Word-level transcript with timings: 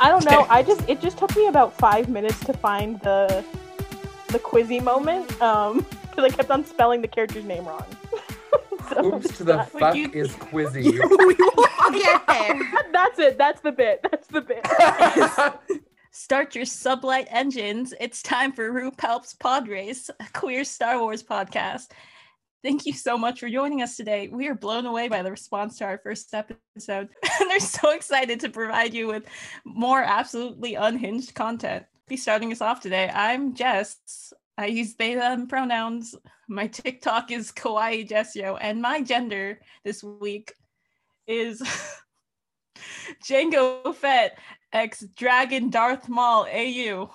I 0.00 0.08
don't 0.08 0.24
know. 0.30 0.46
I 0.48 0.62
just 0.62 0.88
it 0.88 1.00
just 1.00 1.18
took 1.18 1.34
me 1.36 1.46
about 1.48 1.76
five 1.76 2.08
minutes 2.08 2.40
to 2.46 2.52
find 2.52 3.00
the 3.00 3.44
the 4.28 4.38
quizzy 4.38 4.82
moment. 4.82 5.40
Um, 5.42 5.84
because 6.08 6.24
I 6.24 6.30
kept 6.36 6.50
on 6.50 6.64
spelling 6.64 7.02
the 7.02 7.08
character's 7.08 7.44
name 7.44 7.64
wrong. 7.66 7.84
So, 8.94 9.14
Oops 9.14 9.36
to 9.36 9.44
the 9.44 9.56
that- 9.58 9.70
fuck 9.70 9.94
you- 9.94 10.10
is 10.12 10.32
Quizzy. 10.50 10.82
we 10.84 10.98
will 10.98 11.92
get 11.92 12.26
there. 12.26 12.60
That's 12.92 13.18
it. 13.20 13.38
That's 13.38 13.60
the 13.60 13.70
bit. 13.70 14.00
That's 14.10 14.26
the 14.26 14.40
bit. 14.40 14.66
Start 16.10 16.56
your 16.56 16.64
sublight 16.64 17.26
engines. 17.30 17.94
It's 18.00 18.20
time 18.20 18.50
for 18.52 18.72
RuPaul's 18.72 19.34
Pod 19.34 19.68
Race, 19.68 20.10
a 20.18 20.26
queer 20.32 20.64
Star 20.64 20.98
Wars 20.98 21.22
podcast. 21.22 21.90
Thank 22.62 22.84
you 22.84 22.92
so 22.92 23.16
much 23.16 23.40
for 23.40 23.48
joining 23.48 23.80
us 23.80 23.96
today. 23.96 24.28
We 24.28 24.46
are 24.48 24.54
blown 24.54 24.84
away 24.84 25.08
by 25.08 25.22
the 25.22 25.30
response 25.30 25.78
to 25.78 25.84
our 25.84 25.96
first 25.96 26.34
episode, 26.34 27.08
and 27.40 27.50
they're 27.50 27.58
so 27.58 27.92
excited 27.92 28.38
to 28.40 28.50
provide 28.50 28.92
you 28.92 29.06
with 29.06 29.24
more 29.64 30.02
absolutely 30.02 30.74
unhinged 30.74 31.34
content. 31.34 31.86
Be 32.06 32.18
starting 32.18 32.52
us 32.52 32.60
off 32.60 32.80
today. 32.80 33.10
I'm 33.14 33.54
Jess. 33.54 34.32
I 34.58 34.66
use 34.66 34.94
they 34.94 35.14
them 35.14 35.46
pronouns. 35.46 36.14
My 36.48 36.66
TikTok 36.66 37.30
is 37.30 37.50
Kawaii 37.50 38.06
Jessio, 38.06 38.58
and 38.60 38.82
my 38.82 39.00
gender 39.00 39.60
this 39.84 40.04
week 40.04 40.52
is 41.26 41.62
Jango 43.26 43.94
Fett 43.94 44.38
ex 44.70 45.00
Dragon 45.16 45.70
Darth 45.70 46.10
Maul 46.10 46.46
AU. 46.52 47.10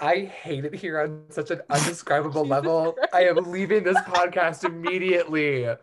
I 0.00 0.24
hate 0.24 0.64
it 0.64 0.74
here 0.74 1.00
on 1.00 1.24
such 1.30 1.50
an 1.50 1.60
undescribable 1.70 2.44
level. 2.44 2.96
I 3.12 3.24
am 3.24 3.36
leaving 3.36 3.84
this 3.84 3.98
podcast 3.98 4.64
immediately. 4.64 5.68
I 5.68 5.76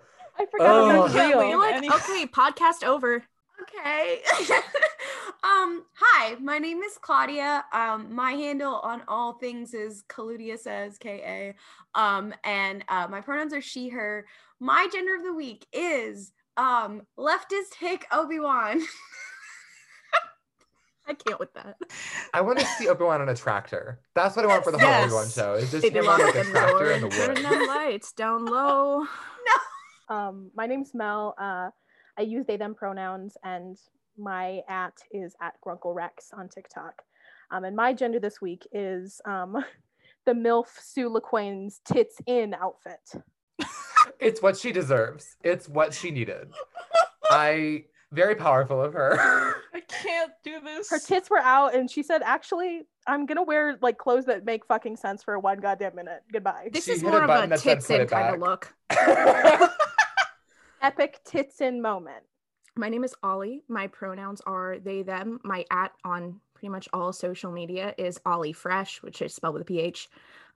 forgot 0.50 0.96
it 0.96 1.00
was 1.00 1.14
Can't 1.14 1.30
real. 1.30 1.40
wait. 1.40 1.50
You're 1.50 1.60
like, 1.60 2.10
okay, 2.10 2.26
podcast 2.28 2.84
over. 2.84 3.24
Okay. 3.62 4.22
um, 5.44 5.86
hi, 5.94 6.36
my 6.40 6.58
name 6.58 6.82
is 6.82 6.98
Claudia. 7.00 7.64
Um, 7.72 8.14
my 8.14 8.32
handle 8.32 8.76
on 8.76 9.04
all 9.08 9.34
things 9.34 9.74
is 9.74 10.04
Kaludia 10.10 10.58
says 10.58 10.98
K 10.98 11.56
A. 11.96 12.00
Um, 12.00 12.34
and 12.44 12.84
uh, 12.90 13.08
my 13.10 13.22
pronouns 13.22 13.54
are 13.54 13.62
she, 13.62 13.90
her. 13.90 14.26
My 14.60 14.88
gender 14.92 15.16
of 15.16 15.24
the 15.24 15.34
week 15.34 15.68
is 15.72 16.32
um 16.58 17.04
leftist 17.18 17.76
hick 17.80 18.06
Obi-Wan. 18.12 18.82
I 21.08 21.14
can't 21.14 21.40
with 21.40 21.54
that. 21.56 21.78
I 22.34 22.42
want 22.42 22.60
to 22.60 22.66
see 22.66 22.88
Obi-Wan 22.88 23.22
on 23.22 23.30
a 23.30 23.36
tractor. 23.36 24.00
That's 24.16 24.36
what 24.36 24.46
I 24.46 24.48
want 24.48 24.64
for 24.64 24.72
the 24.72 24.80
whole 24.80 24.88
Yes. 24.88 25.06
Obi-Wan 25.06 25.30
show. 25.30 25.54
Is 25.56 25.72
just 25.72 25.82
Baby 25.84 26.00
him 26.00 26.08
on 26.10 26.20
lock 26.20 26.36
like 26.36 26.46
a 26.46 26.50
tractor 26.50 26.92
in 26.92 27.02
the 27.02 27.08
lower. 27.08 27.26
Turn 27.26 27.36
woods. 27.36 27.42
them 27.50 27.68
lights 27.68 28.12
down 28.14 28.46
low. 28.46 29.06
No. 30.10 30.16
Um, 30.16 30.52
my 30.56 30.68
name's 30.68 30.94
Mel. 30.94 31.34
Uh, 31.40 31.70
I 32.18 32.22
use 32.24 32.46
they 32.46 32.58
them 32.58 32.76
pronouns, 32.76 33.38
and 33.44 33.78
my 34.18 34.60
at 34.68 34.94
is 35.12 35.36
at 35.42 35.54
Grunkle 35.66 35.96
Rex 35.96 36.30
on 36.38 36.50
TikTok. 36.50 37.02
Um, 37.50 37.64
and 37.64 37.76
my 37.76 37.94
gender 37.94 38.20
this 38.20 38.42
week 38.42 38.68
is 38.74 39.22
um, 39.26 39.56
the 40.26 40.34
MILF 40.34 40.68
Sue 40.82 41.10
Lawquane's 41.10 41.80
tits 41.86 42.18
in 42.28 42.54
outfit. 42.54 43.00
It's 44.20 44.42
what 44.42 44.58
she 44.58 44.72
deserves. 44.72 45.36
It's 45.44 45.70
what 45.70 45.94
she 45.94 46.10
needed. 46.12 46.50
I 47.30 47.86
very 48.12 48.36
powerful 48.36 48.82
of 48.82 48.94
her. 48.94 49.18
I 49.74 49.80
can't 49.88 50.32
do 50.44 50.60
this. 50.62 50.90
Her 50.90 51.00
tits 51.00 51.30
were 51.30 51.40
out, 51.40 51.74
and 51.76 51.90
she 51.90 52.04
said, 52.04 52.22
"Actually, 52.24 52.84
I'm 53.08 53.26
gonna 53.26 53.44
wear 53.44 53.78
like 53.82 53.98
clothes 53.98 54.26
that 54.26 54.46
make 54.46 54.66
fucking 54.66 54.98
sense 54.98 55.24
for 55.24 55.38
one 55.40 55.60
goddamn 55.60 55.96
minute. 55.96 56.24
Goodbye." 56.32 56.70
This 56.72 56.86
She 56.86 56.92
is 56.92 57.02
hit 57.02 57.08
a 57.08 57.12
more 57.12 57.22
of 57.22 57.28
button 57.28 57.46
a 57.46 57.56
that 57.56 57.60
said 57.60 57.76
tits 57.76 57.88
put 57.88 57.96
in 57.96 58.02
it 58.02 58.10
kind 58.10 58.36
of 58.36 58.42
look. 58.42 58.74
Epic 60.82 61.20
tits 61.24 61.62
in 61.62 61.82
moment. 61.82 62.24
My 62.76 62.90
name 62.90 63.04
is 63.04 63.14
Ollie. 63.22 63.64
My 63.68 63.88
pronouns 63.88 64.42
are 64.46 64.78
they, 64.80 65.04
them. 65.04 65.40
My 65.44 65.66
at 65.72 65.92
on 66.04 66.40
pretty 66.54 66.70
much 66.70 66.88
all 66.94 67.12
social 67.14 67.52
media 67.52 67.94
is 67.98 68.20
Ollie 68.26 68.54
Fresh, 68.54 69.04
which 69.04 69.22
is 69.22 69.36
spelled 69.36 69.54
with 69.56 69.64
a 69.64 69.66
PH. 69.66 70.10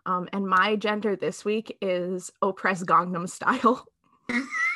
Um, 0.05 0.29
and 0.31 0.47
my 0.47 0.75
gender 0.75 1.15
this 1.15 1.43
week 1.43 1.77
is 1.81 2.31
oppressed 2.41 2.85
Gangnam 2.85 3.29
style. 3.29 3.85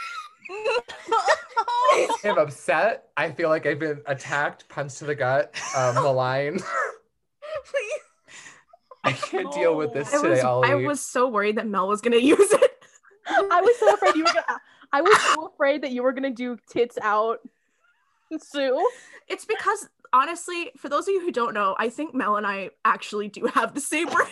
I'm 2.24 2.38
upset. 2.38 3.10
I 3.18 3.32
feel 3.32 3.50
like 3.50 3.66
I've 3.66 3.80
been 3.80 4.02
attacked, 4.06 4.68
punched 4.70 5.00
to 5.00 5.06
the 5.06 5.16
gut, 5.16 5.54
um, 5.76 5.96
maligned. 5.96 6.62
I 9.04 9.14
can't 9.14 9.52
deal 9.54 9.76
with 9.76 9.94
this 9.94 10.14
I 10.14 10.18
today, 10.18 10.30
was, 10.30 10.44
Ollie. 10.44 10.70
I 10.70 10.76
was 10.76 11.02
so 11.02 11.28
worried 11.28 11.58
that 11.58 11.68
Mel 11.68 11.88
was 11.88 12.02
going 12.02 12.12
to 12.20 12.24
use 12.24 12.38
it. 12.40 12.84
I 13.28 13.62
was 13.62 13.78
so 13.80 13.94
afraid 13.94 14.16
you 14.16 14.24
were 14.24 14.34
gonna. 14.34 14.60
I 14.92 15.02
was 15.02 15.22
so 15.22 15.46
afraid 15.48 15.84
that 15.84 15.92
you 15.92 16.02
were 16.02 16.14
gonna 16.14 16.32
do 16.32 16.58
tits 16.68 16.98
out, 17.02 17.40
Sue. 18.40 18.90
It's 19.28 19.46
because, 19.46 19.88
honestly, 20.12 20.72
for 20.78 20.90
those 20.90 21.08
of 21.08 21.14
you 21.14 21.22
who 21.22 21.32
don't 21.32 21.54
know, 21.54 21.76
I 21.78 21.90
think 21.90 22.16
Mel 22.16 22.38
and 22.38 22.48
I 22.48 22.72
actually 22.84 23.28
do 23.28 23.46
have 23.54 23.76
the 23.76 23.82
same 23.82 24.08
brain. 24.10 24.28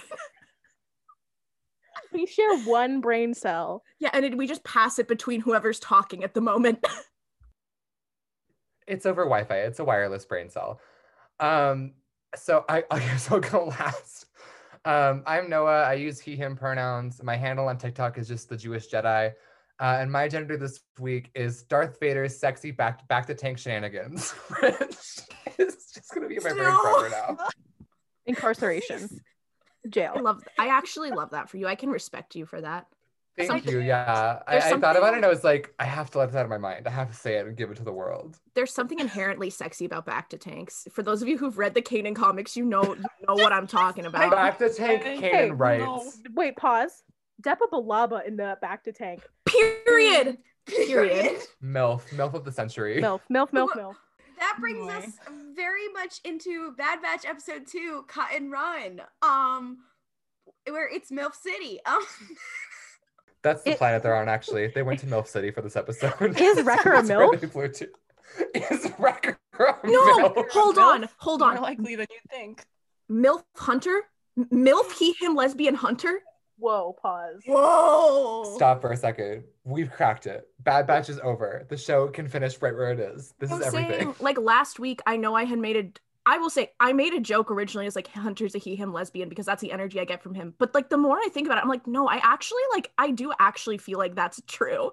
We 2.13 2.25
share 2.25 2.57
one 2.59 3.01
brain 3.01 3.33
cell. 3.33 3.83
yeah, 3.99 4.09
and 4.13 4.23
it, 4.25 4.37
we 4.37 4.47
just 4.47 4.63
pass 4.63 4.97
it 4.99 5.07
between 5.07 5.41
whoever's 5.41 5.79
talking 5.79 6.23
at 6.23 6.33
the 6.33 6.41
moment. 6.41 6.85
It's 8.87 9.05
over 9.05 9.23
Wi-Fi. 9.23 9.55
It's 9.63 9.79
a 9.79 9.83
wireless 9.83 10.23
brain 10.25 10.49
cell. 10.49 10.79
Um, 11.41 11.93
so 12.35 12.63
I, 12.69 12.85
I 12.91 12.99
guess 12.99 13.29
I'll 13.29 13.41
go 13.41 13.65
last. 13.65 14.27
Um, 14.85 15.23
I'm 15.27 15.49
Noah. 15.49 15.83
I 15.83 15.95
use 15.95 16.19
he/him 16.21 16.55
pronouns. 16.55 17.21
My 17.21 17.35
handle 17.35 17.67
on 17.67 17.77
TikTok 17.77 18.17
is 18.17 18.27
just 18.29 18.47
the 18.47 18.55
Jewish 18.55 18.89
Jedi. 18.89 19.33
Uh, 19.79 19.97
and 19.99 20.09
my 20.11 20.27
gender 20.29 20.55
this 20.55 20.79
week 20.99 21.29
is 21.35 21.63
Darth 21.63 21.99
Vader's 21.99 22.39
sexy 22.39 22.71
back 22.71 23.07
bacta 23.09 23.37
tank 23.37 23.57
shenanigans, 23.59 24.31
which 24.61 24.79
is 25.57 25.91
just 25.93 26.13
gonna 26.15 26.27
be 26.29 26.35
my 26.39 26.51
brain 26.53 26.63
No. 26.63 26.81
forever 26.81 27.09
now. 27.09 27.37
Incarceration. 28.25 29.09
I 29.87 29.89
Jail. 29.89 30.21
love, 30.21 30.43
I 30.59 30.67
actually 30.69 31.11
love 31.11 31.31
that 31.31 31.49
for 31.49 31.57
you. 31.57 31.67
I 31.67 31.75
can 31.75 31.89
respect 31.89 32.35
you 32.35 32.45
for 32.45 32.61
that. 32.61 32.87
Thank 33.37 33.51
Something- 33.51 33.71
you. 33.71 33.79
Yeah, 33.81 34.39
I, 34.47 34.57
I 34.57 34.61
thought 34.79 34.97
about 34.97 35.13
it 35.13 35.17
and 35.17 35.25
I 35.25 35.29
was 35.29 35.43
like, 35.43 35.71
I 35.77 35.83
have 35.85 36.09
to 36.11 36.17
let 36.17 36.27
this 36.27 36.35
out 36.35 36.43
of 36.45 36.49
my 36.49 36.57
mind. 36.57 36.87
I 36.87 36.89
have 36.89 37.09
to 37.11 37.15
say 37.15 37.35
it 37.37 37.45
and 37.45 37.55
give 37.55 37.69
it 37.69 37.77
to 37.77 37.83
the 37.83 37.93
world. 37.93 38.39
there's 38.55 38.73
something 38.73 38.97
inherently 38.99 39.51
sexy 39.51 39.85
about 39.85 40.07
back 40.07 40.29
to 40.31 40.37
tanks. 40.39 40.87
For 40.91 41.03
those 41.03 41.21
of 41.21 41.27
you 41.27 41.37
who've 41.37 41.55
read 41.57 41.75
the 41.75 41.81
Kanan 41.83 42.15
comics, 42.15 42.57
you 42.57 42.65
know 42.65 42.83
you 42.95 43.03
know 43.27 43.35
what 43.35 43.53
I'm 43.53 43.67
talking 43.67 44.05
about. 44.07 44.31
Bacta 44.33 44.75
tank, 44.75 45.03
Hey, 45.03 45.17
Kanan 45.17 45.21
hey, 45.31 45.51
writes. 45.51 45.83
no. 45.85 46.11
Wait, 46.33 46.55
pause. 46.57 47.03
Depa 47.43 47.69
Billaba 47.71 48.25
in 48.27 48.37
the 48.37 48.57
bacta 48.63 48.91
tank. 48.91 49.21
Period. 49.45 50.39
Period. 50.65 51.37
MILF, 51.63 52.01
MILF 52.15 52.33
of 52.33 52.43
the 52.43 52.51
century. 52.51 52.99
Milf, 53.01 53.21
milf, 53.31 53.51
milf, 53.51 53.69
milf. 53.69 53.95
That 54.39 54.57
brings 54.59 54.79
Boy. 54.79 54.91
us 54.93 55.05
very 55.55 55.87
much 55.93 56.19
into 56.23 56.71
Bad 56.77 57.01
Batch 57.01 57.25
episode 57.25 57.67
two, 57.67 58.03
Cut 58.07 58.27
and 58.35 58.51
Run. 58.51 59.01
Um 59.21 59.79
where 60.69 60.87
it's 60.93 61.11
MILF 61.11 61.33
City. 61.35 61.79
Um 61.85 62.03
That's 63.43 63.63
the 63.63 63.71
It- 63.71 63.77
planet 63.77 64.03
they're 64.03 64.15
on, 64.15 64.27
actually. 64.29 64.67
They 64.67 64.83
went 64.83 64.99
to 65.01 65.05
MILF 65.05 65.27
City 65.27 65.51
for 65.51 65.61
this 65.61 65.75
episode. 65.75 66.13
Is 66.39 66.61
Wrecker 66.63 66.93
a 66.93 67.01
MILF? 67.03 67.39
they 67.39 67.47
flew 67.47 67.67
to. 67.69 67.87
Is 68.53 68.91
Wrecker 68.99 69.37
a 69.59 69.75
No, 69.85 70.29
MILF? 70.29 70.49
hold 70.51 70.77
on, 70.77 71.07
hold 71.17 71.41
on. 71.41 71.55
More 71.55 71.63
likely 71.63 71.95
than 71.95 72.07
you 72.11 72.19
think. 72.29 72.65
MILF 73.09 73.43
Hunter? 73.55 74.01
MILF 74.37 74.91
he 74.99 75.13
him 75.19 75.35
lesbian 75.35 75.75
hunter? 75.75 76.19
Whoa, 76.57 76.95
pause. 77.01 77.41
Whoa. 77.45 78.55
Stop 78.55 78.81
for 78.81 78.91
a 78.91 78.97
second. 78.97 79.43
We've 79.63 79.91
cracked 79.91 80.25
it. 80.25 80.47
Bad 80.59 80.87
Batch 80.87 81.09
is 81.09 81.19
over. 81.19 81.65
The 81.69 81.77
show 81.77 82.07
can 82.07 82.27
finish 82.27 82.59
right 82.61 82.73
where 82.73 82.91
it 82.91 82.99
is. 82.99 83.33
This 83.39 83.51
I'm 83.51 83.61
is 83.61 83.67
everything. 83.67 83.99
saying, 83.99 84.15
like 84.19 84.39
last 84.39 84.79
week, 84.79 85.01
I 85.05 85.17
know 85.17 85.35
I 85.35 85.43
had 85.45 85.59
made 85.59 85.77
a. 85.77 85.89
I 86.29 86.39
will 86.39 86.49
say 86.49 86.71
I 86.79 86.91
made 86.91 87.13
a 87.13 87.21
joke 87.21 87.51
originally 87.51 87.85
as 87.87 87.95
like 87.95 88.07
Hunter's 88.07 88.53
a 88.53 88.57
he 88.57 88.75
him 88.75 88.91
lesbian 88.91 89.29
because 89.29 89.45
that's 89.45 89.61
the 89.61 89.71
energy 89.71 89.99
I 89.99 90.05
get 90.05 90.21
from 90.21 90.33
him. 90.33 90.53
But 90.57 90.73
like 90.73 90.89
the 90.89 90.97
more 90.97 91.17
I 91.17 91.29
think 91.31 91.47
about 91.47 91.59
it, 91.59 91.61
I'm 91.63 91.69
like, 91.69 91.87
no, 91.87 92.07
I 92.07 92.19
actually 92.21 92.63
like 92.73 92.91
I 92.97 93.11
do 93.11 93.31
actually 93.39 93.77
feel 93.77 93.97
like 93.97 94.15
that's 94.15 94.41
true, 94.47 94.91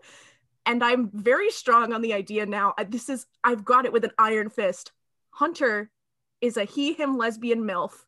and 0.67 0.85
I'm 0.85 1.11
very 1.13 1.51
strong 1.51 1.93
on 1.93 2.03
the 2.03 2.13
idea 2.13 2.47
now. 2.47 2.75
This 2.89 3.09
is 3.09 3.27
I've 3.43 3.65
got 3.65 3.85
it 3.85 3.93
with 3.93 4.05
an 4.05 4.13
iron 4.19 4.49
fist. 4.49 4.93
Hunter 5.31 5.91
is 6.41 6.57
a 6.57 6.65
he 6.65 6.93
him 6.93 7.17
lesbian 7.17 7.63
milf, 7.63 8.05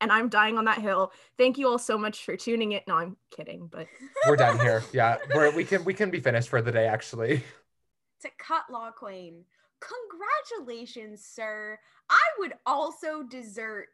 and 0.00 0.12
I'm 0.12 0.28
dying 0.28 0.58
on 0.58 0.64
that 0.66 0.80
hill. 0.80 1.12
Thank 1.36 1.58
you 1.58 1.68
all 1.68 1.78
so 1.78 1.98
much 1.98 2.24
for 2.24 2.36
tuning 2.36 2.72
in. 2.72 2.80
No, 2.86 2.96
I'm 2.96 3.16
kidding, 3.30 3.68
but 3.70 3.86
We're 4.28 4.36
done 4.36 4.58
here. 4.58 4.82
Yeah, 4.92 5.18
we're, 5.34 5.54
we 5.54 5.64
can 5.64 5.84
we 5.84 5.94
can 5.94 6.10
be 6.10 6.20
finished 6.20 6.48
for 6.48 6.62
the 6.62 6.72
day. 6.72 6.86
Actually, 6.86 7.44
to 8.22 8.28
cut 8.38 8.64
Lawquane. 8.70 9.42
Congratulations, 9.80 11.24
sir. 11.24 11.78
I 12.10 12.24
would 12.38 12.54
also 12.66 13.22
desert 13.22 13.88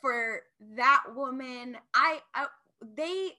for 0.00 0.42
that 0.76 1.04
woman. 1.14 1.76
I, 1.94 2.18
I 2.34 2.46
they 2.96 3.32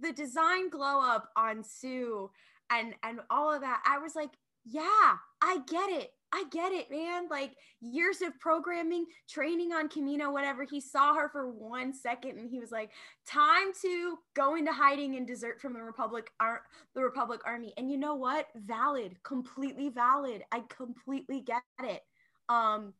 the 0.00 0.12
design 0.12 0.68
glow 0.68 1.00
up 1.00 1.30
on 1.36 1.64
Sue 1.64 2.30
and 2.70 2.94
and 3.02 3.20
all 3.30 3.52
of 3.52 3.62
that. 3.62 3.82
I 3.86 3.98
was 3.98 4.14
like, 4.14 4.30
yeah, 4.64 5.16
I 5.42 5.58
get 5.66 5.90
it. 5.90 6.12
I 6.32 6.44
get 6.50 6.72
it, 6.72 6.90
man. 6.90 7.28
Like 7.28 7.56
years 7.80 8.22
of 8.22 8.38
programming, 8.38 9.06
training 9.28 9.72
on 9.72 9.88
Kamino, 9.88 10.32
whatever. 10.32 10.64
He 10.64 10.80
saw 10.80 11.14
her 11.14 11.28
for 11.28 11.50
one 11.50 11.92
second 11.92 12.38
and 12.38 12.48
he 12.48 12.60
was 12.60 12.70
like, 12.70 12.90
time 13.26 13.72
to 13.82 14.18
go 14.34 14.54
into 14.54 14.72
hiding 14.72 15.16
and 15.16 15.26
desert 15.26 15.60
from 15.60 15.72
the 15.72 15.82
Republic 15.82 16.30
Ar- 16.38 16.62
the 16.94 17.02
Republic 17.02 17.40
Army. 17.44 17.72
And 17.76 17.90
you 17.90 17.96
know 17.96 18.14
what? 18.14 18.46
Valid, 18.54 19.16
completely 19.24 19.88
valid. 19.88 20.44
I 20.52 20.62
completely 20.68 21.40
get 21.40 21.62
it. 21.82 22.02
Um 22.48 22.94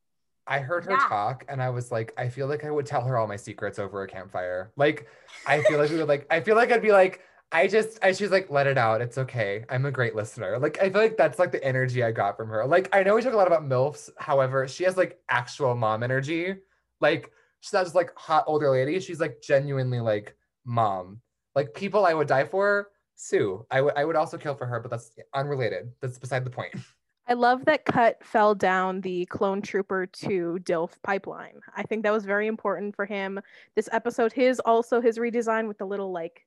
I 0.46 0.58
heard 0.58 0.84
her 0.86 0.92
Yeah. 0.92 1.06
talk 1.08 1.44
and 1.48 1.62
I 1.62 1.70
was 1.70 1.92
like, 1.92 2.12
I 2.16 2.28
feel 2.28 2.48
like 2.48 2.64
I 2.64 2.70
would 2.70 2.86
tell 2.86 3.02
her 3.02 3.16
all 3.16 3.28
my 3.28 3.36
secrets 3.36 3.78
over 3.78 4.02
a 4.02 4.08
campfire. 4.08 4.72
Like, 4.76 5.06
I 5.46 5.62
feel 5.62 5.78
like 5.78 5.90
we 5.90 5.98
would 5.98 6.08
like, 6.08 6.26
I 6.30 6.40
feel 6.40 6.56
like 6.56 6.72
I'd 6.72 6.82
be 6.82 6.90
like, 6.90 7.20
I 7.52 7.67
just, 7.67 7.99
I, 8.02 8.12
she's 8.12 8.31
like, 8.31 8.49
let 8.50 8.67
it 8.67 8.79
out. 8.79 9.00
It's 9.00 9.19
okay. 9.19 9.64
I'm 9.69 9.85
a 9.85 9.91
great 9.91 10.14
listener. 10.14 10.58
Like, 10.58 10.79
I 10.81 10.91
feel 10.91 11.00
like 11.02 11.17
that's 11.17 11.38
like 11.38 11.50
the 11.50 11.62
energy 11.64 12.05
I 12.05 12.12
got 12.12 12.37
from 12.37 12.49
her. 12.49 12.64
Like, 12.64 12.88
I 12.94 13.02
know 13.02 13.17
we 13.17 13.23
talk 13.23 13.32
a 13.32 13.37
lot 13.37 13.49
about 13.49 13.69
MILFs. 13.69 14.11
However, 14.19 14.69
she 14.69 14.85
has 14.85 14.97
like 14.97 15.20
actual 15.29 15.75
mom 15.75 16.02
energy. 16.05 16.55
Like, 17.00 17.32
she's 17.61 17.73
not 17.73 17.85
just 17.85 17.97
like 17.97 18.12
hot 18.17 18.44
older 18.47 18.70
lady. 18.70 19.00
She's 19.00 19.20
like 19.20 19.43
genuinely 19.43 20.00
like 20.00 20.37
mom. 20.64 21.20
Like, 21.56 21.75
people 21.75 22.06
I 22.06 22.14
would 22.14 22.29
die 22.29 22.44
for, 22.44 22.91
Sue. 23.17 23.67
I 23.70 23.81
would, 23.81 23.94
I 23.97 24.05
would 24.05 24.17
also 24.17 24.38
kill 24.38 24.55
for 24.55 24.67
her, 24.67 24.79
but 24.79 24.91
that's 24.91 25.11
unrelated. 25.35 25.91
That's 26.00 26.19
beside 26.19 26.44
the 26.44 26.50
point. 26.50 26.75
I 27.31 27.35
love 27.35 27.64
that 27.67 27.85
Cut 27.85 28.25
fell 28.25 28.56
down 28.56 29.00
the 29.02 29.25
clone 29.26 29.62
trooper 29.62 30.06
to 30.06 30.58
Dilf 30.62 30.91
pipeline. 31.05 31.61
I 31.76 31.85
think 31.85 32.02
that 32.02 32.12
was 32.12 32.25
very 32.25 32.49
important 32.49 32.97
for 32.97 33.06
him. 33.06 33.41
This 33.76 33.88
episode, 33.93 34.32
his 34.32 34.58
also 34.61 35.00
his 35.00 35.19
redesign 35.19 35.69
with 35.69 35.79
the 35.79 35.85
little 35.85 36.11
like 36.11 36.44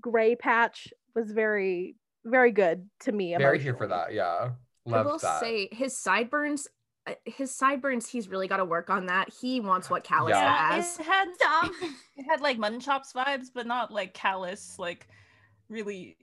gray 0.00 0.36
patch 0.36 0.88
was 1.14 1.30
very 1.30 1.96
very 2.24 2.50
good 2.50 2.88
to 3.00 3.12
me. 3.12 3.36
Very 3.38 3.60
here 3.60 3.74
for 3.76 3.86
that. 3.86 4.12
Yeah. 4.12 4.50
I 4.92 5.02
will 5.02 5.18
that. 5.18 5.40
say 5.40 5.68
his 5.72 5.96
sideburns, 5.96 6.66
uh, 7.06 7.14
his 7.24 7.54
sideburns, 7.54 8.08
he's 8.08 8.28
really 8.28 8.48
got 8.48 8.56
to 8.58 8.64
work 8.64 8.90
on 8.90 9.06
that. 9.06 9.32
He 9.40 9.60
wants 9.60 9.88
what 9.90 10.02
Kallus 10.04 10.30
Yeah. 10.30 10.72
has. 10.72 10.98
It 10.98 11.06
had 11.06 11.28
Stop. 11.34 11.70
it 12.16 12.24
had 12.28 12.40
like 12.40 12.58
mutton 12.58 12.80
chops 12.80 13.12
vibes, 13.12 13.46
but 13.54 13.66
not 13.66 13.92
like 13.92 14.12
Kallus, 14.14 14.78
like 14.78 15.06
really 15.68 16.16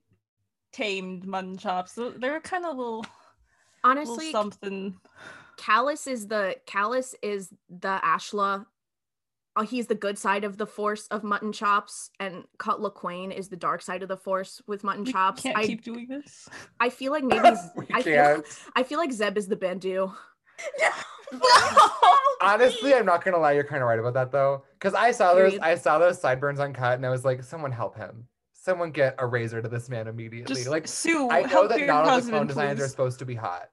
tamed 0.74 1.26
mutton 1.26 1.58
chops. 1.58 1.94
So 1.94 2.10
They 2.10 2.30
were 2.30 2.40
kind 2.42 2.66
of 2.66 2.76
little, 2.78 2.98
little 2.98 3.08
Honestly, 3.84 4.32
something. 4.32 4.98
Kallus 5.58 6.08
is 6.08 6.28
the 6.28 6.56
Kallus 6.68 7.16
is 7.22 7.50
the 7.70 8.00
Ashla. 8.04 8.66
Uh, 9.56 9.64
he's 9.64 9.86
the 9.88 9.96
good 9.96 10.18
side 10.18 10.44
of 10.44 10.58
the 10.58 10.66
force 10.66 11.06
of 11.08 11.24
mutton 11.24 11.52
chops, 11.52 12.10
and 12.20 12.44
Cut 12.58 12.80
Lawquane 12.80 13.32
is 13.36 13.50
the 13.50 13.56
dark 13.56 13.82
side 13.84 14.02
of 14.02 14.10
the 14.10 14.18
force 14.18 14.62
with 14.66 14.84
mutton 14.84 15.04
We 15.04 15.12
chops. 15.12 15.44
can't 15.44 15.58
I 15.58 15.66
keep 15.66 15.84
doing 15.84 16.08
this. 16.08 16.50
I 16.80 16.90
feel 16.90 17.12
like 17.12 17.24
maybe 17.24 17.50
we 17.76 17.86
I 17.94 18.02
feel 18.02 18.16
can't. 18.16 18.46
I 18.76 18.84
feel 18.84 18.98
like 19.00 19.12
Zeb 19.12 19.38
is 19.38 19.48
the 19.48 19.56
Bendu. 19.56 20.12
Honestly, 22.42 22.94
I'm 22.94 23.06
not 23.06 23.24
gonna 23.24 23.38
lie. 23.38 23.54
You're 23.54 23.64
kind 23.64 23.82
of 23.82 23.88
right 23.88 24.00
about 24.00 24.14
that 24.16 24.32
though, 24.32 24.64
because 24.74 24.94
I 24.94 25.12
saw 25.12 25.34
those. 25.34 25.58
I 25.60 25.76
saw 25.76 25.98
those 26.00 26.20
sideburns 26.20 26.60
uncut, 26.60 26.96
and 26.96 27.06
I 27.06 27.10
was 27.10 27.24
like, 27.24 27.44
someone 27.44 27.72
help 27.72 27.96
him. 27.96 28.28
Someone 28.54 28.92
get 28.92 29.16
a 29.20 29.26
razor 29.28 29.62
to 29.62 29.68
this 29.68 29.90
man 29.90 30.08
immediately. 30.08 30.54
Just 30.54 30.68
like, 30.70 30.88
Sue, 30.88 31.30
I 31.30 31.42
know 31.42 31.48
help 31.48 31.70
that 31.70 31.82
not 31.82 32.00
all 32.02 32.06
the 32.06 32.12
husband, 32.12 32.32
clone 32.34 32.48
designs 32.48 32.82
are 32.82 32.88
supposed 32.88 33.20
to 33.20 33.26
be 33.26 33.36
hot. 33.36 33.70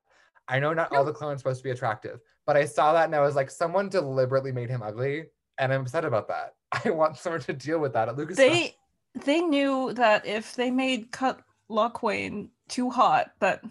I 0.49 0.59
know 0.59 0.73
not 0.73 0.93
all 0.93 1.05
the 1.05 1.13
clones 1.13 1.37
are 1.37 1.39
supposed 1.39 1.61
to 1.61 1.65
be 1.65 1.71
attractive, 1.71 2.21
but 2.45 2.57
I 2.57 2.65
saw 2.65 2.93
that 2.93 3.05
and 3.05 3.15
I 3.15 3.21
was 3.21 3.37
like, 3.37 3.51
someone 3.51 3.89
deliberately 3.89 4.51
made 4.51 4.69
him 4.69 4.83
ugly, 4.83 5.27
and 5.61 5.73
I'm 5.73 5.83
upset 5.83 6.05
about 6.05 6.27
that. 6.29 6.55
I 6.85 6.91
want 6.91 7.17
someone 7.19 7.43
to 7.43 7.53
deal 7.53 7.79
with 7.79 7.93
that 7.93 8.09
at 8.09 8.17
Lucas. 8.17 8.37
They 8.37 8.75
they 9.15 9.41
knew 9.41 9.93
that 9.95 10.27
if 10.27 10.57
they 10.57 10.71
made 10.71 11.13
Cut 11.13 11.41
Lawquane 11.71 12.49
too 12.69 12.91
hot, 12.91 13.33
that 13.41 13.63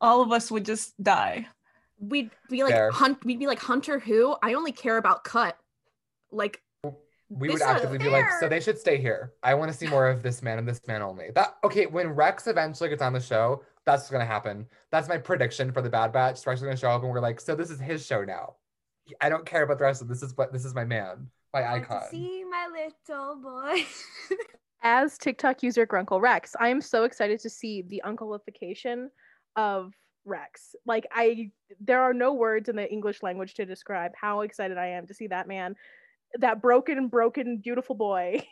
all 0.00 0.20
of 0.20 0.32
us 0.32 0.50
would 0.50 0.64
just 0.64 1.00
die. 1.02 1.46
We'd 1.98 2.30
be 2.50 2.62
like 2.62 2.72
Fair. 2.72 2.90
hunt. 2.90 3.24
We'd 3.24 3.38
be 3.38 3.46
like 3.46 3.60
Hunter. 3.60 3.98
Who? 3.98 4.36
I 4.42 4.54
only 4.54 4.72
care 4.72 4.98
about 4.98 5.24
Cut. 5.24 5.56
Like 6.30 6.60
we 7.30 7.50
would 7.50 7.62
actively 7.62 7.98
be 7.98 8.08
like, 8.08 8.26
so 8.40 8.48
they 8.48 8.60
should 8.60 8.78
stay 8.78 8.98
here. 8.98 9.32
I 9.42 9.54
want 9.54 9.70
to 9.70 9.76
see 9.76 9.86
more 9.86 10.08
of 10.08 10.22
this 10.22 10.42
man 10.42 10.58
and 10.58 10.66
this 10.66 10.80
man 10.86 11.02
only. 11.02 11.30
That 11.34 11.56
okay, 11.64 11.86
when 11.86 12.08
Rex 12.08 12.46
eventually 12.46 12.88
gets 12.88 13.02
on 13.02 13.12
the 13.12 13.20
show, 13.20 13.62
that's 13.84 14.02
what's 14.02 14.10
gonna 14.10 14.24
happen. 14.24 14.66
That's 14.90 15.08
my 15.08 15.18
prediction 15.18 15.72
for 15.72 15.82
the 15.82 15.90
Bad 15.90 16.12
Batch. 16.12 16.46
Rex 16.46 16.60
is 16.60 16.64
gonna 16.64 16.76
show 16.76 16.90
up 16.90 17.02
and 17.02 17.10
we're 17.10 17.20
like, 17.20 17.40
so 17.40 17.54
this 17.54 17.70
is 17.70 17.80
his 17.80 18.04
show 18.04 18.24
now. 18.24 18.54
I 19.20 19.28
don't 19.28 19.46
care 19.46 19.62
about 19.62 19.78
the 19.78 19.84
rest 19.84 20.02
of 20.02 20.08
this 20.08 20.22
is 20.22 20.36
what 20.36 20.52
this 20.52 20.64
is 20.64 20.74
my 20.74 20.84
man, 20.84 21.28
my 21.52 21.70
icon. 21.74 22.02
To 22.02 22.08
see 22.10 22.44
my 22.44 22.68
little 22.68 23.36
boy. 23.36 23.84
As 24.82 25.18
TikTok 25.18 25.62
user 25.62 25.86
Grunkle 25.86 26.20
Rex, 26.20 26.54
I 26.60 26.68
am 26.68 26.80
so 26.80 27.04
excited 27.04 27.40
to 27.40 27.50
see 27.50 27.82
the 27.82 28.02
uncleification 28.04 29.08
of 29.56 29.92
Rex. 30.24 30.76
Like 30.86 31.06
I 31.12 31.50
there 31.80 32.00
are 32.00 32.14
no 32.14 32.34
words 32.34 32.68
in 32.68 32.76
the 32.76 32.90
English 32.90 33.22
language 33.22 33.54
to 33.54 33.64
describe 33.64 34.12
how 34.20 34.42
excited 34.42 34.78
I 34.78 34.88
am 34.88 35.06
to 35.06 35.14
see 35.14 35.26
that 35.28 35.48
man, 35.48 35.74
that 36.38 36.62
broken, 36.62 37.08
broken, 37.08 37.58
beautiful 37.58 37.96
boy 37.96 38.46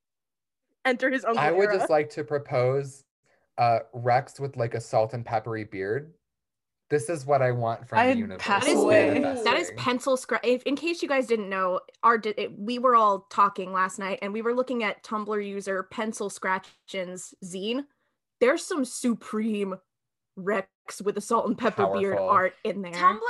enter 0.84 1.10
his 1.10 1.24
uncle. 1.24 1.42
I 1.42 1.50
would 1.50 1.68
era. 1.68 1.78
just 1.78 1.90
like 1.90 2.10
to 2.10 2.24
propose 2.24 3.04
uh 3.58 3.80
Rex 3.92 4.40
with 4.40 4.56
like 4.56 4.74
a 4.74 4.80
salt 4.80 5.12
and 5.12 5.24
peppery 5.26 5.64
beard. 5.64 6.14
This 6.92 7.08
is 7.08 7.24
what 7.24 7.40
I 7.40 7.52
want 7.52 7.88
from 7.88 8.00
I'd 8.00 8.16
the 8.16 8.20
universe. 8.20 8.42
pass 8.42 8.68
away. 8.68 9.18
that 9.18 9.56
is 9.56 9.72
pencil 9.78 10.14
scratch. 10.18 10.44
In 10.44 10.76
case 10.76 11.00
you 11.00 11.08
guys 11.08 11.26
didn't 11.26 11.48
know, 11.48 11.80
our 12.02 12.18
di- 12.18 12.34
it, 12.36 12.58
we 12.58 12.78
were 12.78 12.94
all 12.94 13.20
talking 13.30 13.72
last 13.72 13.98
night, 13.98 14.18
and 14.20 14.30
we 14.30 14.42
were 14.42 14.52
looking 14.52 14.84
at 14.84 15.02
Tumblr 15.02 15.48
user 15.48 15.84
Pencil 15.84 16.28
Scratchins 16.28 17.32
zine. 17.42 17.86
There's 18.40 18.62
some 18.62 18.84
supreme 18.84 19.74
Rex 20.36 20.68
with 21.02 21.16
a 21.16 21.20
salt 21.22 21.46
and 21.46 21.56
pepper 21.56 21.86
beard 21.98 22.18
art 22.18 22.56
in 22.62 22.82
there. 22.82 22.92
Tumblr, 22.92 23.20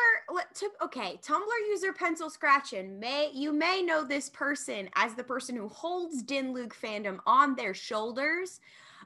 to, 0.55 0.69
okay, 0.83 1.21
Tumblr 1.23 1.69
user 1.69 1.93
Pencil 1.93 2.31
Scratchin. 2.31 2.99
May 2.99 3.31
you 3.33 3.53
may 3.53 3.81
know 3.81 4.03
this 4.03 4.29
person 4.29 4.91
as 4.97 5.15
the 5.15 5.23
person 5.23 5.55
who 5.55 5.69
holds 5.69 6.25
Din 6.25 6.53
Luke 6.53 6.75
fandom 6.75 7.21
on 7.27 7.55
their 7.55 7.75
shoulders. 7.75 8.59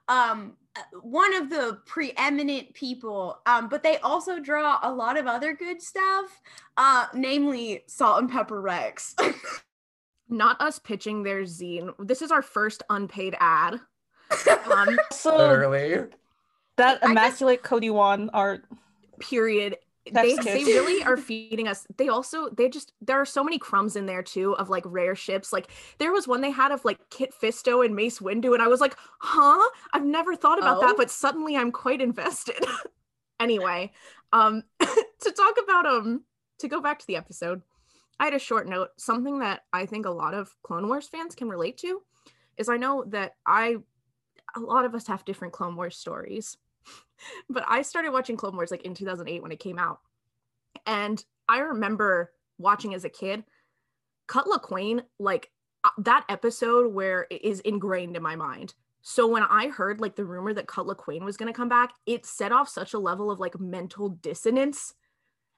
Um, 0.09 0.55
uh, 0.77 0.81
one 1.03 1.35
of 1.35 1.49
the 1.51 1.79
preeminent 1.87 2.73
people. 2.75 3.39
Um, 3.47 3.69
but 3.69 3.83
they 3.83 3.99
also 3.99 4.39
draw 4.39 4.79
a 4.83 4.93
lot 4.93 5.17
of 5.17 5.27
other 5.27 5.55
good 5.55 5.81
stuff. 5.83 6.41
Uh, 6.77 7.07
namely 7.15 7.83
Salt 7.87 8.21
and 8.21 8.31
Pepper 8.31 8.61
Rex. 8.61 9.15
Not 10.29 10.61
us 10.61 10.79
pitching 10.79 11.23
their 11.23 11.43
zine. 11.43 11.95
This 11.99 12.21
is 12.21 12.31
our 12.31 12.43
first 12.43 12.83
unpaid 12.91 13.37
ad. 13.41 13.81
Um, 14.71 14.99
So 15.13 15.37
literally. 15.37 16.09
that 16.77 16.97
I 16.97 17.01
just- 17.01 17.11
immaculate 17.13 17.63
Cody 17.63 17.91
Wan 17.91 18.29
art. 18.35 18.65
period 19.21 19.77
They, 20.13 20.35
they 20.37 20.65
really 20.65 21.03
are 21.03 21.17
feeding 21.29 21.67
us 21.69 21.87
they 21.97 22.09
also 22.09 22.49
they 22.51 22.69
just 22.69 22.93
there 23.01 23.21
are 23.21 23.25
so 23.27 23.43
many 23.43 23.59
crumbs 23.59 23.97
in 23.97 24.07
there 24.07 24.23
too 24.23 24.55
of 24.57 24.71
like 24.71 24.85
rare 24.87 25.17
ships 25.17 25.53
like 25.53 25.69
there 25.99 26.13
was 26.13 26.29
one 26.29 26.41
they 26.41 26.51
had 26.51 26.71
of 26.71 26.85
like 26.85 26.99
kit 27.11 27.35
fisto 27.41 27.85
and 27.85 27.95
mace 27.97 28.21
windu 28.21 28.55
and 28.55 28.63
i 28.63 28.69
was 28.69 28.81
like 28.81 28.97
huh? 29.21 29.69
I've 29.93 30.05
never 30.05 30.37
thought 30.37 30.59
about 30.59 30.79
Oh. 30.79 30.81
that 30.83 30.97
but 30.97 31.11
suddenly 31.11 31.57
i'm 31.57 31.73
quite 31.73 32.01
invested. 32.01 32.65
Anyway 33.41 33.93
um 34.33 34.63
to 34.81 35.31
talk 35.33 35.57
about 35.63 35.87
um 35.87 36.25
to 36.61 36.69
go 36.69 36.81
back 36.81 36.99
to 37.01 37.07
the 37.07 37.17
episode 37.17 37.61
i 38.19 38.25
had 38.25 38.33
a 38.35 38.39
short 38.39 38.67
note 38.67 38.89
something 38.97 39.41
that 39.41 39.63
i 39.75 39.85
think 39.85 40.07
a 40.07 40.11
lot 40.11 40.33
of 40.33 40.55
clone 40.63 40.89
wars 40.89 41.07
fans 41.07 41.35
can 41.35 41.49
relate 41.51 41.77
to 41.79 42.01
is 42.57 42.69
i 42.71 42.77
know 42.79 43.05
that 43.09 43.33
i 43.45 43.77
a 44.57 44.61
lot 44.61 44.87
of 44.87 44.95
us 44.95 45.07
have 45.07 45.25
different 45.27 45.53
clone 45.53 45.77
wars 45.77 45.97
stories 45.99 46.57
but 47.51 47.65
I 47.69 47.83
started 47.83 48.13
watching 48.13 48.37
Clone 48.37 48.55
Wars 48.55 48.71
like 48.71 48.83
in 48.83 48.95
2008 48.95 49.43
when 49.43 49.53
it 49.53 49.61
came 49.61 49.79
out. 49.79 50.01
And 50.87 51.25
I 51.49 51.59
remember 51.59 52.33
watching 52.59 52.95
as 52.95 53.05
a 53.05 53.09
kid, 53.09 53.45
Cut 54.27 54.47
Lawquane, 54.47 55.03
like 55.19 55.51
uh, 55.85 55.91
that 55.99 56.25
episode 56.29 56.93
where 56.93 57.27
it 57.31 57.45
is 57.45 57.61
ingrained 57.61 58.17
in 58.17 58.23
my 58.23 58.37
mind. 58.37 58.75
So 59.03 59.29
when 59.29 59.45
I 59.45 59.69
heard 59.69 60.01
like 60.01 60.17
the 60.17 60.25
rumor 60.25 60.53
that 60.53 60.67
Cut 60.67 60.87
Lawquane 60.87 61.25
was 61.25 61.37
going 61.37 61.53
to 61.53 61.57
come 61.57 61.69
back, 61.69 61.93
it 62.07 62.27
set 62.27 62.51
off 62.51 62.69
such 62.69 62.93
a 62.93 62.99
level 62.99 63.31
of 63.31 63.39
like 63.39 63.59
mental 63.61 64.09
dissonance. 64.09 64.95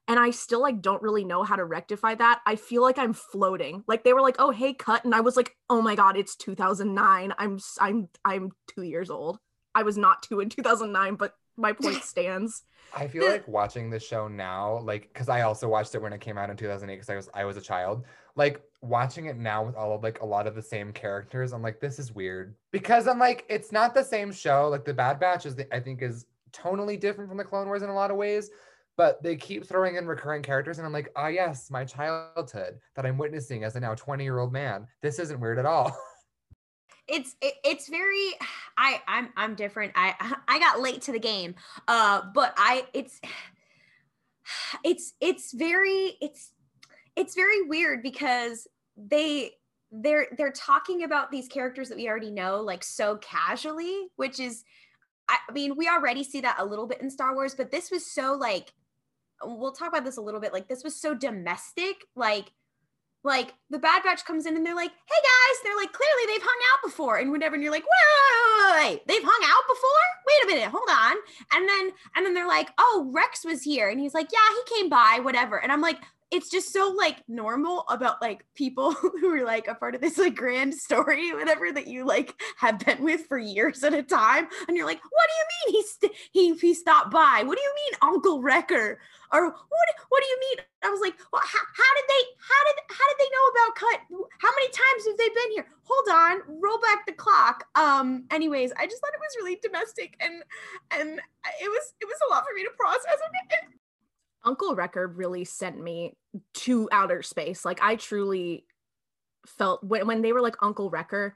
And 0.07 0.19
I 0.19 0.29
still 0.31 0.61
like 0.61 0.81
don't 0.81 1.01
really 1.01 1.25
know 1.25 1.43
how 1.43 1.55
to 1.55 1.65
rectify 1.65 2.15
that. 2.15 2.41
I 2.45 2.55
feel 2.55 2.83
like 2.83 2.99
I'm 2.99 3.13
floating. 3.13 3.83
Like 3.87 4.03
they 4.03 4.13
were 4.13 4.21
like, 4.21 4.35
"Oh, 4.39 4.51
hey, 4.51 4.73
cut." 4.73 5.05
And 5.05 5.13
I 5.13 5.21
was 5.21 5.35
like, 5.37 5.55
"Oh 5.69 5.81
my 5.81 5.95
god, 5.95 6.17
it's 6.17 6.35
2009. 6.35 7.33
I'm 7.37 7.59
I'm 7.79 8.09
I'm 8.25 8.51
2 8.75 8.83
years 8.83 9.09
old." 9.11 9.39
I 9.75 9.83
was 9.83 9.97
not 9.97 10.23
2 10.23 10.39
in 10.39 10.49
2009, 10.49 11.15
but 11.15 11.35
my 11.57 11.73
point 11.73 12.03
stands. 12.03 12.63
I 12.95 13.07
feel 13.07 13.27
like 13.27 13.47
watching 13.47 13.89
the 13.89 13.99
show 13.99 14.27
now, 14.27 14.79
like, 14.79 15.09
because 15.13 15.29
I 15.29 15.41
also 15.41 15.67
watched 15.67 15.93
it 15.93 16.01
when 16.01 16.13
it 16.13 16.21
came 16.21 16.37
out 16.37 16.49
in 16.49 16.57
2008 16.57 16.95
because 16.95 17.09
I 17.09 17.15
was 17.15 17.29
I 17.35 17.45
was 17.45 17.57
a 17.57 17.61
child. 17.61 18.05
Like 18.35 18.61
watching 18.81 19.25
it 19.25 19.37
now 19.37 19.63
with 19.63 19.75
all 19.75 19.93
of 19.93 20.01
like 20.01 20.21
a 20.21 20.25
lot 20.25 20.47
of 20.47 20.55
the 20.55 20.61
same 20.61 20.91
characters, 20.91 21.53
I'm 21.53 21.61
like, 21.61 21.79
this 21.79 21.99
is 21.99 22.13
weird 22.13 22.55
because 22.71 23.07
I'm 23.07 23.19
like, 23.19 23.45
it's 23.49 23.71
not 23.71 23.93
the 23.93 24.03
same 24.03 24.31
show. 24.31 24.69
Like 24.69 24.85
the 24.85 24.93
Bad 24.93 25.19
Batch 25.19 25.45
is, 25.45 25.55
the, 25.55 25.73
I 25.75 25.79
think, 25.79 26.01
is 26.01 26.25
tonally 26.51 26.99
different 26.99 27.29
from 27.29 27.37
the 27.37 27.43
Clone 27.43 27.67
Wars 27.67 27.83
in 27.83 27.89
a 27.89 27.93
lot 27.93 28.11
of 28.11 28.17
ways, 28.17 28.49
but 28.97 29.21
they 29.21 29.35
keep 29.35 29.65
throwing 29.65 29.95
in 29.95 30.07
recurring 30.07 30.41
characters, 30.41 30.77
and 30.77 30.87
I'm 30.87 30.93
like, 30.93 31.11
ah, 31.15 31.27
yes, 31.27 31.69
my 31.69 31.85
childhood 31.85 32.79
that 32.95 33.05
I'm 33.05 33.17
witnessing 33.17 33.63
as 33.63 33.75
a 33.75 33.79
now 33.79 33.93
20 33.93 34.23
year 34.23 34.39
old 34.39 34.51
man. 34.51 34.87
This 35.01 35.19
isn't 35.19 35.39
weird 35.39 35.59
at 35.59 35.65
all. 35.65 35.95
it's 37.09 37.35
it, 37.41 37.55
it's 37.63 37.89
very 37.89 38.33
i 38.77 39.01
i'm 39.07 39.29
i'm 39.35 39.55
different 39.55 39.91
i 39.95 40.13
i 40.47 40.59
got 40.59 40.81
late 40.81 41.01
to 41.01 41.11
the 41.11 41.19
game 41.19 41.55
uh 41.87 42.21
but 42.33 42.53
i 42.57 42.85
it's 42.93 43.19
it's 44.83 45.13
it's 45.19 45.53
very 45.53 46.17
it's 46.21 46.51
it's 47.15 47.35
very 47.35 47.63
weird 47.63 48.01
because 48.01 48.67
they 48.97 49.51
they're 49.91 50.27
they're 50.37 50.51
talking 50.51 51.03
about 51.03 51.31
these 51.31 51.47
characters 51.47 51.89
that 51.89 51.97
we 51.97 52.07
already 52.07 52.31
know 52.31 52.61
like 52.61 52.83
so 52.83 53.17
casually 53.17 54.07
which 54.17 54.39
is 54.39 54.63
i 55.27 55.37
I 55.49 55.51
mean 55.51 55.75
we 55.75 55.87
already 55.87 56.23
see 56.23 56.41
that 56.41 56.57
a 56.59 56.65
little 56.65 56.85
bit 56.85 57.01
in 57.01 57.09
star 57.09 57.33
wars 57.33 57.55
but 57.55 57.71
this 57.71 57.89
was 57.89 58.05
so 58.05 58.33
like 58.33 58.73
we'll 59.43 59.71
talk 59.71 59.89
about 59.89 60.05
this 60.05 60.17
a 60.17 60.21
little 60.21 60.39
bit. 60.39 60.53
Like 60.53 60.67
this 60.67 60.83
was 60.83 60.95
so 60.95 61.13
domestic. 61.13 62.05
Like 62.15 62.51
like 63.23 63.53
the 63.69 63.79
Bad 63.79 64.03
Batch 64.03 64.25
comes 64.25 64.45
in 64.45 64.55
and 64.55 64.65
they're 64.65 64.75
like, 64.75 64.91
"Hey 64.91 65.21
guys," 65.21 65.61
they're 65.63 65.75
like, 65.75 65.91
"Clearly 65.91 66.23
they've 66.27 66.41
hung 66.41 66.59
out 66.73 66.89
before," 66.89 67.17
and 67.17 67.31
whatever. 67.31 67.55
And 67.55 67.63
you're 67.63 67.71
like, 67.71 67.83
"Wait, 67.83 67.89
wait, 67.89 68.73
wait, 68.73 68.89
wait, 68.89 69.07
they've 69.07 69.23
hung 69.23 69.43
out 69.43 69.63
before? 69.67 70.05
Wait 70.27 70.43
a 70.43 70.47
minute, 70.47 70.71
hold 70.71 70.89
on." 70.89 71.17
And 71.53 71.67
then 71.67 71.91
and 72.15 72.25
then 72.25 72.33
they're 72.33 72.47
like, 72.47 72.69
"Oh, 72.77 73.09
Rex 73.13 73.43
was 73.43 73.63
here," 73.63 73.89
and 73.89 73.99
he's 73.99 74.13
like, 74.13 74.29
"Yeah, 74.31 74.39
he 74.55 74.75
came 74.75 74.89
by, 74.89 75.19
whatever." 75.21 75.57
And 75.61 75.71
I'm 75.71 75.81
like, 75.81 75.97
it's 76.31 76.49
just 76.49 76.71
so 76.71 76.93
like 76.95 77.23
normal 77.27 77.85
about 77.89 78.21
like 78.21 78.45
people 78.55 78.91
who 78.93 79.33
are 79.33 79.45
like 79.45 79.67
a 79.67 79.75
part 79.75 79.95
of 79.95 80.01
this 80.01 80.17
like 80.17 80.35
grand 80.35 80.73
story 80.73 81.33
whatever 81.33 81.71
that 81.71 81.87
you 81.87 82.05
like 82.05 82.39
have 82.57 82.79
been 82.79 83.03
with 83.03 83.25
for 83.27 83.37
years 83.37 83.83
at 83.83 83.93
a 83.93 84.03
time 84.03 84.47
and 84.67 84.77
you're 84.77 84.85
like 84.85 85.01
what 85.01 85.27
do 85.27 85.33
you 85.33 85.73
mean 85.73 85.81
he 85.81 85.87
st- 85.87 86.15
he 86.31 86.55
he 86.55 86.73
stopped 86.73 87.11
by? 87.11 87.43
What 87.43 87.57
do 87.57 87.63
you 87.63 87.73
mean 87.75 88.13
uncle 88.13 88.41
wrecker 88.41 88.99
or 89.31 89.43
what 89.45 89.87
what 90.09 90.23
do 90.23 90.27
you 90.27 90.39
mean? 90.39 90.65
I 90.83 90.89
was 90.89 91.01
like 91.01 91.15
well 91.31 91.41
how, 91.43 91.59
how 91.59 91.91
did 91.95 92.05
they 92.07 92.23
how 92.39 92.61
did 92.65 92.75
how 92.89 93.05
did 93.07 93.17
they 93.19 93.29
know 93.33 93.45
about 93.49 93.75
cut? 93.75 93.99
How 94.39 94.51
many 94.51 94.69
times 94.69 95.07
have 95.07 95.17
they 95.17 95.29
been 95.29 95.51
here? 95.51 95.67
Hold 95.83 96.09
on 96.09 96.61
roll 96.61 96.79
back 96.79 97.05
the 97.05 97.13
clock. 97.13 97.65
Um 97.75 98.25
anyways 98.31 98.71
i 98.77 98.85
just 98.85 99.01
thought 99.01 99.13
it 99.13 99.19
was 99.19 99.37
really 99.37 99.59
domestic 99.61 100.15
and 100.19 100.43
and 100.91 101.19
it 101.61 101.69
was 101.69 101.93
it 102.01 102.05
was 102.05 102.17
a 102.27 102.31
lot 102.31 102.43
for 102.43 102.55
me 102.55 102.63
to 102.63 102.71
process. 102.77 103.17
Uncle 104.45 104.73
Wrecker 104.73 105.07
really 105.07 105.43
sent 105.43 105.79
me 105.81 106.15
to 106.53 106.89
outer 106.91 107.21
space. 107.21 107.65
Like 107.65 107.81
I 107.81 107.95
truly 107.95 108.65
felt 109.45 109.83
when, 109.83 110.07
when 110.07 110.21
they 110.21 110.33
were 110.33 110.41
like 110.41 110.55
Uncle 110.61 110.89
Wrecker, 110.89 111.35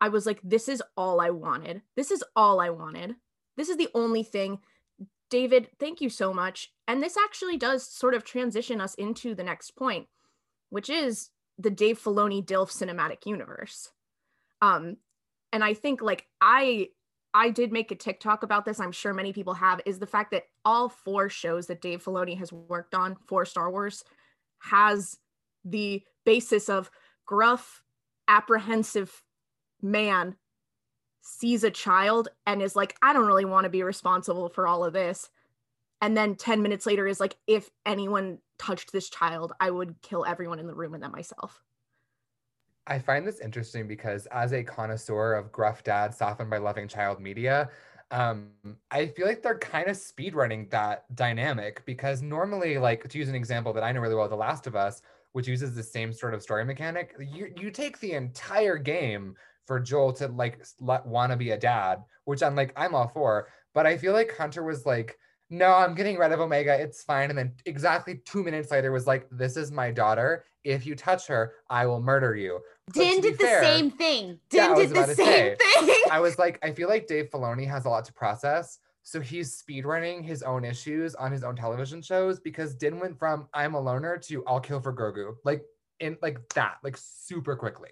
I 0.00 0.08
was 0.08 0.26
like, 0.26 0.40
this 0.42 0.68
is 0.68 0.82
all 0.96 1.20
I 1.20 1.30
wanted. 1.30 1.82
This 1.96 2.10
is 2.10 2.24
all 2.34 2.60
I 2.60 2.70
wanted. 2.70 3.16
This 3.56 3.68
is 3.68 3.76
the 3.76 3.90
only 3.94 4.22
thing. 4.22 4.58
David, 5.28 5.68
thank 5.78 6.00
you 6.00 6.08
so 6.08 6.32
much. 6.32 6.72
And 6.88 7.02
this 7.02 7.16
actually 7.16 7.56
does 7.56 7.86
sort 7.86 8.14
of 8.14 8.24
transition 8.24 8.80
us 8.80 8.94
into 8.94 9.34
the 9.34 9.44
next 9.44 9.72
point, 9.76 10.08
which 10.70 10.88
is 10.88 11.30
the 11.58 11.70
Dave 11.70 12.00
Filoni 12.02 12.44
DILF 12.44 12.70
cinematic 12.70 13.26
universe. 13.26 13.90
Um, 14.62 14.96
and 15.52 15.62
I 15.62 15.74
think 15.74 16.00
like 16.00 16.26
I 16.40 16.88
I 17.32 17.50
did 17.50 17.70
make 17.70 17.92
a 17.92 17.96
TikTok 17.96 18.42
about 18.42 18.64
this. 18.64 18.80
I'm 18.80 18.92
sure 18.92 19.14
many 19.14 19.32
people 19.32 19.54
have. 19.54 19.80
Is 19.86 19.98
the 19.98 20.06
fact 20.06 20.32
that 20.32 20.44
all 20.64 20.88
four 20.88 21.28
shows 21.28 21.66
that 21.66 21.80
Dave 21.80 22.02
Filoni 22.02 22.36
has 22.38 22.52
worked 22.52 22.94
on 22.94 23.16
for 23.26 23.44
Star 23.44 23.70
Wars 23.70 24.04
has 24.60 25.18
the 25.64 26.02
basis 26.24 26.68
of 26.68 26.90
gruff, 27.26 27.82
apprehensive 28.28 29.22
man 29.82 30.36
sees 31.22 31.64
a 31.64 31.70
child 31.70 32.28
and 32.46 32.62
is 32.62 32.76
like, 32.76 32.96
I 33.02 33.12
don't 33.12 33.26
really 33.26 33.44
want 33.44 33.64
to 33.64 33.70
be 33.70 33.82
responsible 33.82 34.48
for 34.48 34.66
all 34.66 34.84
of 34.84 34.92
this. 34.92 35.30
And 36.00 36.16
then 36.16 36.34
10 36.34 36.62
minutes 36.62 36.86
later 36.86 37.06
is 37.06 37.20
like, 37.20 37.36
if 37.46 37.70
anyone 37.84 38.38
touched 38.58 38.92
this 38.92 39.10
child, 39.10 39.52
I 39.60 39.70
would 39.70 40.00
kill 40.02 40.24
everyone 40.24 40.58
in 40.58 40.66
the 40.66 40.74
room 40.74 40.94
and 40.94 41.02
then 41.02 41.12
myself. 41.12 41.62
I 42.86 42.98
find 42.98 43.26
this 43.26 43.40
interesting 43.40 43.86
because 43.86 44.26
as 44.26 44.52
a 44.52 44.64
connoisseur 44.64 45.34
of 45.34 45.52
gruff 45.52 45.84
dad 45.84 46.14
softened 46.14 46.50
by 46.50 46.58
loving 46.58 46.88
child 46.88 47.20
media, 47.20 47.70
um, 48.10 48.48
I 48.90 49.06
feel 49.08 49.26
like 49.26 49.42
they're 49.42 49.58
kind 49.58 49.88
of 49.88 49.96
speedrunning 49.96 50.70
that 50.70 51.04
dynamic 51.14 51.84
because 51.84 52.22
normally, 52.22 52.78
like 52.78 53.08
to 53.08 53.18
use 53.18 53.28
an 53.28 53.34
example 53.34 53.72
that 53.72 53.84
I 53.84 53.92
know 53.92 54.00
really 54.00 54.14
well, 54.14 54.28
The 54.28 54.36
Last 54.36 54.66
of 54.66 54.74
Us, 54.74 55.02
which 55.32 55.46
uses 55.46 55.74
the 55.74 55.82
same 55.82 56.12
sort 56.12 56.34
of 56.34 56.42
story 56.42 56.64
mechanic, 56.64 57.14
you 57.18 57.52
you 57.56 57.70
take 57.70 57.98
the 58.00 58.12
entire 58.12 58.76
game 58.76 59.36
for 59.66 59.78
Joel 59.78 60.12
to 60.14 60.28
like 60.28 60.64
want 60.80 61.30
to 61.30 61.36
be 61.36 61.50
a 61.50 61.58
dad, 61.58 62.02
which 62.24 62.42
I'm 62.42 62.56
like 62.56 62.72
I'm 62.76 62.94
all 62.94 63.08
for, 63.08 63.48
but 63.74 63.86
I 63.86 63.96
feel 63.96 64.12
like 64.12 64.36
Hunter 64.36 64.64
was 64.64 64.86
like 64.86 65.16
no, 65.50 65.74
I'm 65.74 65.94
getting 65.94 66.16
rid 66.16 66.30
of 66.30 66.40
Omega. 66.40 66.80
It's 66.80 67.02
fine. 67.02 67.28
And 67.30 67.38
then 67.38 67.52
exactly 67.66 68.20
two 68.24 68.44
minutes 68.44 68.70
later 68.70 68.92
was 68.92 69.08
like, 69.08 69.26
this 69.32 69.56
is 69.56 69.72
my 69.72 69.90
daughter. 69.90 70.44
If 70.62 70.86
you 70.86 70.94
touch 70.94 71.26
her, 71.26 71.54
I 71.68 71.86
will 71.86 72.00
murder 72.00 72.36
you. 72.36 72.60
Din 72.92 73.20
did 73.20 73.36
fair, 73.36 73.60
the 73.60 73.66
same 73.66 73.90
thing. 73.90 74.38
Din 74.48 74.74
did 74.76 74.90
the 74.90 75.06
same 75.06 75.56
thing. 75.56 75.99
I 76.10 76.20
was 76.20 76.38
like, 76.38 76.58
I 76.62 76.72
feel 76.72 76.88
like 76.88 77.06
Dave 77.06 77.30
Filoni 77.30 77.66
has 77.66 77.84
a 77.84 77.88
lot 77.88 78.04
to 78.06 78.12
process. 78.12 78.78
So 79.02 79.20
he's 79.20 79.62
speedrunning 79.62 80.24
his 80.24 80.42
own 80.42 80.64
issues 80.64 81.14
on 81.14 81.32
his 81.32 81.42
own 81.42 81.56
television 81.56 82.02
shows 82.02 82.38
because 82.38 82.74
Din 82.74 83.00
went 83.00 83.18
from 83.18 83.48
I'm 83.54 83.74
a 83.74 83.80
loner 83.80 84.18
to 84.18 84.44
I'll 84.46 84.60
kill 84.60 84.80
for 84.80 84.92
Grogu. 84.92 85.36
Like 85.44 85.62
in 86.00 86.18
like 86.20 86.46
that, 86.54 86.76
like 86.84 86.96
super 86.98 87.56
quickly. 87.56 87.90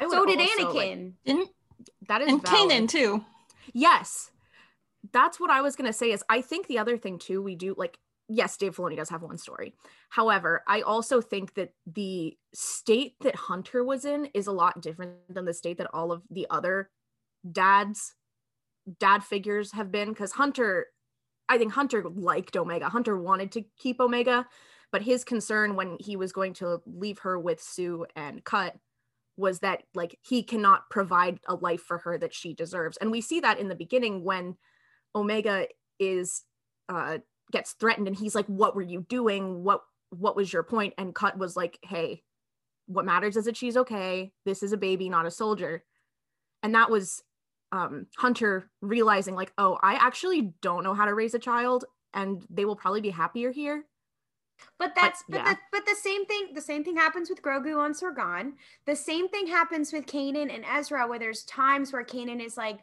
so 0.00 0.24
did 0.24 0.38
also, 0.38 0.72
Anakin. 0.72 1.12
Like, 1.26 1.48
that 2.08 2.22
is 2.22 2.28
and 2.28 2.42
valid. 2.42 2.70
Kanan 2.70 2.88
too. 2.88 3.24
Yes 3.72 4.30
that's 5.12 5.38
what 5.38 5.50
I 5.50 5.60
was 5.60 5.76
gonna 5.76 5.92
say. 5.92 6.12
Is 6.12 6.24
I 6.28 6.40
think 6.40 6.66
the 6.66 6.78
other 6.78 6.96
thing 6.96 7.18
too, 7.18 7.42
we 7.42 7.56
do 7.56 7.74
like 7.76 7.98
yes, 8.34 8.56
Dave 8.56 8.76
Filoni 8.76 8.96
does 8.96 9.08
have 9.10 9.22
one 9.22 9.38
story. 9.38 9.74
However, 10.10 10.62
I 10.66 10.82
also 10.82 11.20
think 11.20 11.54
that 11.54 11.72
the 11.86 12.36
state 12.52 13.14
that 13.20 13.36
Hunter 13.36 13.84
was 13.84 14.04
in 14.04 14.26
is 14.34 14.46
a 14.46 14.52
lot 14.52 14.80
different 14.80 15.12
than 15.28 15.44
the 15.44 15.54
state 15.54 15.78
that 15.78 15.90
all 15.94 16.12
of 16.12 16.22
the 16.30 16.46
other 16.50 16.90
dads, 17.50 18.14
dad 18.98 19.22
figures 19.22 19.72
have 19.72 19.90
been. 19.92 20.08
Because 20.08 20.32
Hunter, 20.32 20.86
I 21.48 21.58
think 21.58 21.72
Hunter 21.72 22.04
liked 22.08 22.56
Omega. 22.56 22.88
Hunter 22.88 23.18
wanted 23.18 23.52
to 23.52 23.64
keep 23.78 24.00
Omega, 24.00 24.46
but 24.90 25.02
his 25.02 25.24
concern 25.24 25.76
when 25.76 25.96
he 26.00 26.16
was 26.16 26.32
going 26.32 26.54
to 26.54 26.80
leave 26.86 27.20
her 27.20 27.38
with 27.38 27.62
Sue 27.62 28.06
and 28.16 28.44
Cut 28.44 28.76
was 29.36 29.60
that 29.60 29.82
like 29.94 30.18
he 30.22 30.42
cannot 30.42 30.88
provide 30.90 31.40
a 31.46 31.54
life 31.54 31.82
for 31.82 31.98
her 31.98 32.18
that 32.18 32.34
she 32.34 32.54
deserves. 32.54 32.96
And 32.98 33.10
we 33.10 33.20
see 33.20 33.40
that 33.40 33.58
in 33.58 33.68
the 33.68 33.74
beginning 33.74 34.22
when 34.22 34.56
Omega 35.14 35.66
is 35.98 36.42
uh 36.88 37.18
gets 37.52 37.72
threatened 37.72 38.06
and 38.06 38.16
he's 38.16 38.34
like 38.34 38.46
what 38.46 38.74
were 38.74 38.82
you 38.82 39.06
doing? 39.08 39.62
What 39.62 39.82
what 40.10 40.36
was 40.36 40.52
your 40.52 40.62
point? 40.62 40.94
And 40.98 41.14
cut 41.14 41.38
was 41.38 41.56
like 41.56 41.78
hey 41.82 42.22
what 42.86 43.04
matters 43.04 43.36
is 43.36 43.46
that 43.46 43.56
she's 43.56 43.76
okay. 43.76 44.32
This 44.44 44.62
is 44.62 44.72
a 44.72 44.76
baby 44.76 45.08
not 45.08 45.26
a 45.26 45.30
soldier. 45.30 45.84
And 46.62 46.74
that 46.74 46.90
was 46.90 47.22
um 47.72 48.06
hunter 48.16 48.70
realizing 48.82 49.34
like 49.34 49.52
oh 49.58 49.78
i 49.82 49.94
actually 49.94 50.52
don't 50.60 50.84
know 50.84 50.94
how 50.94 51.06
to 51.06 51.14
raise 51.14 51.34
a 51.34 51.40
child 51.40 51.84
and 52.14 52.46
they 52.48 52.64
will 52.64 52.76
probably 52.76 53.00
be 53.00 53.10
happier 53.10 53.50
here. 53.50 53.84
But 54.78 54.92
that's 54.94 55.22
but, 55.28 55.38
but, 55.38 55.46
yeah. 55.46 55.54
the, 55.54 55.58
but 55.72 55.86
the 55.86 55.96
same 55.96 56.24
thing 56.26 56.48
the 56.54 56.60
same 56.60 56.84
thing 56.84 56.96
happens 56.96 57.28
with 57.28 57.42
Grogu 57.42 57.76
on 57.76 57.92
Sorgan. 57.92 58.52
The 58.86 58.96
same 58.96 59.28
thing 59.28 59.46
happens 59.46 59.92
with 59.92 60.06
Kanan 60.06 60.54
and 60.54 60.64
Ezra 60.64 61.06
where 61.06 61.18
there's 61.18 61.42
times 61.44 61.92
where 61.92 62.04
Kanan 62.04 62.44
is 62.44 62.56
like 62.56 62.78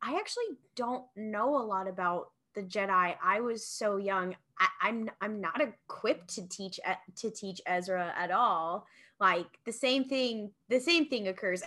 I 0.00 0.16
actually 0.16 0.56
don't 0.76 1.04
know 1.16 1.56
a 1.56 1.64
lot 1.64 1.88
about 1.88 2.28
the 2.56 2.62
Jedi. 2.62 3.14
I 3.22 3.40
was 3.40 3.64
so 3.64 3.98
young. 3.98 4.34
I, 4.58 4.88
am 4.88 5.10
I'm, 5.20 5.34
I'm 5.34 5.40
not 5.40 5.60
equipped 5.60 6.34
to 6.34 6.48
teach 6.48 6.80
to 7.16 7.30
teach 7.30 7.60
Ezra 7.66 8.12
at 8.16 8.32
all. 8.32 8.86
Like 9.20 9.46
the 9.64 9.72
same 9.72 10.04
thing, 10.04 10.50
the 10.68 10.80
same 10.80 11.08
thing 11.08 11.28
occurs. 11.28 11.62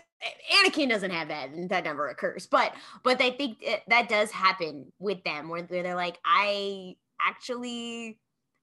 Anakin 0.54 0.90
doesn't 0.90 1.12
have 1.12 1.30
that, 1.30 1.50
and 1.50 1.70
that 1.70 1.86
never 1.86 2.10
occurs. 2.10 2.46
But 2.46 2.74
but 3.04 3.22
I 3.22 3.32
think 3.32 3.60
it, 3.62 3.84
that 3.88 4.10
does 4.10 4.32
happen 4.32 4.92
with 5.00 5.24
them, 5.24 5.50
where 5.50 5.62
they're 5.62 5.96
like, 5.96 6.20
I 6.26 6.98
actually, 7.26 8.20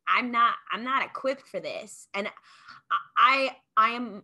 I'm 0.06 0.30
not, 0.30 0.54
I'm 0.70 0.84
not 0.84 1.04
equipped 1.04 1.48
for 1.48 1.58
this, 1.58 2.08
and 2.14 2.28
I 3.16 3.56
I 3.76 3.90
am 3.90 4.22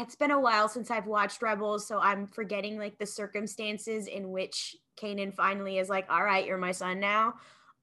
it's 0.00 0.14
been 0.14 0.30
a 0.30 0.40
while 0.40 0.68
since 0.68 0.90
I've 0.90 1.06
watched 1.06 1.42
Rebels, 1.42 1.86
so 1.86 1.98
I'm 1.98 2.26
forgetting 2.28 2.78
like 2.78 2.98
the 2.98 3.06
circumstances 3.06 4.06
in 4.06 4.30
which 4.30 4.76
Kanan 4.96 5.34
finally 5.34 5.78
is 5.78 5.88
like, 5.88 6.06
"All 6.10 6.22
right, 6.22 6.46
you're 6.46 6.58
my 6.58 6.72
son 6.72 7.00
now." 7.00 7.34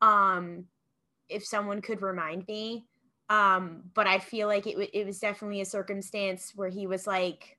Um, 0.01 0.65
if 1.29 1.45
someone 1.45 1.81
could 1.81 2.01
remind 2.01 2.47
me, 2.47 2.85
um, 3.29 3.83
but 3.93 4.07
I 4.07 4.19
feel 4.19 4.47
like 4.47 4.67
it 4.67 4.73
w- 4.73 4.89
it 4.93 5.05
was 5.05 5.19
definitely 5.19 5.61
a 5.61 5.65
circumstance 5.65 6.53
where 6.55 6.69
he 6.69 6.87
was 6.87 7.07
like, 7.07 7.57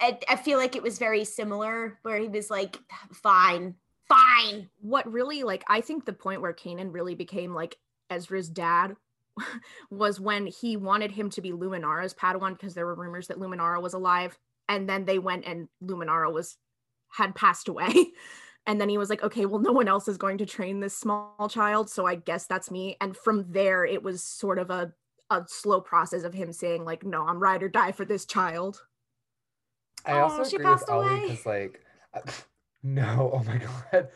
I, 0.00 0.18
I 0.28 0.36
feel 0.36 0.58
like 0.58 0.76
it 0.76 0.82
was 0.82 0.98
very 0.98 1.24
similar, 1.24 1.98
where 2.02 2.18
he 2.18 2.28
was 2.28 2.50
like, 2.50 2.78
"Fine, 3.12 3.74
fine." 4.08 4.70
What 4.80 5.10
really 5.10 5.42
like 5.42 5.64
I 5.68 5.80
think 5.80 6.04
the 6.04 6.12
point 6.12 6.40
where 6.40 6.54
Kanan 6.54 6.92
really 6.92 7.14
became 7.14 7.54
like 7.54 7.78
Ezra's 8.10 8.48
dad 8.48 8.96
was 9.90 10.20
when 10.20 10.46
he 10.46 10.76
wanted 10.76 11.10
him 11.10 11.30
to 11.30 11.40
be 11.40 11.52
Luminara's 11.52 12.14
Padawan 12.14 12.52
because 12.52 12.74
there 12.74 12.86
were 12.86 12.94
rumors 12.94 13.28
that 13.28 13.38
Luminara 13.38 13.80
was 13.80 13.94
alive. 13.94 14.38
And 14.68 14.88
then 14.88 15.04
they 15.04 15.18
went 15.18 15.46
and 15.46 15.68
Luminara 15.82 16.32
was 16.32 16.56
had 17.12 17.34
passed 17.34 17.68
away. 17.68 17.92
and 18.66 18.80
then 18.80 18.88
he 18.88 18.98
was 18.98 19.10
like, 19.10 19.22
okay, 19.22 19.46
well, 19.46 19.60
no 19.60 19.72
one 19.72 19.88
else 19.88 20.08
is 20.08 20.18
going 20.18 20.38
to 20.38 20.46
train 20.46 20.80
this 20.80 20.96
small 20.96 21.48
child. 21.48 21.88
So 21.88 22.06
I 22.06 22.16
guess 22.16 22.46
that's 22.46 22.70
me. 22.70 22.96
And 23.00 23.16
from 23.16 23.50
there, 23.50 23.84
it 23.84 24.02
was 24.02 24.22
sort 24.22 24.58
of 24.58 24.70
a, 24.70 24.92
a 25.30 25.44
slow 25.46 25.80
process 25.80 26.24
of 26.24 26.34
him 26.34 26.52
saying, 26.52 26.84
like, 26.84 27.04
no, 27.04 27.26
I'm 27.26 27.38
ride 27.38 27.62
or 27.62 27.68
die 27.68 27.92
for 27.92 28.04
this 28.04 28.26
child. 28.26 28.82
I 30.04 30.20
also 30.20 30.42
oh, 30.42 30.42
agree 30.42 30.64
with 30.64 30.90
Ollie 30.90 31.20
because, 31.22 31.46
like, 31.46 31.80
no, 32.82 33.30
oh 33.34 33.44
my 33.44 33.58
God. 33.92 34.08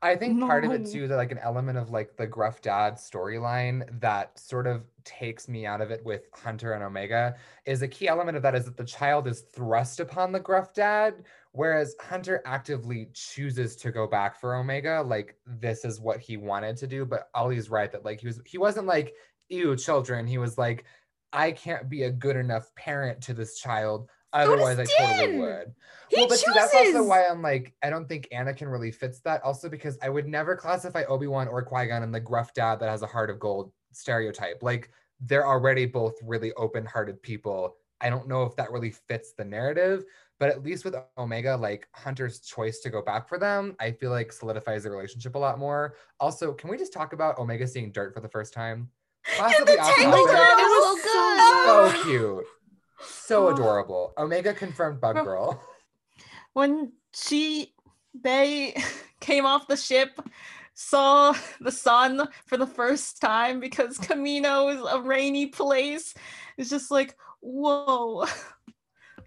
I 0.00 0.14
think 0.14 0.40
part 0.40 0.64
of 0.64 0.70
it 0.70 0.86
too, 0.86 1.08
that 1.08 1.16
like 1.16 1.32
an 1.32 1.38
element 1.38 1.76
of 1.76 1.90
like 1.90 2.16
the 2.16 2.26
gruff 2.26 2.60
dad 2.60 2.94
storyline 2.94 4.00
that 4.00 4.38
sort 4.38 4.68
of 4.68 4.84
takes 5.04 5.48
me 5.48 5.66
out 5.66 5.80
of 5.80 5.90
it 5.90 6.04
with 6.04 6.28
Hunter 6.32 6.74
and 6.74 6.84
Omega 6.84 7.34
is 7.66 7.82
a 7.82 7.88
key 7.88 8.06
element 8.06 8.36
of 8.36 8.42
that 8.44 8.54
is 8.54 8.64
that 8.66 8.76
the 8.76 8.84
child 8.84 9.26
is 9.26 9.40
thrust 9.40 9.98
upon 9.98 10.30
the 10.30 10.38
gruff 10.38 10.72
dad, 10.72 11.24
whereas 11.50 11.96
Hunter 12.00 12.42
actively 12.46 13.08
chooses 13.12 13.74
to 13.76 13.90
go 13.90 14.06
back 14.06 14.38
for 14.40 14.54
Omega. 14.54 15.02
Like 15.02 15.36
this 15.46 15.84
is 15.84 16.00
what 16.00 16.20
he 16.20 16.36
wanted 16.36 16.76
to 16.76 16.86
do, 16.86 17.04
but 17.04 17.28
Ollie's 17.34 17.68
right 17.68 17.90
that 17.90 18.04
like 18.04 18.20
he 18.20 18.28
was 18.28 18.40
he 18.46 18.58
wasn't 18.58 18.86
like, 18.86 19.14
ew, 19.48 19.74
children. 19.74 20.28
He 20.28 20.38
was 20.38 20.56
like, 20.56 20.84
I 21.32 21.50
can't 21.50 21.88
be 21.88 22.04
a 22.04 22.10
good 22.10 22.36
enough 22.36 22.72
parent 22.76 23.20
to 23.22 23.34
this 23.34 23.58
child. 23.58 24.08
Does 24.32 24.48
Otherwise, 24.48 24.78
I 24.78 24.84
totally 24.84 25.38
would. 25.38 25.74
He 26.10 26.16
well, 26.16 26.28
but 26.28 26.34
chooses. 26.34 26.44
see, 26.44 26.52
that's 26.54 26.74
also 26.74 27.02
why 27.02 27.26
I'm 27.26 27.42
like, 27.42 27.74
I 27.82 27.90
don't 27.90 28.08
think 28.08 28.28
Anakin 28.32 28.70
really 28.70 28.90
fits 28.90 29.20
that. 29.20 29.42
Also, 29.42 29.68
because 29.68 29.98
I 30.02 30.08
would 30.08 30.26
never 30.26 30.56
classify 30.56 31.04
Obi 31.04 31.26
Wan 31.26 31.48
or 31.48 31.62
Qui 31.62 31.86
Gon 31.86 32.02
in 32.02 32.12
the 32.12 32.20
gruff 32.20 32.54
dad 32.54 32.80
that 32.80 32.88
has 32.88 33.02
a 33.02 33.06
heart 33.06 33.30
of 33.30 33.38
gold 33.38 33.72
stereotype. 33.92 34.62
Like, 34.62 34.90
they're 35.20 35.46
already 35.46 35.86
both 35.86 36.14
really 36.22 36.52
open 36.54 36.86
hearted 36.86 37.22
people. 37.22 37.76
I 38.00 38.10
don't 38.10 38.28
know 38.28 38.44
if 38.44 38.54
that 38.56 38.70
really 38.70 38.90
fits 38.90 39.32
the 39.32 39.44
narrative, 39.44 40.04
but 40.38 40.50
at 40.50 40.62
least 40.62 40.84
with 40.84 40.94
Omega, 41.16 41.56
like 41.56 41.88
Hunter's 41.92 42.40
choice 42.40 42.78
to 42.80 42.90
go 42.90 43.02
back 43.02 43.28
for 43.28 43.38
them, 43.38 43.74
I 43.80 43.90
feel 43.90 44.10
like 44.10 44.32
solidifies 44.32 44.84
the 44.84 44.90
relationship 44.90 45.34
a 45.34 45.38
lot 45.38 45.58
more. 45.58 45.96
Also, 46.20 46.52
can 46.52 46.70
we 46.70 46.78
just 46.78 46.92
talk 46.92 47.12
about 47.12 47.38
Omega 47.38 47.66
seeing 47.66 47.90
dirt 47.90 48.14
for 48.14 48.20
the 48.20 48.28
first 48.28 48.52
time? 48.54 48.88
Possibly 49.36 49.74
the 49.74 49.80
off 49.80 49.96
tangled 49.96 50.28
topic. 50.28 50.40
It 50.40 50.62
was 50.62 51.00
oh, 51.04 51.90
so 51.90 51.92
so 51.92 51.92
good. 51.92 51.96
so 51.96 52.04
cute. 52.04 52.44
So 53.00 53.46
Oh. 53.46 53.54
adorable. 53.54 54.12
Omega 54.18 54.52
confirmed 54.54 55.00
bug 55.00 55.16
girl. 55.24 55.60
when 56.52 56.92
she 57.14 57.74
they 58.14 58.74
came 59.20 59.46
off 59.46 59.68
the 59.68 59.76
ship 59.76 60.18
saw 60.74 61.34
the 61.60 61.72
sun 61.72 62.26
for 62.46 62.56
the 62.56 62.66
first 62.66 63.20
time 63.20 63.60
because 63.60 63.98
Kamino 63.98 64.72
is 64.74 64.80
a 64.90 65.00
rainy 65.00 65.46
place 65.46 66.14
it's 66.56 66.70
just 66.70 66.90
like 66.90 67.16
whoa 67.40 68.24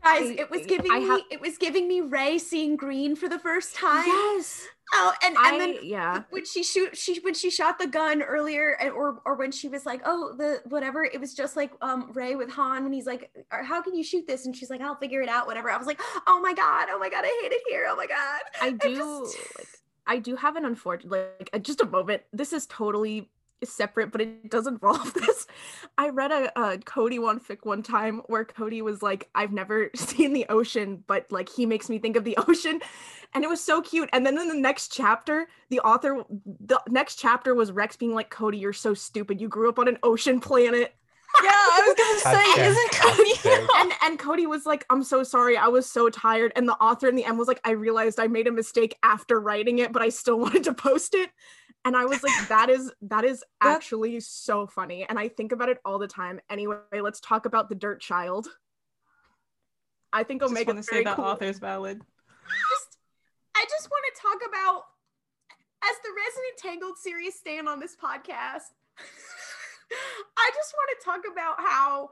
Guys, 0.04 0.30
I- 0.30 0.36
it 0.40 0.50
was 0.50 0.66
giving 0.66 0.92
I 0.92 1.00
me 1.00 1.24
it 1.30 1.42
was 1.42 1.58
giving 1.58 1.88
me 1.88 2.02
Rey 2.02 2.38
seeing 2.38 2.76
green 2.76 3.16
for 3.16 3.30
the 3.30 3.40
first 3.40 3.76
time. 3.76 4.06
Yes. 4.08 4.68
Oh, 4.94 5.14
and, 5.24 5.38
and 5.38 5.56
I 5.56 5.58
then 5.58 5.76
yeah. 5.84 6.24
when 6.32 6.44
she 6.46 6.64
shoot 6.64 6.98
she 6.98 7.20
when 7.22 7.34
she 7.34 7.50
shot 7.50 7.80
the 7.80 7.88
gun 7.88 8.22
earlier 8.22 8.72
and, 8.82 8.92
or 8.92 9.22
or 9.26 9.36
when 9.36 9.50
she 9.52 9.70
was 9.70 9.86
like 9.86 10.02
oh 10.06 10.34
the 10.38 10.62
whatever 10.66 11.06
it 11.06 11.18
was 11.18 11.34
just 11.34 11.56
like 11.56 11.72
um 11.82 12.12
rey 12.12 12.36
with 12.36 12.52
han 12.52 12.84
when 12.84 12.92
he's 12.92 13.06
like 13.06 13.32
"Uh, 13.52 13.64
how 13.64 13.82
can 13.82 13.96
you 13.96 14.04
shoot 14.04 14.28
this 14.28 14.46
and 14.46 14.54
she's 14.54 14.70
like 14.70 14.82
i'll 14.82 14.96
figure 14.98 15.22
it 15.22 15.30
out 15.30 15.48
whatever 15.48 15.70
i 15.72 15.78
was 15.78 15.88
like 15.88 16.02
oh 16.28 16.42
my 16.42 16.54
god 16.54 16.88
oh 16.92 17.00
my 17.00 17.10
god 17.10 17.24
i 17.24 17.40
hate 17.42 17.54
it 17.54 17.62
here 17.70 17.86
oh 17.88 17.96
my 17.96 18.06
god 18.06 18.42
I 18.62 18.72
do 18.72 18.96
just- 18.96 19.38
like 19.58 19.68
I 20.08 20.18
do 20.20 20.36
have 20.36 20.58
an 20.58 20.66
unfortunate 20.66 21.12
like 21.12 21.50
uh, 21.54 21.60
just 21.60 21.80
a 21.80 21.86
moment. 21.86 22.24
This 22.34 22.52
is 22.52 22.66
totally 22.66 23.30
separate, 23.64 24.12
but 24.12 24.20
it 24.20 24.50
does 24.50 24.68
involve 24.68 25.14
this. 25.14 25.48
I 26.02 26.10
read 26.10 26.32
a, 26.32 26.60
a 26.60 26.78
Cody 26.80 27.20
one 27.20 27.40
fic 27.40 27.60
one 27.62 27.84
time 27.84 28.24
where 28.26 28.44
Cody 28.44 28.82
was 28.82 29.04
like, 29.04 29.30
"I've 29.36 29.52
never 29.52 29.92
seen 29.96 30.34
the 30.34 30.48
ocean, 30.50 31.04
but 31.06 31.32
like 31.32 31.48
he 31.48 31.68
makes 31.68 31.90
me 31.90 32.00
think 32.00 32.16
of 32.16 32.24
the 32.24 32.36
ocean," 32.48 32.82
and 33.36 33.44
it 33.44 33.50
was 33.50 33.64
so 33.64 33.84
cute. 33.84 34.10
And 34.12 34.26
then 34.26 34.36
in 34.40 34.48
the 34.48 34.56
next 34.56 34.92
chapter, 34.92 35.48
the 35.70 35.80
author, 35.82 36.24
the 36.60 36.82
next 36.90 37.18
chapter 37.18 37.54
was 37.54 37.72
Rex 37.72 37.98
being 37.98 38.16
like, 38.16 38.32
"Cody, 38.32 38.58
you're 38.58 38.74
so 38.74 38.96
stupid. 38.96 39.40
You 39.40 39.48
grew 39.48 39.70
up 39.70 39.78
on 39.78 39.88
an 39.88 40.00
ocean 40.02 40.40
planet." 40.40 40.96
yeah 41.46 41.50
i 41.50 41.82
was 41.88 41.96
gonna 41.96 42.36
say 42.36 42.44
Hashtag 42.44 42.68
isn't 42.68 42.92
Cody 42.92 43.70
and 43.80 43.94
and 44.04 44.20
Cody 44.20 44.48
was 44.48 44.66
like, 44.66 44.86
"I'm 44.90 45.04
so 45.04 45.24
sorry. 45.24 45.56
I 45.56 45.68
was 45.68 45.88
so 45.88 46.10
tired." 46.10 46.52
And 46.56 46.68
the 46.68 46.74
author 46.74 47.08
in 47.08 47.16
the 47.16 47.24
end 47.24 47.38
was 47.38 47.48
like, 47.48 47.62
"I 47.64 47.72
realized 47.72 48.20
I 48.20 48.28
made 48.28 48.48
a 48.48 48.52
mistake 48.52 48.98
after 49.04 49.40
writing 49.40 49.80
it, 49.80 49.94
but 49.94 50.02
I 50.02 50.10
still 50.10 50.40
wanted 50.40 50.64
to 50.64 50.74
post 50.74 51.14
it." 51.14 51.30
And 51.84 51.96
I 51.98 52.06
was 52.06 52.22
like, 52.22 52.48
"That 52.48 52.70
is 52.70 52.92
that 53.02 53.24
is 53.24 53.44
actually 53.62 54.20
so 54.20 54.68
funny." 54.68 55.06
And 55.08 55.18
I 55.18 55.28
think 55.28 55.52
about 55.52 55.70
it 55.70 55.80
all 55.84 55.98
the 55.98 56.08
time. 56.08 56.40
Anyway, 56.50 56.78
let's 57.02 57.20
talk 57.20 57.46
about 57.46 57.70
the 57.70 57.76
Dirt 57.76 58.02
Child. 58.02 58.48
I 60.14 60.24
think 60.24 60.44
Omega 60.44 60.74
want 60.74 60.80
to 60.80 60.84
say 60.84 61.04
that 61.04 61.16
cool. 61.16 61.26
author's 61.26 61.58
valid 61.58 62.02
just 62.52 62.98
i 63.56 63.64
just 63.70 63.90
want 63.90 64.04
to 64.10 64.22
talk 64.22 64.40
about 64.48 64.84
as 65.84 65.96
the 66.04 66.12
resident 66.14 66.56
tangled 66.58 66.98
series 66.98 67.36
stand 67.36 67.68
on 67.68 67.80
this 67.80 67.96
podcast 67.96 68.76
i 70.38 70.48
just 70.54 70.74
want 70.76 70.90
to 70.94 71.06
talk 71.06 71.22
about 71.32 71.56
how 71.60 72.10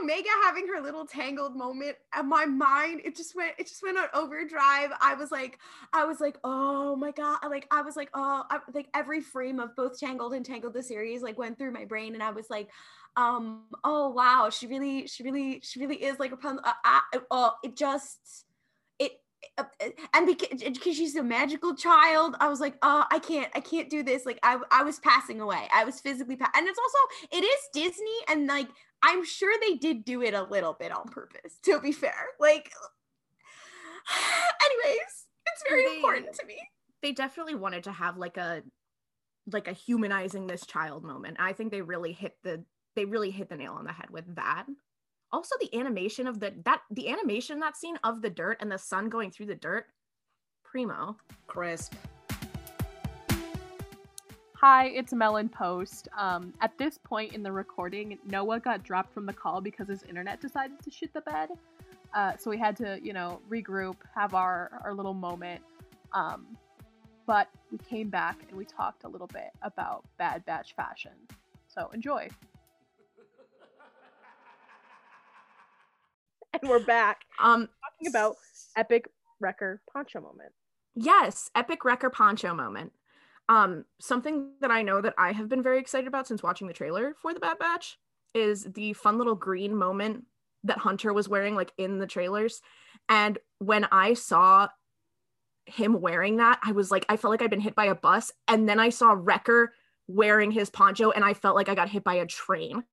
Omega 0.00 0.28
having 0.44 0.66
her 0.68 0.80
little 0.80 1.04
tangled 1.04 1.56
moment 1.56 1.96
and 2.14 2.28
my 2.28 2.46
mind 2.46 3.00
it 3.04 3.16
just 3.16 3.34
went 3.34 3.52
it 3.58 3.66
just 3.66 3.82
went 3.82 3.98
on 3.98 4.06
overdrive. 4.14 4.90
I 5.00 5.14
was 5.14 5.30
like 5.30 5.58
I 5.92 6.04
was 6.04 6.20
like 6.20 6.38
oh 6.44 6.96
my 6.96 7.10
god 7.10 7.38
like 7.50 7.66
I 7.70 7.82
was 7.82 7.96
like 7.96 8.10
oh 8.14 8.44
I, 8.48 8.58
like 8.74 8.88
every 8.94 9.20
frame 9.20 9.60
of 9.60 9.74
both 9.76 9.98
Tangled 9.98 10.34
and 10.34 10.44
Tangled 10.44 10.74
the 10.74 10.82
series 10.82 11.22
like 11.22 11.38
went 11.38 11.58
through 11.58 11.72
my 11.72 11.84
brain 11.84 12.14
and 12.14 12.22
I 12.22 12.30
was 12.30 12.48
like 12.48 12.70
um 13.16 13.64
oh 13.84 14.08
wow 14.10 14.48
she 14.50 14.66
really 14.66 15.06
she 15.06 15.22
really 15.22 15.60
she 15.62 15.80
really 15.80 16.02
is 16.02 16.18
like 16.18 16.32
a 16.32 16.36
pun 16.36 16.60
uh, 16.64 16.72
uh, 16.84 17.18
oh 17.30 17.52
it 17.62 17.76
just 17.76 18.46
Uh, 19.58 19.64
uh, 19.80 19.88
and 20.14 20.26
because, 20.26 20.62
because 20.62 20.96
she's 20.96 21.16
a 21.16 21.22
magical 21.22 21.74
child 21.74 22.36
i 22.40 22.48
was 22.48 22.60
like 22.60 22.74
oh 22.82 23.04
i 23.10 23.18
can't 23.18 23.50
i 23.54 23.60
can't 23.60 23.90
do 23.90 24.02
this 24.02 24.24
like 24.24 24.38
i, 24.42 24.58
I 24.70 24.82
was 24.82 24.98
passing 25.00 25.40
away 25.40 25.68
i 25.74 25.84
was 25.84 26.00
physically 26.00 26.36
pa- 26.36 26.50
and 26.54 26.66
it's 26.66 26.78
also 26.78 27.36
it 27.36 27.44
is 27.44 27.58
disney 27.74 28.18
and 28.28 28.46
like 28.46 28.68
i'm 29.02 29.24
sure 29.24 29.52
they 29.60 29.74
did 29.76 30.04
do 30.04 30.22
it 30.22 30.32
a 30.32 30.42
little 30.44 30.74
bit 30.78 30.92
on 30.92 31.08
purpose 31.08 31.58
to 31.64 31.80
be 31.80 31.92
fair 31.92 32.14
like 32.40 32.70
anyways 34.64 35.26
it's 35.46 35.62
very 35.68 35.84
They- 35.86 35.96
important 35.96 36.34
to 36.34 36.46
me 36.46 36.56
They 37.02 37.12
definitely 37.12 37.54
wanted 37.56 37.84
to 37.84 37.92
have 37.92 38.16
like 38.16 38.36
a 38.36 38.62
like 39.50 39.66
a 39.66 39.72
humanizing 39.72 40.46
this 40.46 40.64
child 40.64 41.02
moment. 41.02 41.36
I 41.40 41.52
think 41.52 41.72
they 41.72 41.82
really 41.82 42.12
hit 42.12 42.36
the 42.44 42.64
they 42.94 43.04
really 43.06 43.32
hit 43.32 43.48
the 43.48 43.56
nail 43.56 43.72
on 43.72 43.84
the 43.84 43.92
head 43.92 44.10
with 44.10 44.36
that. 44.36 44.66
Also, 45.32 45.54
the 45.60 45.78
animation 45.78 46.26
of 46.26 46.40
the 46.40 46.52
that 46.64 46.82
the 46.90 47.08
animation 47.08 47.58
that 47.60 47.76
scene 47.76 47.98
of 48.04 48.20
the 48.20 48.30
dirt 48.30 48.58
and 48.60 48.70
the 48.70 48.78
sun 48.78 49.08
going 49.08 49.30
through 49.30 49.46
the 49.46 49.54
dirt, 49.54 49.86
primo. 50.64 51.16
crisp 51.46 51.94
Hi, 54.62 54.86
it's 54.94 55.12
Melon 55.12 55.48
Post. 55.48 56.06
Um, 56.16 56.54
at 56.60 56.78
this 56.78 56.96
point 56.96 57.32
in 57.32 57.42
the 57.42 57.50
recording, 57.50 58.16
Noah 58.24 58.60
got 58.60 58.84
dropped 58.84 59.12
from 59.12 59.26
the 59.26 59.32
call 59.32 59.60
because 59.60 59.88
his 59.88 60.04
internet 60.04 60.40
decided 60.40 60.80
to 60.84 60.88
shit 60.88 61.12
the 61.12 61.20
bed. 61.22 61.48
Uh, 62.14 62.36
so 62.36 62.48
we 62.48 62.58
had 62.58 62.76
to, 62.76 63.00
you 63.02 63.12
know, 63.12 63.40
regroup, 63.50 63.96
have 64.14 64.34
our, 64.34 64.80
our 64.84 64.94
little 64.94 65.14
moment. 65.14 65.62
Um, 66.12 66.56
but 67.26 67.48
we 67.72 67.78
came 67.78 68.08
back 68.08 68.44
and 68.48 68.56
we 68.56 68.64
talked 68.64 69.02
a 69.02 69.08
little 69.08 69.26
bit 69.26 69.50
about 69.62 70.04
Bad 70.16 70.44
Batch 70.44 70.76
fashion. 70.76 71.10
So 71.66 71.90
enjoy. 71.92 72.28
And 76.62 76.70
we're 76.70 76.78
back 76.84 77.22
Um, 77.38 77.68
talking 77.82 78.08
about 78.08 78.36
epic 78.76 79.08
wrecker 79.40 79.82
poncho 79.92 80.20
moment. 80.20 80.52
yes, 80.94 81.50
epic 81.54 81.84
wrecker 81.84 82.10
poncho 82.10 82.54
moment. 82.54 82.92
Um, 83.48 83.84
something 84.00 84.52
that 84.60 84.70
I 84.70 84.82
know 84.82 85.00
that 85.00 85.14
I 85.18 85.32
have 85.32 85.48
been 85.48 85.62
very 85.62 85.78
excited 85.78 86.06
about 86.06 86.26
since 86.28 86.42
watching 86.42 86.68
the 86.68 86.72
trailer 86.72 87.14
for 87.20 87.34
the 87.34 87.40
Bad 87.40 87.58
Batch 87.58 87.98
is 88.34 88.64
the 88.64 88.92
fun 88.94 89.18
little 89.18 89.34
green 89.34 89.74
moment 89.76 90.24
that 90.64 90.78
Hunter 90.78 91.12
was 91.12 91.28
wearing, 91.28 91.54
like 91.56 91.72
in 91.76 91.98
the 91.98 92.06
trailers. 92.06 92.62
And 93.08 93.38
when 93.58 93.84
I 93.90 94.14
saw 94.14 94.68
him 95.66 96.00
wearing 96.00 96.36
that, 96.36 96.60
I 96.64 96.72
was 96.72 96.90
like, 96.90 97.04
I 97.08 97.16
felt 97.16 97.32
like 97.32 97.42
I'd 97.42 97.50
been 97.50 97.60
hit 97.60 97.74
by 97.74 97.86
a 97.86 97.94
bus. 97.96 98.30
And 98.46 98.68
then 98.68 98.78
I 98.78 98.90
saw 98.90 99.14
Wrecker 99.18 99.74
wearing 100.06 100.52
his 100.52 100.70
poncho, 100.70 101.10
and 101.10 101.24
I 101.24 101.34
felt 101.34 101.56
like 101.56 101.68
I 101.68 101.74
got 101.74 101.88
hit 101.88 102.04
by 102.04 102.14
a 102.14 102.26
train. 102.26 102.84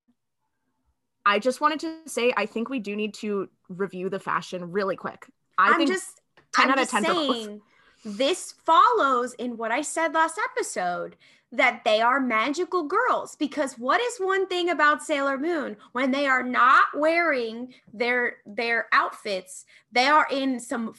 I 1.26 1.38
just 1.40 1.62
wanted 1.62 1.80
to 1.82 1.96
say, 2.08 2.34
I 2.36 2.48
think 2.48 2.70
we 2.70 2.80
do 2.80 2.96
need 2.96 3.14
to 3.16 3.50
review 3.70 4.10
the 4.10 4.20
fashion 4.20 4.72
really 4.72 4.96
quick. 4.96 5.28
I 5.58 5.70
i'm 5.72 5.78
think 5.78 5.90
just 5.90 6.22
10 6.56 6.66
I'm 6.66 6.72
out 6.72 6.80
of 6.80 6.90
10 6.90 7.04
saying 7.04 7.62
this 8.06 8.54
follows 8.66 9.34
in 9.34 9.58
what 9.58 9.72
I 9.72 9.82
said 9.82 10.14
last 10.14 10.40
episode 10.52 11.16
that 11.52 11.82
they 11.84 12.00
are 12.00 12.20
magical 12.20 12.84
girls 12.84 13.36
because 13.36 13.74
what 13.74 14.00
is 14.00 14.18
one 14.20 14.48
thing 14.48 14.70
about 14.70 15.04
Sailor 15.04 15.38
Moon 15.38 15.76
when 15.94 16.12
they 16.12 16.28
are 16.28 16.44
not 16.44 16.86
wearing 16.96 17.74
their 17.94 18.38
their 18.46 18.88
outfits 18.94 19.66
they 19.92 20.06
are 20.06 20.28
in 20.32 20.60
some 20.60 20.94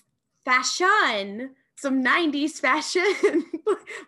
fashion 0.45 1.51
some 1.81 2.05
90s 2.05 2.61
fashion 2.61 3.03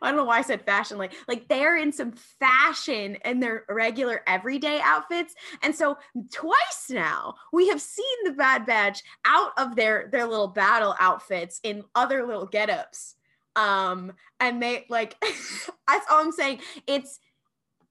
I 0.03 0.09
don't 0.09 0.17
know 0.17 0.25
why 0.25 0.39
I 0.39 0.43
said 0.43 0.65
fashion 0.65 0.99
like 0.99 1.15
like 1.29 1.49
they're 1.49 1.77
in 1.77 1.93
some 1.93 2.13
fashion 2.13 3.17
in 3.25 3.41
their 3.41 3.65
regular 3.69 4.23
everyday 4.27 4.81
outfits 4.83 5.35
and 5.63 5.75
so 5.75 5.97
twice 6.31 6.91
now 6.91 7.35
we 7.53 7.69
have 7.69 7.81
seen 7.81 8.05
the 8.25 8.33
Bad 8.33 8.67
Batch 8.67 9.03
out 9.25 9.53
of 9.57 9.77
their 9.77 10.09
their 10.13 10.27
little 10.27 10.49
battle 10.49 10.95
outfits 11.01 11.61
in 11.63 11.85
other 11.95 12.27
little 12.27 12.49
getups. 12.49 13.15
Um, 13.55 14.13
and 14.41 14.63
they 14.63 14.87
like 14.89 15.17
that's 15.89 16.07
all 16.11 16.21
I'm 16.21 16.33
saying. 16.33 16.61
It's 16.87 17.19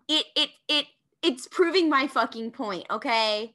it 0.08 0.26
it 0.36 0.50
it 0.68 0.86
it's 1.22 1.48
proving 1.48 1.90
my 1.90 2.08
fucking 2.08 2.52
point, 2.52 2.86
okay? 2.90 3.54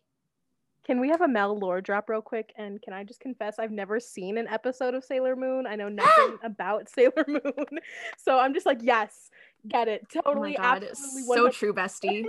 Can 0.86 1.00
we 1.00 1.08
have 1.08 1.20
a 1.20 1.26
Mel 1.26 1.58
lore 1.58 1.80
drop 1.80 2.08
real 2.08 2.22
quick? 2.22 2.52
And 2.56 2.80
can 2.80 2.92
I 2.92 3.02
just 3.02 3.18
confess 3.18 3.58
I've 3.58 3.72
never 3.72 3.98
seen 3.98 4.38
an 4.38 4.46
episode 4.46 4.94
of 4.94 5.04
Sailor 5.04 5.34
Moon. 5.34 5.66
I 5.66 5.74
know 5.74 5.88
nothing 5.90 6.38
about 6.44 6.88
Sailor 6.94 7.24
Moon. 7.26 7.42
So 8.18 8.38
I'm 8.38 8.54
just 8.54 8.66
like, 8.66 8.78
yes, 8.82 9.30
get 9.68 9.88
it. 9.88 10.06
Oh 10.14 10.16
my 10.16 10.22
Totally 10.22 10.54
god, 10.54 10.84
absolutely 10.84 11.22
so 11.22 11.28
100 11.28 11.52
true, 11.52 11.72
bestie. 11.72 12.24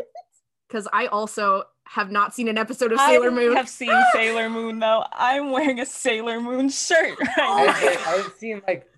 Because 0.67 0.87
I 0.93 1.07
also 1.07 1.63
have 1.85 2.11
not 2.11 2.33
seen 2.33 2.47
an 2.47 2.57
episode 2.57 2.91
of 2.91 2.99
Sailor 2.99 3.27
I 3.27 3.33
Moon. 3.35 3.55
I 3.55 3.59
have 3.59 3.69
seen 3.69 3.93
Sailor 4.13 4.49
Moon 4.49 4.79
though. 4.79 5.05
I'm 5.11 5.51
wearing 5.51 5.79
a 5.79 5.85
Sailor 5.85 6.39
Moon 6.39 6.69
shirt 6.69 7.19
right 7.19 7.29
oh 7.37 7.65
now. 7.65 7.73
I, 7.73 8.15
I've 8.15 8.33
seen 8.37 8.61
like 8.67 8.89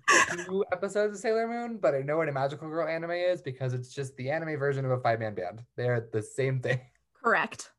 two 0.44 0.64
episodes 0.72 1.18
of 1.18 1.20
Sailor 1.20 1.46
Moon, 1.46 1.78
but 1.78 1.94
I 1.94 2.00
know 2.00 2.16
what 2.16 2.28
a 2.28 2.32
Magical 2.32 2.68
Girl 2.68 2.88
anime 2.88 3.12
is 3.12 3.42
because 3.42 3.74
it's 3.74 3.94
just 3.94 4.16
the 4.16 4.30
anime 4.30 4.58
version 4.58 4.84
of 4.84 4.90
a 4.90 5.00
five 5.00 5.20
man 5.20 5.34
band. 5.34 5.62
They're 5.76 6.08
the 6.12 6.22
same 6.22 6.60
thing. 6.60 6.80
Correct. 7.22 7.70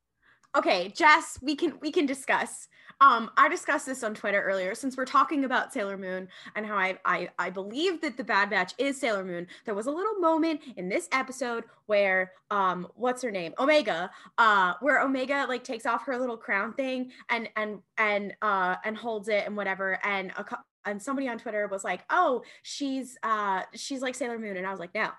Okay 0.56 0.90
jess 0.90 1.38
we 1.42 1.56
can 1.56 1.78
we 1.82 1.92
can 1.92 2.06
discuss. 2.06 2.68
Um 3.00 3.32
i 3.36 3.50
discussed 3.50 3.86
this 3.88 4.04
on 4.04 4.14
twitter 4.14 4.42
earlier 4.42 4.76
since 4.76 4.96
we're 4.96 5.06
talking 5.06 5.46
about 5.46 5.74
sailor 5.74 5.98
moon 5.98 6.28
and 6.56 6.66
how 6.66 6.78
i 6.78 7.00
i, 7.06 7.30
I 7.40 7.50
believe 7.50 8.00
that 8.02 8.16
the 8.16 8.24
bad 8.24 8.50
batch 8.50 8.74
is 8.78 9.00
sailor 9.00 9.24
moon 9.26 9.48
there 9.66 9.74
was 9.74 9.88
a 9.88 9.92
little 9.92 10.16
moment 10.20 10.62
in 10.76 10.88
this 10.88 11.08
episode 11.12 11.64
where 11.88 12.34
um 12.52 12.88
what's 12.96 13.22
her 13.24 13.32
name? 13.32 13.54
Omega 13.60 14.12
uh 14.38 14.74
where 14.82 15.02
omega 15.02 15.46
like 15.48 15.64
takes 15.64 15.86
off 15.86 16.06
her 16.06 16.18
little 16.18 16.38
crown 16.38 16.74
thing 16.74 17.12
and 17.30 17.50
and 17.56 17.80
and 17.98 18.34
uh 18.42 18.76
and 18.86 18.98
holds 18.98 19.30
it 19.30 19.46
and 19.48 19.58
whatever 19.58 20.00
and 20.04 20.32
a 20.38 20.46
and 20.86 21.02
somebody 21.02 21.28
on 21.28 21.38
twitter 21.38 21.68
was 21.68 21.84
like 21.84 22.02
oh 22.10 22.44
she's 22.62 23.18
uh 23.24 23.62
she's 23.74 24.02
like 24.02 24.16
sailor 24.16 24.38
moon 24.38 24.58
and 24.58 24.68
i 24.68 24.72
was 24.72 24.80
like 24.80 24.94
no. 24.94 25.10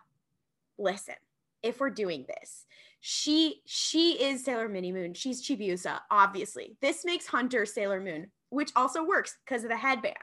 Listen 0.78 1.14
if 1.62 1.80
we're 1.80 1.90
doing 1.90 2.26
this 2.28 2.66
she 3.04 3.62
she 3.66 4.12
is 4.12 4.44
Sailor 4.44 4.68
Mini 4.68 4.92
Moon. 4.92 5.12
She's 5.12 5.44
Chibiusa, 5.44 5.98
obviously. 6.08 6.76
This 6.80 7.04
makes 7.04 7.26
Hunter 7.26 7.66
Sailor 7.66 8.00
Moon, 8.00 8.30
which 8.50 8.70
also 8.76 9.04
works 9.04 9.36
because 9.44 9.64
of 9.64 9.70
the 9.70 9.76
headband, 9.76 10.14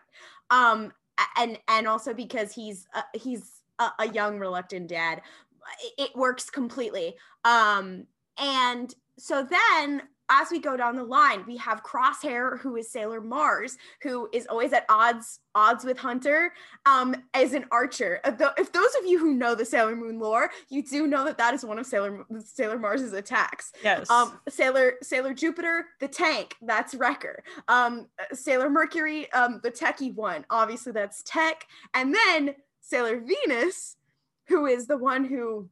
um, 0.50 0.94
and 1.38 1.60
and 1.68 1.90
also 1.90 2.14
because 2.14 2.54
he's 2.54 2.88
he's 3.14 3.64
a, 3.80 3.92
a 4.00 4.08
young 4.08 4.40
reluctant 4.40 4.88
dad. 4.88 5.22
It, 5.84 6.12
it 6.12 6.16
works 6.16 6.50
completely. 6.50 7.18
Um, 7.44 8.06
and 8.38 8.96
so 9.18 9.44
then 9.44 10.04
as 10.30 10.50
we 10.52 10.60
go 10.60 10.78
down 10.78 10.96
the 10.96 11.04
line, 11.04 11.44
we 11.48 11.58
have 11.58 11.84
Crosshair, 11.84 12.60
who 12.60 12.76
is 12.76 12.92
Sailor 12.92 13.22
Mars, 13.22 13.78
who 14.02 14.30
is 14.32 14.48
always 14.48 14.74
at 14.74 14.86
odds 14.90 15.40
odds 15.56 15.84
with 15.84 15.98
Hunter, 15.98 16.54
um, 16.86 17.16
as 17.34 17.54
an 17.54 17.66
archer. 17.72 18.22
If 18.26 18.72
those 18.72 18.96
of 19.00 19.06
you 19.06 19.20
who 19.20 19.34
know 19.34 19.56
the 19.56 19.66
Sailor 19.66 19.96
Moon 19.96 20.20
lore, 20.20 20.52
you 20.70 20.84
do 20.84 21.08
know 21.08 21.26
that 21.26 21.38
that 21.40 21.54
is 21.54 21.66
one 21.66 21.80
of 21.80 21.86
Sailor 21.86 22.26
Sailor 22.44 22.78
Mars's 22.78 23.14
attacks. 23.14 23.72
Yes. 23.84 24.10
Um, 24.10 24.40
Sailor 24.48 24.94
Sailor 25.02 25.34
Jupiter, 25.34 25.88
the 26.00 26.08
tank, 26.08 26.56
that's 26.62 26.94
Wrecker. 26.94 27.44
Um, 27.68 28.08
Sailor 28.34 28.70
Mercury, 28.70 29.32
um, 29.34 29.60
the 29.64 29.72
techie 29.72 30.14
one, 30.14 30.46
obviously 30.50 30.92
that's 30.92 31.24
Tech, 31.24 31.66
and 31.94 32.14
then 32.14 32.56
Sailor 32.82 33.22
Venus, 33.22 33.96
who 34.48 34.66
is 34.66 34.88
the 34.88 34.98
one 34.98 35.24
who 35.24 35.70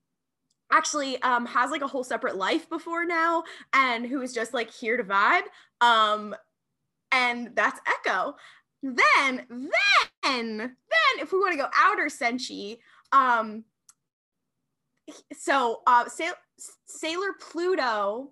actually 0.71 1.21
um 1.21 1.45
has 1.45 1.71
like 1.71 1.81
a 1.81 1.87
whole 1.87 2.03
separate 2.03 2.35
life 2.35 2.69
before 2.69 3.05
now 3.05 3.43
and 3.73 4.05
who 4.05 4.21
is 4.21 4.33
just 4.33 4.53
like 4.53 4.71
here 4.71 4.97
to 4.97 5.03
vibe 5.03 5.43
um 5.81 6.35
and 7.11 7.55
that's 7.55 7.79
echo. 7.87 8.35
Then 8.83 9.45
then 9.49 10.57
then 10.57 11.19
if 11.19 11.31
we 11.31 11.39
want 11.39 11.53
to 11.53 11.57
go 11.57 11.67
outer 11.75 12.07
senshi 12.07 12.79
um 13.11 13.63
so 15.33 15.81
uh 15.87 16.07
Sail- 16.07 16.33
sailor 16.85 17.33
pluto 17.39 18.31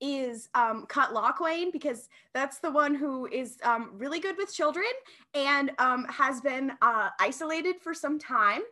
is 0.00 0.48
um 0.54 0.86
cut 0.86 1.10
Lawquane 1.10 1.72
because 1.72 2.08
that's 2.32 2.58
the 2.58 2.70
one 2.70 2.94
who 2.94 3.26
is 3.26 3.58
um 3.62 3.90
really 3.94 4.20
good 4.20 4.36
with 4.36 4.52
children 4.52 4.86
and 5.34 5.70
um 5.78 6.04
has 6.08 6.40
been 6.40 6.72
uh 6.82 7.10
isolated 7.20 7.76
for 7.80 7.94
some 7.94 8.18
time. 8.18 8.62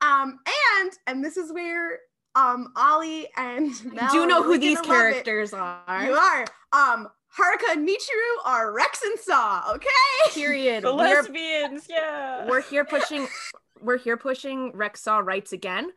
Um 0.00 0.38
and 0.80 0.92
and 1.06 1.24
this 1.24 1.36
is 1.36 1.52
where 1.52 2.00
um 2.36 2.70
ollie 2.76 3.26
and 3.36 3.72
I 3.92 3.94
Mel 3.94 4.12
do 4.12 4.26
know 4.26 4.42
who 4.44 4.58
these 4.58 4.80
gonna 4.80 4.88
love 4.88 5.06
it. 5.06 5.24
characters 5.24 5.52
are. 5.52 6.04
you 6.04 6.12
are 6.12 6.44
um 6.72 7.08
haruka 7.36 7.72
and 7.72 7.88
michiru 7.88 8.34
are 8.44 8.72
rex 8.72 9.02
and 9.02 9.18
saw 9.18 9.72
okay 9.74 9.88
Period. 10.32 10.84
the 10.84 10.94
We're, 10.94 11.02
lesbians, 11.22 11.86
yeah. 11.88 12.46
we're 12.48 12.62
here 12.62 12.84
pushing 12.84 13.26
we're 13.80 13.98
here 13.98 14.16
pushing 14.16 14.72
Rex 14.72 15.02
Saw 15.02 15.18
rights 15.18 15.52
again. 15.52 15.90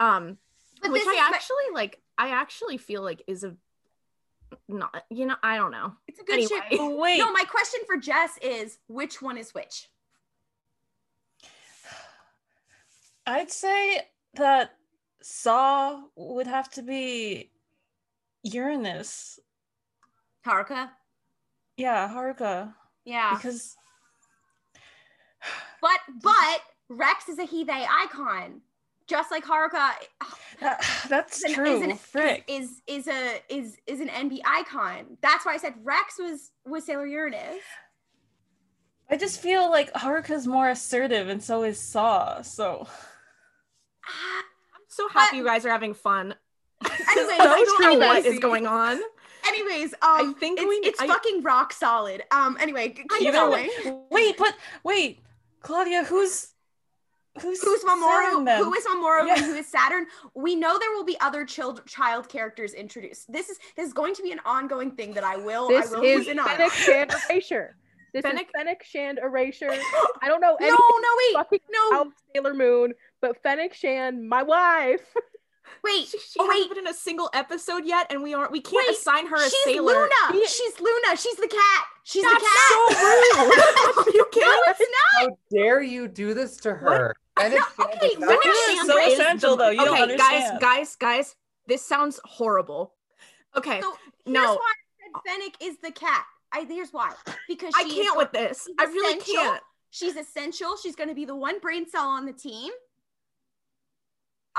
Um 0.00 0.38
But 0.82 0.92
which 0.92 1.02
I 1.06 1.10
is 1.12 1.18
my- 1.18 1.30
actually 1.34 1.68
like 1.74 2.00
I 2.18 2.30
actually 2.30 2.76
feel 2.78 3.02
like 3.02 3.22
is 3.26 3.44
a 3.44 3.54
not 4.68 5.04
you 5.10 5.26
know, 5.26 5.36
I 5.42 5.56
don't 5.56 5.70
know. 5.70 5.94
it's 6.08 6.18
a 6.20 6.24
good 6.24 6.34
Anyway. 6.34 6.48
ship 6.48 6.64
Oh, 6.80 6.96
wait. 6.96 7.18
no 7.18 7.32
my 7.32 7.44
question 7.44 7.80
for 7.86 7.96
jess 7.96 8.36
is 8.42 8.78
which 8.88 9.20
one 9.22 9.38
is 9.38 9.52
which 9.54 9.88
I'd 13.26 13.50
say 13.50 14.00
that 14.34 14.74
Saw 15.22 16.02
would 16.16 16.46
have 16.46 16.70
to 16.70 16.82
be 16.82 17.50
Uranus. 18.42 19.38
haruka 20.46 20.88
Yeah, 21.76 22.08
Haruka. 22.08 22.72
yeah 23.04 23.34
Because 23.36 23.76
but 25.82 25.98
but 26.22 26.60
rex 26.88 27.28
is 27.28 27.38
a 27.38 27.44
he 27.44 27.64
they 27.64 27.86
icon 28.04 28.60
just 29.06 29.30
like 29.30 29.44
haruka 29.44 29.90
that, 30.60 30.84
that's 31.08 31.38
is 31.38 31.44
an- 31.44 31.54
true. 31.54 31.76
is, 31.76 31.82
an- 31.82 31.96
Frick. 31.96 32.44
is 32.48 32.82
is 32.86 33.08
a 33.08 33.40
is 33.48 33.76
is 33.86 34.00
an 34.00 34.08
NB 34.08 34.40
icon. 34.44 35.16
That's 35.20 35.44
why 35.44 35.54
I 35.54 35.56
said 35.58 35.74
Rex 35.82 36.18
was 36.18 36.50
was 36.64 36.84
Sailor 36.84 37.06
Uranus. 37.06 37.62
I 39.10 39.16
just 39.16 39.40
feel 39.40 39.68
like 39.70 39.92
Haruka's 39.94 40.46
more 40.46 40.68
assertive, 40.70 41.28
and 41.28 41.42
so 41.42 41.64
is 41.64 41.80
Saw. 41.80 42.42
So 42.42 42.86
Ah, 44.06 44.42
so 44.90 45.08
happy 45.08 45.36
you 45.38 45.44
guys 45.44 45.64
are 45.64 45.70
having 45.70 45.94
fun. 45.94 46.34
Anyways, 46.84 47.30
I 47.30 47.36
I 47.40 47.44
don't 47.46 47.66
don't 47.66 47.80
know 47.82 47.88
know 47.92 48.06
what 48.06 48.22
Bessie. 48.24 48.34
is 48.36 48.40
going 48.40 48.66
on. 48.66 49.00
Anyways, 49.46 49.94
um, 49.94 49.98
I 50.02 50.34
think 50.38 50.58
it's, 50.60 50.68
we- 50.68 50.74
it's 50.88 51.00
I- 51.00 51.06
fucking 51.06 51.42
rock 51.42 51.72
solid. 51.72 52.22
Um, 52.30 52.56
anyway, 52.60 52.90
keep 52.90 53.06
you 53.20 53.32
know, 53.32 53.48
going. 53.50 53.70
wait, 54.10 54.36
but 54.36 54.54
wait, 54.84 55.20
Claudia, 55.62 56.04
who's 56.04 56.48
who's 57.40 57.62
Who's 57.62 57.84
Mamoru? 57.84 58.44
Saturn? 58.46 58.64
Who 58.64 58.74
is 58.74 58.84
Mamoru? 58.86 59.26
Yeah. 59.26 59.40
Who 59.42 59.54
is 59.54 59.66
Saturn? 59.68 60.06
We 60.34 60.56
know 60.56 60.78
there 60.78 60.90
will 60.92 61.04
be 61.04 61.18
other 61.20 61.44
child 61.44 61.82
child 61.86 62.28
characters 62.28 62.74
introduced. 62.74 63.32
This 63.32 63.48
is 63.48 63.58
this 63.76 63.86
is 63.86 63.92
going 63.92 64.14
to 64.14 64.22
be 64.22 64.32
an 64.32 64.40
ongoing 64.44 64.90
thing 64.90 65.14
that 65.14 65.24
I 65.24 65.36
will 65.36 65.68
This 65.68 65.92
I 65.92 65.98
will 65.98 66.04
is 66.04 66.26
in 66.28 66.38
on. 66.38 66.48
Fennec 66.56 66.72
Shand 66.72 67.14
Erasure. 67.30 67.76
This 68.12 68.22
Fennec- 68.22 68.46
is 68.46 68.52
Fennec 68.54 68.82
Shand 68.82 69.20
Erasure. 69.22 69.70
I 70.22 70.26
don't 70.28 70.40
know 70.40 70.56
no, 70.60 70.68
no, 70.68 70.76
wait, 71.50 71.60
no, 71.70 71.88
about 72.00 72.12
Sailor 72.34 72.54
Moon, 72.54 72.92
but 73.20 73.42
Fennec 73.42 73.74
Shan, 73.74 74.28
my 74.28 74.42
wife. 74.42 75.14
wait. 75.84 76.06
She, 76.08 76.18
she 76.18 76.38
Oh, 76.40 76.46
hasn't 76.50 76.60
wait. 76.60 76.68
been 76.70 76.78
in 76.78 76.86
a 76.90 76.94
single 76.94 77.30
episode 77.34 77.84
yet, 77.84 78.06
and 78.10 78.22
we 78.22 78.34
aren't 78.34 78.52
we 78.52 78.60
can't 78.60 78.86
Wait, 78.88 78.96
assign 78.96 79.26
her 79.26 79.36
a 79.36 79.42
She's 79.48 79.64
sailor. 79.64 79.92
Luna. 79.92 80.10
She- 80.32 80.46
She's 80.46 80.80
Luna. 80.80 81.16
She's 81.16 81.36
the 81.36 81.48
cat. 81.48 81.84
She's 82.04 82.22
That's 82.24 82.42
the 82.42 82.48
cat. 82.48 82.96
so 83.36 84.04
rude. 84.06 84.14
you 84.14 84.26
can't. 84.32 84.64
it's 84.68 84.80
not. 84.80 85.30
How 85.30 85.36
dare 85.50 85.80
you 85.82 86.08
do 86.08 86.34
this 86.34 86.56
to 86.58 86.74
her? 86.74 87.14
Fennec 87.38 87.60
No, 87.78 87.84
okay, 87.86 88.06
is 88.08 88.18
not- 88.18 88.28
Fennec 88.28 88.42
This 88.42 88.68
is 88.80 88.86
so 88.86 89.12
essential, 89.12 89.56
though. 89.56 89.70
You 89.70 89.84
don't 89.84 90.00
okay, 90.10 90.16
guys, 90.16 90.50
guys, 90.60 90.96
guys. 90.96 91.36
This 91.66 91.82
sounds 91.82 92.18
horrible. 92.24 92.94
Okay, 93.56 93.80
So 93.80 93.94
here's 94.24 94.34
No. 94.34 94.54
why 94.54 94.72
I 94.72 95.20
said 95.24 95.32
Fennec 95.32 95.54
is 95.62 95.76
the 95.82 95.92
cat. 95.92 96.24
I 96.52 96.64
here's 96.68 96.90
why. 96.92 97.12
Because 97.48 97.72
I 97.76 97.82
she 97.84 97.88
is 97.90 97.94
can't 97.94 98.14
go- 98.14 98.18
with 98.20 98.32
this. 98.32 98.68
I 98.78 98.84
really 98.84 99.18
essential. 99.18 99.34
can't. 99.42 99.62
She's 99.90 100.16
essential. 100.16 100.76
She's 100.76 100.96
going 100.96 101.08
to 101.08 101.14
be 101.14 101.24
the 101.24 101.34
one 101.36 101.58
brain 101.60 101.88
cell 101.88 102.08
on 102.08 102.26
the 102.26 102.32
team. 102.32 102.72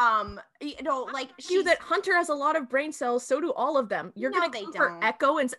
Um, 0.02 0.40
you 0.62 0.76
know, 0.82 1.08
like 1.14 1.30
You 1.50 1.64
that 1.64 1.80
Hunter 1.80 2.16
has 2.16 2.30
a 2.30 2.34
lot 2.34 2.56
of 2.56 2.70
brain 2.70 2.92
cells. 2.92 3.26
So 3.26 3.40
do 3.42 3.52
all 3.54 3.78
of 3.78 3.90
them. 3.90 4.12
You're 4.16 4.32
No, 4.32 4.40
gonna 4.40 4.52
they 4.52 4.66
for 4.66 4.90
don't. 4.90 5.04
Echo 5.04 5.38
and. 5.38 5.50
s- 5.50 5.56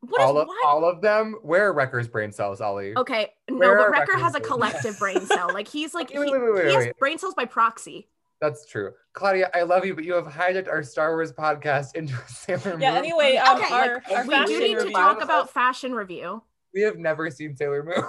What 0.00 0.20
is 0.20 0.26
all 0.26 0.38
of 0.38 0.46
what? 0.48 0.66
all 0.66 0.84
of 0.88 1.00
them. 1.00 1.36
Where 1.42 1.66
are 1.68 1.72
Wrecker's 1.72 2.06
brain 2.08 2.30
cells, 2.32 2.60
Ollie? 2.60 2.94
Okay, 2.96 3.32
no, 3.50 3.58
but 3.58 3.66
are 3.68 3.90
Wrecker 3.90 4.16
has 4.18 4.34
a 4.34 4.40
collective 4.40 4.98
brain 4.98 5.24
cell. 5.26 5.50
Like 5.52 5.66
he's 5.68 5.94
like 5.94 6.10
wait, 6.14 6.26
he, 6.26 6.32
wait, 6.32 6.42
wait, 6.42 6.54
wait, 6.54 6.66
he 6.68 6.74
has 6.74 6.84
wait. 6.86 6.98
brain 6.98 7.18
cells 7.18 7.34
by 7.34 7.44
proxy. 7.44 8.08
That's 8.40 8.66
true. 8.66 8.92
Claudia, 9.14 9.50
I 9.54 9.62
love 9.62 9.86
you, 9.86 9.94
but 9.94 10.04
you 10.04 10.12
have 10.12 10.26
hijacked 10.26 10.68
our 10.68 10.82
Star 10.82 11.12
Wars 11.16 11.32
podcast 11.32 11.94
into 11.96 12.14
a 12.14 12.28
Sailor 12.28 12.72
Moon. 12.72 12.82
yeah. 12.82 12.92
Anyway, 12.94 13.36
um, 13.36 13.56
Okay, 13.56 13.72
our, 13.74 13.94
like, 13.94 14.10
our 14.10 14.26
we 14.26 14.38
We 14.40 14.46
do 14.46 14.60
need 14.60 14.78
to 14.78 14.90
talk 14.90 15.22
about 15.22 15.48
fashion 15.50 15.94
review. 15.94 16.42
We 16.74 16.82
have 16.82 16.98
never 16.98 17.30
seen 17.30 17.56
Sailor 17.56 17.82
Moon. 17.82 18.04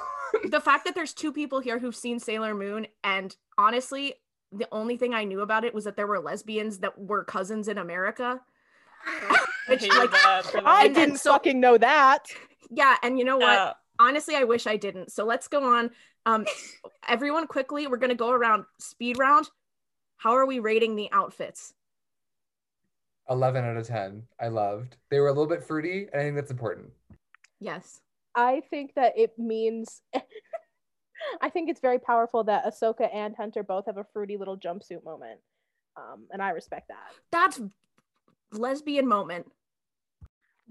The 0.51 0.59
fact 0.59 0.83
that 0.83 0.93
there's 0.95 1.13
two 1.13 1.31
people 1.31 1.61
here 1.61 1.79
who've 1.79 1.95
seen 1.95 2.19
Sailor 2.19 2.53
Moon, 2.53 2.87
and 3.05 3.33
honestly, 3.57 4.15
the 4.57 4.67
only 4.71 4.97
thing 4.97 5.13
I 5.13 5.23
knew 5.23 5.41
about 5.41 5.63
it 5.63 5.73
was 5.73 5.83
that 5.85 5.95
there 5.95 6.07
were 6.07 6.19
lesbians 6.19 6.79
that 6.79 6.97
were 6.99 7.23
cousins 7.23 7.67
in 7.67 7.77
America. 7.77 8.41
I 9.05 9.45
Which, 9.67 9.81
hated 9.81 9.97
like, 9.97 10.11
that 10.11 10.45
for 10.45 10.57
them. 10.57 10.63
I 10.65 10.87
didn't 10.87 11.17
so- 11.17 11.31
fucking 11.33 11.59
know 11.59 11.77
that. 11.77 12.25
Yeah, 12.69 12.95
and 13.03 13.17
you 13.17 13.25
know 13.25 13.37
what? 13.37 13.53
Yeah. 13.53 13.73
honestly 13.99 14.35
i 14.35 14.43
wish 14.43 14.67
i 14.67 14.77
didn't 14.77 15.11
so 15.11 15.25
let's 15.25 15.47
go 15.47 15.63
on 15.63 15.89
um 16.27 16.45
everyone 17.07 17.47
quickly 17.47 17.87
we're 17.87 17.97
gonna 17.97 18.13
go 18.13 18.29
around 18.29 18.63
speed 18.77 19.17
round 19.17 19.49
how 20.17 20.33
are 20.35 20.45
we 20.45 20.59
rating 20.59 20.95
the 20.95 21.09
outfits 21.11 21.73
11 23.29 23.65
out 23.65 23.75
of 23.77 23.85
10. 23.87 24.23
I 24.39 24.47
loved. 24.47 24.95
They 25.09 25.19
were 25.19 25.27
a 25.27 25.31
little 25.31 25.47
bit 25.47 25.63
fruity, 25.63 26.07
and 26.13 26.21
I 26.21 26.25
think 26.25 26.35
that's 26.35 26.51
important. 26.51 26.91
Yes. 27.59 27.99
I 28.35 28.61
think 28.69 28.93
that 28.95 29.17
it 29.17 29.37
means. 29.37 30.01
I 31.41 31.49
think 31.49 31.69
it's 31.69 31.79
very 31.79 31.99
powerful 31.99 32.43
that 32.45 32.65
Ahsoka 32.65 33.13
and 33.13 33.35
Hunter 33.35 33.63
both 33.63 33.85
have 33.85 33.97
a 33.97 34.03
fruity 34.03 34.37
little 34.37 34.57
jumpsuit 34.57 35.03
moment, 35.03 35.39
um, 35.95 36.27
and 36.31 36.41
I 36.41 36.49
respect 36.49 36.89
that. 36.89 37.13
That's 37.31 37.61
lesbian 38.51 39.07
moment. 39.07 39.51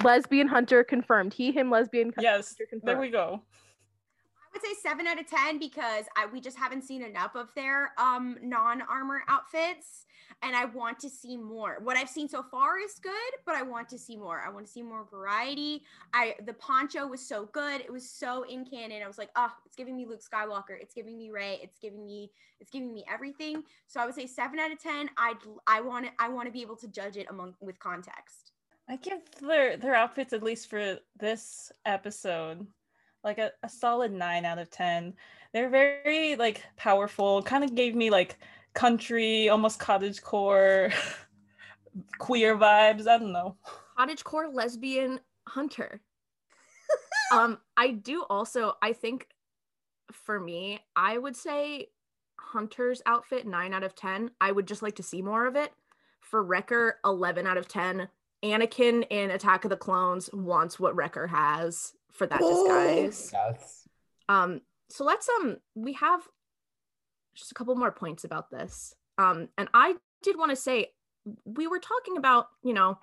Lesbian 0.02 0.48
Hunter 0.48 0.84
confirmed. 0.84 1.34
He, 1.34 1.52
him, 1.52 1.70
lesbian. 1.70 2.12
Yes, 2.20 2.54
confirmed. 2.54 2.82
there 2.84 2.98
we 2.98 3.10
go. 3.10 3.42
I 3.42 4.58
would 4.58 4.62
say 4.62 4.74
seven 4.82 5.06
out 5.06 5.18
of 5.18 5.28
ten 5.28 5.58
because 5.58 6.06
I 6.16 6.26
we 6.26 6.40
just 6.40 6.58
haven't 6.58 6.82
seen 6.82 7.02
enough 7.02 7.34
of 7.34 7.48
their 7.54 7.92
um 7.98 8.36
non-armor 8.42 9.22
outfits. 9.28 10.06
And 10.42 10.54
I 10.54 10.66
want 10.66 10.98
to 11.00 11.10
see 11.10 11.36
more. 11.36 11.78
What 11.82 11.96
I've 11.96 12.08
seen 12.08 12.28
so 12.28 12.42
far 12.42 12.78
is 12.78 12.98
good, 13.02 13.12
but 13.44 13.54
I 13.54 13.62
want 13.62 13.88
to 13.90 13.98
see 13.98 14.16
more. 14.16 14.42
I 14.46 14.50
want 14.50 14.66
to 14.66 14.72
see 14.72 14.82
more 14.82 15.06
variety. 15.10 15.82
I 16.12 16.34
the 16.44 16.52
poncho 16.54 17.06
was 17.06 17.26
so 17.26 17.48
good. 17.52 17.80
It 17.80 17.92
was 17.92 18.08
so 18.08 18.42
in 18.44 18.64
canon. 18.64 19.02
I 19.02 19.06
was 19.06 19.18
like, 19.18 19.30
oh, 19.36 19.52
it's 19.64 19.76
giving 19.76 19.96
me 19.96 20.06
Luke 20.06 20.22
Skywalker. 20.22 20.76
It's 20.80 20.94
giving 20.94 21.16
me 21.16 21.30
Rey. 21.30 21.58
It's 21.62 21.78
giving 21.78 22.04
me 22.04 22.30
it's 22.60 22.70
giving 22.70 22.92
me 22.92 23.04
everything. 23.10 23.62
So 23.86 24.00
I 24.00 24.06
would 24.06 24.14
say 24.14 24.26
seven 24.26 24.58
out 24.58 24.72
of 24.72 24.82
ten. 24.82 25.10
I'd 25.16 25.36
I 25.66 25.80
want 25.80 26.06
it. 26.06 26.12
I 26.18 26.28
want 26.28 26.46
to 26.46 26.52
be 26.52 26.62
able 26.62 26.76
to 26.76 26.88
judge 26.88 27.16
it 27.16 27.26
among 27.30 27.54
with 27.60 27.78
context. 27.78 28.52
I 28.88 28.96
give 28.96 29.20
their 29.40 29.76
their 29.76 29.94
outfits 29.94 30.32
at 30.32 30.42
least 30.42 30.68
for 30.68 30.98
this 31.18 31.72
episode 31.84 32.66
like 33.26 33.38
a, 33.38 33.50
a 33.62 33.68
solid 33.68 34.12
nine 34.12 34.44
out 34.44 34.58
of 34.58 34.70
ten. 34.70 35.12
They're 35.52 35.68
very 35.68 36.36
like 36.36 36.62
powerful. 36.76 37.42
Kind 37.42 37.64
of 37.64 37.74
gave 37.74 37.94
me 37.94 38.08
like 38.08 38.38
country, 38.76 39.48
almost 39.48 39.80
cottage 39.80 40.22
core, 40.22 40.90
queer 42.18 42.56
vibes. 42.56 43.08
I 43.08 43.18
don't 43.18 43.32
know. 43.32 43.56
Cottage 43.96 44.22
core 44.22 44.48
lesbian 44.48 45.18
hunter. 45.48 46.00
um, 47.32 47.58
I 47.76 47.90
do 47.90 48.24
also, 48.30 48.74
I 48.80 48.92
think 48.92 49.26
for 50.12 50.38
me, 50.38 50.78
I 50.94 51.18
would 51.18 51.34
say 51.34 51.88
Hunter's 52.38 53.02
outfit, 53.06 53.46
nine 53.46 53.74
out 53.74 53.82
of 53.82 53.96
10. 53.96 54.30
I 54.40 54.52
would 54.52 54.68
just 54.68 54.82
like 54.82 54.96
to 54.96 55.02
see 55.02 55.22
more 55.22 55.46
of 55.46 55.56
it. 55.56 55.72
For 56.20 56.42
Wrecker, 56.42 56.98
11 57.04 57.46
out 57.46 57.56
of 57.56 57.66
10. 57.66 58.08
Anakin 58.44 59.04
in 59.10 59.30
Attack 59.30 59.64
of 59.64 59.70
the 59.70 59.76
Clones 59.76 60.30
wants 60.32 60.78
what 60.78 60.94
Wrecker 60.94 61.26
has 61.26 61.94
for 62.12 62.26
that 62.26 62.38
disguise. 62.38 63.30
Yes. 63.32 63.88
Um, 64.28 64.60
so 64.88 65.04
let's 65.04 65.28
um 65.40 65.56
we 65.74 65.94
have 65.94 66.20
just 67.36 67.52
a 67.52 67.54
couple 67.54 67.74
more 67.76 67.92
points 67.92 68.24
about 68.24 68.50
this. 68.50 68.94
Um, 69.18 69.48
and 69.56 69.68
I 69.74 69.94
did 70.22 70.38
want 70.38 70.50
to 70.50 70.56
say 70.56 70.88
we 71.44 71.66
were 71.66 71.78
talking 71.78 72.16
about, 72.16 72.46
you 72.62 72.74
know, 72.74 72.98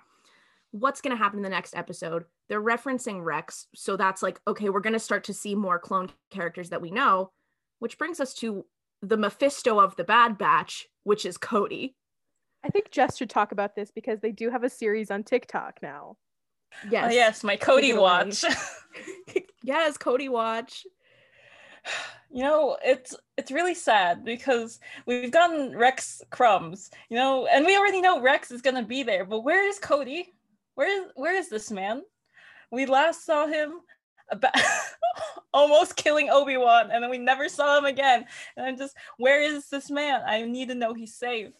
what's 0.70 1.00
going 1.00 1.16
to 1.16 1.22
happen 1.22 1.38
in 1.38 1.42
the 1.42 1.48
next 1.48 1.76
episode. 1.76 2.24
They're 2.48 2.62
referencing 2.62 3.24
Rex, 3.24 3.68
so 3.74 3.96
that's 3.96 4.22
like 4.22 4.40
okay, 4.46 4.68
we're 4.68 4.80
going 4.80 4.92
to 4.92 4.98
start 4.98 5.24
to 5.24 5.34
see 5.34 5.54
more 5.54 5.78
clone 5.78 6.10
characters 6.30 6.70
that 6.70 6.82
we 6.82 6.90
know, 6.90 7.30
which 7.78 7.96
brings 7.96 8.20
us 8.20 8.34
to 8.34 8.66
the 9.00 9.16
Mephisto 9.16 9.80
of 9.80 9.96
the 9.96 10.04
Bad 10.04 10.36
Batch, 10.36 10.86
which 11.04 11.24
is 11.24 11.38
Cody. 11.38 11.96
I 12.64 12.68
think 12.68 12.90
Jess 12.90 13.16
should 13.16 13.30
talk 13.30 13.52
about 13.52 13.76
this 13.76 13.90
because 13.90 14.20
they 14.20 14.32
do 14.32 14.50
have 14.50 14.64
a 14.64 14.70
series 14.70 15.10
on 15.10 15.22
TikTok 15.22 15.80
now. 15.82 16.16
Yes. 16.90 17.04
Oh, 17.06 17.14
yes, 17.14 17.44
my 17.44 17.56
Cody 17.56 17.90
it 17.90 17.92
away. 17.92 18.02
watch. 18.02 18.44
yes, 19.62 19.96
Cody 19.96 20.28
watch. 20.28 20.86
you 22.34 22.42
know, 22.42 22.76
it's 22.84 23.14
it's 23.38 23.52
really 23.52 23.74
sad 23.74 24.24
because 24.24 24.80
we've 25.06 25.30
gotten 25.30 25.76
Rex 25.78 26.20
crumbs, 26.30 26.90
you 27.08 27.16
know, 27.16 27.46
and 27.46 27.64
we 27.64 27.76
already 27.78 28.00
know 28.00 28.20
Rex 28.20 28.50
is 28.50 28.60
gonna 28.60 28.82
be 28.82 29.04
there, 29.04 29.24
but 29.24 29.44
where 29.44 29.66
is 29.68 29.78
Cody? 29.78 30.34
Where 30.74 30.88
is 31.04 31.12
where 31.14 31.36
is 31.36 31.48
this 31.48 31.70
man? 31.70 32.02
We 32.72 32.86
last 32.86 33.24
saw 33.24 33.46
him 33.46 33.74
about 34.30 34.54
almost 35.54 35.94
killing 35.94 36.28
Obi-Wan, 36.28 36.90
and 36.90 37.04
then 37.04 37.10
we 37.10 37.18
never 37.18 37.48
saw 37.48 37.78
him 37.78 37.84
again. 37.84 38.26
And 38.56 38.66
I'm 38.66 38.76
just, 38.76 38.96
where 39.16 39.40
is 39.40 39.68
this 39.68 39.88
man? 39.88 40.22
I 40.26 40.42
need 40.42 40.70
to 40.70 40.74
know 40.74 40.92
he's 40.92 41.14
safe. 41.14 41.52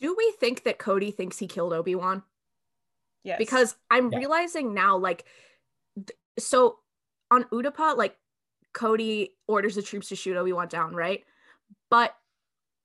Do 0.00 0.16
we 0.18 0.34
think 0.40 0.64
that 0.64 0.78
Cody 0.78 1.12
thinks 1.12 1.38
he 1.38 1.46
killed 1.46 1.72
Obi-Wan? 1.72 2.24
Yes. 3.22 3.38
because 3.38 3.76
I'm 3.90 4.10
Yeah. 4.10 4.18
realizing 4.18 4.72
now, 4.74 4.96
like, 4.98 5.24
th- 5.96 6.18
so 6.38 6.78
on 7.30 7.44
Utapau, 7.44 7.96
like, 7.96 8.16
Cody 8.76 9.32
orders 9.48 9.74
the 9.74 9.82
troops 9.82 10.10
to 10.10 10.16
shoot 10.16 10.36
Obi 10.36 10.52
Wan 10.52 10.68
down, 10.68 10.94
right? 10.94 11.24
But 11.90 12.14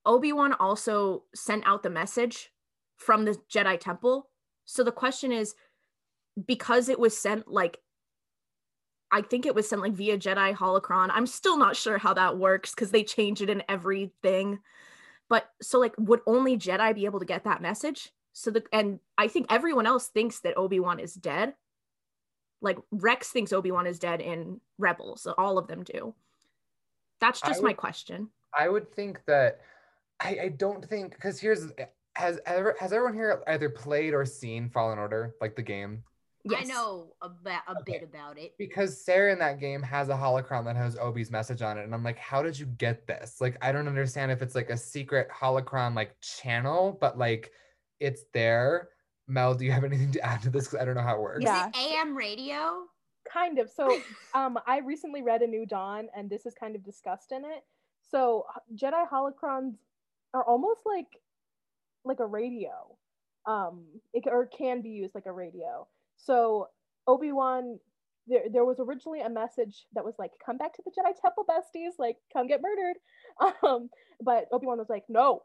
Obi 0.05 0.31
Wan 0.31 0.53
also 0.53 1.23
sent 1.35 1.67
out 1.67 1.83
the 1.83 1.89
message 1.89 2.49
from 2.95 3.25
the 3.25 3.37
Jedi 3.53 3.77
Temple. 3.77 4.29
So 4.63 4.85
the 4.85 4.91
question 4.93 5.33
is, 5.33 5.53
because 6.47 6.87
it 6.87 6.97
was 6.97 7.17
sent 7.17 7.49
like, 7.51 7.77
I 9.11 9.21
think 9.21 9.45
it 9.45 9.53
was 9.53 9.67
sent 9.67 9.81
like 9.81 9.91
via 9.91 10.17
Jedi 10.17 10.55
holocron. 10.55 11.09
I'm 11.11 11.27
still 11.27 11.57
not 11.57 11.75
sure 11.75 11.97
how 11.97 12.13
that 12.13 12.37
works 12.37 12.73
because 12.73 12.91
they 12.91 13.03
change 13.03 13.41
it 13.41 13.49
in 13.49 13.61
everything. 13.67 14.59
But 15.29 15.49
so 15.61 15.77
like, 15.77 15.93
would 15.97 16.21
only 16.25 16.57
Jedi 16.57 16.95
be 16.95 17.03
able 17.03 17.19
to 17.19 17.25
get 17.25 17.43
that 17.43 17.61
message? 17.61 18.13
So 18.31 18.49
the 18.49 18.63
and 18.71 18.99
I 19.17 19.27
think 19.27 19.47
everyone 19.49 19.87
else 19.87 20.07
thinks 20.07 20.39
that 20.39 20.57
Obi-Wan 20.57 21.01
is 21.01 21.13
dead. 21.13 21.53
Like 22.61 22.77
Rex 22.91 23.29
thinks 23.29 23.51
Obi-Wan 23.53 23.87
is 23.87 23.99
dead 23.99 24.21
in 24.21 24.61
Rebels. 24.77 25.21
So 25.23 25.33
all 25.37 25.57
of 25.57 25.67
them 25.67 25.83
do. 25.83 26.13
That's 27.19 27.41
I 27.43 27.47
just 27.47 27.63
my 27.63 27.73
question. 27.73 28.29
I 28.57 28.67
would 28.69 28.91
think 28.93 29.19
that 29.25 29.61
I, 30.19 30.37
I 30.43 30.47
don't 30.49 30.87
think 30.87 31.11
because 31.15 31.39
here's 31.39 31.71
has 32.15 32.39
ever 32.45 32.75
has 32.79 32.91
everyone 32.93 33.13
here 33.13 33.41
either 33.47 33.69
played 33.69 34.13
or 34.13 34.25
seen 34.25 34.69
Fallen 34.69 34.99
Order 34.99 35.35
like 35.41 35.55
the 35.55 35.61
game 35.61 36.03
Yes. 36.43 36.61
I 36.63 36.73
know 36.73 37.13
a, 37.21 37.29
ba- 37.29 37.61
a 37.67 37.71
Okay. 37.81 37.99
bit 37.99 38.03
about 38.03 38.39
it. 38.39 38.55
because 38.57 38.99
Cere 38.99 39.29
in 39.29 39.37
that 39.39 39.59
game 39.59 39.83
has 39.83 40.09
a 40.09 40.13
holocron 40.13 40.65
that 40.65 40.75
has 40.75 40.97
Obi's 40.97 41.29
message 41.29 41.61
on 41.61 41.77
it 41.77 41.83
and 41.83 41.93
I'm 41.93 42.03
like 42.03 42.17
how 42.17 42.41
did 42.41 42.57
you 42.59 42.65
get 42.65 43.05
this 43.07 43.39
like 43.39 43.55
I 43.61 43.71
don't 43.71 43.87
understand 43.87 44.31
if 44.31 44.41
it's 44.41 44.55
like 44.55 44.69
a 44.71 44.77
secret 44.77 45.29
holocron 45.29 45.95
like 45.95 46.19
channel 46.19 46.97
but 46.99 47.17
like 47.17 47.51
it's 47.99 48.23
there 48.33 48.89
Mel 49.27 49.53
do 49.53 49.65
you 49.65 49.71
have 49.71 49.83
anything 49.83 50.11
to 50.11 50.25
add 50.25 50.41
to 50.41 50.49
this? 50.49 50.65
Because 50.65 50.81
I 50.81 50.85
don't 50.85 50.95
know 50.95 51.01
how 51.01 51.15
it 51.15 51.21
works. 51.21 51.43
Yeah. 51.43 51.67
Is 51.67 51.71
it 51.75 51.93
AM 51.93 52.15
radio? 52.15 52.83
kind 53.31 53.59
of. 53.59 53.69
So 53.69 53.99
um 54.33 54.57
i 54.67 54.79
recently 54.79 55.21
read 55.21 55.41
a 55.41 55.47
new 55.47 55.65
dawn 55.65 56.07
and 56.15 56.29
this 56.29 56.45
is 56.45 56.53
kind 56.53 56.75
of 56.75 56.83
discussed 56.83 57.31
in 57.31 57.43
it. 57.45 57.63
So 58.09 58.45
jedi 58.75 59.07
holocrons 59.09 59.75
are 60.33 60.43
almost 60.43 60.81
like 60.85 61.07
like 62.03 62.19
a 62.19 62.25
radio. 62.25 62.71
Um 63.45 63.85
it, 64.13 64.23
or 64.27 64.47
can 64.47 64.81
be 64.81 64.89
used 64.89 65.15
like 65.15 65.25
a 65.25 65.31
radio. 65.31 65.87
So 66.17 66.67
obi-wan 67.07 67.79
there, 68.27 68.43
there 68.51 68.65
was 68.65 68.79
originally 68.79 69.21
a 69.21 69.29
message 69.29 69.85
that 69.93 70.05
was 70.05 70.13
like 70.19 70.31
come 70.45 70.57
back 70.57 70.73
to 70.73 70.83
the 70.85 70.91
jedi 70.91 71.13
temple 71.19 71.45
besties. 71.49 71.93
Like 71.97 72.17
come 72.33 72.47
get 72.47 72.61
murdered. 72.61 72.97
Um 73.63 73.89
but 74.21 74.47
obi-wan 74.51 74.77
was 74.77 74.89
like 74.89 75.05
no 75.09 75.43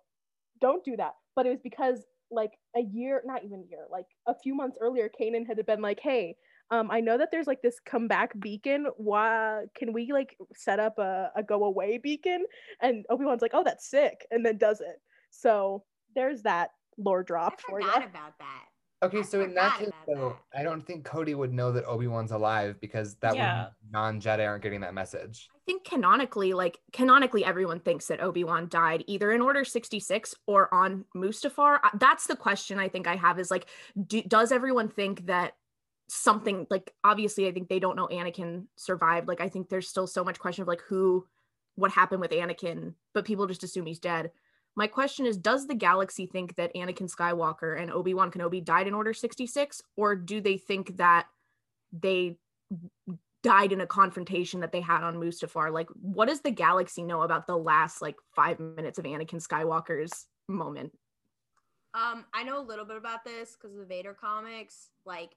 don't 0.61 0.85
do 0.85 0.97
that. 0.97 1.15
But 1.35 1.47
it 1.47 1.51
was 1.51 1.61
because 1.62 2.01
like 2.31 2.53
a 2.77 2.81
year 2.81 3.23
not 3.25 3.45
even 3.45 3.61
a 3.61 3.71
year 3.71 3.87
like 3.91 4.07
a 4.27 4.35
few 4.35 4.55
months 4.55 4.77
earlier 4.81 5.09
kanan 5.09 5.47
had 5.47 5.65
been 5.67 5.81
like 5.81 6.01
hey 6.01 6.37
um 6.71 6.91
i 6.91 7.01
know 7.01 7.17
that 7.17 7.31
there's 7.31 7.47
like 7.47 7.62
this 7.62 7.79
comeback 7.85 8.39
beacon. 8.41 8.87
Why 8.97 9.65
can 9.75 9.93
we 9.93 10.12
like 10.12 10.37
set 10.55 10.81
up 10.81 10.99
a, 10.99 11.31
a 11.37 11.43
go 11.43 11.65
away 11.65 11.99
beacon? 11.99 12.45
And 12.81 13.05
obi-wan's 13.11 13.43
like 13.43 13.53
oh 13.55 13.62
that's 13.65 13.89
sick 13.89 14.27
and 14.31 14.45
then 14.45 14.59
does 14.59 14.81
it. 14.81 15.01
So 15.31 15.85
there's 16.15 16.43
that 16.43 16.71
lore 16.99 17.23
drop 17.23 17.55
I 17.55 17.71
for 17.71 17.81
you 17.81 17.87
forgot 17.87 18.09
about 18.09 18.39
that. 18.39 18.65
Okay, 19.03 19.19
I 19.19 19.23
so 19.23 19.43
in 19.43 19.55
that 19.55 19.75
forgot 19.75 19.79
case, 19.79 19.89
about 19.89 20.17
though, 20.17 20.37
I 20.59 20.63
don't 20.63 20.81
think 20.87 21.05
Cody 21.05 21.35
would 21.35 21.53
know 21.53 21.71
that 21.73 21.85
Obi 21.85 22.07
Wan's 22.07 22.33
alive 22.33 22.81
because 22.81 23.17
that 23.17 23.37
Yeah. 23.37 23.65
would 23.65 23.93
non 23.93 24.21
Jedi 24.21 24.47
aren't 24.49 24.63
getting 24.63 24.81
that 24.81 24.95
message. 24.95 25.49
I 25.55 25.59
think 25.67 25.85
canonically, 25.85 26.55
like 26.55 26.79
canonically, 26.93 27.45
everyone 27.45 27.81
thinks 27.81 28.07
that 28.07 28.23
Obi 28.23 28.45
Wan 28.45 28.69
died 28.69 29.05
either 29.07 29.33
in 29.33 29.43
Order 29.43 29.65
sixty 29.65 30.01
six 30.01 30.35
or 30.47 30.73
on 30.73 31.05
Mustafar. 31.15 31.81
Uh, 31.85 31.91
That's 31.95 32.27
the 32.27 32.37
question 32.37 32.79
I 32.79 32.89
think 32.89 33.07
I 33.07 33.17
have 33.17 33.39
is 33.39 33.51
like, 33.51 33.67
do, 34.07 34.23
does 34.23 34.51
everyone 34.51 34.89
think 34.89 35.27
that 35.27 35.57
something 36.09 36.67
like 36.71 36.95
obviously 37.05 37.49
I 37.49 37.53
think 37.53 37.69
they 37.69 37.81
don't 37.81 37.97
know 37.97 38.09
Anakin 38.09 38.67
survived. 38.77 39.29
Like 39.29 39.41
I 39.41 39.49
think 39.49 39.69
there's 39.69 39.89
still 39.89 40.07
so 40.07 40.25
much 40.25 40.39
question 40.39 40.63
of 40.63 40.69
like 40.69 40.83
who, 40.89 41.27
what 41.75 41.91
happened 41.91 42.21
with 42.21 42.31
Anakin, 42.31 42.95
but 43.13 43.25
people 43.25 43.47
just 43.47 43.65
assume 43.65 43.87
he's 43.87 43.99
dead. 43.99 44.31
My 44.77 44.87
question 44.87 45.25
is, 45.25 45.37
does 45.39 45.67
the 45.67 45.75
galaxy 45.75 46.27
think 46.27 46.57
that 46.57 46.75
Anakin 46.75 47.11
Skywalker 47.11 47.81
and 47.81 47.91
Obi 47.91 48.12
Wan 48.15 48.31
Kenobi 48.31 48.62
died 48.62 48.87
in 48.87 48.95
Order 48.95 49.15
sixty 49.15 49.47
six, 49.47 49.83
or 49.97 50.15
do 50.15 50.41
they 50.41 50.59
think 50.59 50.99
that 50.99 51.27
they 51.93 52.37
died 53.43 53.73
in 53.73 53.81
a 53.81 53.87
confrontation 53.87 54.61
that 54.61 54.73
they 54.73 54.81
had 54.81 55.05
on 55.05 55.17
Mustafar. 55.17 55.73
Like, 55.73 55.89
what 56.01 56.27
does 56.29 56.41
the 56.41 56.51
galaxy 56.51 57.05
know 57.05 57.23
about 57.23 57.47
the 57.47 57.57
last 57.57 58.03
like 58.03 58.17
five 58.35 58.59
minutes 58.59 58.99
of 58.99 59.05
Anakin 59.05 59.41
Skywalker's 59.41 60.27
moment? 60.49 60.93
Um, 61.95 62.25
I 62.35 62.43
know 62.43 62.61
a 62.61 62.67
little 62.67 62.85
bit 62.85 62.97
about 62.97 63.25
this 63.25 63.57
because 63.57 63.73
of 63.75 63.81
the 63.81 63.87
Vader 63.87 64.15
comics, 64.15 64.91
like, 65.05 65.31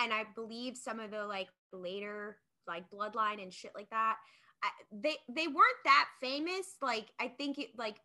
and 0.00 0.12
I 0.12 0.24
believe 0.34 0.76
some 0.76 0.98
of 0.98 1.10
the 1.10 1.26
like 1.26 1.48
later 1.72 2.38
like 2.66 2.90
Bloodline 2.90 3.42
and 3.42 3.52
shit 3.52 3.72
like 3.74 3.90
that. 3.90 4.16
I, 4.64 4.70
they 4.90 5.16
they 5.28 5.46
weren't 5.46 5.84
that 5.84 6.06
famous. 6.20 6.76
Like, 6.80 7.06
I 7.20 7.28
think 7.28 7.58
it 7.58 7.68
like 7.76 7.98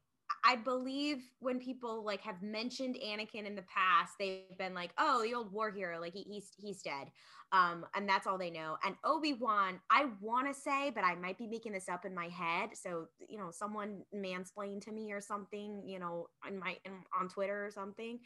I 0.44 0.56
believe 0.56 1.20
when 1.40 1.60
people 1.60 2.04
like 2.04 2.22
have 2.22 2.42
mentioned 2.42 2.96
Anakin 2.96 3.46
in 3.46 3.56
the 3.56 3.64
past, 3.64 4.14
they've 4.20 4.58
been 4.58 4.74
like, 4.74 4.92
"Oh, 4.98 5.22
the 5.22 5.36
old 5.36 5.52
war 5.52 5.70
hero, 5.70 6.00
like 6.00 6.14
he, 6.14 6.24
he's 6.24 6.50
he's 6.58 6.82
dead," 6.82 7.12
um, 7.52 7.86
and 7.96 8.10
that's 8.10 8.26
all 8.26 8.40
they 8.40 8.50
know. 8.50 8.78
And 8.84 8.96
Obi 9.04 9.34
Wan, 9.34 9.80
I 9.92 10.08
want 10.20 10.48
to 10.48 10.60
say, 10.60 10.92
but 10.94 11.04
I 11.04 11.14
might 11.16 11.38
be 11.38 11.48
making 11.48 11.74
this 11.74 11.88
up 11.88 12.06
in 12.06 12.16
my 12.16 12.28
head. 12.28 12.72
So 12.74 13.08
you 13.28 13.38
know, 13.38 13.52
someone 13.52 14.02
mansplain 14.16 14.82
to 14.82 14.92
me 14.92 15.12
or 15.12 15.22
something, 15.22 15.84
you 15.86 16.00
know, 16.00 16.28
in 16.48 16.58
my 16.58 16.76
in, 16.86 16.94
on 17.20 17.30
Twitter 17.30 17.66
or 17.66 17.72
something. 17.72 18.20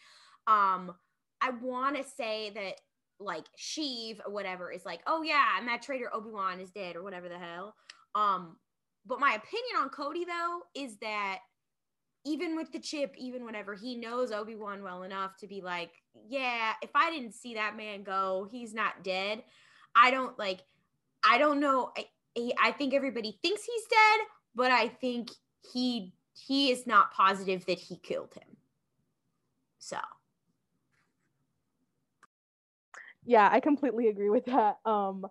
Um, 0.48 0.94
I 1.42 1.50
want 1.62 1.98
to 1.98 2.04
say 2.04 2.52
that 2.52 2.76
like 3.20 3.46
Sheev 3.60 4.20
or 4.26 4.32
whatever 4.32 4.72
is 4.72 4.86
like, 4.86 5.02
"Oh 5.06 5.22
yeah, 5.22 5.60
and 5.60 5.68
that 5.68 5.82
traitor 5.82 6.10
Obi 6.14 6.30
Wan 6.30 6.62
is 6.62 6.72
dead" 6.72 6.96
or 6.96 7.04
whatever 7.04 7.28
the 7.28 7.40
hell. 7.40 7.76
Um, 8.16 8.56
but 9.06 9.20
my 9.20 9.32
opinion 9.34 9.76
on 9.82 9.90
Cody 9.90 10.24
though 10.24 10.62
is 10.74 10.96
that 11.02 11.40
even 12.26 12.56
with 12.56 12.72
the 12.72 12.80
chip, 12.80 13.14
even 13.18 13.46
whenever 13.46 13.76
he 13.76 13.96
knows 13.96 14.32
Obi 14.32 14.56
Wan 14.56 14.82
well 14.82 15.04
enough 15.04 15.38
to 15.38 15.48
be 15.48 15.62
like, 15.62 15.92
yeah, 16.28 16.74
if 16.82 16.90
I 16.96 17.12
didn't 17.12 17.34
see 17.34 17.54
that 17.54 17.78
man 17.78 18.04
go, 18.04 18.48
he's 18.52 18.74
not 18.74 19.04
dead. 19.04 19.44
I 19.96 20.12
don't 20.12 20.38
like, 20.40 20.62
I 21.24 21.38
don't 21.38 21.60
know. 21.60 21.92
I, 21.98 22.52
I 22.62 22.72
think 22.72 22.94
everybody 22.94 23.38
thinks 23.42 23.64
he's 23.64 23.84
dead, 23.90 24.28
but 24.56 24.72
I 24.72 24.88
think 24.88 25.30
he 25.72 26.14
he 26.34 26.70
is 26.70 26.86
not 26.86 27.14
positive 27.14 27.66
that 27.66 27.80
he 27.80 27.98
killed 27.98 28.34
him. 28.34 28.58
So. 29.80 29.98
Yeah, 33.24 33.50
I 33.52 33.60
completely 33.62 34.10
agree 34.10 34.30
with 34.30 34.46
that. 34.46 34.78
Um, 34.86 35.26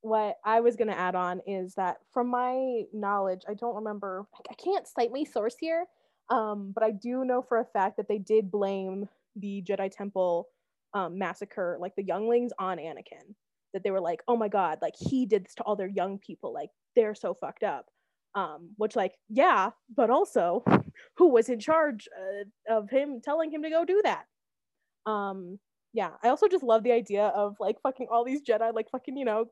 what 0.00 0.36
I 0.44 0.60
was 0.60 0.76
going 0.76 0.88
to 0.88 0.98
add 0.98 1.14
on 1.14 1.40
is 1.46 1.74
that 1.76 1.98
from 2.12 2.28
my 2.28 2.82
knowledge, 2.92 3.42
I 3.48 3.54
don't 3.54 3.76
remember, 3.76 4.26
I 4.50 4.54
can't 4.54 4.86
cite 4.86 5.10
my 5.12 5.24
source 5.24 5.56
here, 5.58 5.86
um, 6.30 6.72
but 6.74 6.82
I 6.82 6.90
do 6.90 7.24
know 7.24 7.42
for 7.42 7.58
a 7.58 7.64
fact 7.64 7.96
that 7.96 8.08
they 8.08 8.18
did 8.18 8.50
blame 8.50 9.08
the 9.36 9.62
Jedi 9.62 9.90
Temple 9.90 10.48
um, 10.94 11.18
massacre, 11.18 11.76
like 11.80 11.94
the 11.96 12.04
younglings, 12.04 12.52
on 12.58 12.78
Anakin. 12.78 13.34
That 13.72 13.82
they 13.82 13.90
were 13.90 14.00
like, 14.00 14.22
oh 14.28 14.36
my 14.36 14.48
God, 14.48 14.78
like 14.80 14.94
he 14.96 15.26
did 15.26 15.44
this 15.44 15.54
to 15.56 15.64
all 15.64 15.74
their 15.74 15.88
young 15.88 16.20
people. 16.20 16.54
Like 16.54 16.70
they're 16.94 17.14
so 17.14 17.34
fucked 17.34 17.64
up. 17.64 17.86
Um, 18.36 18.70
which, 18.76 18.96
like, 18.96 19.14
yeah, 19.28 19.70
but 19.94 20.10
also, 20.10 20.64
who 21.16 21.28
was 21.28 21.48
in 21.48 21.60
charge 21.60 22.08
uh, 22.16 22.76
of 22.76 22.90
him 22.90 23.20
telling 23.22 23.52
him 23.52 23.62
to 23.62 23.70
go 23.70 23.84
do 23.84 24.00
that? 24.04 24.24
Um, 25.06 25.58
yeah, 25.92 26.10
I 26.22 26.28
also 26.28 26.48
just 26.48 26.64
love 26.64 26.82
the 26.82 26.92
idea 26.92 27.26
of 27.26 27.56
like 27.60 27.80
fucking 27.82 28.08
all 28.10 28.24
these 28.24 28.42
Jedi, 28.42 28.74
like 28.74 28.90
fucking, 28.90 29.16
you 29.16 29.24
know, 29.24 29.46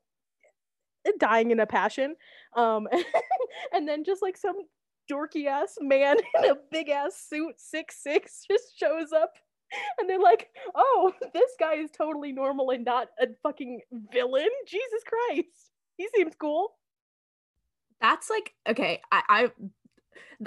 dying 1.19 1.51
in 1.51 1.61
a 1.61 1.67
passion. 1.67 2.17
Um, 2.57 2.89
and 3.73 3.89
then 3.89 4.05
just 4.05 4.23
like 4.23 4.37
some 4.37 4.57
dorky 5.13 5.47
ass 5.47 5.77
man 5.81 6.17
in 6.39 6.51
a 6.51 6.57
big 6.71 6.89
ass 6.89 7.17
suit, 7.29 7.55
six 7.59 8.03
six, 8.03 8.45
just 8.51 8.79
shows 8.79 9.13
up. 9.13 9.35
And 9.99 10.09
they're 10.09 10.21
like, 10.21 10.51
oh, 10.75 11.15
this 11.33 11.51
guy 11.59 11.75
is 11.75 11.91
totally 11.91 12.33
normal 12.33 12.71
and 12.71 12.85
not 12.85 13.09
a 13.21 13.27
fucking 13.43 13.81
villain. 14.13 14.49
Jesus 14.67 15.03
Christ. 15.07 15.71
He 15.97 16.09
seems 16.15 16.35
cool. 16.39 16.75
That's 18.01 18.29
like, 18.29 18.53
okay, 18.69 19.01
I 19.11 19.23
I, 19.29 19.51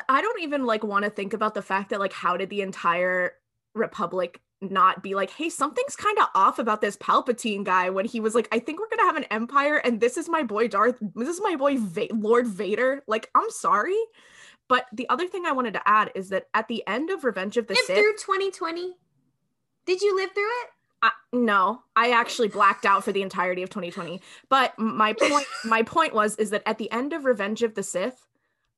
I 0.10 0.21
don't 0.21 0.41
even 0.41 0.65
like 0.65 0.84
want 0.84 1.06
to 1.06 1.10
think 1.10 1.34
about 1.34 1.54
the 1.54 1.62
fact 1.62 1.89
that 1.89 1.99
like 1.99 2.13
how 2.13 2.38
did 2.38 2.49
the 2.49 2.62
entire 2.62 3.34
republic 3.73 4.41
not 4.62 5.04
be 5.04 5.15
like, 5.15 5.30
hey, 5.32 5.49
something's 5.49 5.95
kind 5.95 6.17
of 6.17 6.28
off 6.34 6.60
about 6.60 6.82
this 6.82 6.97
Palpatine 6.97 7.63
guy 7.63 7.89
when 7.89 8.06
he 8.06 8.19
was 8.19 8.36
like, 8.36 8.47
I 8.51 8.60
think 8.60 8.80
we're 8.80 8.89
gonna 8.89 9.04
have 9.04 9.17
an 9.17 9.25
empire, 9.25 9.78
and 9.78 9.99
this 9.99 10.17
is 10.17 10.30
my 10.30 10.43
boy 10.43 10.67
Darth, 10.67 10.97
this 11.15 11.30
is 11.30 11.41
my 11.41 11.56
boy 11.56 11.78
Va- 11.78 12.08
Lord 12.12 12.47
Vader. 12.47 13.04
Like, 13.08 13.30
I'm 13.36 13.49
sorry. 13.49 13.97
But 14.67 14.86
the 14.91 15.08
other 15.10 15.28
thing 15.28 15.45
I 15.45 15.51
wanted 15.51 15.73
to 15.75 15.82
add 15.88 16.12
is 16.15 16.30
that 16.30 16.47
at 16.54 16.67
the 16.67 16.84
end 16.88 17.10
of 17.10 17.23
Revenge 17.23 17.58
of 17.58 17.67
the 17.67 17.75
Sith, 17.75 17.97
through 17.97 18.13
2020. 18.13 18.95
Did 19.86 20.01
you 20.01 20.15
live 20.15 20.32
through 20.34 20.49
it? 20.49 20.69
I, 21.04 21.12
no, 21.32 21.84
I 21.95 22.12
actually 22.12 22.47
blacked 22.47 22.86
out 22.86 23.04
for 23.04 23.12
the 23.12 23.21
entirety 23.21 23.62
of 23.62 23.69
2020. 23.69 24.21
But 24.49 24.78
my 24.80 25.13
point, 25.19 25.45
my 25.63 25.84
point 25.84 26.15
was, 26.15 26.36
is 26.38 26.49
that 26.49 26.63
at 26.65 26.80
the 26.80 26.91
end 26.91 27.13
of 27.13 27.25
Revenge 27.25 27.62
of 27.62 27.75
the 27.75 27.84
Sith, 27.84 28.25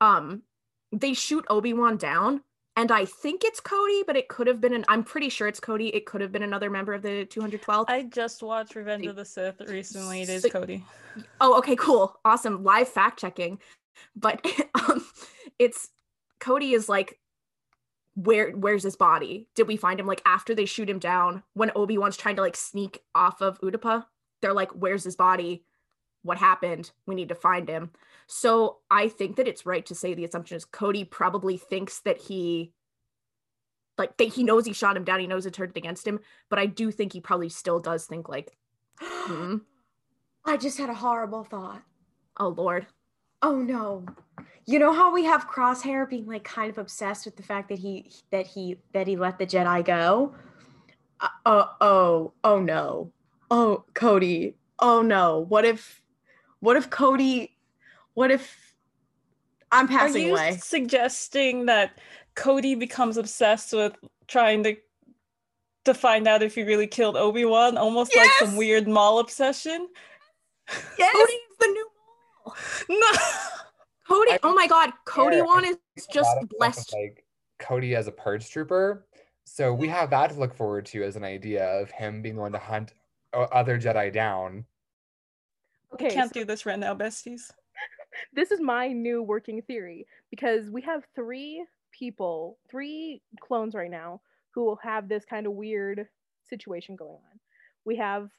um, 0.02 0.43
they 0.91 1.13
shoot 1.13 1.45
Obi 1.50 1.73
Wan 1.73 1.95
down, 1.95 2.41
and 2.76 2.91
I 2.91 3.06
think 3.06 3.43
it's 3.43 3.60
Cody, 3.60 4.04
but 4.06 4.15
it 4.17 4.28
could 4.28 4.47
have 4.47 4.60
been 4.60 4.73
an. 4.73 4.84
I'm 4.89 5.04
pretty 5.04 5.30
sure 5.30 5.47
it's 5.47 5.60
Cody. 5.60 5.88
It 5.88 6.06
could 6.06 6.21
have 6.21 6.32
been 6.32 6.43
another 6.43 6.69
member 6.69 6.93
of 6.93 7.02
the 7.02 7.26
212. 7.26 7.86
I 7.89 8.04
just 8.04 8.43
watched 8.43 8.76
Revenge 8.76 9.06
of 9.08 9.15
the 9.15 9.26
Sith 9.26 9.62
recently. 9.62 10.21
It 10.21 10.30
is 10.30 10.43
So- 10.43 10.50
Cody. 10.50 10.84
Oh, 11.41 11.58
okay, 11.60 11.76
cool, 11.76 12.19
awesome, 12.26 12.63
live 12.63 12.88
fact 12.89 13.19
checking. 13.19 13.60
But 14.15 14.45
um, 14.76 15.04
it's 15.60 15.89
Cody 16.39 16.74
is 16.74 16.88
like, 16.89 17.20
where 18.15 18.52
where's 18.52 18.84
his 18.84 18.96
body? 18.96 19.48
Did 19.56 19.67
we 19.67 19.78
find 19.78 20.00
him 20.00 20.08
like 20.08 20.22
after 20.26 20.56
they 20.56 20.65
shoot 20.65 20.89
him 20.89 21.00
down 21.00 21.43
when 21.54 21.72
Obi 21.76 21.98
Wan's 21.98 22.17
trying 22.17 22.36
to 22.38 22.41
like 22.41 22.56
sneak 22.56 23.04
off 23.13 23.41
of 23.41 23.60
Utapau? 23.62 24.06
They're 24.41 24.54
like, 24.54 24.72
where's 24.72 25.04
his 25.04 25.15
body? 25.15 25.63
What 26.24 26.38
happened? 26.38 26.91
We 27.06 27.15
need 27.15 27.30
to 27.30 27.36
find 27.36 27.70
him. 27.70 27.91
So 28.26 28.78
I 28.89 29.08
think 29.08 29.36
that 29.36 29.48
it's 29.48 29.65
right 29.65 29.86
to 29.86 29.96
say 29.96 30.13
the 30.13 30.26
assumption 30.26 30.58
is 30.58 30.65
Cody 30.65 31.04
probably 31.04 31.58
thinks 31.58 32.00
that 32.02 32.17
he 32.17 32.74
like 33.98 34.17
that 34.17 34.30
he 34.30 34.43
knows 34.43 34.65
he 34.65 34.74
shot 34.74 34.98
him 34.98 35.04
down, 35.04 35.20
he 35.20 35.28
knows 35.28 35.46
it 35.46 35.54
turned 35.54 35.78
against 35.78 36.08
him, 36.08 36.20
but 36.50 36.60
I 36.60 36.65
do 36.65 36.91
think 36.91 37.13
he 37.13 37.22
probably 37.22 37.50
still 37.50 37.80
does 37.80 38.06
think 38.06 38.28
like, 38.28 38.58
hmm, 39.00 39.58
I 40.46 40.58
just 40.58 40.78
had 40.78 40.89
a 40.89 40.96
horrible 40.96 41.43
thought. 41.43 41.84
oh 42.39 42.50
lord. 42.50 42.88
Oh 43.41 43.58
no. 43.58 44.06
You 44.65 44.80
know 44.80 44.91
how 44.91 45.13
we 45.13 45.23
have 45.23 45.47
Crosshair 45.47 46.10
being 46.10 46.26
like 46.28 46.43
kind 46.43 46.69
of 46.69 46.78
obsessed 46.78 47.26
with 47.26 47.38
the 47.38 47.43
fact 47.43 47.69
that 47.69 47.80
he 47.80 48.12
that 48.32 48.45
he 48.45 48.78
that 48.93 49.08
he 49.08 49.15
let 49.15 49.39
the 49.39 49.45
Jedi 49.45 49.84
go? 49.86 50.36
Uh, 51.19 51.28
oh 51.45 51.71
oh 51.82 52.34
oh 52.43 52.60
no. 52.60 53.12
Oh 53.50 53.86
Cody. 53.93 54.56
Oh 54.80 55.02
no. 55.02 55.39
What 55.39 55.63
if 55.65 56.02
what 56.60 56.76
if 56.76 56.89
Cody 56.89 57.56
what 58.13 58.30
if 58.30 58.73
I'm 59.71 59.88
passing 59.88 60.26
Are 60.26 60.28
you 60.28 60.34
away? 60.34 60.58
suggesting 60.58 61.65
that 61.67 62.00
Cody 62.36 62.76
becomes 62.76 63.17
obsessed 63.17 63.73
with 63.73 63.93
trying 64.28 64.63
to 64.63 64.76
to 65.86 65.93
find 65.93 66.28
out 66.28 66.43
if 66.43 66.56
he 66.56 66.63
really 66.63 66.88
killed 66.88 67.15
Obi 67.15 67.45
Wan, 67.45 67.78
almost 67.78 68.13
like 68.15 68.30
some 68.39 68.58
weird 68.58 68.88
Maul 68.88 69.19
obsession? 69.19 69.88
Yes. 71.00 71.15
Cody's 71.15 71.58
the 71.60 71.67
new 71.67 71.88
mole. 72.45 72.56
No. 72.89 73.17
Cody, 74.08 74.32
I 74.32 74.39
oh 74.43 74.54
my 74.54 74.67
god, 74.67 74.91
Cody 75.06 75.38
swear, 75.38 75.46
Wan 75.46 75.65
I 75.65 75.70
is 75.70 76.08
just 76.12 76.15
lot 76.15 76.22
of 76.22 76.26
stuff 76.26 76.41
with, 76.41 76.50
blessed. 76.58 76.93
like 76.93 77.26
Cody 77.60 77.96
as 77.96 78.08
a 78.08 78.12
purge 78.12 78.50
trooper. 78.50 79.06
So 79.43 79.74
we 79.74 79.88
have 79.88 80.10
that 80.10 80.32
to 80.32 80.39
look 80.39 80.56
forward 80.56 80.86
to 80.88 81.04
as 81.04 81.15
an 81.15 81.24
idea 81.24 81.65
of 81.65 81.89
him 81.91 82.22
being 82.22 82.36
the 82.36 82.41
one 82.41 82.52
to 82.52 82.58
hunt 82.58 82.93
other 83.34 83.80
Jedi 83.80 84.12
down. 84.12 84.65
Okay, 85.93 86.10
Can't 86.13 86.34
so 86.34 86.41
do 86.41 86.46
this 86.46 86.65
right 86.65 86.78
now, 86.78 86.93
besties. 86.93 87.52
this 88.34 88.52
is 88.52 88.60
my 88.60 88.89
new 88.89 89.24
working 89.24 89.62
theory 89.62 90.06
because 90.30 90.70
we 90.70 90.82
have 90.82 91.04
three 91.15 91.65
people, 91.91 92.58
three 92.70 93.22
clones 93.39 93.74
right 93.74 93.89
now 93.91 94.22
who 94.52 94.65
will 94.65 94.80
have 94.84 95.08
this 95.08 95.24
kind 95.26 95.46
of 95.48 95.54
weird 95.54 96.08
situation 96.50 96.96
going 96.96 97.12
on. 97.12 97.39
We 97.86 97.96
have 97.98 98.30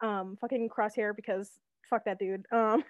um 0.00 0.36
fucking 0.40 0.68
Crosshair 0.68 1.14
because 1.14 1.50
fuck 1.88 2.04
that 2.04 2.18
dude. 2.18 2.46
Um 2.52 2.82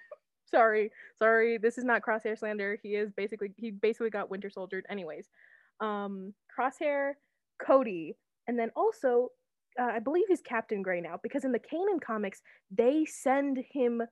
sorry, 0.50 0.90
sorry, 1.18 1.58
this 1.58 1.78
is 1.78 1.84
not 1.84 2.02
Crosshair 2.02 2.38
slander. 2.38 2.78
He 2.82 2.90
is 2.90 3.10
basically 3.16 3.52
he 3.56 3.70
basically 3.70 4.10
got 4.10 4.30
Winter 4.30 4.50
Soldiered 4.50 4.86
anyways. 4.88 5.28
Um 5.80 6.34
Crosshair, 6.56 7.12
Cody, 7.64 8.16
and 8.46 8.58
then 8.58 8.70
also 8.76 9.30
uh, 9.78 9.92
I 9.94 9.98
believe 10.00 10.24
he's 10.28 10.40
Captain 10.40 10.82
Gray 10.82 11.00
now 11.00 11.18
because 11.22 11.44
in 11.44 11.52
the 11.52 11.60
Kanan 11.60 12.00
comics 12.00 12.42
they 12.70 13.04
send 13.04 13.62
him 13.70 14.02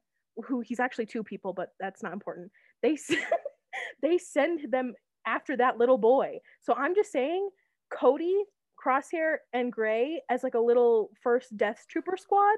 who 0.44 0.60
he's 0.60 0.80
actually 0.80 1.06
two 1.06 1.24
people, 1.24 1.52
but 1.52 1.70
that's 1.80 2.02
not 2.02 2.12
important. 2.12 2.50
They 2.82 2.96
send, 2.96 3.22
they 4.02 4.18
send 4.18 4.70
them 4.70 4.94
after 5.26 5.56
that 5.56 5.78
little 5.78 5.98
boy. 5.98 6.38
So 6.60 6.74
I'm 6.74 6.94
just 6.94 7.10
saying, 7.10 7.48
Cody, 7.90 8.36
Crosshair, 8.84 9.36
and 9.52 9.72
Gray 9.72 10.22
as 10.30 10.42
like 10.42 10.54
a 10.54 10.60
little 10.60 11.10
first 11.22 11.56
Death 11.56 11.84
Trooper 11.88 12.16
squad. 12.16 12.56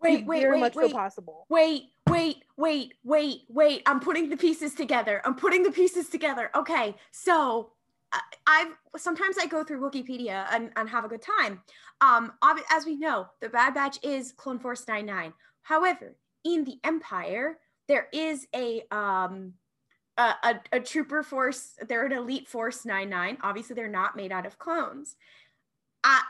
Wait, 0.00 0.26
wait, 0.26 0.40
very 0.40 0.54
wait, 0.54 0.60
much 0.60 0.74
wait. 0.74 0.90
so 0.90 0.96
possible. 0.96 1.46
Wait, 1.48 1.90
wait, 2.08 2.44
wait, 2.56 2.94
wait, 3.04 3.42
wait. 3.48 3.82
I'm 3.86 4.00
putting 4.00 4.28
the 4.28 4.36
pieces 4.36 4.74
together. 4.74 5.20
I'm 5.24 5.34
putting 5.34 5.62
the 5.62 5.72
pieces 5.72 6.08
together. 6.08 6.50
Okay, 6.54 6.94
so 7.10 7.72
I- 8.12 8.20
I've 8.46 9.00
sometimes 9.00 9.36
I 9.38 9.46
go 9.46 9.64
through 9.64 9.80
Wikipedia 9.80 10.46
and, 10.50 10.70
and 10.76 10.88
have 10.88 11.04
a 11.04 11.08
good 11.08 11.22
time. 11.22 11.62
Um, 12.00 12.32
as 12.70 12.86
we 12.86 12.96
know, 12.96 13.28
the 13.40 13.48
Bad 13.48 13.74
Batch 13.74 13.98
is 14.02 14.32
Clone 14.32 14.58
Force 14.58 14.86
99. 14.86 15.32
However, 15.62 16.16
in 16.44 16.64
the 16.64 16.78
Empire, 16.84 17.58
there 17.88 18.08
is 18.12 18.46
a 18.54 18.82
um 18.90 19.54
a, 20.16 20.34
a, 20.42 20.60
a 20.72 20.80
trooper 20.80 21.22
force. 21.22 21.74
They're 21.88 22.04
an 22.04 22.12
elite 22.12 22.48
force 22.48 22.84
99. 22.84 23.38
Obviously, 23.42 23.74
they're 23.74 23.88
not 23.88 24.16
made 24.16 24.32
out 24.32 24.46
of 24.46 24.58
clones. 24.58 25.16
I 26.02 26.22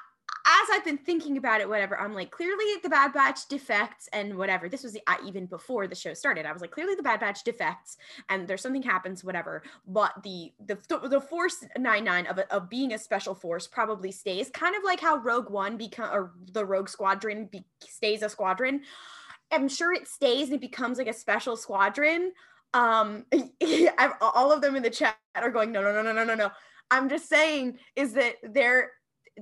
as 0.48 0.68
I've 0.72 0.84
been 0.84 0.98
thinking 0.98 1.36
about 1.36 1.60
it, 1.60 1.68
whatever, 1.68 1.98
I'm 1.98 2.14
like, 2.14 2.30
clearly 2.30 2.64
the 2.82 2.88
Bad 2.88 3.12
Batch 3.12 3.48
defects 3.48 4.08
and 4.14 4.34
whatever. 4.36 4.68
This 4.68 4.82
was 4.82 4.96
uh, 5.06 5.16
even 5.26 5.44
before 5.44 5.86
the 5.86 5.94
show 5.94 6.14
started. 6.14 6.46
I 6.46 6.52
was 6.52 6.62
like, 6.62 6.70
clearly 6.70 6.94
the 6.94 7.02
Bad 7.02 7.20
Batch 7.20 7.44
defects 7.44 7.98
and 8.30 8.48
there's 8.48 8.62
something 8.62 8.82
happens, 8.82 9.22
whatever. 9.22 9.62
But 9.86 10.22
the 10.22 10.52
the 10.64 10.78
the 11.08 11.20
Force 11.20 11.64
nine 11.76 12.26
of 12.26 12.38
of 12.38 12.70
being 12.70 12.94
a 12.94 12.98
special 12.98 13.34
force 13.34 13.66
probably 13.66 14.10
stays, 14.10 14.48
kind 14.50 14.74
of 14.74 14.82
like 14.84 15.00
how 15.00 15.18
Rogue 15.18 15.50
One 15.50 15.76
become 15.76 16.10
or 16.10 16.32
the 16.52 16.64
Rogue 16.64 16.88
Squadron 16.88 17.46
be, 17.46 17.64
stays 17.80 18.22
a 18.22 18.28
squadron. 18.28 18.82
I'm 19.52 19.68
sure 19.68 19.92
it 19.92 20.08
stays 20.08 20.48
and 20.48 20.54
it 20.54 20.60
becomes 20.60 20.98
like 20.98 21.08
a 21.08 21.12
special 21.12 21.56
squadron. 21.56 22.32
Um, 22.74 23.26
all 24.20 24.52
of 24.52 24.60
them 24.60 24.76
in 24.76 24.82
the 24.82 24.90
chat 24.90 25.16
are 25.34 25.50
going, 25.50 25.72
no, 25.72 25.82
no, 25.82 25.92
no, 25.92 26.02
no, 26.02 26.12
no, 26.12 26.24
no, 26.24 26.34
no. 26.34 26.50
I'm 26.90 27.08
just 27.08 27.28
saying 27.28 27.78
is 27.96 28.14
that 28.14 28.36
they're 28.42 28.92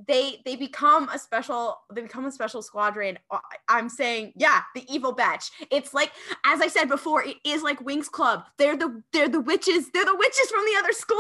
they 0.07 0.41
they 0.45 0.57
become 0.57 1.09
a 1.09 1.19
special 1.19 1.79
they 1.93 2.03
become 2.03 2.27
a 2.27 2.33
special 2.33 2.63
squadron. 2.63 3.19
Uh, 3.31 3.39
i'm 3.69 3.89
saying 3.89 4.33
yeah 4.37 4.63
the 4.75 4.85
evil 4.93 5.13
batch. 5.13 5.51
It's 5.71 5.95
like 5.95 6.13
as 6.45 6.61
i 6.61 6.69
said 6.69 6.89
before 6.89 7.25
it 7.25 7.37
is 7.45 7.63
like 7.63 7.81
Winx 7.81 8.11
Club. 8.11 8.45
They're 8.59 8.77
the 8.77 9.03
they're 9.13 9.29
the 9.29 9.41
witches. 9.41 9.91
They're 9.91 10.05
the 10.05 10.17
witches 10.17 10.51
from 10.51 10.65
the 10.65 10.79
other 10.79 10.93
school. 10.93 11.17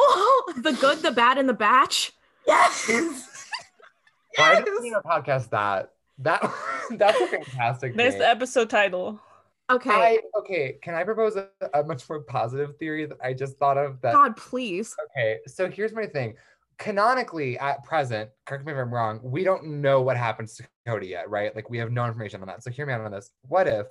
The 0.66 0.72
good 0.72 0.99
the 0.99 1.12
bad 1.12 1.39
and 1.39 1.49
the 1.49 1.55
batch? 1.55 2.12
Yes. 2.47 2.89
Why 2.89 4.53
yes. 4.53 4.64
did 4.64 4.74
we 4.81 4.95
podcast 5.05 5.51
that 5.51 5.93
that 6.18 6.41
that's 6.93 7.20
a 7.20 7.27
fantastic 7.27 7.95
there's 7.95 8.16
the 8.16 8.29
episode 8.29 8.70
title. 8.70 9.20
Okay. 9.68 9.91
I, 9.91 10.18
okay 10.39 10.79
can 10.81 10.95
i 10.95 11.03
propose 11.03 11.35
a, 11.37 11.49
a 11.74 11.83
much 11.83 12.09
more 12.09 12.20
positive 12.20 12.77
theory 12.77 13.05
that 13.07 13.18
i 13.20 13.33
just 13.33 13.59
thought 13.59 13.77
of 13.77 14.01
that 14.01 14.12
god 14.12 14.37
please. 14.37 14.95
Okay 15.11 15.39
so 15.47 15.68
here's 15.68 15.93
my 15.93 16.07
thing 16.07 16.35
canonically 16.79 17.59
at 17.59 17.85
present, 17.85 18.31
correct 18.45 18.66
me 18.66 18.72
if 18.72 18.79
I'm 18.79 18.93
wrong, 18.93 19.20
we 19.22 19.45
don't 19.45 19.81
know 19.81 20.03
what 20.03 20.16
happens 20.16 20.55
to 20.57 20.66
Cody 20.87 21.09
yet, 21.09 21.29
right? 21.31 21.55
Like 21.55 21.70
we 21.70 21.79
have 21.79 21.91
no 21.91 22.05
information 22.05 22.41
on 22.41 22.49
that. 22.49 22.62
So 22.62 22.70
hear 22.70 22.87
me 22.87 22.93
out 22.93 23.01
on 23.01 23.12
this. 23.12 23.31
What 23.43 23.66
if 23.66 23.87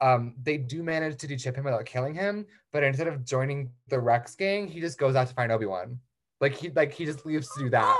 um, 0.00 0.34
they 0.42 0.56
do 0.56 0.82
manage 0.82 1.16
to 1.18 1.28
dechip 1.28 1.56
him 1.56 1.64
without 1.64 1.84
killing 1.84 2.14
him, 2.14 2.46
but 2.72 2.82
instead 2.82 3.08
of 3.08 3.24
joining 3.24 3.70
the 3.88 4.00
Rex 4.00 4.34
gang, 4.34 4.68
he 4.68 4.80
just 4.80 4.98
goes 4.98 5.14
out 5.16 5.28
to 5.28 5.34
find 5.34 5.52
Obi-Wan. 5.52 5.98
Like 6.40 6.54
he 6.54 6.70
like 6.70 6.92
he 6.92 7.04
just 7.04 7.24
leaves 7.24 7.48
to 7.54 7.64
do 7.64 7.70
that. 7.70 7.96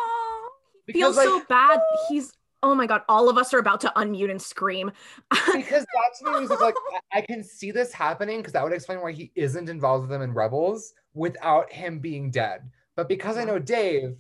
Because, 0.87 1.01
Feels 1.01 1.17
like, 1.17 1.27
so 1.27 1.43
bad. 1.49 1.81
He's 2.09 2.33
oh 2.63 2.75
my 2.75 2.87
god, 2.87 3.03
all 3.09 3.29
of 3.29 3.39
us 3.39 3.55
are 3.55 3.59
about 3.59 3.81
to 3.83 3.93
unmute 3.97 4.31
and 4.31 4.41
scream. 4.43 4.91
because 5.31 5.87
that's 5.95 6.23
me 6.23 6.33
was 6.33 6.51
like 6.61 6.75
I 7.13 7.21
can 7.21 7.43
see 7.43 7.71
this 7.71 7.93
happening 7.93 8.39
because 8.39 8.53
that 8.53 8.65
would 8.65 8.73
explain 8.73 9.01
why 9.01 9.13
he 9.13 9.31
isn't 9.35 9.69
involved 9.69 10.03
with 10.03 10.11
them 10.11 10.23
in 10.23 10.35
Rebels 10.35 10.93
without 11.15 11.73
him 11.73 12.01
being 12.01 12.31
dead 12.31 12.69
but 12.97 13.09
because 13.09 13.37
I 13.37 13.45
know 13.45 13.59
Dave, 13.59 14.17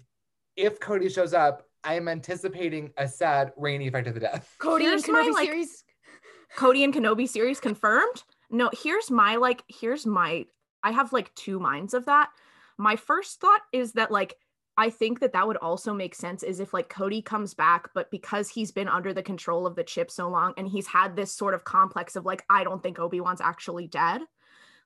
if 0.57 0.81
Cody 0.81 1.09
shows 1.09 1.35
up, 1.35 1.67
I 1.83 1.95
am 1.95 2.09
anticipating 2.09 2.91
a 2.97 3.07
sad 3.07 3.53
rainy 3.57 3.89
effect 3.89 4.09
of 4.09 4.15
the 4.15 4.21
death. 4.21 4.55
Cody 4.59 4.85
here's 4.85 5.05
and 5.05 5.17
Kenobi 5.17 5.33
my, 5.33 5.45
series. 5.45 5.69
Like, 5.69 6.57
Cody 6.57 6.85
and 6.85 6.95
Kenobi 6.95 7.29
series 7.29 7.61
confirmed. 7.61 8.23
No, 8.51 8.71
here's 8.83 9.11
my 9.11 9.37
like, 9.37 9.63
here's 9.69 10.07
my. 10.07 10.47
I 10.83 10.93
have 10.93 11.13
like 11.13 11.35
two 11.35 11.59
minds 11.59 11.95
of 11.95 12.07
that. 12.07 12.31
My 12.79 12.97
first 12.97 13.41
thought 13.41 13.63
is 13.73 13.93
that 13.93 14.11
like 14.11 14.37
I 14.77 14.91
think 14.91 15.21
that 15.21 15.33
that 15.35 15.47
would 15.47 15.57
also 15.59 15.95
make 15.95 16.15
sense 16.15 16.43
is 16.43 16.59
if 16.59 16.75
like 16.75 16.89
Cody 16.89 17.23
comes 17.23 17.55
back, 17.55 17.91
but 17.95 18.11
because 18.11 18.49
he's 18.49 18.73
been 18.73 18.89
under 18.89 19.13
the 19.13 19.23
control 19.23 19.67
of 19.67 19.77
the 19.77 19.85
chip 19.85 20.11
so 20.11 20.29
long 20.29 20.53
and 20.57 20.67
he's 20.67 20.89
had 20.89 21.15
this 21.15 21.31
sort 21.31 21.55
of 21.55 21.65
complex 21.65 22.17
of 22.17 22.25
like, 22.25 22.45
I 22.51 22.65
don't 22.65 22.83
think 22.83 22.99
Obi 22.99 23.21
Wan's 23.21 23.41
actually 23.41 23.87
dead 23.87 24.23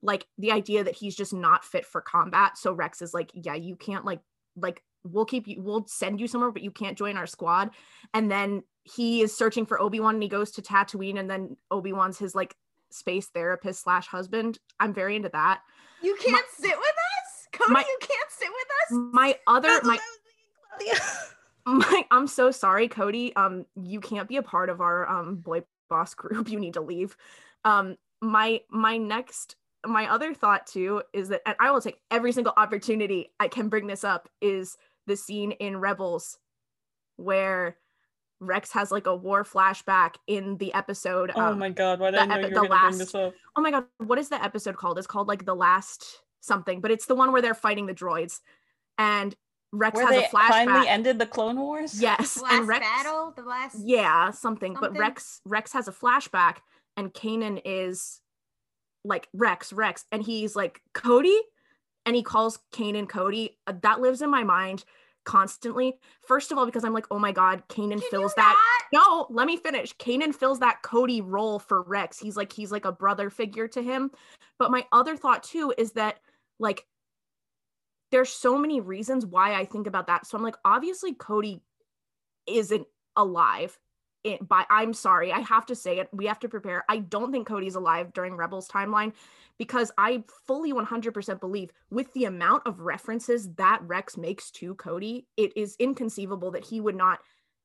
like 0.03 0.27
the 0.39 0.53
idea 0.53 0.85
that 0.85 0.95
he's 0.95 1.17
just 1.17 1.33
not 1.33 1.65
fit 1.65 1.85
for 1.85 2.01
combat. 2.01 2.57
So 2.57 2.73
Rex 2.73 3.03
is 3.03 3.13
like, 3.13 3.31
yeah, 3.35 3.55
you 3.55 3.77
can't 3.77 4.05
like 4.05 4.21
like 4.57 4.83
we'll 5.05 5.25
keep 5.25 5.47
you 5.47 5.63
we'll 5.63 5.87
send 5.87 6.21
you 6.21 6.27
somewhere 6.27 6.51
but 6.51 6.63
you 6.63 6.71
can't 6.71 6.99
join 6.99 7.17
our 7.17 7.27
squad. 7.27 7.71
And 8.15 8.31
then 8.31 8.63
he 8.85 9.23
is 9.23 9.37
searching 9.37 9.67
for 9.67 9.81
obi-wan 9.81 10.15
and 10.15 10.23
he 10.23 10.29
goes 10.29 10.53
to 10.53 10.63
tatooine 10.63 11.19
and 11.19 11.31
then 11.31 11.57
obi-wan's 11.71 12.19
his 12.19 12.35
like 12.35 12.55
space 12.91 13.27
therapist 13.29 13.83
slash 13.83 14.07
husband. 14.07 14.59
I'm 14.81 14.95
very 14.95 15.17
into 15.17 15.29
that. 15.31 15.61
You 16.03 16.17
can't 16.17 16.33
my, 16.33 16.43
sit 16.51 16.77
with 16.77 16.79
us? 16.79 17.49
Cody 17.53 17.73
my, 17.73 17.81
you 17.81 17.99
can't 18.01 18.31
sit 18.31 18.49
with 18.49 18.69
us? 18.83 19.13
my 19.13 19.37
other 19.47 19.69
That's 19.69 19.87
my 19.87 19.99
my 21.67 22.05
i'm 22.11 22.27
so 22.27 22.51
sorry 22.51 22.89
cody. 22.89 23.35
Um 23.37 23.67
you 23.77 24.01
can't 24.01 24.29
be 24.29 24.37
a 24.37 24.43
part 24.43 24.71
of 24.71 24.81
our 24.81 25.09
um 25.09 25.37
boy 25.37 25.63
boss 25.89 26.15
group. 26.15 26.49
You 26.51 26.61
need 26.61 26.75
to 26.75 26.81
leave. 26.81 27.17
Um 27.65 27.97
my 28.21 28.61
my 28.71 28.97
next 28.97 29.57
my 29.87 30.11
other 30.13 30.35
thought 30.35 30.67
too 30.67 31.03
is 31.13 31.29
that 31.29 31.43
and 31.47 31.57
I 31.61 31.71
will 31.71 31.81
take 31.81 32.01
every 32.11 32.33
single 32.33 32.53
opportunity 32.57 33.33
I 33.39 33.49
can 33.49 33.69
bring 33.69 33.87
this 33.87 34.05
up 34.05 34.29
is 34.41 34.77
the 35.07 35.17
scene 35.17 35.53
in 35.53 35.79
Rebels 35.79 36.39
where 37.17 37.77
Rex 38.41 38.73
has 38.73 38.93
like 38.93 39.07
a 39.07 39.15
war 39.15 39.45
flashback 39.45 40.15
in 40.27 40.57
the 40.59 40.73
episode. 40.75 41.33
Oh 41.35 41.41
um, 41.41 41.59
my 41.59 41.71
god, 41.71 41.99
why 41.99 42.11
did 42.11 42.21
I 42.21 42.27
know 42.27 42.35
epi- 42.37 42.55
you 42.55 42.61
were 42.61 42.69
last, 42.69 42.89
bring 42.91 42.99
this 42.99 43.15
up? 43.15 43.35
Oh 43.57 43.61
my 43.61 43.71
god, 43.71 43.85
what 43.99 44.19
is 44.19 44.29
the 44.29 44.43
episode 44.43 44.77
called? 44.77 44.99
It's 44.99 45.07
called 45.07 45.29
like 45.29 45.45
the 45.45 45.57
last 45.57 46.23
something, 46.41 46.81
but 46.81 46.91
it's 46.91 47.07
the 47.07 47.17
one 47.17 47.33
where 47.33 47.43
they're 47.43 47.55
fighting 47.55 47.87
the 47.87 47.95
droids, 47.95 48.41
and 48.97 49.35
Rex 49.73 49.97
where 49.97 50.07
has 50.07 50.17
they 50.17 50.25
a 50.25 50.29
flashback. 50.29 50.49
Finally 50.51 50.89
ended 50.89 51.19
the 51.19 51.27
Clone 51.27 51.59
Wars. 51.59 52.01
Yes, 52.01 52.35
the 52.35 52.43
last 52.43 52.55
and 52.55 52.69
Rex, 52.69 52.87
battle, 52.87 53.33
the 53.37 53.43
last 53.43 53.77
yeah 53.85 54.31
something. 54.31 54.75
something. 54.75 54.77
But 54.81 54.97
Rex 54.97 55.41
Rex 55.45 55.73
has 55.73 55.89
a 55.89 55.93
flashback, 55.93 56.59
and 56.97 57.13
Kanan 57.13 57.61
is 57.65 58.21
like 59.05 59.29
Rex, 59.33 59.73
Rex, 59.73 60.05
and 60.13 60.23
he's 60.23 60.57
like 60.57 60.81
Cody, 60.95 61.39
and 62.07 62.17
he 62.17 62.23
calls 62.23 62.59
Kanan 62.73 63.09
Cody. 63.09 63.59
Uh, 63.67 63.75
that 63.83 64.01
lives 64.01 64.23
in 64.23 64.31
my 64.31 64.45
mind 64.45 64.85
constantly. 65.25 65.99
First 66.27 66.51
of 66.51 66.59
all, 66.59 66.67
because 66.67 66.85
I'm 66.85 66.95
like, 66.95 67.07
oh 67.11 67.19
my 67.19 67.33
god, 67.33 67.63
Kanan 67.69 68.03
fills 68.03 68.35
that. 68.35 68.57
No, 68.93 69.27
let 69.29 69.47
me 69.47 69.59
finish. 69.59 69.95
Kanan 69.97 70.35
fills 70.35 70.61
that 70.61 70.83
Cody 70.83 71.21
role 71.21 71.59
for 71.59 71.83
Rex. 71.83 72.19
He's 72.19 72.37
like 72.37 72.53
he's 72.53 72.73
like 72.73 72.87
a 72.87 72.93
brother 72.93 73.29
figure 73.31 73.69
to 73.69 73.83
him. 73.83 74.11
But 74.59 74.71
my 74.71 74.87
other 74.93 75.17
thought 75.17 75.43
too 75.43 75.75
is 75.77 75.93
that 75.93 76.21
like 76.59 76.87
there's 78.11 78.31
so 78.31 78.57
many 78.57 78.81
reasons 78.81 79.27
why 79.27 79.55
I 79.55 79.67
think 79.67 79.87
about 79.87 80.07
that. 80.07 80.27
So 80.27 80.37
I'm 80.37 80.43
like, 80.43 80.57
obviously 80.65 81.13
Cody 81.13 81.61
isn't 82.47 82.87
alive 83.17 83.79
it 84.25 84.47
by 84.47 84.65
I'm 84.69 84.93
sorry, 84.93 85.33
I 85.33 85.41
have 85.41 85.67
to 85.67 85.75
say 85.75 85.99
it. 85.99 86.09
We 86.13 86.27
have 86.27 86.41
to 86.41 86.49
prepare. 86.49 86.85
I 86.89 86.99
don't 86.99 87.33
think 87.33 87.47
Cody's 87.47 87.75
alive 87.75 88.13
during 88.13 88.35
Rebels 88.35 88.69
timeline 88.69 89.13
because 89.59 89.91
I 89.99 90.25
fully 90.47 90.73
100% 90.73 91.41
believe 91.41 91.71
with 91.91 92.13
the 92.13 92.25
amount 92.25 92.67
of 92.67 92.81
references 92.81 93.53
that 93.55 93.81
Rex 93.83 94.17
makes 94.17 94.51
to 94.53 94.75
Cody, 94.75 95.27
it 95.37 95.57
is 95.57 95.77
inconceivable 95.79 96.53
that 96.53 96.65
he 96.65 96.81
would 96.81 96.97
not 96.97 97.21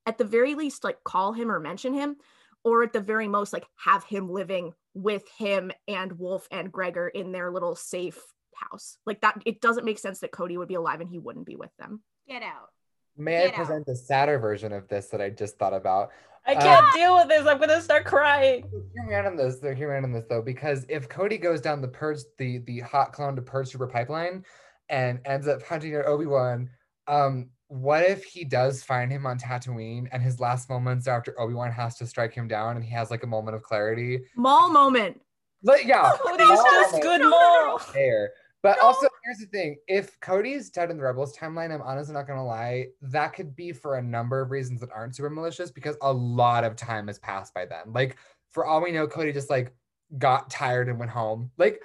at 0.06 0.18
the 0.18 0.26
very 0.26 0.56
least 0.56 0.84
like 0.84 1.04
call 1.04 1.34
him 1.34 1.52
or 1.52 1.60
mention 1.60 1.94
him 1.94 2.18
or 2.64 2.84
at 2.84 2.94
the 2.94 3.00
very 3.00 3.28
most 3.28 3.54
like 3.54 3.66
have 3.76 4.04
him 4.04 4.30
living 4.30 4.74
with 4.94 5.24
him 5.38 5.72
and 5.88 6.18
Wolf 6.20 6.48
and 6.52 6.72
Gregor 6.72 7.08
in 7.08 7.32
their 7.32 7.52
little 7.52 7.76
safe 7.76 8.20
house. 8.56 8.98
Like 9.06 9.22
that 9.22 9.42
it 9.46 9.62
doesn't 9.62 9.86
make 9.86 10.00
sense 10.00 10.20
that 10.20 10.32
Cody 10.32 10.58
would 10.58 10.68
be 10.68 10.76
alive 10.76 11.02
and 11.02 11.10
he 11.10 11.20
wouldn't 11.20 11.46
be 11.46 11.56
with 11.56 11.72
them. 11.78 12.02
Get 12.28 12.44
out. 12.44 12.70
May 13.16 13.44
Get 13.44 13.54
I 13.54 13.58
present 13.58 13.88
out. 13.88 13.94
a 13.94 13.96
sadder 13.96 14.40
version 14.40 14.72
of 14.72 14.88
this 14.88 15.08
that 15.08 15.22
I 15.22 15.30
just 15.30 15.58
thought 15.58 15.74
about? 15.74 16.12
I 16.46 16.56
can't 16.56 16.86
um, 16.86 16.92
deal 16.94 17.16
with 17.16 17.30
this. 17.30 17.48
I'm 17.48 17.60
gonna 17.60 17.82
start 17.82 18.06
crying. 18.06 18.70
Hear 18.94 19.04
me 19.08 19.16
out 19.16 19.26
on 19.26 19.36
this. 19.38 19.62
Hear 19.62 19.90
me 19.90 19.98
out 19.98 20.04
on 20.04 20.12
this 20.12 20.26
though, 20.30 20.42
because 20.42 20.86
if 20.90 21.08
Cody 21.08 21.38
goes 21.38 21.62
down 21.62 21.82
the 21.82 21.88
purge, 21.88 22.20
the 22.38 22.60
the 22.60 22.82
hot 22.82 23.14
clone 23.14 23.36
to 23.36 23.42
purge 23.42 23.70
super 23.70 23.88
pipeline, 23.88 24.44
and 24.90 25.20
ends 25.26 25.48
up 25.48 25.64
hunting 25.64 25.96
at 25.96 26.06
Obi 26.06 26.26
Wan, 26.26 26.70
um, 27.08 27.50
what 27.68 28.04
if 28.04 28.24
he 28.24 28.44
does 28.44 28.84
find 28.84 29.12
him 29.12 29.26
on 29.26 29.40
Tatooine, 29.40 30.08
and 30.12 30.22
his 30.22 30.40
last 30.40 30.70
moments 30.70 31.08
after 31.08 31.40
Obi 31.40 31.54
Wan 31.54 31.72
has 31.72 31.98
to 31.98 32.06
strike 32.06 32.34
him 32.34 32.48
down, 32.48 32.76
and 32.76 32.86
he 32.86 32.92
has 32.92 33.10
like 33.10 33.24
a 33.24 33.28
moment 33.28 33.56
of 33.56 33.64
clarity. 33.64 34.22
Maul 34.36 34.70
moment. 34.70 35.20
But 35.64 35.86
yeah, 35.86 36.12
Cody's 36.22 36.48
just 36.48 37.02
good 37.02 37.22
Maul. 37.22 37.82
There. 37.94 38.32
But 38.62 38.78
no. 38.80 38.88
also, 38.88 39.08
here's 39.24 39.40
the 39.40 39.46
thing: 39.48 39.78
if 39.88 40.20
Cody's 40.20 40.70
dead 40.70 40.92
in 40.92 40.98
the 40.98 41.04
Rebels 41.04 41.36
timeline, 41.38 41.74
I'm 41.74 41.82
honestly 41.82 42.14
not 42.14 42.28
gonna 42.28 42.46
lie, 42.46 42.88
that 43.02 43.34
could 43.34 43.56
be 43.56 43.72
for 43.72 43.98
a 43.98 44.02
number 44.02 44.42
of 44.42 44.52
reasons 44.52 44.82
that 44.82 44.92
aren't 44.92 45.16
super 45.16 45.30
malicious 45.30 45.72
because 45.72 45.96
a 46.02 46.12
lot 46.12 46.64
of 46.64 46.76
time 46.76 47.08
has 47.08 47.20
passed 47.20 47.54
by 47.54 47.66
then. 47.66 47.94
Like, 47.94 48.18
for 48.52 48.66
all 48.66 48.82
we 48.82 48.92
know, 48.92 49.08
Cody 49.08 49.32
just 49.34 49.50
like 49.50 49.74
got 50.18 50.50
tired 50.50 50.90
and 50.90 51.00
went 51.00 51.12
home. 51.12 51.52
Like, 51.58 51.82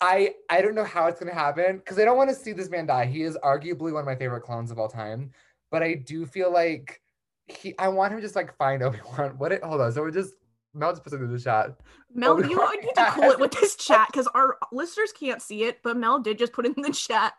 I 0.00 0.34
I 0.48 0.62
don't 0.62 0.74
know 0.74 0.84
how 0.84 1.06
it's 1.06 1.20
gonna 1.20 1.34
happen 1.34 1.78
because 1.78 1.98
I 1.98 2.04
don't 2.04 2.16
want 2.16 2.30
to 2.30 2.36
see 2.36 2.52
this 2.52 2.70
man 2.70 2.86
die. 2.86 3.06
He 3.06 3.22
is 3.22 3.36
arguably 3.44 3.92
one 3.92 4.00
of 4.00 4.06
my 4.06 4.16
favorite 4.16 4.42
clones 4.42 4.70
of 4.70 4.78
all 4.78 4.88
time, 4.88 5.30
but 5.70 5.82
I 5.82 5.94
do 5.94 6.26
feel 6.26 6.52
like 6.52 7.00
he. 7.48 7.74
I 7.78 7.88
want 7.88 8.12
him 8.12 8.18
to 8.18 8.22
just 8.22 8.36
like 8.36 8.56
find 8.56 8.82
Obi 8.84 9.00
Wan. 9.18 9.34
What? 9.38 9.52
It, 9.52 9.62
hold 9.62 9.80
on. 9.80 9.92
So 9.92 10.02
we're 10.02 10.10
just 10.10 10.34
Mel 10.74 10.92
just 10.92 11.02
put 11.02 11.12
it 11.12 11.20
in 11.20 11.32
the 11.32 11.38
chat. 11.38 11.74
Mel, 12.14 12.32
oh, 12.32 12.38
you 12.38 12.82
need 12.82 12.94
to 12.94 13.10
cool 13.12 13.30
it 13.30 13.40
with 13.40 13.52
this 13.52 13.74
chat 13.76 14.08
because 14.12 14.28
our 14.28 14.56
listeners 14.72 15.12
can't 15.12 15.42
see 15.42 15.64
it, 15.64 15.80
but 15.82 15.96
Mel 15.96 16.18
did 16.18 16.38
just 16.38 16.52
put 16.52 16.66
it 16.66 16.76
in 16.76 16.82
the 16.82 16.92
chat. 16.92 17.34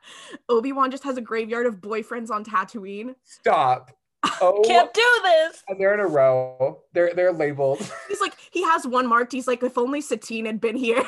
Obi 0.50 0.72
Wan 0.72 0.92
just 0.92 1.04
has 1.04 1.18
a 1.18 1.22
graveyard 1.22 1.66
of 1.66 1.76
boyfriends 1.76 2.30
on 2.30 2.44
Tatooine. 2.44 3.16
Stop. 3.26 3.92
Oh, 4.40 4.62
can't 4.64 4.94
do 4.94 5.20
this. 5.24 5.64
And 5.68 5.80
they're 5.80 5.96
in 5.96 6.00
a 6.00 6.06
row. 6.06 6.84
They're 6.94 7.12
they're 7.16 7.34
labeled. 7.34 7.80
He's 8.08 8.22
like 8.22 8.36
he 8.52 8.64
has 8.64 8.86
one 8.86 9.08
marked. 9.08 9.32
He's 9.32 9.48
like, 9.48 9.64
if 9.64 9.80
only 9.80 10.00
Satine 10.00 10.46
had 10.46 10.62
been 10.62 10.76
here. 10.76 11.04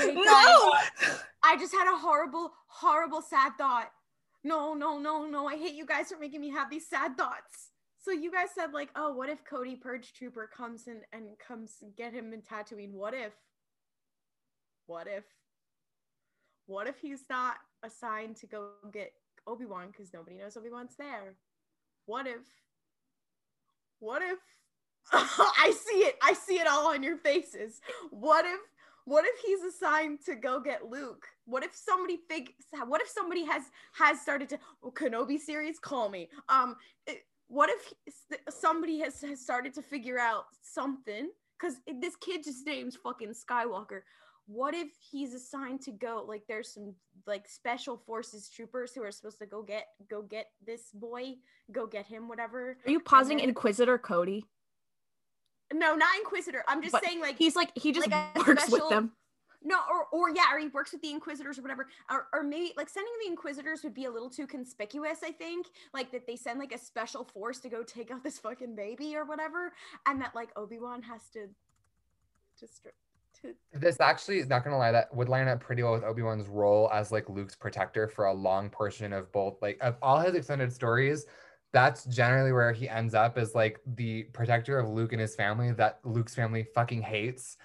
no. 0.00 0.72
I 1.42 1.56
just 1.58 1.74
had 1.74 1.92
a 1.92 1.96
horrible, 1.96 2.52
horrible, 2.68 3.20
sad 3.20 3.52
thought. 3.58 3.90
No, 4.44 4.72
no, 4.72 4.98
no, 4.98 5.26
no. 5.26 5.46
I 5.46 5.56
hate 5.56 5.74
you 5.74 5.84
guys 5.84 6.08
for 6.08 6.18
making 6.18 6.40
me 6.40 6.48
have 6.50 6.70
these 6.70 6.88
sad 6.88 7.18
thoughts. 7.18 7.72
So 8.06 8.12
you 8.12 8.30
guys 8.30 8.50
said 8.54 8.72
like, 8.72 8.90
oh, 8.94 9.12
what 9.12 9.28
if 9.28 9.44
Cody 9.44 9.74
Purge 9.74 10.12
Trooper 10.12 10.48
comes 10.56 10.86
in 10.86 11.00
and 11.12 11.24
comes 11.44 11.82
get 11.96 12.12
him 12.12 12.32
in 12.32 12.40
Tatooine? 12.40 12.92
What 12.92 13.14
if? 13.14 13.32
What 14.86 15.08
if? 15.08 15.24
What 16.66 16.86
if 16.86 17.00
he's 17.00 17.24
not 17.28 17.56
assigned 17.84 18.36
to 18.36 18.46
go 18.46 18.68
get 18.92 19.10
Obi 19.48 19.64
Wan 19.64 19.88
because 19.88 20.12
nobody 20.14 20.36
knows 20.36 20.56
Obi 20.56 20.70
Wan's 20.70 20.94
there? 20.96 21.34
What 22.06 22.28
if? 22.28 22.42
What 23.98 24.22
if? 24.22 24.38
I 25.12 25.72
see 25.76 25.98
it. 25.98 26.14
I 26.22 26.34
see 26.34 26.60
it 26.60 26.68
all 26.68 26.86
on 26.86 27.02
your 27.02 27.16
faces. 27.16 27.80
What 28.10 28.44
if? 28.44 28.60
What 29.04 29.24
if 29.24 29.34
he's 29.44 29.62
assigned 29.62 30.20
to 30.26 30.36
go 30.36 30.60
get 30.60 30.88
Luke? 30.88 31.26
What 31.44 31.64
if 31.64 31.74
somebody 31.74 32.18
fig? 32.28 32.50
What 32.86 33.00
if 33.00 33.08
somebody 33.08 33.44
has 33.46 33.62
has 33.94 34.20
started 34.20 34.48
to 34.50 34.60
oh, 34.84 34.92
Kenobi 34.92 35.40
series? 35.40 35.80
Call 35.80 36.08
me. 36.08 36.28
Um, 36.48 36.76
it- 37.08 37.24
what 37.48 37.70
if 37.70 37.92
somebody 38.54 38.98
has 39.00 39.20
has 39.22 39.40
started 39.40 39.74
to 39.74 39.82
figure 39.82 40.18
out 40.18 40.44
something? 40.62 41.30
Because 41.58 41.76
this 42.00 42.16
kid 42.16 42.44
just 42.44 42.66
name's 42.66 42.96
fucking 42.96 43.32
Skywalker. 43.32 44.00
What 44.46 44.74
if 44.74 44.88
he's 45.10 45.34
assigned 45.34 45.80
to 45.82 45.90
go? 45.90 46.24
Like, 46.26 46.42
there's 46.46 46.72
some 46.72 46.94
like 47.26 47.48
special 47.48 47.96
forces 48.06 48.48
troopers 48.48 48.92
who 48.94 49.02
are 49.02 49.10
supposed 49.10 49.38
to 49.38 49.46
go 49.46 49.62
get 49.62 49.86
go 50.08 50.22
get 50.22 50.46
this 50.64 50.90
boy, 50.92 51.34
go 51.72 51.86
get 51.86 52.06
him, 52.06 52.28
whatever. 52.28 52.78
Are 52.86 52.90
you 52.90 53.00
pausing 53.00 53.38
then- 53.38 53.48
Inquisitor 53.48 53.98
Cody? 53.98 54.44
No, 55.72 55.96
not 55.96 56.16
Inquisitor. 56.18 56.62
I'm 56.68 56.80
just 56.80 56.92
But 56.92 57.04
saying 57.04 57.20
like 57.20 57.36
He's 57.38 57.56
like 57.56 57.72
he 57.74 57.90
just 57.90 58.08
like 58.08 58.46
works 58.46 58.70
with 58.70 58.88
them. 58.88 59.12
No, 59.66 59.80
or 59.90 60.06
or 60.12 60.30
yeah, 60.30 60.54
or 60.54 60.60
he 60.60 60.68
works 60.68 60.92
with 60.92 61.02
the 61.02 61.10
Inquisitors 61.10 61.58
or 61.58 61.62
whatever. 61.62 61.88
Or 62.08 62.28
or 62.32 62.44
maybe 62.44 62.72
like 62.76 62.88
sending 62.88 63.12
the 63.20 63.28
Inquisitors 63.28 63.82
would 63.82 63.94
be 63.94 64.04
a 64.04 64.10
little 64.10 64.30
too 64.30 64.46
conspicuous, 64.46 65.18
I 65.24 65.32
think. 65.32 65.66
Like 65.92 66.12
that 66.12 66.24
they 66.24 66.36
send 66.36 66.60
like 66.60 66.72
a 66.72 66.78
special 66.78 67.24
force 67.24 67.58
to 67.60 67.68
go 67.68 67.82
take 67.82 68.12
out 68.12 68.22
this 68.22 68.38
fucking 68.38 68.76
baby 68.76 69.16
or 69.16 69.24
whatever. 69.24 69.72
And 70.06 70.20
that 70.20 70.36
like 70.36 70.50
Obi-Wan 70.54 71.02
has 71.02 71.28
to 71.32 71.48
just 72.60 72.86
to 73.42 73.54
This 73.74 74.00
actually 74.00 74.38
is 74.38 74.48
not 74.48 74.62
gonna 74.62 74.78
lie, 74.78 74.92
that 74.92 75.12
would 75.12 75.28
line 75.28 75.48
up 75.48 75.58
pretty 75.58 75.82
well 75.82 75.94
with 75.94 76.04
Obi-Wan's 76.04 76.46
role 76.46 76.88
as 76.92 77.10
like 77.10 77.28
Luke's 77.28 77.56
protector 77.56 78.06
for 78.06 78.26
a 78.26 78.32
long 78.32 78.70
portion 78.70 79.12
of 79.12 79.32
both 79.32 79.60
like 79.60 79.78
of 79.80 79.96
all 80.00 80.20
his 80.20 80.36
extended 80.36 80.72
stories. 80.72 81.26
That's 81.72 82.04
generally 82.04 82.52
where 82.52 82.72
he 82.72 82.88
ends 82.88 83.14
up 83.14 83.36
is 83.36 83.52
like 83.56 83.80
the 83.96 84.22
protector 84.32 84.78
of 84.78 84.88
Luke 84.88 85.12
and 85.12 85.20
his 85.20 85.34
family 85.34 85.72
that 85.72 85.98
Luke's 86.04 86.36
family 86.36 86.62
fucking 86.72 87.02
hates. 87.02 87.56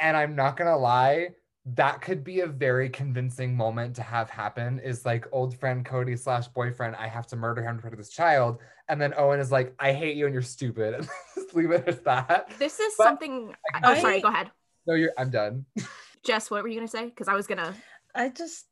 And 0.00 0.16
I'm 0.16 0.34
not 0.34 0.56
gonna 0.56 0.76
lie, 0.76 1.28
that 1.66 2.02
could 2.02 2.22
be 2.24 2.40
a 2.40 2.46
very 2.46 2.90
convincing 2.90 3.56
moment 3.56 3.96
to 3.96 4.02
have 4.02 4.28
happen 4.28 4.78
is 4.80 5.06
like 5.06 5.26
old 5.32 5.56
friend 5.58 5.84
Cody 5.84 6.16
slash 6.16 6.46
boyfriend, 6.48 6.94
I 6.96 7.08
have 7.08 7.26
to 7.28 7.36
murder 7.36 7.62
him 7.62 7.76
to 7.76 7.82
protect 7.82 7.98
this 7.98 8.10
child. 8.10 8.58
And 8.88 9.00
then 9.00 9.14
Owen 9.16 9.40
is 9.40 9.50
like, 9.50 9.74
I 9.78 9.92
hate 9.92 10.16
you 10.16 10.26
and 10.26 10.34
you're 10.34 10.42
stupid. 10.42 10.94
And 10.94 11.08
just 11.34 11.54
leave 11.54 11.70
it 11.70 11.88
at 11.88 12.04
that. 12.04 12.50
This 12.58 12.80
is 12.80 12.94
But- 12.98 13.04
something. 13.04 13.54
Oh, 13.82 13.92
I- 13.92 14.00
sorry. 14.00 14.20
Go 14.20 14.28
ahead, 14.28 14.50
No, 14.86 14.94
you're 14.94 15.12
I'm 15.16 15.30
done. 15.30 15.64
Jess. 16.24 16.50
What 16.50 16.62
were 16.62 16.68
you 16.68 16.76
gonna 16.76 16.88
say? 16.88 17.06
Because 17.06 17.28
I 17.28 17.34
was 17.34 17.46
gonna. 17.46 17.74
I 18.14 18.28
just 18.30 18.66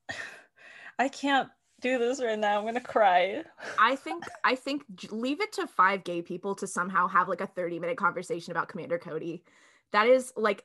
I 0.98 1.08
can't 1.08 1.48
do 1.80 1.98
this 1.98 2.22
right 2.22 2.38
now. 2.38 2.58
I'm 2.58 2.64
gonna 2.64 2.80
cry. 2.80 3.42
I 3.78 3.96
think. 3.96 4.24
I 4.44 4.54
think 4.54 4.84
leave 5.10 5.40
it 5.40 5.52
to 5.54 5.66
five 5.66 6.04
gay 6.04 6.22
people 6.22 6.54
to 6.56 6.66
somehow 6.66 7.08
have 7.08 7.28
like 7.28 7.40
a 7.42 7.46
thirty 7.46 7.78
minute 7.78 7.96
conversation 7.98 8.52
about 8.52 8.68
Commander 8.68 8.98
Cody. 8.98 9.44
That 9.92 10.06
is 10.06 10.32
like 10.36 10.64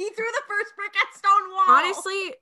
he 0.00 0.08
threw 0.10 0.24
the 0.24 0.42
first 0.48 0.72
brick 0.76 0.92
at 0.96 1.14
Stonewall. 1.14 1.68
honestly 1.68 2.34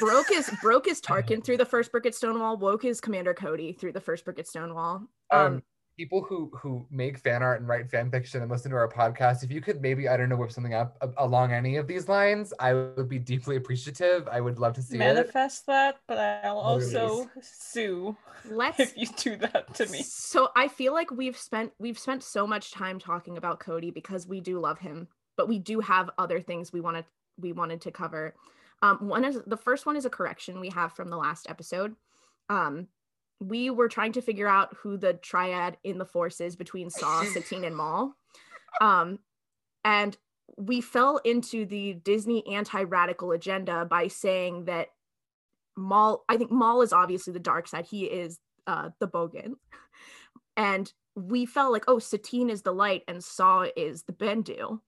broke 0.00 0.28
his 0.28 0.50
broke 0.62 0.86
his 0.86 1.00
Tarkin 1.00 1.44
through 1.44 1.58
the 1.58 1.66
first 1.66 1.92
brick 1.92 2.06
at 2.06 2.14
Stonewall. 2.14 2.56
Woke 2.56 2.82
his 2.82 3.00
Commander 3.00 3.34
Cody 3.34 3.72
through 3.72 3.92
the 3.92 4.00
first 4.00 4.24
brick 4.24 4.38
at 4.38 4.46
Stonewall. 4.48 5.06
um, 5.30 5.38
Um, 5.46 5.62
people 5.98 6.22
who 6.22 6.50
who 6.60 6.86
make 6.90 7.18
fan 7.18 7.42
art 7.42 7.60
and 7.60 7.68
write 7.68 7.90
fan 7.90 8.10
fiction 8.10 8.40
and 8.40 8.50
listen 8.50 8.70
to 8.70 8.76
our 8.78 8.88
podcast 8.88 9.44
if 9.44 9.50
you 9.52 9.60
could 9.60 9.82
maybe 9.82 10.08
i 10.08 10.16
don't 10.16 10.30
know 10.30 10.36
whip 10.36 10.50
something 10.50 10.72
up 10.72 10.96
a- 11.02 11.10
along 11.18 11.52
any 11.52 11.76
of 11.76 11.86
these 11.86 12.08
lines 12.08 12.50
i 12.58 12.72
would 12.72 13.10
be 13.10 13.18
deeply 13.18 13.56
appreciative 13.56 14.26
i 14.32 14.40
would 14.40 14.58
love 14.58 14.72
to 14.72 14.80
see 14.80 14.96
it 14.96 15.00
Manifest 15.00 15.66
that, 15.66 15.98
but 16.08 16.16
I'll 16.18 16.76
Literally. 16.78 16.96
also 16.96 17.30
sue 17.42 18.16
let's 18.50 18.80
if 18.80 18.96
you 18.96 19.06
do 19.18 19.36
that 19.36 19.74
to 19.74 19.86
me. 19.88 20.02
So 20.02 20.48
I 20.56 20.68
feel 20.68 20.94
like 20.94 21.10
we've 21.10 21.36
spent 21.36 21.72
we've 21.78 21.98
spent 21.98 22.22
so 22.22 22.46
much 22.46 22.70
time 22.72 22.98
talking 22.98 23.36
about 23.36 23.60
Cody 23.60 23.90
because 23.90 24.26
we 24.26 24.40
do 24.40 24.58
love 24.60 24.78
him, 24.78 25.08
but 25.36 25.48
we 25.48 25.58
do 25.58 25.80
have 25.80 26.10
other 26.18 26.40
things 26.40 26.72
we 26.72 26.80
wanted 26.80 27.04
we 27.38 27.52
wanted 27.52 27.80
to 27.82 27.90
cover. 27.90 28.34
Um, 28.82 29.08
one 29.08 29.24
is 29.24 29.40
the 29.46 29.56
first 29.56 29.86
one 29.86 29.96
is 29.96 30.04
a 30.04 30.10
correction 30.10 30.60
we 30.60 30.70
have 30.70 30.92
from 30.92 31.08
the 31.08 31.16
last 31.16 31.48
episode. 31.48 31.94
Um, 32.48 32.88
we 33.40 33.70
were 33.70 33.88
trying 33.88 34.12
to 34.12 34.22
figure 34.22 34.48
out 34.48 34.76
who 34.76 34.96
the 34.96 35.14
triad 35.14 35.76
in 35.84 35.98
the 35.98 36.04
force 36.04 36.40
is 36.40 36.56
between 36.56 36.90
Saw, 36.90 37.24
Satine, 37.32 37.64
and 37.64 37.76
Maul. 37.76 38.14
Um, 38.80 39.18
and 39.84 40.16
we 40.56 40.80
fell 40.80 41.18
into 41.18 41.64
the 41.64 41.94
Disney 41.94 42.46
anti-radical 42.46 43.32
agenda 43.32 43.84
by 43.84 44.08
saying 44.08 44.66
that 44.66 44.88
Maul, 45.76 46.24
I 46.28 46.36
think 46.36 46.50
Maul 46.50 46.82
is 46.82 46.92
obviously 46.92 47.32
the 47.32 47.38
dark 47.38 47.66
side. 47.68 47.86
He 47.86 48.04
is 48.04 48.38
uh 48.66 48.90
the 49.00 49.08
Bogan. 49.08 49.54
And 50.56 50.92
we 51.14 51.46
felt 51.46 51.72
like, 51.72 51.84
oh, 51.88 51.98
Satine 51.98 52.50
is 52.50 52.62
the 52.62 52.72
light 52.72 53.02
and 53.08 53.22
Saw 53.22 53.66
is 53.76 54.02
the 54.02 54.12
Bendu. 54.12 54.80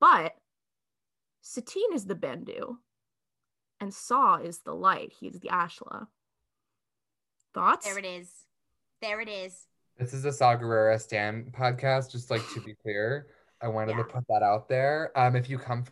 But 0.00 0.34
Satine 1.42 1.92
is 1.94 2.06
the 2.06 2.14
Bendu 2.14 2.76
and 3.80 3.92
Saw 3.92 4.36
is 4.36 4.58
the 4.60 4.74
light. 4.74 5.12
He's 5.18 5.38
the 5.40 5.48
Ashla. 5.48 6.06
Thoughts? 7.54 7.84
There 7.86 7.98
it 7.98 8.04
is. 8.04 8.30
There 9.02 9.20
it 9.20 9.28
is. 9.28 9.66
this 9.98 10.12
is 10.14 10.24
a 10.24 10.32
saw 10.32 10.56
Gerrera 10.56 11.00
stan 11.00 11.52
podcast 11.52 12.10
just 12.10 12.30
like 12.30 12.42
to 12.54 12.60
be 12.60 12.74
clear 12.82 13.26
i 13.62 13.68
wanted 13.68 13.92
Yeah. 13.92 13.98
to 13.98 14.04
put 14.04 14.24
that 14.28 14.42
out 14.42 14.68
there 14.68 15.10
um 15.16 15.36
if 15.36 15.48
you 15.50 15.58
come 15.58 15.84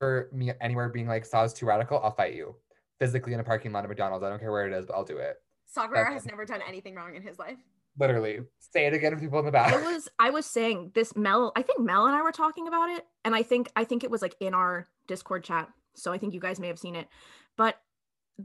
for 0.00 0.28
me 0.32 0.52
anywhere 0.60 0.88
being 0.88 1.06
like 1.08 1.24
saw's 1.24 1.52
too 1.52 1.66
radical 1.66 2.00
i'll 2.02 2.14
fight 2.14 2.34
you 2.34 2.54
physically 3.00 3.32
in 3.34 3.40
a 3.40 3.44
parking 3.44 3.72
lot 3.72 3.82
at 3.84 3.88
mcdonald's 3.90 4.24
i 4.24 4.28
don't 4.28 4.38
care 4.40 4.52
where 4.52 4.66
it 4.66 4.72
is 4.72 4.86
but 4.86 4.94
i'll 4.94 5.04
do 5.04 5.18
it 5.18 5.36
Saw 5.66 5.86
Gerrera 5.88 6.04
Okay. 6.06 6.14
has 6.14 6.26
never 6.26 6.44
done 6.44 6.60
anything 6.68 6.94
wrong 6.94 7.14
in 7.16 7.22
his 7.22 7.38
life. 7.38 7.58
Literally 7.98 8.40
say 8.72 8.86
it 8.86 8.94
again 8.94 9.12
to 9.12 9.18
people 9.18 9.38
in 9.38 9.44
the 9.46 9.50
back 9.50 9.72
it 9.72 9.82
was 9.82 10.08
i 10.18 10.30
was 10.30 10.44
saying 10.44 10.90
this 10.94 11.16
mel 11.16 11.52
i 11.56 11.62
think 11.62 11.80
mel 11.80 12.06
and 12.06 12.14
i 12.14 12.22
were 12.22 12.32
talking 12.32 12.68
about 12.68 12.90
it 12.90 13.06
and 13.24 13.34
i 13.34 13.42
think 13.42 13.70
i 13.76 13.82
think 13.84 14.04
it 14.04 14.10
was 14.10 14.20
like 14.22 14.34
in 14.40 14.52
our 14.54 14.86
discord 15.06 15.42
chat 15.42 15.68
so 15.94 16.12
i 16.12 16.18
think 16.18 16.34
you 16.34 16.40
guys 16.40 16.60
may 16.60 16.66
have 16.68 16.78
seen 16.78 16.94
it 16.94 17.08
but 17.56 17.80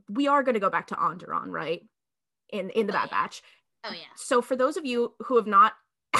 we 0.10 0.28
are 0.28 0.42
going 0.42 0.54
to 0.56 0.60
go 0.60 0.70
back 0.72 0.88
to 0.88 0.96
Onderon, 0.96 1.48
right 1.48 1.82
in 2.50 2.70
in 2.72 2.88
the 2.88 2.94
Oh, 2.94 2.96
bad 2.96 3.10
yeah. 3.12 3.22
batch 3.22 3.42
Oh 3.84 3.92
yeah. 3.92 4.00
so 4.16 4.42
for 4.42 4.56
those 4.56 4.78
of 4.78 4.86
you 4.86 5.14
who 5.26 5.36
have 5.36 5.48
not 5.48 5.74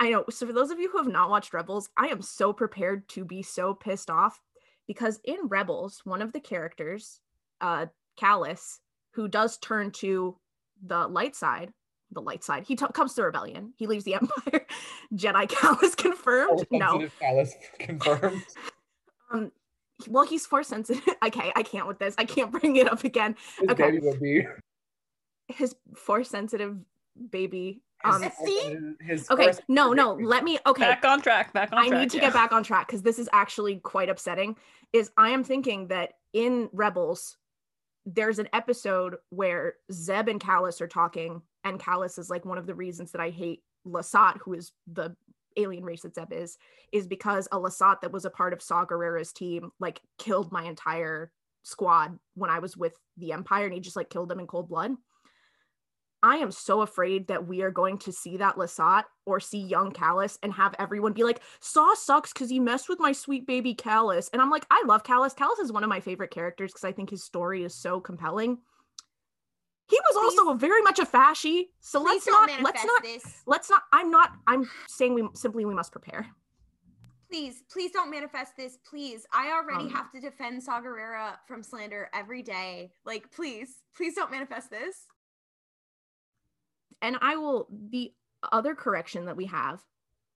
i 0.00 0.10
know 0.10 0.24
so 0.28 0.46
for 0.46 0.52
those 0.52 0.70
of 0.70 0.80
you 0.80 0.90
who 0.90 0.98
have 0.98 1.06
not 1.06 1.30
watched 1.30 1.54
rebels 1.54 1.88
i 1.96 2.08
am 2.08 2.20
so 2.22 2.52
prepared 2.52 3.08
to 3.10 3.24
be 3.24 3.42
so 3.42 3.74
pissed 3.74 4.10
off 4.10 4.40
because 4.88 5.20
in 5.24 5.38
rebels 5.48 6.00
one 6.04 6.20
of 6.20 6.32
the 6.32 6.40
characters 6.40 7.20
uh 7.60 7.86
Kallus 8.20 8.78
who 9.12 9.28
does 9.28 9.56
turn 9.58 9.92
to 9.92 10.36
the 10.84 11.06
light 11.06 11.36
side 11.36 11.72
the 12.12 12.20
light 12.20 12.44
side 12.44 12.64
he 12.64 12.76
t- 12.76 12.86
comes 12.94 13.14
to 13.14 13.22
rebellion 13.22 13.72
he 13.76 13.86
leaves 13.86 14.04
the 14.04 14.14
empire 14.20 14.66
jedi 15.14 15.46
Kallus 15.48 15.96
confirmed 15.96 16.66
no 16.70 17.00
Sensitive 17.00 17.12
Kallus 17.20 17.50
confirmed 17.78 18.42
um 19.30 19.52
well 20.08 20.24
he's 20.24 20.46
force 20.46 20.68
sensitive 20.68 21.02
okay 21.24 21.52
i 21.56 21.62
can't 21.62 21.86
with 21.86 21.98
this 21.98 22.14
i 22.18 22.24
can't 22.24 22.50
bring 22.52 22.76
it 22.76 22.90
up 22.90 23.02
again 23.04 23.34
his 23.60 23.70
Okay. 23.70 23.90
baby 23.90 24.06
would 24.06 24.20
be 24.20 24.46
his 25.48 25.74
force 25.94 26.28
sensitive 26.30 26.76
baby 27.30 27.80
his, 28.04 28.14
um 28.14 28.30
See? 28.44 28.76
his 29.00 29.30
okay 29.30 29.52
no 29.68 29.92
no 29.94 30.14
let 30.14 30.44
me 30.44 30.58
okay 30.66 30.82
Back 30.84 31.04
on 31.06 31.22
track. 31.22 31.52
Back 31.54 31.72
on 31.72 31.78
track. 31.78 31.86
I 31.86 31.88
track. 31.88 32.00
need 32.00 32.10
to 32.10 32.16
yeah. 32.18 32.22
get 32.24 32.32
back 32.34 32.52
on 32.52 32.62
track 32.62 32.86
because 32.86 33.02
this 33.02 33.18
is 33.18 33.26
actually 33.32 33.76
quite 33.76 34.10
upsetting. 34.10 34.54
Is 34.92 35.10
I 35.16 35.30
am 35.30 35.42
thinking 35.42 35.88
that 35.88 36.12
in 36.34 36.68
Rebels, 36.74 37.38
there's 38.04 38.38
an 38.38 38.48
episode 38.52 39.16
where 39.30 39.76
Zeb 39.90 40.28
and 40.28 40.38
Kallus 40.38 40.82
are 40.82 40.86
talking, 40.86 41.40
and 41.66 41.80
Kallus 41.80 42.18
is 42.18 42.30
like 42.30 42.44
one 42.44 42.58
of 42.58 42.66
the 42.66 42.74
reasons 42.74 43.10
that 43.12 43.20
I 43.20 43.30
hate 43.30 43.62
Lasat, 43.86 44.38
who 44.38 44.54
is 44.54 44.72
the 44.86 45.16
alien 45.56 45.84
race 45.84 46.02
that 46.02 46.14
Zeb 46.14 46.32
is, 46.32 46.58
is 46.92 47.06
because 47.06 47.48
a 47.50 47.58
Lasat 47.58 48.00
that 48.02 48.12
was 48.12 48.24
a 48.24 48.30
part 48.30 48.52
of 48.52 48.62
Saw 48.62 48.84
Gerrera's 48.84 49.32
team 49.32 49.70
like 49.80 50.00
killed 50.18 50.52
my 50.52 50.64
entire 50.64 51.32
squad 51.64 52.18
when 52.34 52.50
I 52.50 52.60
was 52.60 52.76
with 52.76 52.94
the 53.16 53.32
Empire, 53.32 53.64
and 53.64 53.74
he 53.74 53.80
just 53.80 53.96
like 53.96 54.10
killed 54.10 54.28
them 54.28 54.38
in 54.38 54.46
cold 54.46 54.68
blood. 54.68 54.92
I 56.22 56.36
am 56.36 56.50
so 56.50 56.80
afraid 56.80 57.28
that 57.28 57.46
we 57.46 57.62
are 57.62 57.70
going 57.70 57.98
to 57.98 58.12
see 58.12 58.36
that 58.36 58.56
Lasat 58.56 59.04
or 59.26 59.38
see 59.38 59.60
young 59.60 59.92
Kallus 59.92 60.38
and 60.42 60.52
have 60.52 60.74
everyone 60.78 61.12
be 61.12 61.24
like, 61.24 61.40
Saw 61.60 61.94
sucks 61.94 62.32
because 62.32 62.48
he 62.48 62.60
messed 62.60 62.88
with 62.88 63.00
my 63.00 63.12
sweet 63.12 63.46
baby 63.46 63.74
Kallus. 63.74 64.30
And 64.32 64.40
I'm 64.40 64.50
like, 64.50 64.66
I 64.70 64.82
love 64.86 65.02
Kallus. 65.02 65.36
Kallus 65.36 65.60
is 65.60 65.72
one 65.72 65.84
of 65.84 65.90
my 65.90 66.00
favorite 66.00 66.30
characters 66.30 66.72
because 66.72 66.84
I 66.84 66.92
think 66.92 67.10
his 67.10 67.24
story 67.24 67.64
is 67.64 67.74
so 67.74 68.00
compelling. 68.00 68.58
He 69.88 69.98
was 70.10 70.16
also 70.16 70.50
a 70.50 70.56
very 70.56 70.82
much 70.82 70.98
a 70.98 71.06
fasci. 71.06 71.68
So 71.80 72.00
Please 72.00 72.14
let's 72.14 72.24
don't 72.26 72.46
not 72.48 72.62
let's 72.62 72.84
not 72.84 73.02
this. 73.02 73.42
let's 73.46 73.70
not 73.70 73.82
I'm 73.92 74.10
not 74.10 74.32
I'm 74.46 74.68
saying 74.88 75.14
we 75.14 75.28
simply 75.34 75.64
we 75.64 75.74
must 75.74 75.92
prepare. 75.92 76.26
Please, 77.30 77.64
please 77.70 77.90
don't 77.90 78.10
manifest 78.10 78.56
this. 78.56 78.78
Please. 78.88 79.26
I 79.32 79.50
already 79.50 79.86
Um, 79.86 79.90
have 79.94 80.12
to 80.12 80.20
defend 80.20 80.62
Saw 80.62 80.80
Gerrera 80.80 81.38
from 81.48 81.62
slander 81.62 82.08
every 82.14 82.40
day. 82.42 82.92
Like, 83.04 83.32
please, 83.32 83.82
please 83.96 84.14
don't 84.14 84.30
manifest 84.30 84.70
this. 84.70 85.06
and 87.02 87.16
I 87.20 87.36
will 87.36 87.66
the 87.90 88.12
other 88.52 88.74
correction 88.74 89.24
that 89.26 89.36
we 89.36 89.46
have 89.46 89.82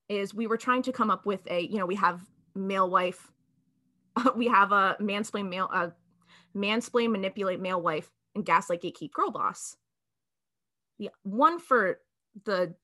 is 0.09 0.34
we 0.34 0.46
were 0.48 0.57
trying 0.59 0.82
to 0.82 0.92
come 0.92 1.11
up 1.11 1.24
with 1.26 1.40
a, 1.51 1.61
you 1.61 1.78
know, 1.78 1.86
we 1.86 1.94
have 1.94 2.20
male 2.57 2.90
wife, 2.90 3.30
we 4.36 4.48
have 4.48 4.72
a 4.72 4.96
mansplain 5.01 5.48
male, 5.48 5.68
uh, 5.72 5.90
mansplain 6.57 7.12
manipulate 7.12 7.61
male 7.61 7.80
wife, 7.80 8.11
and 8.35 8.45
gaslight 8.45 8.83
gatekeep 8.83 9.12
girl 9.12 9.31
boss. 9.31 9.76
The 10.99 11.11
one 11.22 11.59
for 11.59 12.01
the 12.45 12.74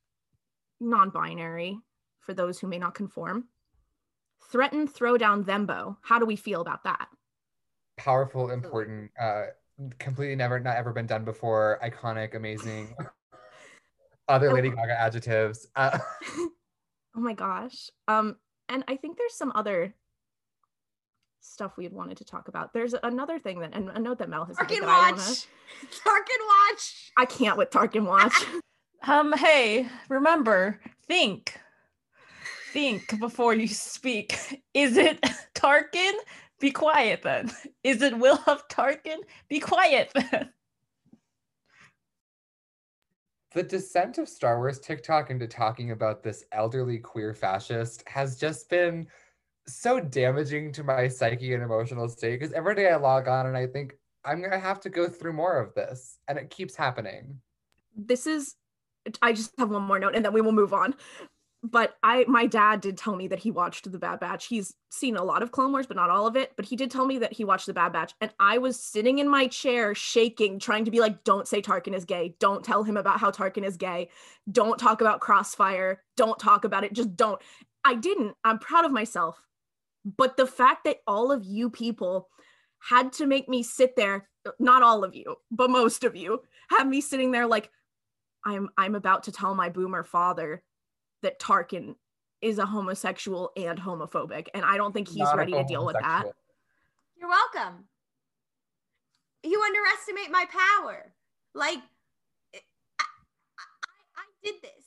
non-binary, 0.80 1.78
for 2.20 2.34
those 2.34 2.58
who 2.58 2.66
may 2.66 2.78
not 2.78 2.94
conform. 2.94 3.44
Threaten, 4.50 4.86
throw 4.86 5.16
down, 5.16 5.44
thembo. 5.44 5.96
How 6.02 6.18
do 6.18 6.26
we 6.26 6.36
feel 6.36 6.60
about 6.60 6.84
that? 6.84 7.08
Powerful, 7.96 8.50
important, 8.50 9.10
uh, 9.20 9.46
completely 9.98 10.36
never, 10.36 10.60
not 10.60 10.76
ever 10.76 10.92
been 10.92 11.06
done 11.06 11.24
before. 11.24 11.78
Iconic, 11.82 12.34
amazing. 12.34 12.94
Other 14.28 14.52
Lady 14.52 14.70
Gaga 14.70 15.00
adjectives. 15.00 15.68
Uh, 15.76 15.98
oh 16.36 16.50
my 17.14 17.34
gosh. 17.34 17.90
Um, 18.08 18.36
and 18.68 18.84
I 18.88 18.96
think 18.96 19.16
there's 19.16 19.34
some 19.34 19.52
other 19.54 19.94
stuff 21.46 21.76
we 21.76 21.84
had 21.84 21.92
wanted 21.92 22.16
to 22.18 22.24
talk 22.24 22.48
about. 22.48 22.72
There's 22.72 22.94
another 23.02 23.38
thing 23.38 23.60
that, 23.60 23.70
and 23.74 23.90
a 23.90 23.98
note 23.98 24.18
that 24.18 24.28
Mel 24.28 24.44
has. 24.44 24.56
Tarkin 24.56 24.80
that 24.80 24.86
watch. 24.86 24.86
I, 24.86 25.10
wanna, 25.10 26.20
Tarkin 26.20 26.72
watch. 26.72 27.12
I 27.16 27.24
can't 27.24 27.58
with 27.58 27.70
Tarkin 27.70 28.06
watch. 28.06 28.34
Um, 29.06 29.32
hey, 29.34 29.86
remember, 30.08 30.80
think. 31.06 31.60
Think 32.72 33.20
before 33.20 33.54
you 33.54 33.68
speak. 33.68 34.64
Is 34.74 34.96
it 34.96 35.20
Tarkin? 35.54 36.12
Be 36.58 36.72
quiet 36.72 37.22
then. 37.22 37.52
Is 37.84 38.02
it 38.02 38.18
Will 38.18 38.40
of 38.48 38.66
Tarkin? 38.66 39.18
Be 39.48 39.60
quiet 39.60 40.10
then. 40.12 40.50
the 43.56 43.62
descent 43.62 44.18
of 44.18 44.28
Star 44.28 44.58
Wars 44.58 44.78
TikTok 44.78 45.30
into 45.30 45.46
talking 45.46 45.90
about 45.90 46.22
this 46.22 46.44
elderly 46.52 46.98
queer 46.98 47.32
fascist 47.32 48.06
has 48.06 48.38
just 48.38 48.68
been 48.68 49.06
so 49.68 50.00
damaging 50.00 50.72
to 50.72 50.84
my 50.84 51.08
psyche 51.08 51.54
and 51.54 51.62
emotional 51.62 52.08
state 52.08 52.38
because 52.40 52.52
every 52.52 52.74
day 52.74 52.88
I 52.90 52.96
log 52.96 53.28
on 53.28 53.46
and 53.46 53.56
I 53.56 53.66
think 53.66 53.94
I'm 54.24 54.42
gonna 54.42 54.58
have 54.58 54.80
to 54.80 54.90
go 54.90 55.08
through 55.08 55.32
more 55.34 55.58
of 55.58 55.74
this, 55.74 56.18
and 56.28 56.38
it 56.38 56.50
keeps 56.50 56.74
happening. 56.76 57.40
this 57.96 58.26
is 58.26 58.54
I 59.22 59.32
just 59.32 59.52
have 59.58 59.70
one 59.70 59.82
more 59.82 59.98
note 59.98 60.16
and 60.16 60.24
then 60.24 60.32
we 60.32 60.40
will 60.40 60.52
move 60.52 60.72
on. 60.74 60.94
But 61.62 61.96
I 62.02 62.24
my 62.28 62.46
dad 62.46 62.80
did 62.80 62.96
tell 62.98 63.16
me 63.16 63.28
that 63.28 63.38
he 63.38 63.50
watched 63.50 63.90
The 63.90 63.98
Bad 63.98 64.20
Batch. 64.20 64.46
He's 64.46 64.74
seen 64.90 65.16
a 65.16 65.24
lot 65.24 65.42
of 65.42 65.50
Clone 65.52 65.72
Wars, 65.72 65.86
but 65.86 65.96
not 65.96 66.10
all 66.10 66.26
of 66.26 66.36
it. 66.36 66.52
But 66.56 66.66
he 66.66 66.76
did 66.76 66.90
tell 66.90 67.06
me 67.06 67.18
that 67.18 67.32
he 67.32 67.44
watched 67.44 67.66
The 67.66 67.72
Bad 67.72 67.92
Batch. 67.92 68.14
And 68.20 68.30
I 68.38 68.58
was 68.58 68.78
sitting 68.78 69.18
in 69.18 69.28
my 69.28 69.46
chair 69.48 69.94
shaking, 69.94 70.58
trying 70.58 70.84
to 70.84 70.90
be 70.90 71.00
like, 71.00 71.24
don't 71.24 71.48
say 71.48 71.62
Tarkin 71.62 71.94
is 71.94 72.04
gay. 72.04 72.36
Don't 72.38 72.64
tell 72.64 72.84
him 72.84 72.96
about 72.96 73.20
how 73.20 73.30
Tarkin 73.30 73.64
is 73.64 73.76
gay. 73.76 74.10
Don't 74.50 74.78
talk 74.78 75.00
about 75.00 75.20
Crossfire. 75.20 76.02
Don't 76.16 76.38
talk 76.38 76.64
about 76.64 76.84
it. 76.84 76.92
Just 76.92 77.16
don't. 77.16 77.40
I 77.84 77.94
didn't. 77.94 78.34
I'm 78.44 78.58
proud 78.58 78.84
of 78.84 78.92
myself. 78.92 79.40
But 80.16 80.36
the 80.36 80.46
fact 80.46 80.84
that 80.84 80.98
all 81.06 81.32
of 81.32 81.44
you 81.44 81.68
people 81.68 82.28
had 82.78 83.12
to 83.14 83.26
make 83.26 83.48
me 83.48 83.64
sit 83.64 83.96
there, 83.96 84.28
not 84.60 84.82
all 84.82 85.02
of 85.02 85.16
you, 85.16 85.34
but 85.50 85.68
most 85.68 86.04
of 86.04 86.14
you, 86.14 86.42
had 86.70 86.86
me 86.86 87.00
sitting 87.00 87.32
there 87.32 87.46
like, 87.46 87.70
I'm 88.44 88.68
I'm 88.76 88.94
about 88.94 89.24
to 89.24 89.32
tell 89.32 89.56
my 89.56 89.68
boomer 89.68 90.04
father 90.04 90.62
that 91.22 91.40
Tarkin 91.40 91.96
is 92.40 92.58
a 92.58 92.66
homosexual 92.66 93.50
and 93.56 93.80
homophobic, 93.80 94.46
and 94.54 94.64
I 94.64 94.76
don't 94.76 94.92
think 94.92 95.08
he's 95.08 95.18
Not 95.18 95.36
ready 95.36 95.52
to 95.52 95.64
deal 95.64 95.84
with 95.84 95.96
that. 96.00 96.26
You're 97.16 97.28
welcome. 97.28 97.86
You 99.42 99.60
underestimate 99.60 100.30
my 100.30 100.44
power. 100.44 101.12
Like, 101.54 101.78
I, 102.54 102.58
I, 103.00 103.04
I 104.16 104.24
did 104.44 104.54
this. 104.62 104.85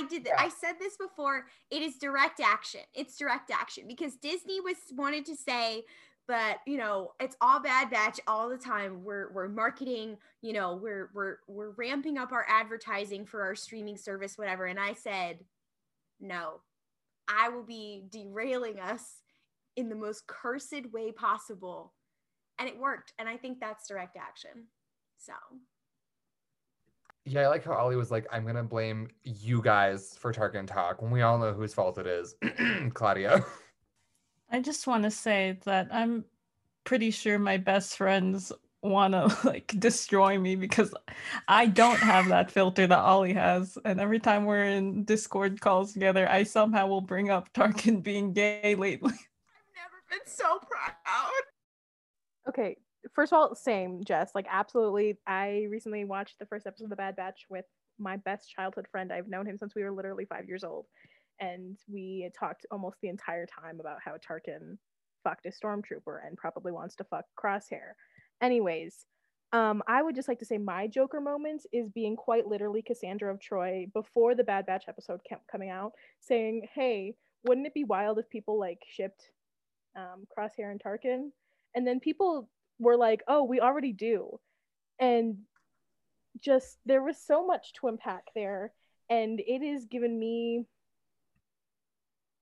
I 0.00 0.08
did 0.08 0.24
this. 0.24 0.32
Yeah. 0.36 0.44
I 0.44 0.48
said 0.48 0.74
this 0.78 0.96
before. 0.96 1.46
It 1.70 1.82
is 1.82 1.96
direct 1.96 2.40
action. 2.40 2.80
It's 2.94 3.16
direct 3.16 3.50
action 3.50 3.84
because 3.86 4.16
Disney 4.16 4.60
was 4.60 4.76
wanted 4.92 5.26
to 5.26 5.36
say, 5.36 5.84
but 6.26 6.58
you 6.66 6.78
know, 6.78 7.12
it's 7.18 7.36
all 7.40 7.60
bad 7.60 7.90
batch 7.90 8.20
all 8.26 8.48
the 8.48 8.56
time. 8.56 9.02
We're 9.04 9.32
we're 9.32 9.48
marketing. 9.48 10.16
You 10.42 10.52
know, 10.52 10.74
we're 10.74 11.10
we're 11.12 11.36
we're 11.48 11.70
ramping 11.70 12.18
up 12.18 12.32
our 12.32 12.46
advertising 12.48 13.26
for 13.26 13.42
our 13.42 13.54
streaming 13.54 13.96
service, 13.96 14.38
whatever. 14.38 14.66
And 14.66 14.78
I 14.78 14.94
said, 14.94 15.40
no, 16.20 16.60
I 17.28 17.48
will 17.48 17.64
be 17.64 18.04
derailing 18.10 18.78
us 18.78 19.22
in 19.76 19.88
the 19.88 19.96
most 19.96 20.26
cursed 20.26 20.92
way 20.92 21.12
possible. 21.12 21.94
And 22.58 22.68
it 22.68 22.78
worked. 22.78 23.12
And 23.18 23.28
I 23.28 23.36
think 23.36 23.58
that's 23.58 23.88
direct 23.88 24.16
action. 24.16 24.66
So 25.18 25.32
Yeah, 27.24 27.42
I 27.42 27.48
like 27.48 27.64
how 27.64 27.74
Ollie 27.74 27.96
was 27.96 28.10
like, 28.10 28.26
I'm 28.32 28.46
gonna 28.46 28.62
blame 28.62 29.08
you 29.22 29.60
guys 29.62 30.16
for 30.18 30.32
Tarkin 30.32 30.66
talk 30.66 31.02
when 31.02 31.10
we 31.10 31.22
all 31.22 31.38
know 31.38 31.52
whose 31.52 31.74
fault 31.74 31.98
it 31.98 32.06
is. 32.06 32.34
Claudia. 32.94 33.44
I 34.50 34.60
just 34.60 34.86
want 34.86 35.04
to 35.04 35.10
say 35.10 35.58
that 35.64 35.88
I'm 35.92 36.24
pretty 36.84 37.10
sure 37.10 37.38
my 37.38 37.56
best 37.56 37.96
friends 37.96 38.52
want 38.82 39.12
to 39.12 39.36
like 39.46 39.74
destroy 39.78 40.38
me 40.38 40.56
because 40.56 40.94
I 41.46 41.66
don't 41.66 41.98
have 41.98 42.28
that 42.28 42.50
filter 42.50 42.86
that 42.86 42.98
Ollie 42.98 43.34
has. 43.34 43.78
And 43.84 44.00
every 44.00 44.18
time 44.18 44.46
we're 44.46 44.64
in 44.64 45.04
Discord 45.04 45.60
calls 45.60 45.92
together, 45.92 46.28
I 46.28 46.44
somehow 46.44 46.86
will 46.86 47.00
bring 47.00 47.30
up 47.30 47.52
Tarkin 47.52 48.02
being 48.02 48.32
gay 48.32 48.74
lately. 48.74 49.12
I've 49.12 49.76
never 49.76 50.02
been 50.08 50.26
so 50.26 50.58
proud. 50.58 51.42
Okay, 52.48 52.76
first 53.14 53.32
of 53.32 53.38
all, 53.38 53.54
same, 53.54 54.04
Jess. 54.04 54.32
Like, 54.34 54.46
absolutely. 54.50 55.18
I 55.26 55.66
recently 55.70 56.04
watched 56.04 56.38
the 56.38 56.46
first 56.46 56.66
episode 56.66 56.84
of 56.84 56.90
The 56.90 56.96
Bad 56.96 57.16
Batch 57.16 57.46
with 57.48 57.66
my 57.98 58.16
best 58.16 58.50
childhood 58.50 58.86
friend. 58.90 59.12
I've 59.12 59.28
known 59.28 59.46
him 59.46 59.58
since 59.58 59.74
we 59.74 59.82
were 59.82 59.92
literally 59.92 60.24
five 60.24 60.46
years 60.48 60.64
old. 60.64 60.86
And 61.40 61.78
we 61.88 62.30
talked 62.38 62.66
almost 62.70 62.98
the 63.00 63.08
entire 63.08 63.46
time 63.46 63.80
about 63.80 63.98
how 64.04 64.12
Tarkin 64.12 64.76
fucked 65.24 65.46
a 65.46 65.50
stormtrooper 65.50 66.26
and 66.26 66.36
probably 66.36 66.72
wants 66.72 66.96
to 66.96 67.04
fuck 67.04 67.24
Crosshair. 67.42 67.92
Anyways, 68.42 69.06
um, 69.52 69.82
I 69.88 70.02
would 70.02 70.14
just 70.14 70.28
like 70.28 70.38
to 70.40 70.44
say 70.44 70.58
my 70.58 70.86
Joker 70.86 71.20
moment 71.20 71.66
is 71.72 71.88
being 71.88 72.14
quite 72.14 72.46
literally 72.46 72.82
Cassandra 72.82 73.32
of 73.32 73.40
Troy 73.40 73.86
before 73.92 74.34
the 74.34 74.44
Bad 74.44 74.66
Batch 74.66 74.84
episode 74.88 75.20
kept 75.28 75.48
coming 75.48 75.70
out, 75.70 75.92
saying, 76.20 76.68
"Hey, 76.72 77.16
wouldn't 77.44 77.66
it 77.66 77.74
be 77.74 77.84
wild 77.84 78.18
if 78.18 78.28
people 78.30 78.58
like 78.58 78.82
shipped 78.86 79.30
um, 79.96 80.26
Crosshair 80.36 80.70
and 80.70 80.80
Tarkin?" 80.80 81.32
And 81.74 81.86
then 81.86 81.98
people 82.00 82.48
were 82.80 82.96
like, 82.96 83.22
"Oh, 83.28 83.44
we 83.44 83.60
already 83.60 83.92
do," 83.92 84.40
and 84.98 85.38
just 86.40 86.78
there 86.86 87.02
was 87.02 87.18
so 87.18 87.46
much 87.46 87.72
to 87.74 87.88
unpack 87.88 88.24
there, 88.34 88.72
and 89.08 89.40
it 89.40 89.62
has 89.72 89.84
given 89.84 90.18
me 90.18 90.66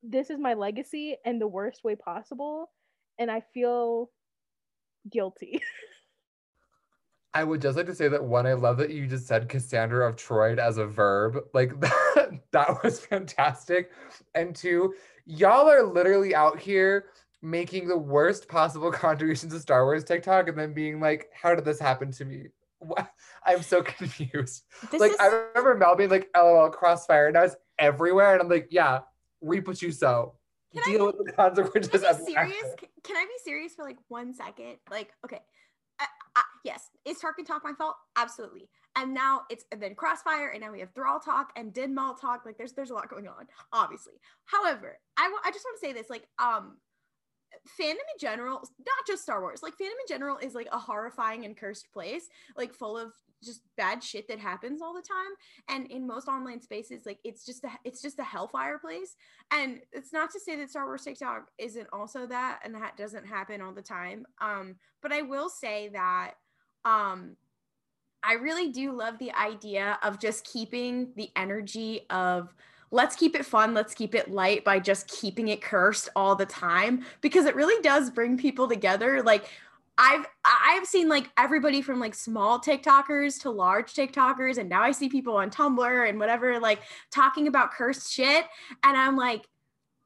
this 0.02 0.30
is 0.30 0.38
my 0.38 0.54
legacy 0.54 1.16
in 1.24 1.38
the 1.38 1.46
worst 1.46 1.84
way 1.84 1.96
possible, 1.96 2.70
and 3.18 3.30
I 3.30 3.42
feel 3.52 4.10
guilty. 5.10 5.60
I 7.34 7.44
would 7.44 7.60
just 7.60 7.76
like 7.76 7.86
to 7.86 7.94
say 7.94 8.08
that 8.08 8.24
one, 8.24 8.46
I 8.46 8.54
love 8.54 8.78
that 8.78 8.90
you 8.90 9.06
just 9.06 9.26
said 9.26 9.48
Cassandra 9.48 10.08
of 10.08 10.16
Troy 10.16 10.54
as 10.56 10.78
a 10.78 10.86
verb. 10.86 11.38
Like 11.52 11.78
that, 11.80 12.40
that 12.52 12.82
was 12.82 13.00
fantastic. 13.00 13.92
And 14.34 14.56
two, 14.56 14.94
y'all 15.26 15.70
are 15.70 15.82
literally 15.82 16.34
out 16.34 16.58
here 16.58 17.06
making 17.42 17.88
the 17.88 17.96
worst 17.98 18.48
possible 18.48 18.90
contributions 18.92 19.52
to 19.52 19.60
Star 19.60 19.84
Wars 19.84 20.04
TikTok 20.04 20.48
and 20.48 20.58
then 20.58 20.72
being 20.72 21.00
like, 21.00 21.28
how 21.32 21.54
did 21.54 21.64
this 21.64 21.78
happen 21.78 22.10
to 22.12 22.24
me? 22.24 22.46
What? 22.80 23.10
I'm 23.44 23.62
so 23.62 23.82
confused. 23.98 24.64
This 24.90 25.00
like 25.00 25.12
is 25.12 25.16
I 25.18 25.26
remember 25.26 25.74
Mel 25.74 25.96
being 25.96 26.10
like, 26.10 26.28
LOL 26.36 26.70
crossfire, 26.70 27.26
and 27.28 27.36
I 27.36 27.42
was 27.42 27.56
everywhere, 27.78 28.32
and 28.34 28.42
I'm 28.42 28.48
like, 28.48 28.68
yeah, 28.70 29.00
reap 29.40 29.66
what 29.66 29.82
you 29.82 29.92
sow. 29.92 30.34
Can 30.74 30.82
I 30.86 30.92
Deal 30.92 31.06
with 31.06 31.26
the 31.26 31.32
consequences. 31.32 32.02
Can 32.02 32.04
I 32.04 32.12
be 32.12 32.24
serious? 32.24 32.56
actor." 32.64 32.76
C- 32.80 32.88
Can 33.02 33.16
I 33.16 33.24
be 33.24 33.32
serious 33.44 33.74
for 33.74 33.84
like 33.84 33.96
one 34.08 34.34
second? 34.34 34.76
Like, 34.90 35.12
okay, 35.24 35.40
I, 35.98 36.04
I, 36.36 36.42
yes, 36.64 36.90
is 37.04 37.18
Tarkin 37.18 37.46
talk 37.46 37.62
my 37.64 37.72
fault? 37.72 37.96
Absolutely. 38.16 38.68
And 38.94 39.14
now 39.14 39.42
it's 39.50 39.64
and 39.72 39.82
then 39.82 39.94
Crossfire, 39.94 40.48
and 40.50 40.60
now 40.60 40.70
we 40.70 40.80
have 40.80 40.90
Thrall 40.94 41.20
talk 41.20 41.52
and 41.56 41.72
Din 41.72 41.94
Maul 41.94 42.14
talk. 42.14 42.42
Like, 42.44 42.58
there's 42.58 42.74
there's 42.74 42.90
a 42.90 42.94
lot 42.94 43.08
going 43.08 43.26
on, 43.28 43.46
obviously. 43.72 44.14
However, 44.44 44.98
I 45.16 45.28
wa- 45.28 45.40
I 45.44 45.50
just 45.50 45.64
want 45.64 45.80
to 45.80 45.86
say 45.86 45.92
this, 45.92 46.10
like, 46.10 46.28
um, 46.38 46.76
fandom 47.80 47.92
in 47.92 48.18
general, 48.20 48.58
not 48.78 49.06
just 49.06 49.22
Star 49.22 49.40
Wars, 49.40 49.62
like 49.62 49.74
fandom 49.74 49.98
in 50.00 50.08
general 50.08 50.38
is 50.38 50.54
like 50.54 50.68
a 50.72 50.78
horrifying 50.78 51.44
and 51.44 51.56
cursed 51.56 51.92
place, 51.92 52.28
like 52.56 52.72
full 52.72 52.96
of 52.96 53.12
just 53.42 53.62
bad 53.76 54.02
shit 54.02 54.26
that 54.28 54.38
happens 54.38 54.82
all 54.82 54.94
the 54.94 55.02
time. 55.02 55.32
And 55.68 55.90
in 55.90 56.06
most 56.06 56.28
online 56.28 56.60
spaces 56.60 57.02
like 57.06 57.18
it's 57.24 57.44
just 57.44 57.64
a 57.64 57.70
it's 57.84 58.02
just 58.02 58.18
a 58.18 58.24
hellfire 58.24 58.78
place. 58.78 59.16
And 59.50 59.80
it's 59.92 60.12
not 60.12 60.30
to 60.32 60.40
say 60.40 60.56
that 60.56 60.70
star 60.70 60.86
wars 60.86 61.04
tiktok 61.04 61.46
isn't 61.58 61.88
also 61.92 62.26
that 62.26 62.60
and 62.64 62.74
that 62.74 62.96
doesn't 62.96 63.26
happen 63.26 63.60
all 63.60 63.72
the 63.72 63.82
time. 63.82 64.26
Um 64.40 64.76
but 65.02 65.12
i 65.12 65.22
will 65.22 65.48
say 65.48 65.88
that 65.92 66.32
um 66.84 67.36
i 68.22 68.34
really 68.34 68.72
do 68.72 68.92
love 68.92 69.18
the 69.18 69.32
idea 69.32 69.98
of 70.02 70.18
just 70.18 70.44
keeping 70.44 71.12
the 71.16 71.30
energy 71.36 72.06
of 72.10 72.54
let's 72.90 73.16
keep 73.16 73.34
it 73.36 73.44
fun 73.44 73.74
let's 73.74 73.94
keep 73.94 74.14
it 74.14 74.30
light 74.30 74.64
by 74.64 74.78
just 74.78 75.08
keeping 75.08 75.48
it 75.48 75.60
cursed 75.60 76.08
all 76.16 76.34
the 76.34 76.46
time 76.46 77.04
because 77.20 77.46
it 77.46 77.54
really 77.54 77.80
does 77.82 78.10
bring 78.10 78.36
people 78.36 78.68
together. 78.68 79.22
Like 79.22 79.48
I've 79.98 80.26
I've 80.44 80.86
seen 80.86 81.08
like 81.08 81.28
everybody 81.36 81.82
from 81.82 81.98
like 81.98 82.14
small 82.14 82.60
TikTokers 82.60 83.42
to 83.42 83.50
large 83.50 83.94
TikTokers, 83.94 84.58
and 84.58 84.68
now 84.68 84.82
I 84.82 84.92
see 84.92 85.08
people 85.08 85.36
on 85.36 85.50
Tumblr 85.50 86.08
and 86.08 86.20
whatever 86.20 86.60
like 86.60 86.80
talking 87.10 87.48
about 87.48 87.72
cursed 87.72 88.12
shit, 88.12 88.44
and 88.84 88.96
I'm 88.96 89.16
like, 89.16 89.44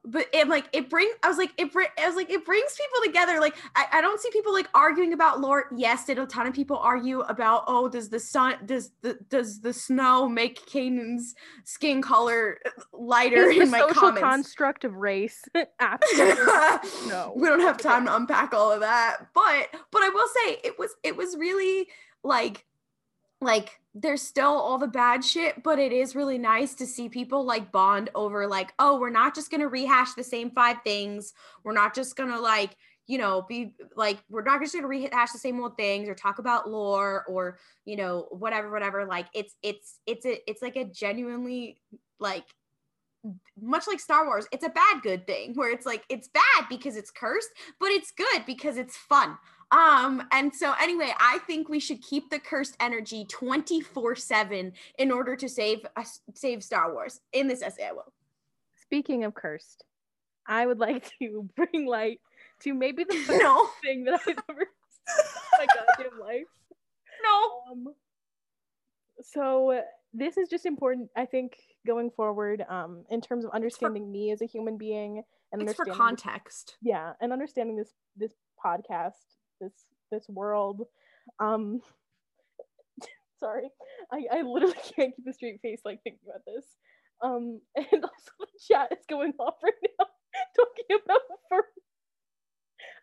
but 0.04 0.26
it 0.32 0.48
like 0.48 0.68
it 0.72 0.90
brings 0.90 1.14
i 1.22 1.28
was 1.28 1.38
like 1.38 1.52
it 1.58 1.72
bring 1.72 1.86
i 2.02 2.06
was 2.06 2.16
like 2.16 2.28
it 2.28 2.44
brings 2.44 2.72
people 2.72 3.04
together 3.04 3.40
like 3.40 3.54
I, 3.76 3.86
I 3.92 4.00
don't 4.00 4.20
see 4.20 4.30
people 4.32 4.52
like 4.52 4.68
arguing 4.74 5.12
about 5.12 5.40
lore 5.40 5.66
yes 5.76 6.06
did 6.06 6.18
a 6.18 6.26
ton 6.26 6.46
of 6.46 6.54
people 6.54 6.76
argue 6.78 7.20
about 7.20 7.64
oh 7.68 7.88
does 7.88 8.08
the 8.08 8.18
sun 8.18 8.56
does 8.66 8.90
the 9.02 9.18
does 9.28 9.60
the 9.60 9.72
snow 9.72 10.28
make 10.28 10.66
Kanan's 10.66 11.34
skin 11.64 12.02
color 12.02 12.58
uh, 12.66 12.70
lighter 12.92 13.50
Is 13.50 13.62
in 13.62 13.70
my 13.70 13.78
social 13.80 13.94
comments 13.94 14.20
construct 14.20 14.84
of 14.84 14.94
race. 14.96 15.44
No. 17.06 17.32
we 17.36 17.48
don't 17.48 17.60
have 17.60 17.78
time 17.78 18.06
to 18.06 18.16
unpack 18.16 18.54
all 18.54 18.72
of 18.72 18.80
that 18.80 19.26
but 19.34 19.68
but 19.90 20.02
i 20.02 20.08
will 20.08 20.28
say 20.28 20.58
it 20.64 20.78
was 20.78 20.90
it 21.02 21.16
was 21.16 21.36
really 21.36 21.88
like 22.24 22.64
like 23.42 23.80
there's 23.94 24.22
still 24.22 24.52
all 24.52 24.78
the 24.78 24.86
bad 24.86 25.24
shit 25.24 25.62
but 25.62 25.78
it 25.78 25.92
is 25.92 26.16
really 26.16 26.38
nice 26.38 26.74
to 26.74 26.86
see 26.86 27.08
people 27.08 27.44
like 27.44 27.72
bond 27.72 28.08
over 28.14 28.46
like 28.46 28.72
oh 28.78 28.98
we're 28.98 29.10
not 29.10 29.34
just 29.34 29.50
gonna 29.50 29.68
rehash 29.68 30.14
the 30.14 30.24
same 30.24 30.50
five 30.50 30.78
things 30.84 31.34
we're 31.64 31.72
not 31.72 31.94
just 31.94 32.16
gonna 32.16 32.40
like 32.40 32.76
you 33.06 33.18
know 33.18 33.44
be 33.48 33.74
like 33.96 34.18
we're 34.30 34.42
not 34.42 34.60
just 34.60 34.74
gonna 34.74 34.86
rehash 34.86 35.32
the 35.32 35.38
same 35.38 35.60
old 35.60 35.76
things 35.76 36.08
or 36.08 36.14
talk 36.14 36.38
about 36.38 36.70
lore 36.70 37.24
or 37.28 37.58
you 37.84 37.96
know 37.96 38.26
whatever 38.30 38.70
whatever 38.70 39.04
like 39.04 39.26
it's 39.34 39.56
it's 39.62 39.98
it's 40.06 40.24
a 40.24 40.38
it's 40.50 40.62
like 40.62 40.76
a 40.76 40.84
genuinely 40.84 41.78
like 42.18 42.44
much 43.60 43.86
like 43.86 44.00
Star 44.00 44.26
Wars, 44.26 44.46
it's 44.50 44.64
a 44.64 44.68
bad 44.68 45.02
good 45.02 45.26
thing 45.26 45.54
where 45.54 45.70
it's 45.70 45.86
like 45.86 46.04
it's 46.08 46.28
bad 46.28 46.66
because 46.68 46.96
it's 46.96 47.10
cursed, 47.10 47.50
but 47.78 47.90
it's 47.90 48.10
good 48.10 48.44
because 48.46 48.76
it's 48.76 48.96
fun. 48.96 49.38
Um, 49.72 50.22
and 50.32 50.54
so 50.54 50.74
anyway, 50.80 51.12
I 51.18 51.38
think 51.46 51.68
we 51.68 51.80
should 51.80 52.02
keep 52.02 52.28
the 52.30 52.38
cursed 52.38 52.76
energy 52.78 53.24
24-7 53.24 54.72
in 54.98 55.10
order 55.10 55.34
to 55.34 55.48
save 55.48 55.86
us 55.96 56.20
save 56.34 56.62
Star 56.62 56.92
Wars. 56.92 57.20
In 57.32 57.48
this 57.48 57.62
essay, 57.62 57.86
I 57.88 57.92
will. 57.92 58.12
Speaking 58.76 59.24
of 59.24 59.34
cursed, 59.34 59.84
I 60.46 60.66
would 60.66 60.78
like 60.78 61.10
to 61.22 61.48
bring 61.56 61.86
light 61.86 62.20
to 62.64 62.74
maybe 62.74 63.04
the 63.04 63.14
first 63.16 63.40
No, 63.42 63.66
thing 63.82 64.04
that 64.04 64.20
I've 64.26 64.36
ever 64.50 64.66
my 65.58 65.66
goddamn 65.66 66.20
life. 66.20 66.46
no. 67.24 67.72
Um, 67.72 67.94
so 69.22 69.80
this 70.12 70.36
is 70.36 70.48
just 70.48 70.66
important, 70.66 71.08
I 71.16 71.24
think, 71.26 71.56
going 71.86 72.10
forward, 72.10 72.64
um, 72.68 73.04
in 73.10 73.20
terms 73.20 73.44
of 73.44 73.50
understanding 73.52 74.10
me 74.12 74.30
as 74.32 74.42
a 74.42 74.46
human 74.46 74.76
being 74.76 75.22
and 75.52 75.62
It's 75.62 75.72
for 75.74 75.84
understanding 75.84 75.92
this- 75.92 75.96
context. 75.98 76.76
yeah, 76.82 77.12
and 77.20 77.32
understanding 77.32 77.76
this 77.76 77.92
this 78.16 78.34
podcast, 78.64 79.12
this 79.62 79.72
this 80.10 80.28
world. 80.28 80.86
Um, 81.38 81.80
sorry, 83.40 83.70
I 84.12 84.26
I 84.30 84.42
literally 84.42 84.74
can't 84.96 85.14
keep 85.16 85.26
a 85.26 85.32
straight 85.32 85.60
face 85.62 85.80
like 85.84 86.02
thinking 86.02 86.20
about 86.28 86.42
this. 86.46 86.64
Um, 87.22 87.60
and 87.76 88.04
also 88.04 88.32
the 88.40 88.46
chat 88.68 88.92
is 88.92 89.06
going 89.08 89.32
off 89.38 89.54
right 89.62 89.72
now 89.98 90.06
talking 90.56 91.02
about 91.04 91.20
fur 91.48 91.62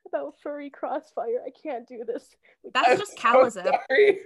about 0.07 0.33
furry 0.41 0.69
crossfire. 0.69 1.41
I 1.45 1.51
can't 1.63 1.87
do 1.87 2.03
this. 2.05 2.35
That's 2.73 2.89
I'm 2.89 2.97
just 2.97 3.19
so 3.19 3.49
sorry. 3.49 4.19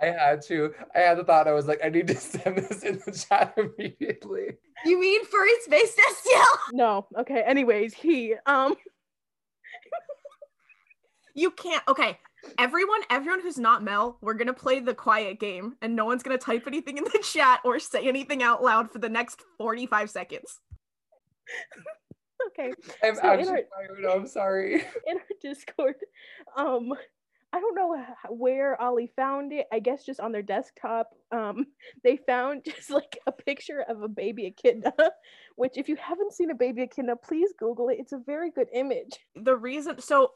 I 0.00 0.06
had 0.06 0.42
to. 0.42 0.72
I 0.94 1.00
had 1.00 1.18
the 1.18 1.24
thought. 1.24 1.48
I 1.48 1.52
was 1.52 1.66
like, 1.66 1.80
I 1.84 1.88
need 1.88 2.06
to 2.08 2.16
send 2.16 2.56
this 2.56 2.82
in 2.82 3.00
the 3.04 3.12
chat 3.12 3.54
immediately. 3.56 4.56
You 4.84 5.00
mean 5.00 5.24
furry 5.24 5.50
space 5.62 5.96
Destiel? 5.96 6.44
No. 6.72 7.06
Okay. 7.18 7.42
Anyways, 7.42 7.94
he 7.94 8.34
um 8.46 8.76
You 11.36 11.50
can't. 11.50 11.82
Okay, 11.86 12.18
everyone, 12.58 13.00
everyone 13.10 13.40
who's 13.42 13.58
not 13.58 13.84
Mel, 13.84 14.16
we're 14.22 14.34
gonna 14.34 14.54
play 14.54 14.80
the 14.80 14.94
quiet 14.94 15.38
game, 15.38 15.76
and 15.82 15.94
no 15.94 16.06
one's 16.06 16.22
gonna 16.22 16.38
type 16.38 16.64
anything 16.66 16.96
in 16.98 17.04
the 17.04 17.20
chat 17.22 17.60
or 17.64 17.78
say 17.78 18.08
anything 18.08 18.42
out 18.42 18.62
loud 18.64 18.90
for 18.90 18.98
the 18.98 19.08
next 19.10 19.42
forty-five 19.58 20.10
seconds. 20.10 20.60
okay. 22.48 22.72
I'm 23.04 23.14
So 23.14 23.20
in 23.20 23.26
actually 23.40 23.62
fired. 23.70 24.04
I'm 24.10 24.26
sorry. 24.26 24.74
in 25.06 25.16
our 25.18 25.22
Discord. 25.42 25.96
Um, 26.56 26.92
I 27.52 27.60
don't 27.60 27.74
know 27.74 27.96
where 28.30 28.80
Ollie 28.80 29.12
found 29.16 29.52
it. 29.52 29.66
I 29.72 29.78
guess 29.78 30.04
just 30.04 30.20
on 30.20 30.32
their 30.32 30.42
desktop. 30.42 31.10
Um, 31.32 31.66
they 32.04 32.16
found 32.16 32.64
just 32.66 32.90
like 32.90 33.18
a 33.26 33.32
picture 33.32 33.80
of 33.88 34.02
a 34.02 34.08
baby 34.08 34.46
echidna, 34.46 34.92
which 35.56 35.76
if 35.76 35.88
you 35.88 35.96
haven't 35.96 36.32
seen 36.32 36.50
a 36.50 36.54
baby 36.54 36.82
echidna, 36.82 37.16
please 37.16 37.50
Google 37.58 37.88
it. 37.90 37.98
It's 38.00 38.12
a 38.12 38.20
very 38.24 38.50
good 38.50 38.68
image. 38.74 39.18
The 39.34 39.56
reason, 39.56 40.00
so 40.00 40.32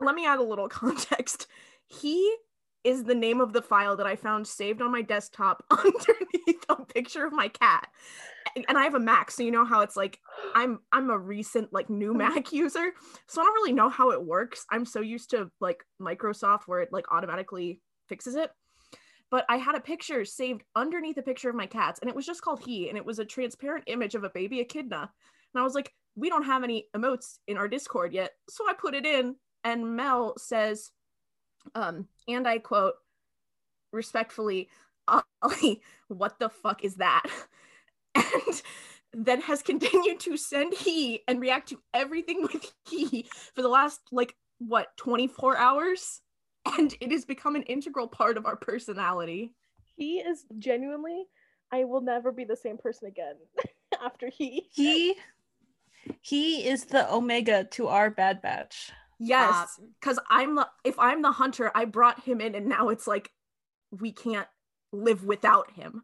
let 0.00 0.14
me 0.14 0.26
add 0.26 0.38
a 0.38 0.42
little 0.42 0.68
context. 0.82 1.46
He 1.86 2.34
is 2.84 3.02
the 3.02 3.14
name 3.14 3.40
of 3.40 3.52
the 3.52 3.62
file 3.62 3.96
that 3.96 4.06
I 4.06 4.14
found 4.14 4.46
saved 4.46 4.82
on 4.82 4.92
my 4.92 5.02
desktop 5.02 5.64
underneath 5.70 6.64
a 6.68 6.76
picture 6.84 7.24
of 7.24 7.32
my 7.32 7.48
cat. 7.48 7.88
And- 8.54 8.76
I 8.76 8.84
have 8.84 8.94
a 8.94 9.00
Mac, 9.00 9.30
so 9.30 9.42
you 9.42 9.50
know 9.50 9.64
how 9.64 9.80
it's 9.80 9.96
like 9.96 10.20
I'm 10.54 10.80
I'm 10.92 11.10
a 11.10 11.18
recent 11.18 11.72
like 11.72 11.88
new 11.88 12.10
mm-hmm. 12.10 12.18
Mac 12.18 12.52
user, 12.52 12.92
so 13.26 13.40
I 13.40 13.44
don't 13.44 13.54
really 13.54 13.72
know 13.72 13.88
how 13.88 14.10
it 14.10 14.22
works. 14.22 14.66
I'm 14.70 14.84
so 14.84 15.00
used 15.00 15.30
to 15.30 15.50
like 15.60 15.82
Microsoft 16.00 16.62
where 16.66 16.80
it 16.80 16.92
like 16.92 17.10
automatically 17.10 17.80
fixes 18.08 18.36
it. 18.36 18.50
But 19.30 19.46
I 19.48 19.56
had 19.56 19.74
a 19.74 19.80
picture 19.80 20.24
saved 20.24 20.62
underneath 20.76 21.16
a 21.16 21.22
picture 21.22 21.48
of 21.48 21.56
my 21.56 21.66
cats, 21.66 21.98
and 22.00 22.10
it 22.10 22.14
was 22.14 22.26
just 22.26 22.42
called 22.42 22.62
he, 22.64 22.88
and 22.88 22.98
it 22.98 23.06
was 23.06 23.18
a 23.18 23.24
transparent 23.24 23.84
image 23.86 24.14
of 24.14 24.24
a 24.24 24.30
baby 24.30 24.60
echidna. 24.60 25.10
And 25.54 25.60
I 25.60 25.64
was 25.64 25.74
like, 25.74 25.92
we 26.14 26.28
don't 26.28 26.44
have 26.44 26.62
any 26.62 26.86
emotes 26.94 27.38
in 27.48 27.56
our 27.56 27.66
Discord 27.66 28.12
yet, 28.12 28.32
so 28.48 28.68
I 28.68 28.74
put 28.74 28.94
it 28.94 29.06
in, 29.06 29.34
and 29.64 29.96
Mel 29.96 30.34
says, 30.36 30.90
um, 31.74 32.06
and 32.28 32.46
I 32.46 32.58
quote 32.58 32.94
respectfully, 33.92 34.68
Ollie, 35.08 35.80
what 36.08 36.38
the 36.38 36.48
fuck 36.48 36.84
is 36.84 36.96
that? 36.96 37.24
And 39.14 39.26
then 39.26 39.40
has 39.42 39.62
continued 39.62 40.18
to 40.20 40.36
send 40.36 40.74
he 40.74 41.22
and 41.28 41.40
react 41.40 41.68
to 41.68 41.80
everything 41.92 42.42
with 42.42 42.72
he 42.88 43.26
for 43.54 43.62
the 43.62 43.68
last 43.68 44.00
like 44.10 44.34
what 44.58 44.96
24 44.96 45.56
hours 45.56 46.20
and 46.76 46.94
it 47.00 47.12
has 47.12 47.24
become 47.24 47.54
an 47.54 47.62
integral 47.64 48.08
part 48.08 48.36
of 48.36 48.46
our 48.46 48.56
personality 48.56 49.54
He 49.96 50.18
is 50.18 50.44
genuinely. 50.58 51.26
I 51.72 51.84
will 51.84 52.00
never 52.00 52.32
be 52.32 52.44
the 52.44 52.56
same 52.56 52.76
person 52.78 53.08
again 53.08 53.34
after 54.04 54.28
he. 54.28 54.68
He 54.72 55.14
he 56.20 56.68
is 56.68 56.84
the 56.84 57.12
omega 57.12 57.64
to 57.72 57.88
our 57.88 58.10
bad 58.10 58.42
batch. 58.42 58.92
Yes 59.18 59.78
um, 59.78 59.88
because 60.00 60.18
i'm 60.30 60.54
the 60.54 60.66
if 60.84 60.98
i'm 60.98 61.22
the 61.22 61.32
hunter 61.32 61.70
i 61.74 61.84
brought 61.84 62.22
him 62.24 62.40
in 62.40 62.54
and 62.54 62.66
now 62.66 62.88
it's 62.88 63.06
like 63.06 63.30
we 63.90 64.12
can't 64.12 64.48
live 64.92 65.24
without 65.24 65.70
him 65.72 66.02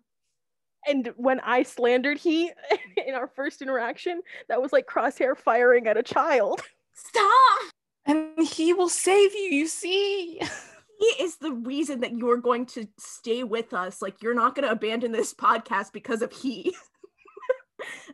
And 0.89 1.13
when 1.17 1.41
I 1.41 1.63
slandered 1.63 2.19
he 2.19 2.51
in 3.07 3.15
our 3.15 3.29
first 3.29 3.61
interaction, 3.63 4.23
that 4.49 4.63
was 4.63 4.73
like 4.73 4.87
crosshair 4.87 5.37
firing 5.37 5.87
at 5.87 5.97
a 5.97 6.03
child. 6.03 6.63
Stop. 6.95 7.61
And 8.07 8.47
he 8.47 8.73
will 8.73 8.89
save 8.89 9.35
you, 9.35 9.49
you 9.51 9.67
see. 9.67 10.41
he 10.99 11.07
is 11.23 11.37
the 11.37 11.53
reason 11.53 12.01
that 12.01 12.17
you're 12.17 12.39
going 12.39 12.67
to 12.67 12.89
stay 12.99 13.43
with 13.45 13.73
us 13.73 14.03
like 14.03 14.23
you're 14.23 14.35
not 14.35 14.55
going 14.55 14.67
to 14.67 14.73
abandon 14.73 15.13
this 15.13 15.33
podcast 15.33 15.93
because 15.93 16.21
of 16.21 16.31
he 16.31 16.75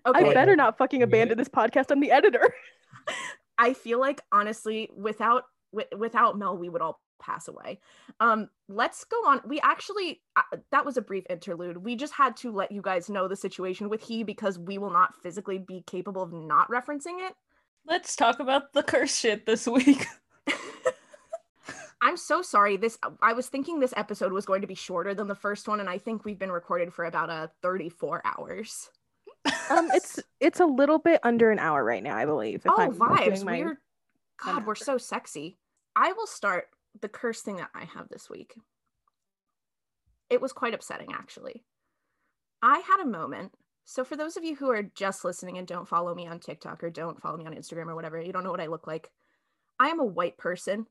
okay 0.06 0.30
I 0.30 0.34
better 0.34 0.54
not 0.54 0.78
fucking 0.78 1.02
abandon 1.02 1.36
this 1.36 1.48
podcast. 1.48 1.90
I'm 1.90 2.00
the 2.00 2.12
editor. 2.12 2.54
I 3.58 3.72
feel 3.72 4.00
like 4.00 4.20
honestly, 4.32 4.90
without 4.96 5.44
wi- 5.72 5.88
without 5.96 6.38
Mel, 6.38 6.56
we 6.56 6.68
would 6.68 6.82
all 6.82 7.00
pass 7.20 7.48
away. 7.48 7.80
Um, 8.20 8.48
let's 8.68 9.04
go 9.04 9.16
on. 9.26 9.40
We 9.46 9.60
actually 9.60 10.22
uh, 10.36 10.58
that 10.70 10.84
was 10.84 10.96
a 10.96 11.02
brief 11.02 11.24
interlude. 11.30 11.78
We 11.78 11.96
just 11.96 12.12
had 12.12 12.36
to 12.38 12.52
let 12.52 12.72
you 12.72 12.82
guys 12.82 13.08
know 13.10 13.28
the 13.28 13.36
situation 13.36 13.88
with 13.88 14.02
he 14.02 14.22
because 14.22 14.58
we 14.58 14.78
will 14.78 14.90
not 14.90 15.14
physically 15.22 15.58
be 15.58 15.82
capable 15.86 16.22
of 16.22 16.32
not 16.32 16.70
referencing 16.70 17.26
it. 17.26 17.34
Let's 17.86 18.16
talk 18.16 18.40
about 18.40 18.72
the 18.72 18.82
curse 18.82 19.16
shit 19.16 19.46
this 19.46 19.66
week. 19.66 20.06
I'm 22.02 22.16
so 22.16 22.42
sorry. 22.42 22.76
This 22.76 22.98
I 23.22 23.32
was 23.32 23.48
thinking 23.48 23.80
this 23.80 23.94
episode 23.96 24.32
was 24.32 24.46
going 24.46 24.60
to 24.60 24.66
be 24.66 24.74
shorter 24.74 25.14
than 25.14 25.28
the 25.28 25.34
first 25.34 25.66
one, 25.66 25.80
and 25.80 25.88
I 25.88 25.98
think 25.98 26.24
we've 26.24 26.38
been 26.38 26.52
recorded 26.52 26.92
for 26.92 27.04
about 27.04 27.30
a 27.30 27.50
34 27.62 28.22
hours. 28.24 28.90
Um, 29.70 29.90
it's 29.92 30.20
it's 30.40 30.60
a 30.60 30.66
little 30.66 30.98
bit 30.98 31.20
under 31.22 31.50
an 31.50 31.58
hour 31.58 31.82
right 31.84 32.02
now, 32.02 32.16
I 32.16 32.24
believe. 32.24 32.62
oh, 32.68 32.74
I'm 32.78 32.94
vibes. 32.94 33.44
my- 33.44 33.58
We're 33.60 33.80
God, 34.44 34.66
we're 34.66 34.74
so 34.74 34.98
sexy. 34.98 35.58
I 35.96 36.12
will 36.12 36.26
start 36.26 36.68
the 37.00 37.08
curse 37.08 37.40
thing 37.42 37.56
that 37.56 37.70
I 37.74 37.84
have 37.84 38.08
this 38.08 38.28
week. 38.30 38.54
It 40.30 40.40
was 40.40 40.52
quite 40.52 40.74
upsetting, 40.74 41.12
actually. 41.12 41.64
I 42.62 42.78
had 42.80 43.00
a 43.02 43.06
moment. 43.06 43.52
So, 43.84 44.04
for 44.04 44.16
those 44.16 44.36
of 44.36 44.44
you 44.44 44.56
who 44.56 44.70
are 44.70 44.82
just 44.82 45.24
listening 45.24 45.58
and 45.58 45.66
don't 45.66 45.88
follow 45.88 46.14
me 46.14 46.26
on 46.26 46.40
TikTok 46.40 46.82
or 46.82 46.90
don't 46.90 47.20
follow 47.22 47.36
me 47.36 47.46
on 47.46 47.54
Instagram 47.54 47.86
or 47.86 47.94
whatever, 47.94 48.20
you 48.20 48.32
don't 48.32 48.44
know 48.44 48.50
what 48.50 48.60
I 48.60 48.66
look 48.66 48.86
like. 48.86 49.10
I 49.78 49.88
am 49.88 50.00
a 50.00 50.04
white 50.04 50.36
person 50.36 50.86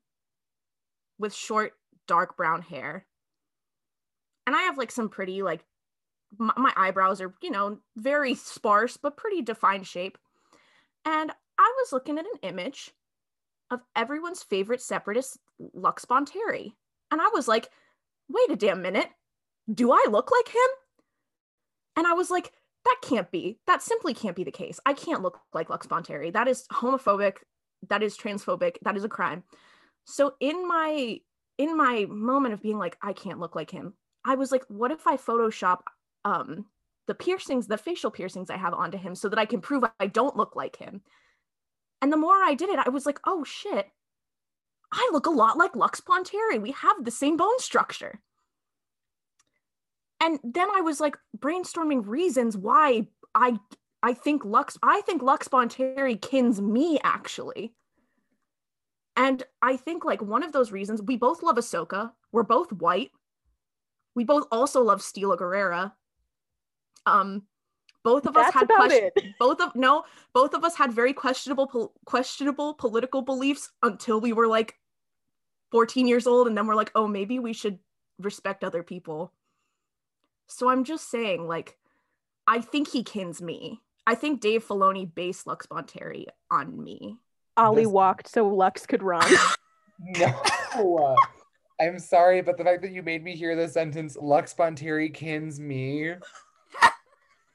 with 1.19 1.33
short, 1.33 1.73
dark 2.07 2.37
brown 2.37 2.61
hair. 2.61 3.05
And 4.47 4.55
I 4.55 4.61
have 4.63 4.77
like 4.77 4.91
some 4.91 5.09
pretty, 5.09 5.41
like, 5.43 5.65
my, 6.37 6.53
my 6.57 6.73
eyebrows 6.75 7.21
are, 7.21 7.33
you 7.41 7.51
know, 7.51 7.79
very 7.97 8.35
sparse, 8.35 8.97
but 8.97 9.17
pretty 9.17 9.41
defined 9.41 9.87
shape. 9.87 10.17
And 11.05 11.31
I 11.57 11.73
was 11.77 11.91
looking 11.91 12.17
at 12.17 12.25
an 12.25 12.39
image 12.49 12.91
of 13.71 13.81
everyone's 13.95 14.43
favorite 14.43 14.81
separatist, 14.81 15.37
Lux 15.73 16.05
Bonteri. 16.05 16.73
And 17.11 17.21
I 17.21 17.29
was 17.33 17.47
like, 17.47 17.69
wait 18.29 18.51
a 18.51 18.55
damn 18.55 18.81
minute. 18.81 19.09
Do 19.71 19.91
I 19.91 20.05
look 20.09 20.31
like 20.31 20.53
him? 20.53 20.69
And 21.95 22.05
I 22.05 22.13
was 22.13 22.29
like, 22.29 22.51
that 22.85 22.97
can't 23.01 23.31
be. 23.31 23.57
That 23.65 23.81
simply 23.81 24.13
can't 24.13 24.35
be 24.35 24.43
the 24.43 24.51
case. 24.51 24.79
I 24.85 24.93
can't 24.93 25.23
look 25.23 25.39
like 25.53 25.69
Lux 25.69 25.87
Bonteri. 25.87 26.31
That 26.31 26.47
is 26.47 26.67
homophobic. 26.71 27.37
That 27.89 28.03
is 28.03 28.17
transphobic. 28.17 28.77
That 28.83 28.97
is 28.97 29.03
a 29.03 29.09
crime. 29.09 29.43
So 30.05 30.35
in 30.39 30.67
my 30.67 31.19
in 31.57 31.77
my 31.77 32.05
moment 32.09 32.53
of 32.53 32.61
being 32.61 32.77
like, 32.77 32.97
I 33.01 33.13
can't 33.13 33.39
look 33.39 33.55
like 33.55 33.71
him, 33.71 33.93
I 34.25 34.35
was 34.35 34.51
like, 34.51 34.63
what 34.67 34.91
if 34.91 35.07
I 35.07 35.15
Photoshop 35.17 35.79
um 36.25 36.65
the 37.07 37.15
piercings, 37.15 37.67
the 37.67 37.77
facial 37.77 38.11
piercings 38.11 38.49
I 38.49 38.57
have 38.57 38.73
onto 38.73 38.97
him 38.97 39.15
so 39.15 39.29
that 39.29 39.39
I 39.39 39.45
can 39.45 39.61
prove 39.61 39.83
I 39.99 40.07
don't 40.07 40.35
look 40.35 40.55
like 40.55 40.75
him. 40.75 41.01
And 42.01 42.11
the 42.11 42.17
more 42.17 42.35
I 42.35 42.55
did 42.55 42.69
it, 42.69 42.79
I 42.83 42.89
was 42.89 43.05
like, 43.05 43.19
oh 43.25 43.43
shit, 43.43 43.87
I 44.91 45.09
look 45.11 45.25
a 45.25 45.31
lot 45.31 45.57
like 45.57 45.75
Lux 45.75 46.01
Bonteri. 46.01 46.61
We 46.61 46.71
have 46.71 47.03
the 47.03 47.11
same 47.11 47.37
bone 47.37 47.59
structure. 47.59 48.19
And 50.21 50.39
then 50.43 50.67
I 50.73 50.81
was 50.81 50.99
like 50.99 51.17
brainstorming 51.37 52.07
reasons 52.07 52.57
why 52.57 53.07
I 53.33 53.59
I 54.01 54.13
think 54.13 54.45
Lux 54.45 54.77
I 54.81 55.01
think 55.01 55.21
Lux 55.21 55.47
Bonteri 55.47 56.19
kins 56.21 56.61
me 56.61 56.99
actually. 57.03 57.73
And 59.17 59.43
I 59.61 59.77
think 59.77 60.03
like 60.05 60.21
one 60.21 60.43
of 60.43 60.51
those 60.51 60.71
reasons 60.71 61.01
we 61.01 61.17
both 61.17 61.43
love 61.43 61.57
Ahsoka. 61.57 62.11
We're 62.31 62.43
both 62.43 62.71
white. 62.71 63.11
We 64.15 64.23
both 64.23 64.45
also 64.51 64.81
love 64.81 65.01
Steela 65.01 65.37
Gerrera. 65.37 65.91
Um, 67.05 67.43
both 68.03 68.25
of 68.27 68.33
That's 68.35 68.49
us 68.49 68.53
had 68.53 68.63
about 68.63 68.77
question- 68.87 69.11
both 69.39 69.59
of 69.61 69.75
no, 69.75 70.03
both 70.33 70.53
of 70.53 70.63
us 70.63 70.75
had 70.75 70.91
very 70.93 71.13
questionable 71.13 71.67
pol- 71.67 71.93
questionable 72.05 72.73
political 72.75 73.21
beliefs 73.21 73.71
until 73.81 74.19
we 74.21 74.31
were 74.33 74.47
like 74.47 74.75
14 75.71 76.07
years 76.07 76.27
old, 76.27 76.47
and 76.47 76.57
then 76.57 76.67
we're 76.67 76.75
like, 76.75 76.91
oh, 76.95 77.07
maybe 77.07 77.39
we 77.39 77.53
should 77.53 77.79
respect 78.19 78.63
other 78.63 78.83
people. 78.83 79.31
So 80.47 80.69
I'm 80.69 80.83
just 80.83 81.09
saying, 81.09 81.47
like, 81.47 81.77
I 82.47 82.61
think 82.61 82.87
he 82.89 83.03
kins 83.03 83.41
me. 83.41 83.81
I 84.05 84.13
think 84.13 84.39
Dave 84.39 84.63
Filoni 84.63 85.13
based 85.13 85.47
Lux 85.47 85.65
Bonteri 85.65 86.25
on 86.51 86.81
me. 86.83 87.17
Ollie 87.57 87.83
This- 87.83 87.91
walked 87.91 88.27
so 88.29 88.47
Lux 88.47 88.85
could 88.85 89.03
run. 89.03 89.29
No. 89.97 91.15
I'm 91.79 91.99
sorry, 91.99 92.41
but 92.41 92.57
the 92.57 92.65
fact 92.65 92.81
that 92.81 92.91
you 92.91 93.01
made 93.01 93.23
me 93.23 93.33
hear 93.33 93.55
the 93.55 93.67
sentence 93.69 94.17
Lux 94.19 94.53
Bonteri 94.53 95.13
kins 95.13 95.57
me. 95.57 96.11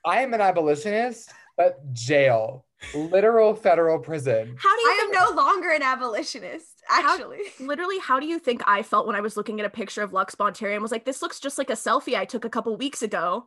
I 0.04 0.22
am 0.22 0.34
an 0.34 0.40
abolitionist, 0.40 1.30
but 1.56 1.92
jail. 1.92 2.64
Literal 2.94 3.54
federal 3.54 3.98
prison. 3.98 4.56
How 4.58 4.74
do 4.74 4.82
you 4.82 4.88
I 4.88 5.04
am 5.04 5.11
no 5.11 5.42
longer 5.42 5.70
an 5.70 5.82
abolitionist, 5.82 6.82
actually. 6.88 7.40
literally 7.61 7.98
how 7.98 8.18
do 8.18 8.26
you 8.26 8.38
think 8.38 8.62
I 8.66 8.82
felt 8.82 9.06
when 9.06 9.16
I 9.16 9.20
was 9.20 9.36
looking 9.36 9.61
at 9.61 9.66
a 9.66 9.70
picture 9.70 10.02
of 10.02 10.14
Lux 10.14 10.34
Bonteri 10.34 10.72
and 10.72 10.82
was 10.82 10.90
like, 10.90 11.04
this 11.04 11.20
looks 11.20 11.40
just 11.40 11.58
like 11.58 11.68
a 11.68 11.74
selfie 11.74 12.16
I 12.16 12.24
took 12.24 12.46
a 12.46 12.50
couple 12.50 12.74
weeks 12.76 13.02
ago? 13.02 13.46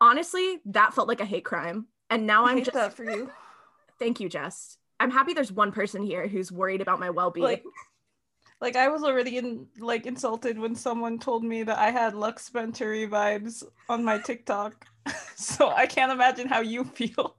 Honestly, 0.00 0.58
that 0.66 0.94
felt 0.94 1.06
like 1.06 1.20
a 1.20 1.24
hate 1.24 1.44
crime. 1.44 1.86
And 2.10 2.26
now 2.26 2.44
I 2.44 2.50
I'm 2.50 2.56
hate 2.56 2.64
just 2.64 2.74
that 2.74 2.94
for 2.94 3.04
you. 3.04 3.30
thank 4.00 4.18
you, 4.18 4.28
Jess. 4.28 4.76
I'm 4.98 5.12
happy 5.12 5.32
there's 5.32 5.52
one 5.52 5.70
person 5.70 6.02
here 6.02 6.26
who's 6.26 6.50
worried 6.50 6.80
about 6.80 6.98
my 6.98 7.10
well-being. 7.10 7.44
Like, 7.44 7.64
like 8.62 8.76
I 8.76 8.86
was 8.88 9.02
already 9.02 9.38
in, 9.38 9.66
like 9.80 10.06
insulted 10.06 10.56
when 10.56 10.76
someone 10.76 11.18
told 11.18 11.42
me 11.42 11.64
that 11.64 11.78
I 11.78 11.90
had 11.90 12.14
Lux 12.14 12.48
Bonteri 12.48 13.10
vibes 13.10 13.64
on 13.88 14.04
my 14.04 14.18
TikTok. 14.18 14.86
so 15.34 15.68
I 15.68 15.86
can't 15.86 16.12
imagine 16.12 16.46
how 16.46 16.60
you 16.60 16.84
feel. 16.84 17.36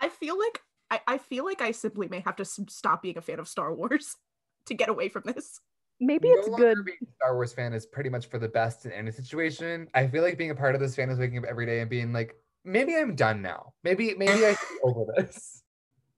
I 0.00 0.08
feel 0.08 0.38
like 0.38 0.62
I, 0.88 1.00
I 1.08 1.18
feel 1.18 1.44
like 1.44 1.60
I 1.60 1.72
simply 1.72 2.06
may 2.06 2.20
have 2.20 2.36
to 2.36 2.44
stop 2.44 3.02
being 3.02 3.18
a 3.18 3.20
fan 3.20 3.40
of 3.40 3.48
Star 3.48 3.74
Wars 3.74 4.16
to 4.66 4.74
get 4.74 4.88
away 4.88 5.08
from 5.08 5.24
this. 5.26 5.60
Maybe 5.98 6.28
No 6.28 6.34
it's 6.36 6.48
good. 6.48 6.84
Being 6.84 6.98
a 7.02 7.12
Star 7.16 7.34
Wars 7.34 7.52
fan 7.52 7.72
is 7.72 7.84
pretty 7.84 8.08
much 8.08 8.26
for 8.26 8.38
the 8.38 8.48
best 8.48 8.86
in 8.86 8.92
any 8.92 9.10
situation. 9.10 9.88
I 9.94 10.06
feel 10.06 10.22
like 10.22 10.38
being 10.38 10.50
a 10.50 10.54
part 10.54 10.76
of 10.76 10.80
this 10.80 10.94
fan 10.94 11.10
is 11.10 11.18
waking 11.18 11.38
up 11.38 11.44
every 11.44 11.66
day 11.66 11.80
and 11.80 11.90
being 11.90 12.12
like, 12.12 12.36
maybe 12.64 12.94
I'm 12.94 13.16
done 13.16 13.42
now. 13.42 13.72
Maybe 13.82 14.14
maybe 14.16 14.46
I 14.46 14.54
should 14.54 14.68
be 14.68 14.78
over 14.84 15.12
this. 15.16 15.62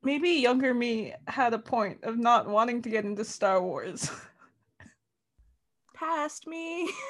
Maybe 0.04 0.28
younger 0.30 0.74
me 0.74 1.14
had 1.26 1.54
a 1.54 1.58
point 1.58 2.04
of 2.04 2.18
not 2.18 2.46
wanting 2.46 2.82
to 2.82 2.90
get 2.90 3.04
into 3.04 3.24
Star 3.24 3.62
Wars. 3.62 4.10
Past 5.94 6.46
me. 6.46 6.90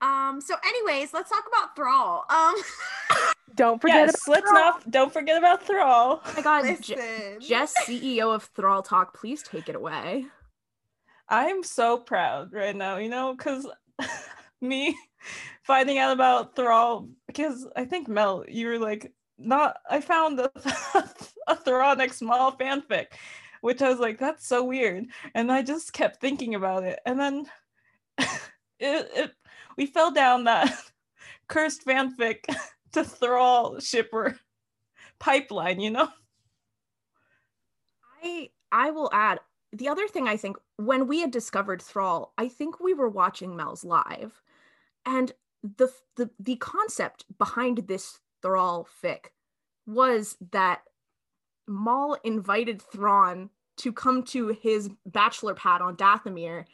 Um, 0.00 0.40
so 0.40 0.54
anyways, 0.64 1.12
let's 1.12 1.28
talk 1.28 1.44
about 1.48 1.74
Thrall. 1.74 2.24
Um 2.30 2.54
Don't 3.56 3.80
forget 3.80 4.06
yes, 4.06 4.28
about 4.28 4.32
let's 4.32 4.52
not 4.52 4.90
don't 4.92 5.12
forget 5.12 5.36
about 5.36 5.66
Thrall. 5.66 6.22
Oh 6.24 6.32
my 6.36 6.42
god, 6.42 6.76
Je- 6.80 7.38
Jess, 7.40 7.74
CEO 7.84 8.32
of 8.32 8.44
Thrall 8.54 8.82
Talk, 8.82 9.12
please 9.12 9.42
take 9.42 9.68
it 9.68 9.74
away. 9.74 10.26
I'm 11.28 11.64
so 11.64 11.98
proud 11.98 12.52
right 12.52 12.76
now, 12.76 12.98
you 12.98 13.08
know, 13.08 13.34
because 13.34 13.66
me 14.60 14.96
finding 15.64 15.98
out 15.98 16.12
about 16.12 16.54
Thrall, 16.54 17.08
because 17.26 17.66
I 17.74 17.84
think 17.84 18.06
Mel, 18.06 18.44
you 18.46 18.68
were 18.68 18.78
like, 18.78 19.12
not, 19.36 19.78
I 19.90 20.00
found 20.00 20.38
a, 20.38 20.50
a 21.48 21.56
Thrawn 21.56 22.00
X 22.00 22.22
Maul 22.22 22.52
fanfic, 22.52 23.06
which 23.60 23.82
I 23.82 23.88
was 23.88 23.98
like, 23.98 24.18
that's 24.18 24.46
so 24.46 24.64
weird. 24.64 25.06
And 25.34 25.50
I 25.50 25.62
just 25.62 25.92
kept 25.92 26.20
thinking 26.20 26.54
about 26.54 26.84
it. 26.84 27.00
And 27.04 27.18
then 27.18 27.46
it, 28.18 28.30
it 28.80 29.32
we 29.76 29.86
fell 29.86 30.10
down 30.10 30.44
that 30.44 30.72
cursed 31.48 31.84
fanfic 31.84 32.44
to 32.92 33.04
Thrall 33.04 33.80
shipper 33.80 34.38
pipeline, 35.18 35.80
you 35.80 35.90
know? 35.90 36.08
I 38.22 38.50
I 38.70 38.90
will 38.90 39.10
add 39.12 39.40
the 39.72 39.88
other 39.88 40.08
thing 40.08 40.28
I 40.28 40.36
think 40.36 40.56
when 40.76 41.06
we 41.06 41.20
had 41.20 41.30
discovered 41.30 41.82
Thrall, 41.82 42.32
I 42.38 42.48
think 42.48 42.80
we 42.80 42.94
were 42.94 43.08
watching 43.08 43.56
Mel's 43.56 43.84
live, 43.84 44.42
and 45.04 45.32
the 45.62 45.92
the 46.16 46.30
the 46.38 46.56
concept 46.56 47.24
behind 47.38 47.78
this 47.86 48.20
Thrall 48.42 48.86
fic 49.02 49.26
was 49.86 50.36
that 50.52 50.82
Maul 51.68 52.16
invited 52.24 52.82
Thrawn 52.82 53.50
to 53.78 53.92
come 53.92 54.24
to 54.24 54.48
his 54.48 54.90
bachelor 55.06 55.54
pad 55.54 55.80
on 55.80 55.96
Dathomir. 55.96 56.64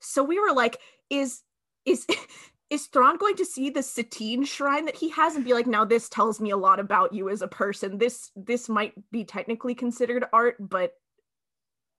So 0.00 0.22
we 0.22 0.38
were 0.38 0.54
like, 0.54 0.78
is 1.08 1.42
is 1.84 2.06
is 2.70 2.86
Thrawn 2.86 3.16
going 3.16 3.36
to 3.36 3.44
see 3.44 3.70
the 3.70 3.82
Satine 3.82 4.44
shrine 4.44 4.84
that 4.84 4.96
he 4.96 5.10
has 5.10 5.34
and 5.34 5.44
be 5.44 5.54
like, 5.54 5.66
now 5.66 5.84
this 5.84 6.08
tells 6.08 6.40
me 6.40 6.50
a 6.50 6.56
lot 6.56 6.78
about 6.78 7.12
you 7.12 7.28
as 7.28 7.42
a 7.42 7.48
person. 7.48 7.98
This 7.98 8.30
this 8.36 8.68
might 8.68 8.92
be 9.10 9.24
technically 9.24 9.74
considered 9.74 10.24
art, 10.32 10.56
but 10.60 10.92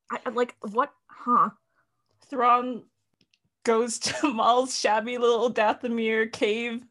I 0.09 0.29
like 0.29 0.55
what 0.61 0.91
huh? 1.07 1.49
Thrawn 2.29 2.83
goes 3.63 3.99
to 3.99 4.27
Maul's 4.33 4.77
shabby 4.77 5.17
little 5.17 5.53
Dathomir 5.53 6.31
cave 6.31 6.83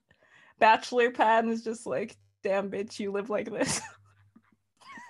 bachelor 0.59 1.11
pad 1.11 1.45
and 1.45 1.53
is 1.53 1.65
just 1.65 1.87
like, 1.87 2.17
damn 2.43 2.71
bitch, 2.71 2.99
you 2.99 3.11
live 3.11 3.31
like 3.31 3.51
this. 3.51 3.81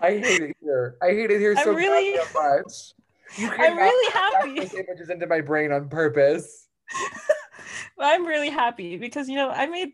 I 0.00 0.12
hate 0.18 0.42
it 0.42 0.56
here. 0.60 0.96
I 1.02 1.08
hate 1.08 1.30
it 1.30 1.38
here 1.40 1.54
I'm 1.56 1.64
so 1.64 1.72
really- 1.72 2.16
goddamn 2.16 2.32
much. 2.64 2.94
You 3.36 3.48
I'm 3.48 3.76
really 3.76 4.12
happy. 4.12 4.58
Those 4.60 4.74
images 4.74 5.08
into 5.10 5.26
my 5.26 5.40
brain 5.40 5.70
on 5.70 5.88
purpose. 5.88 6.66
I'm 7.98 8.26
really 8.26 8.50
happy 8.50 8.96
because 8.96 9.28
you 9.28 9.36
know 9.36 9.50
I 9.50 9.66
made 9.66 9.92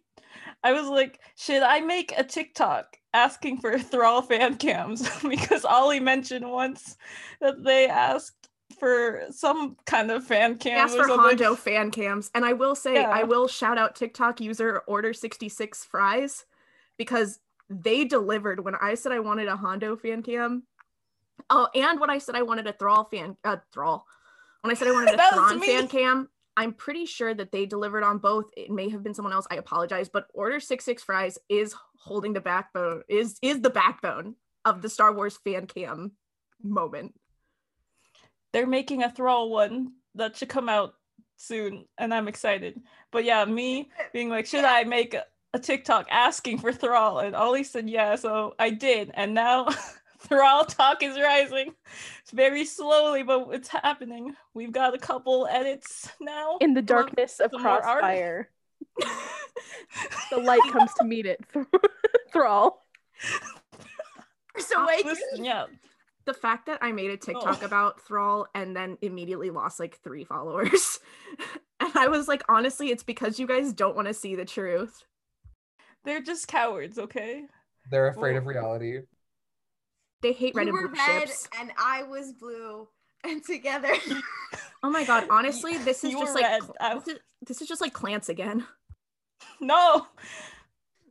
I 0.65 0.73
was 0.73 0.87
like, 0.89 1.21
should 1.37 1.63
I 1.63 1.81
make 1.81 2.13
a 2.17 2.25
TikTok 2.25 2.97
asking 3.13 3.59
for 3.59 3.79
Thrall 3.79 4.23
fan 4.23 4.57
cams? 4.57 5.09
because 5.29 5.65
Ollie 5.65 6.01
mentioned 6.01 6.49
once 6.51 6.97
that 7.41 7.63
they 7.63 7.89
asked 7.89 8.49
for 8.81 9.23
some 9.31 9.77
kind 9.87 10.11
of 10.11 10.25
fan 10.25 10.57
cam. 10.57 10.79
Ask 10.79 10.97
for 10.97 11.05
something. 11.05 11.19
Hondo 11.21 11.55
fan 11.57 11.91
cams. 11.91 12.31
And 12.35 12.45
I 12.45 12.53
will 12.53 12.75
say 12.75 12.95
Yeah. 12.95 13.11
I 13.11 13.23
will 13.25 13.49
shout 13.49 13.79
out 13.79 13.95
TikTok 13.97 14.41
user 14.41 14.79
order 14.87 15.13
66 15.13 15.85
fries 15.85 16.45
because 16.97 17.39
they 17.69 18.05
delivered 18.05 18.65
when 18.65 18.75
I 18.75 18.95
said 18.95 19.13
I 19.13 19.21
wanted 19.21 19.49
a 19.49 19.57
Hondo 19.57 19.97
fan 19.97 20.23
cam. 20.23 20.65
Oh, 21.51 21.69
and 21.75 22.01
when 22.01 22.11
I 22.11 22.19
said 22.19 22.35
I 22.35 22.43
wanted 22.43 22.67
a 22.67 22.73
Thrall 22.73 23.05
fan 23.05 23.37
uh 23.45 23.59
Thrall. 23.73 24.07
When 24.63 24.71
I 24.71 24.75
said 24.75 24.89
I 24.89 24.93
wanted 24.93 25.15
a 25.15 25.31
Thrawn 25.33 25.61
me. 25.61 25.67
fan 25.67 25.89
cam, 25.89 26.29
I'm 26.57 26.73
pretty 26.73 27.07
sure 27.07 27.35
that 27.35 27.53
they 27.53 27.67
delivered 27.67 28.03
on 28.03 28.19
both. 28.19 28.51
It 28.57 28.71
may 28.71 28.89
have 28.89 29.03
been 29.03 29.15
someone 29.15 29.35
else. 29.35 29.47
I 29.51 29.57
apologize, 29.57 30.09
but 30.09 30.27
order 30.33 30.59
66 30.59 31.03
fries 31.03 31.39
is 31.49 31.75
holding 31.99 32.33
the 32.33 32.41
backbone 32.41 33.03
is 33.09 33.39
is 33.43 33.61
the 33.61 33.71
backbone 33.71 34.37
of 34.65 34.83
the 34.83 34.89
Star 34.89 35.13
Wars 35.13 35.39
fan 35.45 35.67
cam 35.67 36.13
moment. 36.63 37.15
They're 38.53 38.67
making 38.67 39.03
a 39.03 39.11
Thrall 39.11 39.51
one 39.51 39.93
that 40.15 40.37
should 40.37 40.49
come 40.49 40.69
out 40.69 40.95
soon, 41.37 41.85
and 41.99 42.15
I'm 42.15 42.29
excited. 42.29 42.81
But 43.13 43.25
yeah, 43.25 43.45
me 43.45 43.91
being 44.13 44.31
like, 44.31 44.47
should 44.47 44.65
I 44.65 44.85
make 44.85 45.15
a, 45.53 45.59
a 45.59 45.61
TikTok 45.61 46.07
asking 46.11 46.59
for 46.59 46.73
Thrall? 46.73 47.19
And 47.21 47.35
Ollie 47.35 47.65
said 47.65 47.89
yeah, 47.89 48.17
so 48.17 48.55
I 48.59 48.71
did, 48.71 49.11
and 49.15 49.35
now 49.35 49.69
Thrall 50.19 50.65
talk 50.65 51.03
is 51.03 51.19
rising. 51.19 51.75
It's 52.23 52.31
very 52.33 52.65
slowly, 52.65 53.23
but 53.23 53.49
it's 53.53 53.69
happening. 53.69 54.35
We've 54.55 54.73
got 54.73 54.95
a 54.95 54.99
couple 54.99 55.47
edits 55.51 56.11
now. 56.21 56.59
in 56.61 56.75
the 56.75 56.83
darkness 56.83 57.41
of 57.41 57.51
some 57.53 57.63
more. 57.63 57.81
Crossfire. 57.81 58.51
the 60.31 60.39
light 60.39 60.61
comes 60.73 60.93
to 60.95 61.05
meet 61.05 61.27
it. 61.27 61.41
Thrall. 62.33 62.83
so 64.59 64.87
wait, 64.87 65.05
Listen, 65.05 65.45
yeah. 65.45 65.67
the 66.25 66.35
fact 66.35 66.67
that 66.67 66.79
I 66.83 66.93
made 66.93 67.11
a 67.11 67.15
oh. 67.15 67.17
TikTok 67.17 67.59
Oh. 67.63 67.67
about 67.67 68.01
Thrall 68.01 68.47
and 68.55 68.75
then 68.75 68.99
immediately 69.03 69.51
lost 69.51 69.79
like 69.79 69.99
three 70.03 70.25
followers. 70.25 70.99
and 71.81 71.93
I 71.95 72.09
was 72.09 72.27
like, 72.27 72.43
honestly, 72.49 72.91
it's 72.91 73.03
because 73.03 73.39
you 73.39 73.47
guys 73.47 73.73
don't 73.73 73.97
want 73.97 74.09
to 74.09 74.15
see 74.15 74.35
the 74.35 74.45
truth. 74.45 75.05
They're 76.07 76.23
just 76.23 76.49
cowards, 76.49 76.99
okay? 76.99 77.45
They're 77.91 78.09
afraid 78.09 78.37
of 78.37 78.47
reality. 78.47 79.01
They 80.23 80.33
hate 80.33 80.55
red 80.55 80.67
you 80.69 80.73
and 80.75 80.83
were 80.83 80.89
blue 80.89 80.99
red 81.07 81.29
ships. 81.29 81.49
and 81.61 81.71
I 81.79 82.05
was 82.05 82.33
blue, 82.33 82.89
and 83.25 83.45
together. 83.45 83.93
Oh 84.83 84.91
my 84.91 85.05
god, 85.05 85.27
honestly, 85.31 85.77
this 85.79 86.05
is 86.05 86.13
You 86.13 86.21
just 86.21 86.35
like 86.35 86.45
red. 86.45 86.63
this, 87.01 87.09
is, 87.09 87.19
this 87.47 87.61
is 87.63 87.69
just 87.69 87.81
like 87.81 87.93
Klance 87.93 88.29
again. 88.29 88.65
No. 89.61 90.07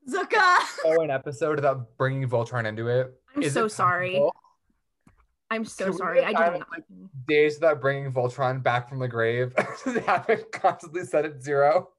Zuka. 0.10 0.58
Oh, 0.86 1.02
an 1.02 1.10
episode 1.12 1.60
about 1.60 1.98
bringing 1.98 2.28
Voltron 2.28 2.66
into 2.66 2.88
it. 2.88 3.14
I'm 3.36 3.44
Is 3.44 3.54
so 3.54 3.66
it 3.66 3.70
sorry. 3.72 4.22
I'm 5.52 5.66
so 5.66 5.86
Can 5.86 5.98
sorry. 5.98 6.24
I 6.24 6.32
time 6.34 6.54
did 6.54 6.54
of, 6.54 6.60
not. 6.60 6.70
like, 6.72 6.84
Days 7.28 7.56
without 7.56 7.82
bringing 7.82 8.12
Voltron 8.14 8.64
back 8.64 8.88
from 8.90 9.00
the 9.00 9.08
grave. 9.08 9.54
they 9.86 10.00
haven't 10.02 10.52
constantly 10.52 11.04
set 11.04 11.26
at 11.26 11.42
zero. 11.44 11.90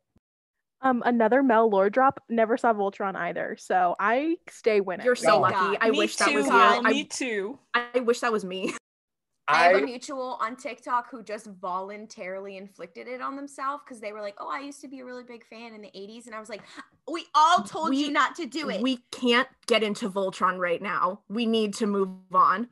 Um, 0.83 1.03
another 1.07 1.43
Mel 1.43 1.68
lore 1.70 1.91
drop. 1.91 2.22
Never 2.29 2.57
saw 2.57 2.72
Voltron 2.72 3.16
either, 3.16 3.57
so 3.59 3.97
I 3.99 4.37
stay 4.49 4.81
winning. 4.81 5.07
You're 5.07 5.14
so 5.16 5.31
No. 5.37 5.39
lucky. 5.41 5.79
I 5.81 5.91
me 5.91 5.99
wish 5.99 6.16
too, 6.16 6.24
that 6.27 6.35
was 6.35 6.47
you. 6.47 6.53
Mel, 6.53 6.81
I, 6.87 6.91
me 6.91 7.05
too. 7.05 7.59
I 7.74 8.01
wish 8.01 8.20
that 8.20 8.31
was 8.33 8.45
me. 8.45 8.74
I 9.49 9.68
have 9.68 9.77
a 9.77 9.79
I 9.79 9.83
mutual 9.83 10.39
on 10.41 10.57
TikTok 10.57 11.09
who 11.09 11.22
just 11.22 11.47
voluntarily 11.47 12.57
inflicted 12.57 13.07
it 13.07 13.20
on 13.22 13.37
themselves 13.37 13.85
because 13.87 14.01
they 14.01 14.12
were 14.12 14.20
like, 14.20 14.35
"Oh, 14.39 14.49
I 14.49 14.59
used 14.59 14.81
to 14.81 14.89
be 14.89 14.99
a 15.01 15.05
really 15.05 15.22
big 15.22 15.47
fan 15.47 15.72
in 15.72 15.81
the 15.83 15.91
'80s," 15.95 16.27
and 16.27 16.35
I 16.35 16.41
was 16.41 16.49
like, 16.49 16.62
"We 17.11 17.27
all 17.33 17.62
told 17.62 17.91
We- 17.91 17.99
you 17.99 18.11
not 18.11 18.35
to 18.37 18.47
do 18.47 18.70
it." 18.70 18.83
We 18.83 18.97
can't 19.12 19.49
get 19.66 19.85
into 19.85 20.11
Voltron 20.11 20.59
right 20.59 20.83
now. 20.83 21.20
We 21.29 21.47
need 21.47 21.74
to 21.74 21.87
move 21.87 22.11
on. 22.35 22.68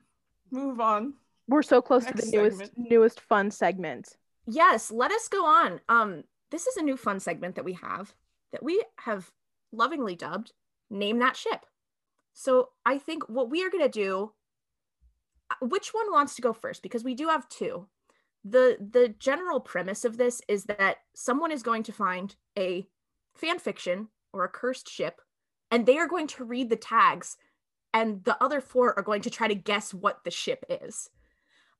Move 0.50 0.80
on. 0.80 1.14
We're 1.46 1.62
so 1.62 1.80
close 1.80 2.04
Next 2.04 2.24
to 2.24 2.30
the 2.30 2.36
newest, 2.36 2.58
segment. 2.58 2.90
newest 2.90 3.20
fun 3.20 3.50
segment. 3.52 4.16
Yes, 4.46 4.90
let 4.90 5.12
us 5.12 5.28
go 5.28 5.44
on. 5.46 5.80
Um, 5.88 6.24
this 6.54 6.66
is 6.68 6.76
a 6.76 6.82
new 6.82 6.96
fun 6.96 7.18
segment 7.18 7.56
that 7.56 7.64
we 7.64 7.72
have 7.74 8.14
that 8.52 8.62
we 8.62 8.82
have 9.00 9.32
lovingly 9.72 10.14
dubbed 10.14 10.52
Name 10.88 11.18
That 11.18 11.36
Ship. 11.36 11.66
So 12.32 12.68
I 12.86 12.98
think 12.98 13.28
what 13.28 13.50
we 13.50 13.64
are 13.64 13.70
gonna 13.70 13.88
do, 13.88 14.32
uh, 15.50 15.66
which 15.66 15.88
one 15.88 16.12
wants 16.12 16.36
to 16.36 16.42
go 16.42 16.52
first? 16.52 16.82
Because 16.82 17.02
we 17.02 17.14
do 17.14 17.28
have 17.28 17.48
two. 17.48 17.88
The 18.44 18.76
the 18.78 19.08
general 19.08 19.58
premise 19.58 20.04
of 20.04 20.16
this 20.16 20.40
is 20.48 20.64
that 20.64 20.98
someone 21.14 21.50
is 21.50 21.62
going 21.62 21.82
to 21.84 21.92
find 21.92 22.36
a 22.56 22.86
fan 23.34 23.58
fiction 23.58 24.08
or 24.32 24.44
a 24.44 24.48
cursed 24.48 24.88
ship, 24.88 25.20
and 25.70 25.86
they 25.86 25.98
are 25.98 26.08
going 26.08 26.28
to 26.28 26.44
read 26.44 26.70
the 26.70 26.76
tags, 26.76 27.36
and 27.92 28.22
the 28.24 28.40
other 28.42 28.60
four 28.60 28.96
are 28.96 29.02
going 29.02 29.22
to 29.22 29.30
try 29.30 29.48
to 29.48 29.54
guess 29.54 29.92
what 29.92 30.22
the 30.24 30.30
ship 30.30 30.64
is. 30.68 31.10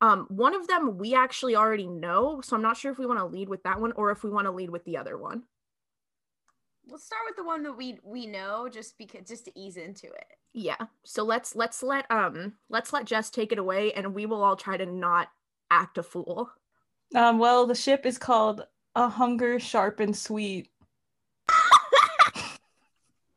Um, 0.00 0.26
one 0.28 0.54
of 0.54 0.66
them 0.66 0.98
we 0.98 1.14
actually 1.14 1.56
already 1.56 1.86
know, 1.86 2.40
so 2.40 2.56
I'm 2.56 2.62
not 2.62 2.76
sure 2.76 2.92
if 2.92 2.98
we 2.98 3.06
want 3.06 3.18
to 3.20 3.26
lead 3.26 3.48
with 3.48 3.62
that 3.62 3.80
one 3.80 3.92
or 3.92 4.10
if 4.10 4.22
we 4.22 4.30
want 4.30 4.46
to 4.46 4.50
lead 4.50 4.70
with 4.70 4.84
the 4.84 4.96
other 4.96 5.16
one. 5.16 5.44
Let's 6.86 7.04
start 7.04 7.22
with 7.26 7.36
the 7.36 7.44
one 7.44 7.62
that 7.62 7.72
we 7.72 7.98
we 8.04 8.26
know, 8.26 8.68
just 8.70 8.98
because 8.98 9.26
just 9.26 9.46
to 9.46 9.58
ease 9.58 9.76
into 9.76 10.06
it. 10.06 10.26
Yeah. 10.52 10.76
So 11.04 11.24
let's 11.24 11.56
let's 11.56 11.82
let 11.82 12.10
um 12.10 12.54
let's 12.68 12.92
let 12.92 13.06
Jess 13.06 13.30
take 13.30 13.52
it 13.52 13.58
away, 13.58 13.92
and 13.92 14.14
we 14.14 14.26
will 14.26 14.42
all 14.42 14.56
try 14.56 14.76
to 14.76 14.84
not 14.84 15.28
act 15.70 15.96
a 15.96 16.02
fool. 16.02 16.50
Um, 17.14 17.38
well, 17.38 17.66
the 17.66 17.74
ship 17.74 18.04
is 18.04 18.18
called 18.18 18.66
A 18.96 19.08
Hunger 19.08 19.58
Sharp 19.58 20.00
and 20.00 20.14
Sweet. 20.14 20.68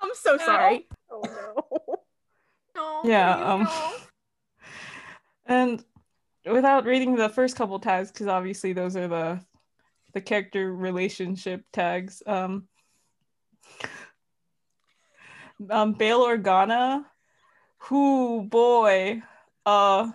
I'm 0.01 0.11
so 0.13 0.37
sorry. 0.37 0.87
Oh 1.09 1.21
no. 1.23 1.63
No. 2.75 3.01
Yeah, 3.05 3.53
um, 3.53 3.63
no. 3.63 3.93
And 5.47 5.83
without 6.51 6.85
reading 6.85 7.15
the 7.15 7.29
first 7.29 7.55
couple 7.55 7.79
tags, 7.79 8.11
because 8.11 8.27
obviously 8.27 8.73
those 8.73 8.95
are 8.95 9.07
the 9.07 9.41
the 10.13 10.21
character 10.21 10.73
relationship 10.73 11.63
tags. 11.73 12.23
Um, 12.25 12.67
um, 15.69 15.93
Bail 15.93 16.25
Organa, 16.25 17.05
who 17.77 18.43
boy, 18.43 19.21
uh, 19.65 20.11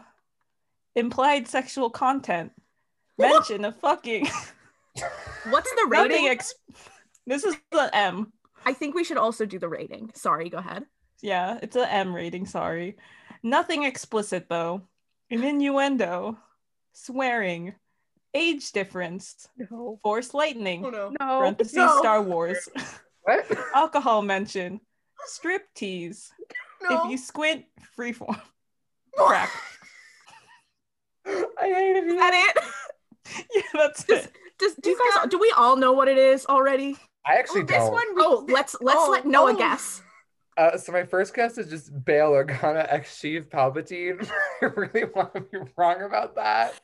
implied 0.94 1.48
sexual 1.48 1.90
content, 1.90 2.52
mention 3.18 3.64
of 3.64 3.76
fucking 3.76 4.28
What's 5.50 5.70
the 5.70 5.86
rating? 5.90 6.28
Ex- 6.28 6.54
this 7.26 7.44
is 7.44 7.56
the 7.70 7.90
M. 7.94 8.32
I 8.64 8.72
think 8.72 8.94
we 8.94 9.04
should 9.04 9.16
also 9.16 9.44
do 9.44 9.58
the 9.58 9.68
rating. 9.68 10.10
Sorry, 10.14 10.48
go 10.48 10.58
ahead. 10.58 10.84
Yeah, 11.20 11.58
it's 11.62 11.76
a 11.76 11.90
M 11.92 12.14
rating. 12.14 12.46
Sorry, 12.46 12.96
nothing 13.42 13.84
explicit 13.84 14.46
though. 14.48 14.82
An 15.32 15.42
innuendo, 15.42 16.36
swearing, 16.92 17.74
age 18.34 18.70
difference, 18.72 19.48
No. 19.56 19.98
force 20.02 20.34
lightning. 20.34 20.84
Oh 20.84 20.90
no. 20.90 21.08
No. 21.18 21.38
parentheses 21.40 21.74
no. 21.74 21.98
Star 21.98 22.22
Wars, 22.22 22.68
what? 23.22 23.46
alcohol 23.74 24.20
mention, 24.22 24.80
strip 25.24 25.62
tease. 25.74 26.30
No. 26.82 27.04
If 27.06 27.10
you 27.12 27.16
squint, 27.18 27.64
freeform, 27.98 28.38
crack. 29.16 29.50
I 31.26 31.32
hate 31.60 31.96
it. 31.96 32.04
Is 32.04 32.14
that 32.16 32.54
it? 32.56 32.64
Yeah, 33.54 33.62
that's 33.74 34.04
it. 34.08 34.30
Does 34.58 34.74
do 34.82 34.90
you 34.90 34.98
guys 34.98 35.14
got- 35.22 35.30
do 35.30 35.38
we 35.38 35.50
all 35.56 35.76
know 35.76 35.92
what 35.92 36.08
it 36.08 36.18
is 36.18 36.44
already? 36.46 36.96
I 37.24 37.36
actually 37.36 37.62
Oh, 37.62 37.66
this 37.66 37.76
don't. 37.78 37.92
one 37.92 38.04
oh, 38.18 38.44
we 38.44 38.52
Oh, 38.52 38.54
let's 38.54 38.76
let's 38.80 38.98
Oh, 39.00 39.10
let 39.10 39.24
Noah 39.24 39.52
oh. 39.52 39.56
guess. 39.56 40.02
Uh, 40.56 40.76
so 40.76 40.92
my 40.92 41.04
first 41.04 41.34
guess 41.34 41.56
is 41.56 41.70
just 41.70 42.04
Bail 42.04 42.32
Organa 42.32 42.86
ex 42.90 43.18
Sheev 43.18 43.48
Palpatine. 43.48 44.28
I 44.62 44.66
really 44.66 45.04
want 45.14 45.34
to 45.34 45.40
be 45.40 45.58
wrong 45.76 46.02
about 46.02 46.34
that. 46.36 46.78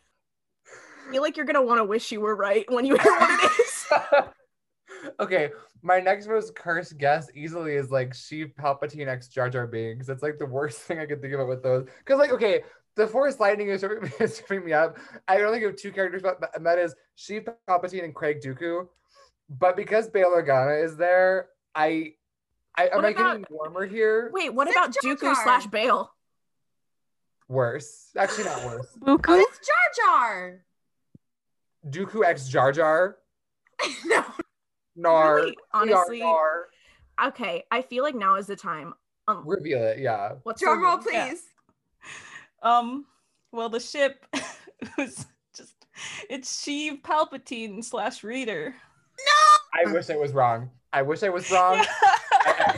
I 0.66 1.12
feel 1.12 1.22
like 1.22 1.36
you're 1.36 1.46
gonna 1.46 1.62
want 1.62 1.78
to 1.78 1.84
wish 1.84 2.12
you 2.12 2.20
were 2.20 2.36
right 2.36 2.64
when 2.70 2.84
you 2.84 2.96
hear 2.96 3.12
what 3.12 3.44
it 3.44 3.60
is. 3.60 3.86
okay, 5.20 5.50
my 5.82 6.00
next 6.00 6.28
most 6.28 6.54
cursed 6.54 6.98
guess 6.98 7.28
easily 7.34 7.74
is 7.74 7.90
like 7.90 8.12
Sheev 8.12 8.54
Palpatine 8.54 9.08
ex 9.08 9.28
Jar 9.28 9.50
Jar 9.50 9.66
Binks. 9.66 10.06
That's 10.06 10.22
like 10.22 10.38
the 10.38 10.46
worst 10.46 10.78
thing 10.80 10.98
I 10.98 11.06
could 11.06 11.20
think 11.20 11.34
about 11.34 11.48
with 11.48 11.62
those. 11.62 11.86
Because 11.98 12.18
like, 12.18 12.32
okay, 12.32 12.62
the 12.96 13.06
Force 13.06 13.38
Lightning 13.38 13.68
is 13.68 13.80
tripping 13.80 14.08
me, 14.08 14.14
is 14.20 14.38
tripping 14.38 14.66
me 14.66 14.72
up. 14.72 14.98
I 15.26 15.42
only 15.42 15.60
give 15.60 15.76
two 15.76 15.92
characters, 15.92 16.22
but 16.22 16.38
and 16.54 16.64
that 16.66 16.78
is 16.78 16.94
Sheev 17.16 17.48
Palpatine 17.68 18.04
and 18.04 18.14
Craig 18.14 18.40
Dooku. 18.40 18.86
But 19.50 19.76
because 19.76 20.08
Bail 20.08 20.30
Organa 20.30 20.84
is 20.84 20.96
there, 20.96 21.48
I, 21.74 22.14
I 22.78 22.84
am 22.88 22.96
What 22.96 23.04
I 23.04 23.08
about- 23.10 23.40
getting 23.40 23.44
warmer 23.50 23.86
here? 23.86 24.30
Wait, 24.32 24.54
what 24.54 24.68
Sith 24.68 24.76
about 24.76 24.94
Jar 25.02 25.14
Dooku 25.16 25.34
slash 25.42 25.66
Bail? 25.66 26.12
Worse, 27.48 28.10
actually 28.16 28.44
not 28.44 28.64
worse. 28.64 28.86
Buku? 29.00 29.40
It's 29.40 29.58
Jar 29.66 30.06
Jar. 30.06 30.60
Dooku 31.88 32.24
ex 32.24 32.46
Jar 32.48 32.70
Jar. 32.72 33.16
no. 34.06 34.24
Nar. 34.96 35.34
Really, 35.36 35.56
honestly- 35.72 36.20
nar. 36.20 36.66
Okay, 37.24 37.64
I 37.72 37.82
feel 37.82 38.04
like 38.04 38.14
now 38.14 38.36
is 38.36 38.46
the 38.46 38.54
time. 38.54 38.94
Um, 39.26 39.42
Reveal 39.44 39.82
it, 39.82 39.98
yeah. 39.98 40.34
what's 40.44 40.62
Drum 40.62 40.78
the- 40.80 40.84
roll, 40.86 40.98
Yeah. 41.10 41.28
please. 41.30 41.42
Um, 42.62 43.06
well, 43.50 43.68
the 43.68 43.80
ship 43.80 44.24
was 44.98 45.26
just 45.56 45.74
it's 46.30 46.64
Sheev 46.64 47.02
Palpatine 47.02 47.82
slash 47.84 48.22
Reader. 48.22 48.72
No! 49.18 49.80
I 49.88 49.92
wish 49.92 50.10
I 50.10 50.16
was 50.16 50.32
wrong. 50.32 50.70
I 50.92 51.02
wish 51.02 51.22
I 51.24 51.28
was 51.28 51.50
wrong. 51.50 51.76
I, 51.78 51.86
I 52.27 52.27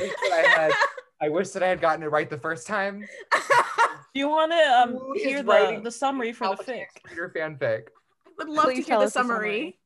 wish 0.01 0.13
that 0.23 0.33
I 0.33 0.49
had. 0.49 0.73
I 1.23 1.29
wish 1.29 1.51
that 1.51 1.63
I 1.63 1.69
had 1.69 1.81
gotten 1.81 2.03
it 2.03 2.07
right 2.11 2.31
the 2.31 2.39
first 2.39 2.67
time. 2.67 3.01
Do 3.01 3.41
you 4.15 4.29
want 4.29 4.53
to 4.53 4.59
um 4.59 5.13
hear 5.15 5.43
the, 5.43 5.81
the 5.85 5.91
summary 5.91 6.33
for 6.33 6.57
the 6.57 6.63
fic? 6.65 6.81
ex 6.81 6.95
fanfic. 7.35 7.83
I 8.27 8.31
would 8.39 8.49
love 8.49 8.65
Please 8.67 8.87
to 8.87 8.91
hear 8.91 8.99
the 8.99 9.05
us 9.05 9.13
the 9.13 9.21
summary. 9.21 9.37
summary. 9.49 9.77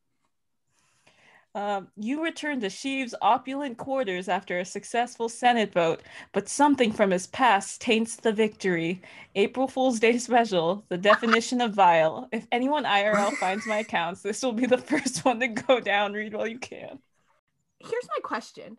Um, 1.57 1.89
you 1.97 2.23
return 2.23 2.61
to 2.61 2.67
Sheev's 2.67 3.15
opulent 3.23 3.79
quarters 3.79 4.29
after 4.29 4.59
a 4.59 4.65
successful 4.65 5.29
Senate 5.29 5.73
vote, 5.73 6.03
but 6.33 6.49
something 6.49 6.93
from 6.93 7.13
his 7.13 7.29
past 7.29 7.81
taints 7.81 8.17
the 8.17 8.33
victory. 8.33 9.01
April 9.37 9.69
Fool's 9.69 10.01
Day 10.01 10.19
special, 10.19 10.85
the 10.89 10.99
definition 10.99 11.61
of 11.61 11.73
vile. 11.73 12.29
If 12.33 12.49
anyone 12.51 12.83
IRL 12.85 13.33
finds 13.39 13.67
my 13.69 13.79
accounts, 13.79 14.21
this 14.23 14.43
will 14.43 14.53
be 14.53 14.67
the 14.67 14.79
first 14.91 15.25
one 15.25 15.39
to 15.41 15.47
go 15.49 15.79
down. 15.79 16.13
Read 16.13 16.35
while 16.35 16.47
you 16.49 16.59
can. 16.59 16.99
Here's 17.79 18.09
my 18.17 18.21
question. 18.25 18.77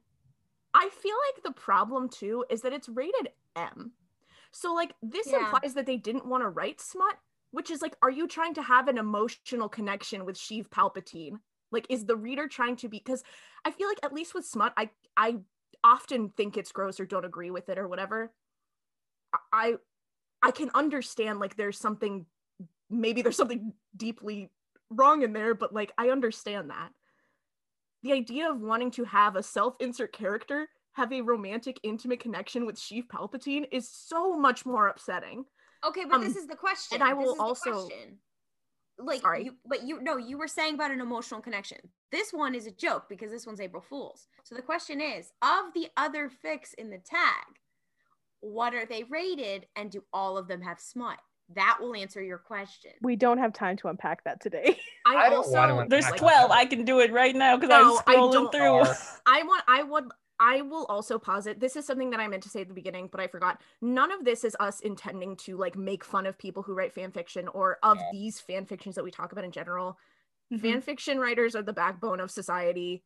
I 0.76 0.90
feel 0.90 1.16
like 1.34 1.44
the 1.44 1.52
problem 1.60 2.10
too 2.10 2.46
is 2.50 2.62
that 2.62 2.74
it's 2.74 2.90
rated 2.90 3.30
M. 3.56 3.94
So 4.52 4.74
like 4.74 4.94
this 5.02 5.32
Yeah. 5.32 5.38
implies 5.40 5.74
that 5.74 5.86
they 5.86 5.98
didn't 5.98 6.28
want 6.28 6.44
to 6.44 6.50
write 6.50 6.82
smut, 6.82 7.18
which 7.52 7.72
is 7.72 7.82
like, 7.82 7.96
are 8.02 8.12
you 8.12 8.28
trying 8.28 8.54
to 8.56 8.62
have 8.62 8.90
an 8.90 8.98
emotional 8.98 9.70
connection 9.70 10.26
with 10.26 10.36
Sheev 10.38 10.68
Palpatine? 10.70 11.40
Like, 11.72 11.88
is 11.90 12.06
the 12.06 12.18
reader 12.18 12.48
trying 12.48 12.76
to 12.78 12.90
be 12.90 13.00
because 13.00 13.24
I 13.66 13.72
feel 13.72 13.88
like 13.88 14.00
at 14.04 14.14
least 14.14 14.36
with 14.36 14.46
smut, 14.46 14.74
I 14.78 14.90
I 15.18 15.38
often 15.84 16.30
think 16.30 16.58
it's 16.58 16.72
gross 16.74 17.00
or 17.00 17.06
don't 17.06 17.26
agree 17.26 17.52
with 17.52 17.70
it 17.70 17.78
or 17.78 17.88
whatever. 17.88 18.34
I 19.52 19.76
I 20.42 20.52
can 20.52 20.70
understand 20.74 21.40
like 21.40 21.56
there's 21.56 21.78
something 21.80 22.26
maybe 22.90 23.22
there's 23.22 23.38
something 23.38 23.74
deeply 23.96 24.52
wrong 24.90 25.24
in 25.24 25.34
there, 25.34 25.56
but 25.56 25.74
like 25.74 25.92
I 25.98 26.10
understand 26.10 26.70
that. 26.70 26.92
The 28.06 28.14
idea 28.14 28.48
of 28.48 28.62
wanting 28.62 28.92
to 28.92 29.04
have 29.06 29.36
a 29.36 29.42
self-insert 29.42 30.14
character 30.14 30.70
have 30.92 31.12
a 31.12 31.22
romantic, 31.22 31.80
intimate 31.82 32.20
connection 32.20 32.68
with 32.68 32.76
Sheev 32.76 33.08
Palpatine 33.08 33.68
is 33.72 33.90
so 33.90 34.38
much 34.38 34.64
more 34.64 34.90
upsetting. 34.90 35.44
Okay, 35.84 36.06
but 36.06 36.18
Um, 36.18 36.24
this 36.24 36.36
is 36.36 36.46
the 36.46 36.56
question. 36.56 37.02
and 37.02 37.04
I 37.04 37.14
will 37.14 37.42
also- 37.42 37.90
like 39.00 39.22
Sorry. 39.22 39.46
you 39.46 39.58
but 39.66 39.82
you 39.82 40.00
no, 40.02 40.18
you 40.18 40.38
were 40.38 40.48
saying 40.48 40.76
about 40.76 40.92
an 40.92 41.02
emotional 41.02 41.42
connection. 41.42 41.80
This 42.12 42.32
one 42.32 42.54
is 42.54 42.68
a 42.68 42.72
joke 42.72 43.10
because 43.10 43.32
this 43.32 43.48
one's 43.48 43.60
April 43.60 43.82
Fools. 43.82 44.28
So 44.44 44.54
the 44.54 44.62
question 44.62 45.02
is, 45.02 45.34
of 45.42 45.74
the 45.74 45.90
other 45.98 46.30
fix 46.30 46.76
in 46.76 46.92
the 46.92 47.00
tag, 47.00 47.60
what 48.42 48.76
are 48.76 48.86
they 48.86 49.04
rated 49.06 49.68
and 49.76 49.90
do 49.92 50.06
all 50.14 50.38
of 50.38 50.48
them 50.48 50.62
have 50.62 50.80
smut? 50.80 51.20
That 51.54 51.78
will 51.80 51.96
answer 51.96 52.24
your 52.24 52.40
question. 52.40 52.92
We 53.02 53.16
don't 53.16 53.38
have 53.38 53.54
time 53.54 53.78
to 53.78 53.88
unpack 53.88 54.24
that 54.24 54.42
today. 54.42 54.80
I, 55.06 55.28
I 55.28 55.36
also 55.36 55.86
There's 55.88 56.10
Like- 56.10 56.20
12. 56.20 56.52
I 56.52 56.66
can 56.66 56.86
do 56.86 57.00
it 57.00 57.12
right 57.14 57.36
now 57.36 57.56
because 57.56 57.70
No, 57.70 57.76
I 58.08 58.14
I'm 58.14 58.18
scrolling 58.18 58.32
don't- 58.34 58.52
through. 58.52 58.94
I 59.28 59.44
want 59.44 59.64
I 59.68 59.84
would 59.84 60.06
I 60.40 60.62
will 60.64 60.86
also 60.88 61.18
posit 61.18 61.60
this 61.62 61.76
is 61.78 61.86
something 61.86 62.10
that 62.10 62.20
I 62.20 62.28
meant 62.28 62.44
to 62.44 62.50
say 62.50 62.62
at 62.62 62.68
the 62.68 62.74
beginning, 62.74 63.08
but 63.12 63.22
I 63.22 63.28
forgot. 63.28 63.62
None 63.82 64.12
of 64.12 64.26
this 64.26 64.44
is 64.44 64.56
us 64.60 64.80
intending 64.82 65.38
to 65.38 65.56
like 65.56 65.78
make 65.78 66.04
fun 66.04 66.26
of 66.26 66.38
people 66.38 66.64
who 66.64 66.74
write 66.74 66.94
fan 66.94 67.12
fiction 67.12 67.48
or 67.50 67.78
of 67.84 67.98
Yeah. 67.98 68.10
these 68.12 68.40
fan 68.40 68.66
fictions 68.66 68.96
that 68.96 69.04
we 69.04 69.12
talk 69.12 69.32
about 69.32 69.46
in 69.46 69.52
general. 69.52 69.98
Mhm. 70.52 70.62
Fan 70.62 70.82
fiction 70.82 71.20
writers 71.20 71.56
are 71.56 71.62
the 71.64 71.74
backbone 71.74 72.20
of 72.20 72.32
society. 72.32 73.04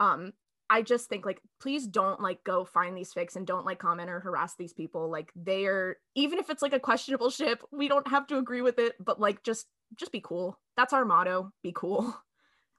Um, 0.00 0.32
I 0.72 0.80
just 0.80 1.10
think 1.10 1.26
like 1.26 1.42
please 1.60 1.86
don't 1.86 2.22
like 2.22 2.42
go 2.44 2.64
find 2.64 2.96
these 2.96 3.12
fics 3.12 3.36
and 3.36 3.46
don't 3.46 3.66
like 3.66 3.78
comment 3.78 4.08
or 4.08 4.20
harass 4.20 4.54
these 4.56 4.72
people. 4.72 5.10
Like 5.10 5.30
they 5.36 5.66
are 5.66 5.98
even 6.14 6.38
if 6.38 6.48
it's 6.48 6.62
like 6.62 6.72
a 6.72 6.80
questionable 6.80 7.28
ship, 7.28 7.62
we 7.70 7.88
don't 7.88 8.08
have 8.08 8.26
to 8.28 8.38
agree 8.38 8.62
with 8.62 8.78
it, 8.78 8.94
but 8.98 9.20
like 9.20 9.42
just 9.42 9.66
just 9.96 10.12
be 10.12 10.20
cool. 10.20 10.58
That's 10.78 10.94
our 10.94 11.04
motto. 11.04 11.52
Be 11.62 11.72
cool. 11.74 12.16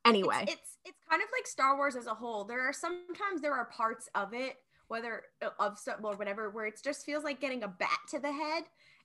Anyway. 0.05 0.39
it's, 0.41 0.51
it's 0.51 0.77
it's 0.83 0.99
kind 1.09 1.21
of 1.21 1.29
like 1.31 1.47
Star 1.47 1.77
Wars 1.77 1.95
as 1.95 2.07
a 2.07 2.13
whole. 2.13 2.43
There 2.43 2.67
are 2.67 2.73
sometimes 2.73 3.39
there 3.41 3.53
are 3.53 3.63
parts 3.63 4.09
of 4.15 4.33
it, 4.33 4.57
whether 4.89 5.21
uh, 5.41 5.51
of 5.59 5.79
stuff 5.79 5.99
or 6.03 6.17
whatever, 6.17 6.49
where 6.49 6.65
it 6.65 6.77
just 6.83 7.05
feels 7.05 7.23
like 7.23 7.39
getting 7.39 7.63
a 7.63 7.69
bat 7.69 7.99
to 8.09 8.19
the 8.19 8.33
head, 8.33 8.63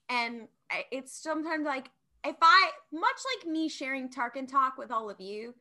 and 0.08 0.48
it's 0.90 1.22
sometimes 1.22 1.64
like 1.64 1.88
if 2.24 2.34
I 2.42 2.70
much 2.92 3.20
like 3.36 3.48
me 3.48 3.68
sharing 3.68 4.08
Tarkin 4.08 4.50
talk 4.50 4.76
with 4.76 4.90
all 4.90 5.08
of 5.08 5.20
you, 5.20 5.54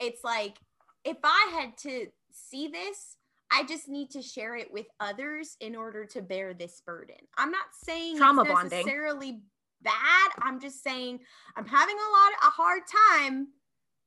it's 0.00 0.24
like 0.24 0.58
if 1.04 1.18
I 1.22 1.50
had 1.52 1.78
to 1.82 2.08
see 2.32 2.68
this. 2.68 3.16
I 3.52 3.64
just 3.64 3.88
need 3.88 4.10
to 4.10 4.22
share 4.22 4.54
it 4.56 4.72
with 4.72 4.86
others 5.00 5.56
in 5.60 5.74
order 5.74 6.04
to 6.06 6.22
bear 6.22 6.54
this 6.54 6.80
burden. 6.86 7.16
I'm 7.36 7.50
not 7.50 7.66
saying 7.84 8.16
Trauma 8.18 8.42
it's 8.42 8.50
bonding. 8.52 8.70
necessarily 8.78 9.40
bad. 9.82 10.30
I'm 10.40 10.60
just 10.60 10.82
saying 10.84 11.18
I'm 11.56 11.66
having 11.66 11.96
a 11.96 12.10
lot 12.12 12.32
a 12.48 12.50
hard 12.50 12.82
time 13.26 13.48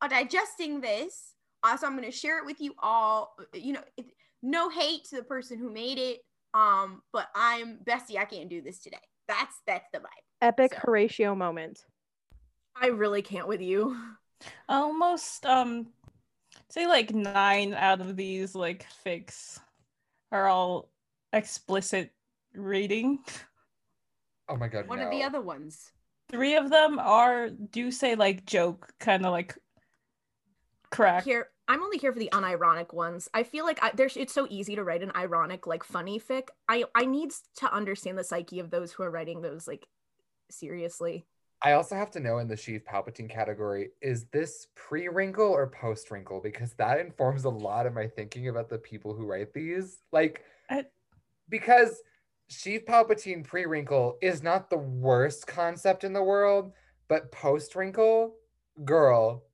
uh, 0.02 0.08
digesting 0.08 0.80
this. 0.82 1.34
Also, 1.64 1.86
I'm 1.88 1.98
going 1.98 2.10
to 2.10 2.18
share 2.18 2.40
it 2.40 2.46
with 2.46 2.62
you 2.62 2.74
all. 2.82 3.36
Uh, 3.40 3.44
You 3.58 3.74
know, 3.74 3.84
it, 3.98 4.06
no 4.42 4.70
hate 4.70 5.06
to 5.06 5.16
the 5.18 5.24
person 5.24 5.58
who 5.58 5.70
made 5.72 5.98
it. 5.98 6.20
Um, 6.54 7.02
but 7.12 7.28
I'm 7.36 7.80
Bessie. 7.86 8.18
I 8.20 8.26
can't 8.26 8.50
do 8.50 8.62
this 8.62 8.80
today. 8.80 8.98
That's 9.28 9.56
that's 9.68 9.88
the 9.92 10.00
vibe. 10.00 10.24
Epic 10.42 10.74
So- 10.74 10.80
Horatio 10.84 11.36
moment. 11.36 11.84
I 12.76 12.88
really 12.88 13.22
can't 13.22 13.48
with 13.48 13.62
you. 13.62 13.96
Almost 14.70 15.46
um 15.46 15.88
say 16.74 16.88
like 16.88 17.14
nine 17.14 17.76
out 17.76 18.02
of 18.02 18.16
these 18.16 18.56
like 18.56 18.88
fics 19.06 19.60
are 20.32 20.48
all 20.48 20.90
explicit 21.32 22.12
reading. 22.56 23.20
Oh 24.50 24.56
my 24.58 24.68
god. 24.68 24.88
What 24.88 24.98
no. 24.98 25.06
are 25.06 25.12
the 25.12 25.24
other 25.24 25.40
ones? 25.40 25.92
Three 26.32 26.56
of 26.56 26.72
them 26.72 26.98
are 26.98 27.50
do 27.50 27.92
say 27.92 28.16
like 28.16 28.46
joke, 28.48 28.92
kind 29.00 29.24
of 29.24 29.32
like 29.32 29.56
crack. 30.90 31.24
Here, 31.24 31.50
I'm 31.68 31.84
only 31.84 32.00
here 32.00 32.12
for 32.12 32.18
the 32.18 32.32
unironic 32.34 32.92
ones. 32.92 33.30
I 33.36 33.44
feel 33.44 33.66
like 33.66 33.78
I, 33.84 33.92
there's 33.94 34.18
it's 34.18 34.34
so 34.34 34.48
easy 34.50 34.76
to 34.76 34.84
write 34.84 35.04
an 35.04 35.12
ironic, 35.16 35.68
like 35.68 35.84
funny 35.84 36.20
fic. 36.20 36.48
I 36.68 36.86
I 36.96 37.06
need 37.06 37.32
to 37.58 37.72
understand 37.72 38.18
the 38.18 38.24
psyche 38.24 38.60
of 38.60 38.72
those 38.72 38.92
who 38.92 39.04
are 39.04 39.12
writing 39.12 39.42
those 39.42 39.68
like 39.68 39.88
seriously. 40.50 41.28
I 41.66 41.74
also 41.74 41.96
have 41.96 42.12
to 42.12 42.20
know 42.20 42.40
in 42.40 42.48
the 42.50 42.56
Sheev 42.56 42.84
Palpatine 42.84 43.30
category, 43.30 43.92
is 44.02 44.26
this 44.26 44.68
pre 44.76 45.08
wrinkle 45.08 45.46
or 45.48 45.68
post 45.68 46.12
wrinkle? 46.12 46.42
Because 46.42 46.74
that 46.74 47.00
informs 47.00 47.46
a 47.46 47.50
lot 47.50 47.86
of 47.86 47.94
my 47.94 48.06
thinking 48.08 48.50
about 48.50 48.68
the 48.70 48.78
people 48.78 49.14
who 49.14 49.26
write 49.26 49.54
these. 49.54 50.00
Like, 50.12 50.44
I- 50.70 50.86
because 51.48 52.02
Sheev 52.52 52.86
Palpatine 52.86 53.46
pre 53.46 53.66
wrinkle 53.66 54.18
is 54.22 54.44
not 54.44 54.70
the 54.70 54.78
worst 54.78 55.48
concept 55.48 56.04
in 56.04 56.12
the 56.12 56.22
world, 56.24 56.74
but 57.08 57.32
post 57.32 57.76
wrinkle, 57.76 58.36
girl, 58.84 59.46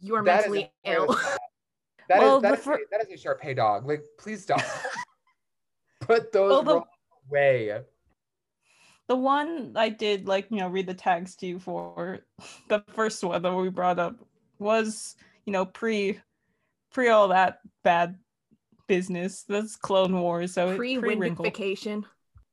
You 0.00 0.16
are 0.16 0.22
mentally 0.22 0.72
ill. 0.84 1.16
That 2.08 2.16
is 2.18 2.22
Well, 2.24 2.40
that 2.40 2.48
the 2.50 2.58
is 2.58 2.64
fir- 2.64 2.74
a, 2.74 2.78
that 2.90 3.06
is 3.06 3.12
a 3.12 3.16
sharp 3.16 3.40
pay 3.40 3.54
dog. 3.54 3.86
Like, 3.86 4.02
please 4.18 4.42
stop. 4.42 4.60
Put 6.00 6.32
those 6.32 6.50
Well, 6.50 6.62
the- 6.64 6.84
away. 7.30 7.80
The 9.12 9.16
one 9.18 9.74
I 9.76 9.90
did 9.90 10.26
like, 10.26 10.46
you 10.48 10.56
know, 10.56 10.68
read 10.68 10.86
the 10.86 10.94
tags 10.94 11.36
to 11.36 11.46
you 11.46 11.58
for 11.58 12.20
the 12.70 12.82
first 12.94 13.22
one 13.22 13.42
that 13.42 13.54
we 13.54 13.68
brought 13.68 13.98
up 13.98 14.16
was, 14.58 15.16
you 15.44 15.52
know, 15.52 15.66
pre 15.66 16.18
pre 16.94 17.08
all 17.10 17.28
that 17.28 17.58
bad 17.84 18.16
business. 18.88 19.44
That's 19.46 19.76
Clone 19.76 20.18
Wars, 20.18 20.54
so 20.54 20.74
Pre 20.76 20.96
pre-wrinkle. 20.96 21.44
windification. 21.44 22.04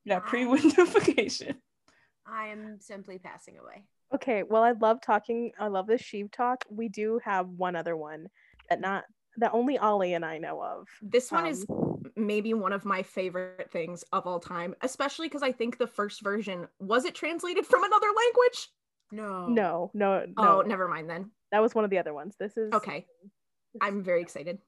Yeah, 0.03 0.20
pre-windification. 0.20 1.55
I 2.28 2.47
am 2.47 2.78
simply 2.82 3.20
passing 3.20 3.57
away. 3.57 3.86
Okay, 4.14 4.43
well, 4.43 4.62
I 4.62 4.74
love 4.74 4.99
talking. 5.01 5.53
I 5.57 5.68
love 5.68 5.88
this 5.88 6.01
Sheev 6.01 6.30
talk. 6.30 6.66
We 6.70 6.89
do 6.89 7.22
have 7.24 7.47
one 7.47 7.78
other 7.78 7.95
one 7.95 8.28
that 8.70 8.82
not 8.82 9.05
that 9.38 9.53
only 9.53 9.78
Ollie 9.78 10.14
and 10.14 10.26
I 10.26 10.39
know 10.39 10.62
of. 10.62 10.88
This 11.01 11.32
one 11.32 11.45
is 11.45 11.66
Um, 11.70 11.88
maybe 12.20 12.53
one 12.53 12.74
of 12.74 12.86
my 12.86 13.01
favorite 13.03 13.70
things 13.72 14.03
of 14.13 14.28
all 14.28 14.39
time, 14.39 14.76
especially 14.82 15.28
because 15.28 15.43
I 15.43 15.51
think 15.51 15.78
the 15.78 15.88
first 15.88 16.22
version 16.22 16.67
was 16.80 17.05
it 17.05 17.15
translated 17.15 17.65
from 17.65 17.84
another 17.84 18.07
language? 18.07 18.70
No. 19.11 19.47
no, 19.47 19.91
no, 19.93 20.26
no. 20.26 20.34
Oh, 20.38 20.61
never 20.61 20.88
mind 20.88 21.09
then. 21.09 21.32
That 21.51 21.61
was 21.61 21.74
one 21.74 21.84
of 21.84 21.89
the 21.89 21.97
other 21.97 22.13
ones. 22.13 22.36
This 22.39 22.57
is 22.57 22.72
Okay, 22.74 23.05
I'm 23.82 24.03
very 24.03 24.22
excited. 24.22 24.59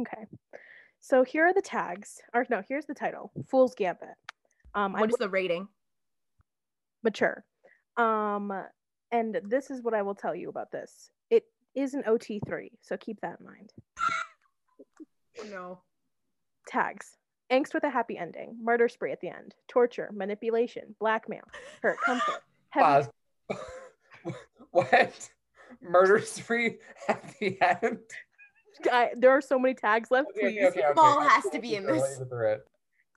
okay. 0.00 0.26
So 1.00 1.22
here 1.22 1.46
are 1.46 1.54
the 1.54 1.62
tags. 1.62 2.20
Or 2.34 2.44
no, 2.50 2.62
here's 2.68 2.86
the 2.86 2.94
title: 2.94 3.30
Fool's 3.48 3.74
Gambit. 3.76 4.08
Um, 4.74 4.96
I 4.96 5.00
What 5.00 5.10
is 5.10 5.16
the 5.16 5.28
rating? 5.28 5.68
mature. 7.04 7.44
Um, 7.96 8.52
and 9.12 9.40
this 9.44 9.70
is 9.70 9.80
what 9.82 9.94
I 9.94 10.02
will 10.02 10.16
tell 10.16 10.34
you 10.34 10.48
about 10.48 10.72
this. 10.72 11.10
It 11.30 11.44
is 11.76 11.94
an 11.94 12.02
OT3, 12.02 12.70
so 12.82 12.96
keep 12.96 13.20
that 13.20 13.38
in 13.38 13.46
mind. 13.46 13.72
No. 15.50 15.82
Tags. 16.66 17.16
Angst 17.50 17.74
with 17.74 17.84
a 17.84 17.90
happy 17.90 18.18
ending, 18.18 18.56
murder 18.60 18.88
spree 18.88 19.12
at 19.12 19.20
the 19.20 19.28
end, 19.28 19.54
torture, 19.68 20.10
manipulation, 20.12 20.96
blackmail, 20.98 21.44
hurt, 21.80 21.96
comfort, 22.04 22.42
heavy, 22.70 23.06
what? 24.72 25.30
Murder 25.80 26.20
spree 26.20 26.78
at 27.08 27.34
the 27.38 27.56
end? 27.60 27.98
I, 28.90 29.10
there 29.16 29.30
are 29.30 29.40
so 29.40 29.58
many 29.58 29.74
tags 29.74 30.10
left. 30.10 30.30
Okay, 30.36 30.40
Please. 30.40 30.64
okay, 30.64 30.80
okay. 30.84 30.92
Ball 30.94 31.20
I 31.20 31.28
has 31.28 31.44
to 31.52 31.60
be 31.60 31.76
in 31.76 31.86
this. 31.86 32.18
get 32.18 32.28
through 32.28 32.52
it. 32.52 32.66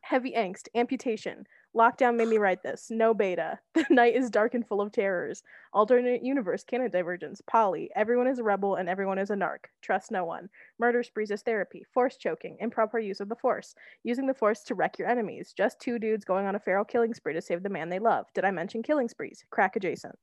Heavy 0.02 0.34
angst, 0.34 0.68
amputation, 0.76 1.46
lockdown 1.76 2.16
made 2.18 2.28
me 2.28 2.38
write 2.38 2.62
this. 2.64 2.88
No 2.90 3.14
beta. 3.14 3.60
The 3.74 3.86
night 3.90 4.16
is 4.16 4.30
dark 4.30 4.54
and 4.56 4.68
full 4.68 4.82
of 4.82 4.92
terrors. 4.92 5.42
Alternate 5.74 6.24
universe, 6.24 6.64
canon 6.64 6.90
divergence, 6.92 7.42
poly. 7.50 7.90
Everyone 7.96 8.28
is 8.28 8.40
a 8.40 8.44
rebel 8.44 8.76
and 8.76 8.90
everyone 8.90 9.18
is 9.20 9.30
a 9.30 9.36
narc. 9.36 9.66
Trust 9.82 10.12
no 10.12 10.26
one. 10.26 10.50
Murder 10.80 11.02
sprees 11.04 11.32
is 11.32 11.42
therapy. 11.42 11.86
Force 11.94 12.18
choking. 12.18 12.58
Improper 12.60 13.00
use 13.00 13.20
of 13.20 13.30
the 13.30 13.36
force. 13.36 13.74
Using 14.04 14.28
the 14.28 14.34
force 14.34 14.64
to 14.64 14.76
wreck 14.76 15.00
your 15.00 15.08
enemies. 15.08 15.54
Just 15.56 15.80
two 15.80 15.98
dudes 16.00 16.26
going 16.26 16.46
on 16.46 16.56
a 16.56 16.60
feral 16.60 16.84
killing 16.86 17.14
spree 17.14 17.34
to 17.34 17.42
save 17.42 17.64
the 17.64 17.70
man 17.70 17.90
they 17.90 18.00
love. 18.00 18.26
Did 18.34 18.46
I 18.46 18.52
mention 18.52 18.84
killing 18.84 19.08
sprees? 19.08 19.44
Crack 19.52 19.76
adjacent. 19.76 20.16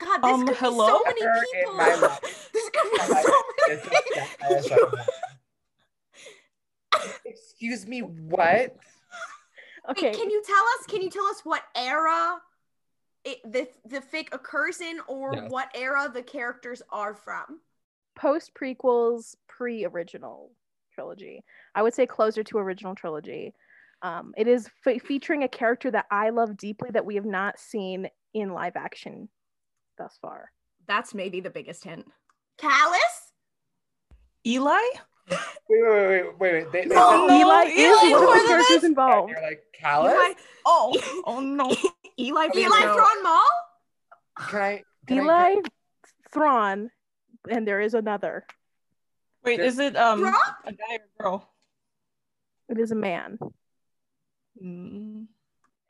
God, 0.00 0.18
this 0.22 0.32
Um, 0.32 0.46
could 0.46 0.56
hello? 0.58 0.86
be 0.86 0.92
so 0.92 1.26
many 1.26 1.40
people. 1.54 1.74
my 1.74 1.94
life, 1.96 2.50
this 2.52 2.70
could 2.70 2.90
be 2.92 2.98
so 2.98 3.14
many 3.14 3.74
this 3.74 3.84
is 3.84 3.90
the 3.90 4.26
highest 4.44 4.68
people. 4.68 4.98
Excuse 7.24 7.86
me, 7.86 8.00
what? 8.00 8.76
Okay. 9.90 10.12
Can 10.12 10.30
you 10.30 10.42
tell 10.44 10.64
us? 10.78 10.86
Can 10.86 11.02
you 11.02 11.10
tell 11.10 11.26
us 11.26 11.40
what 11.44 11.62
era 11.74 12.40
it, 13.24 13.38
the 13.44 13.68
the 13.88 14.00
fic 14.00 14.28
occurs 14.32 14.80
in, 14.80 15.00
or 15.08 15.34
Yes. 15.34 15.50
what 15.50 15.70
era 15.74 16.10
the 16.12 16.22
characters 16.22 16.82
are 16.90 17.14
from? 17.14 17.60
post 18.16 18.52
prequels, 18.52 19.36
pre 19.46 19.84
original 19.84 20.50
trilogy. 20.92 21.44
I 21.76 21.82
would 21.82 21.94
say 21.94 22.04
closer 22.04 22.42
to 22.42 22.58
original 22.58 22.94
trilogy. 22.96 23.54
Um, 24.02 24.34
it 24.36 24.48
is 24.48 24.68
fe- 24.82 24.98
featuring 24.98 25.44
a 25.44 25.48
character 25.48 25.88
that 25.92 26.06
I 26.10 26.30
love 26.30 26.56
deeply 26.56 26.90
that 26.90 27.06
we 27.06 27.14
have 27.14 27.24
not 27.24 27.58
seen 27.60 28.08
in 28.34 28.50
live 28.52 28.74
action 28.76 29.28
thus 29.98 30.18
far. 30.20 30.50
That's 30.88 31.14
maybe 31.14 31.40
the 31.40 31.50
biggest 31.50 31.84
hint. 31.84 32.06
Kallus? 32.60 33.32
Eli? 34.46 34.80
Wait, 35.30 35.82
wait, 35.82 35.82
wait, 35.90 36.38
wait, 36.38 36.52
wait. 36.54 36.72
They, 36.72 36.82
they 36.82 36.94
No, 36.94 37.10
said- 37.10 37.26
no, 37.26 37.40
Eli 37.40 37.64
Eli 37.64 38.06
is 38.06 38.12
one 38.12 38.22
of 38.22 38.28
the 38.34 38.40
the 38.42 38.48
characters 38.48 38.76
best. 38.76 38.84
involved. 38.84 39.30
You're 39.30 39.42
like 39.42 39.62
Kallus. 39.80 40.12
Eli, 40.14 40.34
Oh, 40.66 41.22
oh 41.26 41.40
no. 41.40 41.66
Eli, 42.18 42.46
Eli 42.46 42.50
Eli 42.54 42.68
Vanto. 42.76 42.94
Thrawn 42.94 43.22
Maul? 43.22 43.44
Can 44.48 44.60
I? 44.60 44.82
Can 45.06 45.18
I 45.18 45.22
Eli 45.22 45.54
get- 45.56 45.72
Thrawn, 46.32 46.90
and 47.50 47.66
there 47.68 47.80
is 47.80 47.94
another. 47.94 48.44
Wait, 49.44 49.56
There- 49.58 49.66
is 49.66 49.78
it 49.78 49.96
um 49.96 50.20
Thrawn? 50.20 50.34
a 50.64 50.72
guy 50.72 50.98
or 51.18 51.22
girl? 51.22 51.50
It 52.68 52.78
is 52.78 52.90
a 52.90 52.94
man. 52.96 53.38
Mm. 54.62 55.26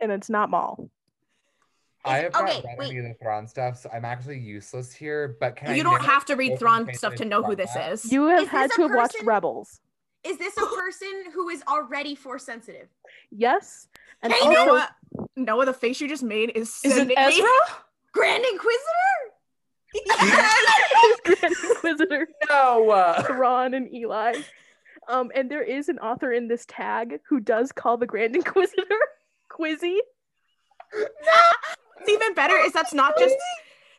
and 0.01 0.13
it's 0.13 0.29
not 0.29 0.51
Maul. 0.51 0.91
I 2.09 2.19
have 2.19 2.33
not 2.33 2.49
okay, 2.51 2.63
read 2.69 2.79
wait. 2.79 2.91
any 2.91 2.99
of 2.99 3.05
the 3.07 3.15
Thrawn 3.23 3.47
stuff, 3.47 3.79
so 3.79 3.91
I'm 3.93 4.05
actually 4.05 4.39
useless 4.39 4.93
here. 4.93 5.37
But 5.41 5.57
can 5.57 5.71
I 5.71 5.75
you 5.75 5.83
don't 5.83 6.03
have 6.03 6.25
to 6.27 6.35
read 6.37 6.53
open 6.53 6.59
Thrawn 6.59 6.95
stuff 6.95 7.15
to 7.17 7.25
know 7.25 7.43
who 7.43 7.55
this 7.57 7.75
Matt? 7.75 7.93
is. 7.93 8.11
You 8.13 8.27
have 8.29 8.43
Is 8.43 8.49
had 8.49 8.71
to 8.73 8.83
a 8.85 8.89
have 8.89 8.97
watched? 8.97 9.23
Rebels. 9.25 9.81
Is 10.25 10.37
this 10.39 10.57
a 10.57 10.67
person 10.67 11.25
who 11.33 11.49
is 11.49 11.63
already 11.69 12.15
force 12.15 12.45
sensitive? 12.45 12.89
Yes. 13.31 13.87
And 14.23 14.33
Hey, 14.33 14.41
also, 14.41 14.65
Noah, 14.67 14.97
Noah, 15.37 15.67
the 15.67 15.73
face 15.73 16.01
you 16.01 16.09
just 16.09 16.25
made 16.25 16.51
is 16.57 16.81
Is 16.85 16.97
it 16.97 17.13
Ezra? 17.17 17.47
Grand 18.13 18.45
Inquisitor? 18.45 18.83
Grand 21.25 21.55
Inquisitor, 21.71 22.29
No. 22.51 22.91
uh, 22.91 23.23
Thrawn, 23.23 23.75
and 23.75 23.93
Eli. 23.95 24.35
Um, 25.09 25.31
and 25.35 25.51
there 25.51 25.63
is 25.63 25.89
an 25.89 25.99
author 26.01 26.33
in 26.33 26.49
this 26.49 26.67
tag 26.67 27.21
who 27.29 27.41
does 27.41 27.73
call 27.73 27.97
the 27.97 28.07
Grand 28.07 28.35
Inquisitor 28.37 28.99
Quizzy. 29.51 29.99
What's 31.99 32.11
even 32.11 32.35
better 32.35 32.57
is 32.57 32.73
that's 32.73 32.95
not 32.95 33.19
just. 33.19 33.37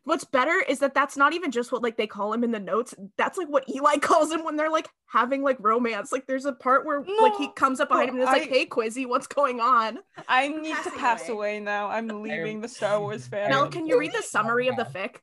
What's 0.05 0.23
better 0.23 0.63
is 0.67 0.79
that 0.79 0.95
that's 0.95 1.17
not 1.17 1.33
even 1.33 1.51
just 1.51 1.71
what 1.71 1.83
like 1.83 1.97
they 1.97 2.07
call 2.07 2.33
him 2.33 2.43
in 2.43 2.49
the 2.51 2.59
notes. 2.59 2.95
That's 3.17 3.37
like 3.37 3.47
what 3.47 3.69
Eli 3.69 3.97
calls 4.01 4.31
him 4.31 4.43
when 4.43 4.55
they're 4.55 4.71
like 4.71 4.87
having 5.05 5.43
like 5.43 5.57
romance. 5.59 6.11
Like 6.11 6.25
there's 6.25 6.45
a 6.45 6.53
part 6.53 6.83
where 6.85 7.03
like 7.21 7.35
he 7.35 7.49
comes 7.55 7.79
up 7.79 7.89
behind 7.89 8.09
him 8.09 8.15
and 8.15 8.23
is 8.23 8.27
like, 8.27 8.49
"Hey, 8.49 8.65
Quizzy, 8.65 9.05
what's 9.05 9.27
going 9.27 9.59
on?" 9.59 9.99
I 10.27 10.47
need 10.47 10.77
to 10.83 10.91
pass 10.91 11.27
away. 11.27 11.35
away 11.35 11.59
now. 11.59 11.89
I'm 11.89 12.07
leaving 12.23 12.61
the 12.61 12.69
Star 12.69 12.99
Wars 12.99 13.27
fan. 13.27 13.51
Mel, 13.51 13.67
can 13.67 13.85
you 13.85 13.99
read 13.99 14.13
the 14.13 14.23
summary 14.23 14.67
of 14.67 14.77
the 14.77 14.85
fic? 14.85 15.17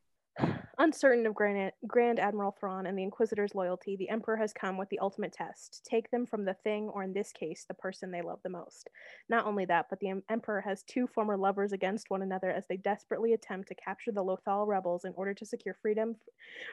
Uncertain 0.79 1.25
of 1.25 1.35
Grand, 1.35 1.73
Grand 1.87 2.21
Admiral 2.21 2.51
Thrawn 2.51 2.85
and 2.85 2.99
the 2.99 3.03
Inquisitor's 3.03 3.55
loyalty, 3.55 3.97
the 3.97 4.11
Emperor 4.11 4.37
has 4.37 4.53
come 4.53 4.77
with 4.77 4.91
the 4.91 4.99
ultimate 4.99 5.33
test. 5.33 5.81
Take 5.89 6.11
them 6.11 6.27
from 6.27 6.45
the 6.45 6.53
thing, 6.53 6.91
or 6.91 7.03
in 7.03 7.15
this 7.15 7.33
case, 7.33 7.65
the 7.67 7.73
person 7.73 8.11
they 8.11 8.21
love 8.21 8.41
the 8.43 8.51
most. 8.51 8.91
Not 9.31 9.47
only 9.47 9.65
that, 9.65 9.87
but 9.89 10.01
the 10.01 10.21
Emperor 10.29 10.61
has 10.61 10.83
two 10.83 11.07
former 11.07 11.39
lovers 11.39 11.73
against 11.73 12.11
one 12.11 12.21
another 12.21 12.51
as 12.51 12.67
they 12.69 12.77
desperately 12.77 13.33
attempt 13.33 13.69
to 13.69 13.75
capture 13.75 14.13
the 14.13 14.23
Lothal 14.23 14.67
rebels 14.67 15.07
in 15.07 15.15
order 15.17 15.33
to 15.33 15.47
secure 15.47 15.75
freedom 15.81 16.15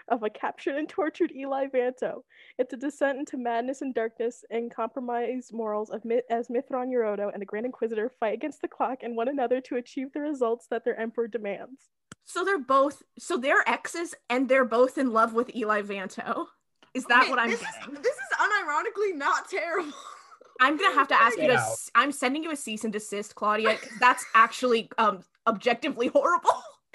of 0.10 0.22
a 0.24 0.30
captured 0.30 0.76
and 0.76 0.90
tortured 0.90 1.32
Eli 1.32 1.68
Vanto. 1.68 2.24
It's 2.60 2.74
a 2.74 2.78
descent 2.78 3.20
into 3.20 3.38
madness 3.38 3.82
and 3.82 3.96
darkness 3.96 4.44
and 4.50 4.70
compromised 4.70 5.54
morals 5.54 5.90
of 5.90 6.04
as 6.30 6.50
Mitth'raw'nuruodo 6.50 7.32
and 7.32 7.42
the 7.42 7.46
Grand 7.46 7.66
Inquisitor 7.66 8.10
fight 8.10 8.34
against 8.34 8.62
the 8.62 8.68
clock 8.68 8.98
and 9.02 9.16
one 9.16 9.30
another 9.30 9.62
to 9.62 9.78
achieve 9.78 10.12
the 10.12 10.20
results 10.20 10.68
that 10.70 10.84
their 10.84 11.00
Emperor 11.00 11.30
demands. 11.30 11.88
So 12.26 12.44
they're 12.44 12.60
both. 12.60 13.04
So 13.20 13.38
they're 13.38 13.68
exes, 13.68 14.16
and 14.30 14.48
they're 14.50 14.66
both 14.66 14.98
in 14.98 15.12
love 15.12 15.34
with 15.34 15.56
Eli 15.56 15.82
Vanto. 15.82 16.46
Is 16.94 17.06
that 17.06 17.22
Okay, 17.24 17.30
what 17.30 17.40
I'm 17.40 17.50
this 17.50 17.62
getting? 17.62 17.96
Is, 17.96 18.02
this 18.02 18.16
is 18.16 18.38
unironically 18.40 19.16
not 19.18 19.50
terrible. 19.50 19.92
I'm 20.62 20.78
gonna 20.78 20.94
have 20.96 21.08
to 21.10 21.16
ask 21.16 21.36
you 21.38 21.42
to. 21.44 21.48
Get 21.48 21.56
out. 21.60 21.72
s- 21.72 21.92
I'm 21.96 22.12
sending 22.12 22.44
you 22.44 22.52
a 22.52 22.56
cease 22.56 22.84
and 22.84 22.94
desist, 22.94 23.36
Claudia. 23.36 23.78
that's 24.00 24.24
actually 24.36 24.90
um 24.98 25.24
objectively 25.48 26.08
horrible. 26.08 26.52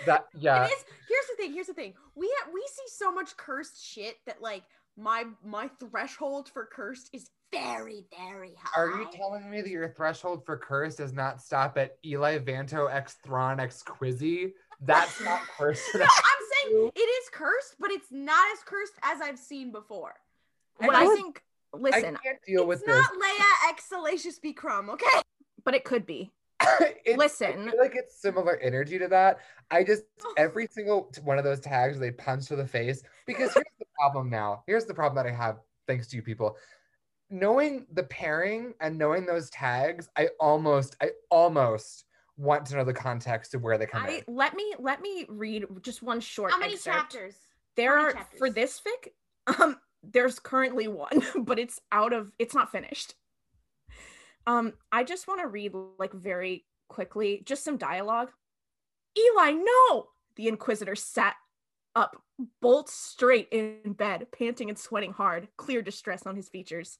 That 0.07 0.27
yeah. 0.39 0.65
it 0.65 0.71
is. 0.73 0.85
Here's 1.09 1.27
the 1.31 1.37
thing. 1.37 1.53
Here's 1.53 1.67
the 1.67 1.75
thing. 1.75 1.95
We 2.15 2.33
ha- 2.39 2.51
we 2.55 2.61
see 2.69 2.85
so 2.95 3.13
much 3.13 3.37
cursed 3.37 3.85
shit 3.85 4.17
that 4.27 4.41
like 4.41 4.63
my 4.97 5.25
my 5.45 5.69
threshold 5.81 6.49
for 6.53 6.69
cursed 6.73 7.11
is 7.13 7.29
very 7.53 8.05
very 8.17 8.55
high. 8.63 8.81
Are 8.81 8.91
you 9.01 9.09
telling 9.13 9.51
me 9.51 9.63
that 9.63 9.71
your 9.71 9.89
threshold 9.95 10.45
for 10.47 10.57
cursed 10.57 10.99
does 10.99 11.13
not 11.13 11.41
stop 11.43 11.77
at 11.79 11.97
Eli 12.05 12.39
Vanto 12.39 12.93
X 12.93 13.17
Thrawn 13.25 13.59
X 13.59 13.83
Quizzy? 13.83 14.53
That's 14.81 15.21
not 15.25 15.41
cursed. 15.57 15.89
no, 15.95 16.03
I'm 16.03 16.69
saying 16.71 16.91
it 16.95 17.01
is 17.01 17.29
cursed, 17.33 17.77
but 17.81 17.91
it's 17.91 18.11
not 18.11 18.47
as 18.53 18.61
cursed 18.65 18.95
as 19.03 19.21
I've 19.21 19.39
seen 19.39 19.73
before. 19.73 20.15
What 20.79 20.95
I 20.95 21.03
I 21.03 21.07
would- 21.07 21.17
think. 21.17 21.43
I 21.75 21.77
Listen, 21.77 22.17
can't 22.25 22.39
deal 22.47 22.67
with 22.67 22.79
it's 22.79 22.87
this. 22.87 22.97
not 22.97 23.11
Leia 23.13 23.69
X 23.71 23.85
Salacious 23.91 24.39
B 24.39 24.55
Crumb, 24.55 24.89
okay? 24.89 25.05
but 25.65 25.75
it 25.75 25.85
could 25.85 26.07
be. 26.07 26.31
It's- 27.05 27.19
Listen. 27.19 27.69
I 27.69 27.71
feel 27.73 27.81
like 27.81 27.95
it's 27.95 28.21
similar 28.21 28.57
energy 28.57 28.99
to 28.99 29.09
that. 29.09 29.39
I 29.71 29.85
just 29.85 30.05
oh. 30.25 30.35
every 30.39 30.67
single 30.67 31.11
one 31.25 31.37
of 31.39 31.45
those 31.45 31.61
tags 31.61 31.99
they 31.99 32.11
punch 32.11 32.47
to 32.47 32.57
the 32.57 32.67
face 32.67 33.03
because 33.27 33.53
here's 33.53 33.67
the 33.79 33.85
problem 33.99 34.31
now. 34.31 34.63
Here's 34.67 34.87
the 34.87 34.95
problem 34.95 35.23
that 35.23 35.31
I 35.31 35.35
have 35.37 35.59
thanks 35.87 36.07
to 36.09 36.17
you 36.17 36.23
people. 36.23 36.57
Knowing 37.31 37.87
the 37.93 38.05
pairing 38.05 38.73
and 38.81 38.97
knowing 38.97 39.27
those 39.27 39.51
tags, 39.51 40.09
I 40.17 40.29
almost 40.41 40.97
I 41.03 41.11
almost 41.31 42.05
want 42.39 42.65
to 42.67 42.77
know 42.77 42.85
the 42.85 42.95
context 42.95 43.55
of 43.55 43.63
where 43.63 43.77
they 43.77 43.87
come 43.87 44.05
I 44.05 44.23
in. 44.27 44.35
let 44.35 44.55
me 44.55 44.73
let 44.79 45.03
me 45.03 45.27
read 45.29 45.67
just 45.83 46.03
one 46.03 46.21
short. 46.21 46.53
How 46.53 46.59
many 46.59 46.75
excerpt. 46.75 46.97
chapters? 46.97 47.35
There 47.77 47.99
How 47.99 48.05
are 48.05 48.15
many 48.15 48.27
for 48.39 48.49
this 48.49 48.81
fic. 48.81 49.59
Um, 49.61 49.77
there's 50.03 50.39
currently 50.39 50.89
one, 50.89 51.23
but 51.45 51.59
it's 51.59 51.81
out 51.93 52.13
of. 52.13 52.33
It's 52.39 52.55
not 52.55 52.71
finished. 52.73 53.15
Um, 54.47 54.73
I 54.91 55.05
just 55.05 55.29
want 55.29 55.43
to 55.43 55.49
read 55.49 55.73
like 55.99 56.13
very 56.13 56.65
quickly, 56.89 57.43
just 57.45 57.65
some 57.65 57.77
dialogue. 57.77 58.31
Eli, 59.19 59.51
no! 59.53 60.07
The 60.37 60.49
Inquisitor 60.49 60.95
sat 60.95 61.35
up, 61.97 62.17
bolt 62.63 62.89
straight 62.89 63.49
in 63.51 63.93
bed, 63.93 64.29
panting 64.37 64.69
and 64.69 64.79
sweating 64.79 65.13
hard, 65.13 65.49
clear 65.57 65.83
distress 65.83 66.25
on 66.27 66.37
his 66.37 66.49
features. 66.49 66.99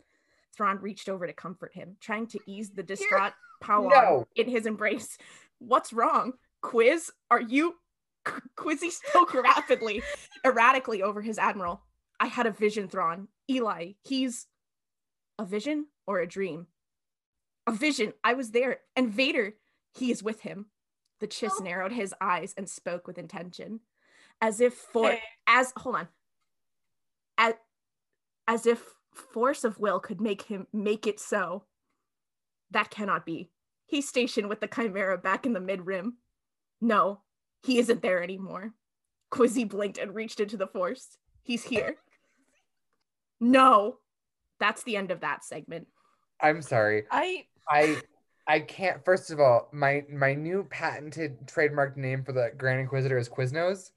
Thrawn 0.59 0.79
reached 0.81 1.09
over 1.09 1.25
to 1.25 1.33
comfort 1.33 1.73
him, 1.73 1.97
trying 2.01 2.27
to 2.27 2.41
ease 2.45 2.71
the 2.71 2.83
distraught 2.83 3.33
Pau'an 3.63 3.91
No. 3.91 4.27
in 4.35 4.49
his 4.49 4.67
embrace. 4.67 5.17
What's 5.61 5.93
wrong? 5.93 6.33
Quiz, 6.63 7.13
are 7.31 7.41
you? 7.41 7.77
Qu- 8.25 8.41
Quizzy 8.57 8.91
spoke 8.91 9.33
rapidly, 9.35 10.03
erratically 10.45 11.01
over 11.01 11.23
his 11.23 11.39
admiral. 11.39 11.83
I 12.19 12.27
had 12.27 12.47
a 12.47 12.51
vision, 12.51 12.89
Thrawn. 12.89 13.29
Eli, 13.49 13.93
he's 14.03 14.49
a 15.39 15.45
vision 15.45 15.87
or 16.09 16.19
a 16.19 16.27
dream? 16.27 16.67
A 17.69 17.73
vision. 17.73 18.13
I 18.25 18.35
was 18.35 18.51
there. 18.51 18.79
And 18.97 19.09
Vader, 19.09 19.55
he 19.95 20.11
is 20.11 20.25
with 20.25 20.41
him. 20.41 20.67
The 21.21 21.29
Chiss 21.29 21.53
Oh. 21.61 21.63
narrowed 21.63 21.93
his 21.93 22.13
eyes 22.21 22.53
and 22.57 22.69
spoke 22.69 23.07
with 23.07 23.17
intention, 23.19 23.79
as 24.41 24.61
if 24.61 24.75
for 24.75 25.17
as 25.47 25.73
hold 25.77 25.95
on, 25.95 26.09
as 27.37 27.55
as 28.49 28.67
if 28.67 28.83
force 29.19 29.65
of 29.65 29.79
will 29.79 30.01
could 30.01 30.21
make 30.21 30.43
him 30.43 30.67
make 30.73 31.07
it 31.07 31.21
so. 31.21 31.65
That 32.71 32.91
cannot 32.91 33.25
be. 33.25 33.51
He's 33.87 34.09
stationed 34.09 34.49
with 34.49 34.61
the 34.61 34.69
Chimera 34.69 35.19
back 35.19 35.47
in 35.47 35.53
the 35.53 35.61
mid 35.61 35.87
rim. 35.87 36.19
No, 36.81 37.23
he 37.63 37.79
isn't 37.79 38.03
there 38.03 38.23
anymore. 38.23 38.73
Quizzy 39.31 39.69
blinked 39.69 39.99
and 39.99 40.15
reached 40.15 40.41
into 40.41 40.57
the 40.57 40.67
force. 40.67 41.17
He's 41.43 41.65
here. 41.65 41.97
No, 43.41 43.99
that's 44.59 44.83
the 44.83 44.97
end 44.97 45.11
of 45.11 45.21
that 45.21 45.45
segment. 45.45 45.87
I'm 46.41 46.63
sorry. 46.63 47.05
I 47.11 47.47
I 47.69 48.01
I 48.47 48.61
can't. 48.61 49.05
First 49.05 49.31
of 49.31 49.41
all, 49.41 49.69
my 49.73 50.05
my 50.11 50.35
new 50.35 50.67
patented 50.71 51.47
trademarked 51.47 51.97
name 51.97 52.25
for 52.25 52.33
the 52.33 52.53
Grand 52.57 52.81
Inquisitor 52.81 53.19
is 53.19 53.29
Quiznos. 53.29 53.91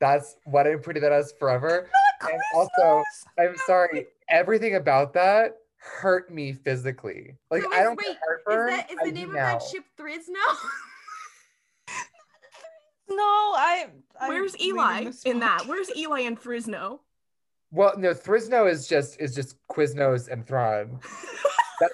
That's 0.00 0.36
what 0.44 0.66
I 0.66 0.76
put 0.76 1.00
that 1.00 1.12
as 1.12 1.32
forever. 1.38 1.88
And 2.22 2.40
also, 2.54 3.02
I'm 3.38 3.56
sorry. 3.66 4.06
Everything 4.30 4.76
about 4.76 5.12
that 5.14 5.56
hurt 5.76 6.30
me 6.32 6.52
physically. 6.52 7.36
Like 7.50 7.62
So 7.62 7.72
I 7.72 7.82
don't 7.82 7.96
wait, 7.96 8.06
get 8.06 8.18
heartburn. 8.24 8.70
Is 8.72 8.76
that 8.76 8.90
is 8.90 8.96
the 8.98 9.04
do 9.06 9.12
name 9.12 9.28
of 9.30 9.34
now. 9.36 9.58
that 9.58 9.62
ship 9.62 9.84
Thrizno? 9.98 10.34
no, 13.08 13.16
I. 13.16 13.86
I'm 14.20 14.28
Where's 14.28 14.60
Eli 14.60 15.10
in 15.24 15.38
that? 15.40 15.64
Where's 15.66 15.94
Eli 15.96 16.20
and 16.20 16.38
Frisno? 16.40 16.98
Well, 17.70 17.94
no, 17.96 18.12
Thrizno 18.12 18.70
is 18.70 18.86
just 18.88 19.20
is 19.20 19.34
just 19.34 19.56
Quiznos 19.68 20.28
and 20.28 20.46
Thrawn. 20.46 21.00
That- 21.80 21.92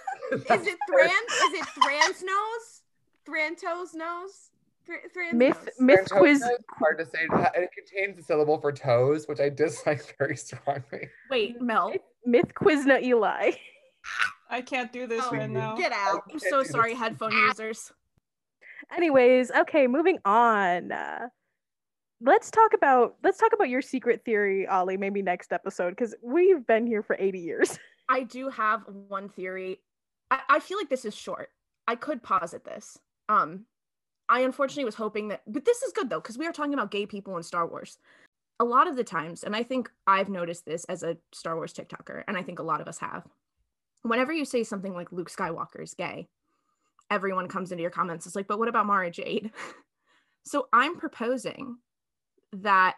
is 0.61 0.67
it 0.67 0.79
where- 0.89 1.07
Thran? 1.07 1.23
Is 1.29 1.61
it 1.61 1.67
Thran's 1.83 2.23
nose? 2.23 2.83
Thranto's 3.29 3.95
nose? 3.95 4.51
Thr- 4.87 5.35
Myth, 5.35 5.59
nose. 5.63 5.69
myth 5.79 5.99
Thranto's 6.09 6.19
quiz. 6.19 6.41
nose 6.41 6.51
hard 6.79 6.99
to 6.99 7.05
say. 7.05 7.19
It 7.31 7.51
It 7.55 7.71
contains 7.73 8.17
the 8.17 8.23
syllable 8.23 8.59
for 8.59 8.73
toes, 8.73 9.29
which 9.29 9.41
I 9.41 9.51
dislike 9.51 10.17
very 10.19 10.37
strongly. 10.37 11.09
Wait, 11.31 11.61
Mel. 11.61 11.93
Myth 12.25 12.53
Quizna 12.55 13.03
Eli. 13.03 13.53
I 14.51 14.61
can't 14.61 14.93
do 14.93 15.07
this 15.07 15.25
Oh, 15.27 15.31
right 15.33 15.49
now. 15.51 15.75
Get 15.77 15.93
out. 15.93 16.23
I'm 16.31 16.39
so 16.39 16.63
sorry, 16.63 16.91
this. 16.91 16.99
headphone 17.01 17.33
users. 17.33 17.93
Anyways, 18.95 19.51
okay, 19.51 19.87
moving 19.87 20.19
on. 20.25 20.93
Uh, 20.93 21.29
let's 22.21 22.51
talk 22.51 22.75
about 22.75 23.17
let's 23.23 23.39
talk 23.39 23.53
about 23.53 23.69
your 23.69 23.83
secret 23.83 24.23
theory, 24.25 24.67
Ollie. 24.67 24.97
Maybe 24.97 25.23
next 25.23 25.53
episode 25.53 25.91
because 25.91 26.15
we've 26.23 26.67
been 26.67 26.87
here 26.87 27.03
for 27.03 27.17
eighty 27.19 27.41
years. 27.41 27.79
I 28.09 28.23
do 28.25 28.51
have 28.51 28.83
one 29.09 29.31
theory. 29.31 29.81
I, 30.31 30.41
I 30.49 30.61
feel 30.61 30.77
like 30.77 30.91
this 30.91 31.05
is 31.07 31.15
short. 31.15 31.49
I 31.89 31.97
could 31.97 32.23
posit 32.23 32.65
this. 32.65 32.99
Um, 33.29 33.65
I 34.29 34.41
unfortunately 34.41 34.85
was 34.85 34.95
hoping 34.95 35.29
that, 35.29 35.43
but 35.47 35.65
this 35.65 35.83
is 35.83 35.93
good 35.93 36.11
though, 36.11 36.21
because 36.21 36.37
we 36.39 36.47
are 36.47 36.53
talking 36.53 36.75
about 36.75 36.91
gay 36.91 37.07
people 37.07 37.37
in 37.39 37.43
Star 37.43 37.67
Wars. 37.67 37.99
A 38.61 38.65
lot 38.65 38.87
of 38.87 38.97
the 38.97 39.05
times, 39.05 39.43
and 39.43 39.55
I 39.57 39.63
think 39.63 39.91
I've 40.07 40.29
noticed 40.29 40.65
this 40.65 40.85
as 40.85 41.03
a 41.03 41.17
Star 41.33 41.57
Wars 41.57 41.73
TikToker, 41.73 42.23
and 42.29 42.37
I 42.37 42.43
think 42.43 42.59
a 42.59 42.65
lot 42.65 42.81
of 42.81 42.89
us 42.89 42.99
have. 42.99 43.25
Whenever 44.03 44.33
you 44.33 44.45
say 44.45 44.63
something 44.63 44.95
like 44.95 45.13
Luke 45.13 45.31
Skywalker 45.31 45.83
is 45.83 45.95
gay, 45.95 46.29
everyone 47.11 47.49
comes 47.49 47.73
into 47.73 47.83
your 47.83 47.91
comments. 47.91 48.27
It's 48.27 48.37
like, 48.37 48.47
but 48.47 48.59
what 48.59 48.69
about 48.69 48.87
Mara 48.87 49.11
Jade? 49.11 49.51
so 50.45 50.69
I'm 50.73 50.97
proposing 50.97 51.79
that, 52.53 52.97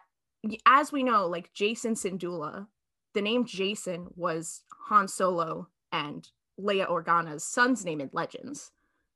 as 0.66 0.93
we 0.93 1.03
know, 1.03 1.27
like 1.27 1.55
Jacen 1.55 1.97
Syndulla, 1.97 2.66
the 3.15 3.23
name 3.23 3.47
Jacen 3.47 4.09
was 4.15 4.62
Han 4.89 5.09
Solo 5.09 5.69
and 5.91 6.28
Leia 6.61 6.89
Organa's 6.89 7.45
son's 7.45 7.85
name 7.85 8.01
in 8.01 8.11
Legends, 8.12 8.73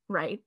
right? 0.08 0.40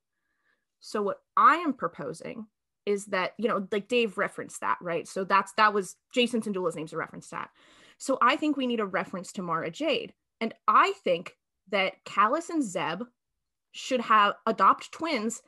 So 0.80 1.02
what 1.02 1.22
I 1.38 1.58
am 1.58 1.74
proposing 1.74 2.48
is 2.86 3.06
that, 3.08 3.34
you 3.38 3.48
know, 3.48 3.68
like 3.72 3.88
Dave 3.88 4.18
referenced 4.18 4.62
that, 4.62 4.78
right? 4.82 5.08
So 5.08 5.24
that's 5.24 5.54
that 5.54 5.74
was 5.74 5.96
Jacen 6.16 6.44
Syndulla's 6.44 6.76
name's 6.76 6.94
a 6.94 6.98
reference 6.98 7.30
to 7.30 7.36
that. 7.36 7.50
So 7.98 8.18
I 8.22 8.36
think 8.36 8.58
we 8.58 8.68
need 8.68 8.80
a 8.80 8.86
reference 8.86 9.32
to 9.34 9.42
Mara 9.42 9.70
Jade. 9.70 10.14
And 10.42 10.54
I 10.68 10.94
think 11.04 11.38
that 11.70 12.04
Kallus 12.06 12.50
and 12.50 12.64
Zeb 12.64 13.04
should 13.72 14.02
have 14.02 14.36
adopt 14.46 14.92
twins. 14.92 15.42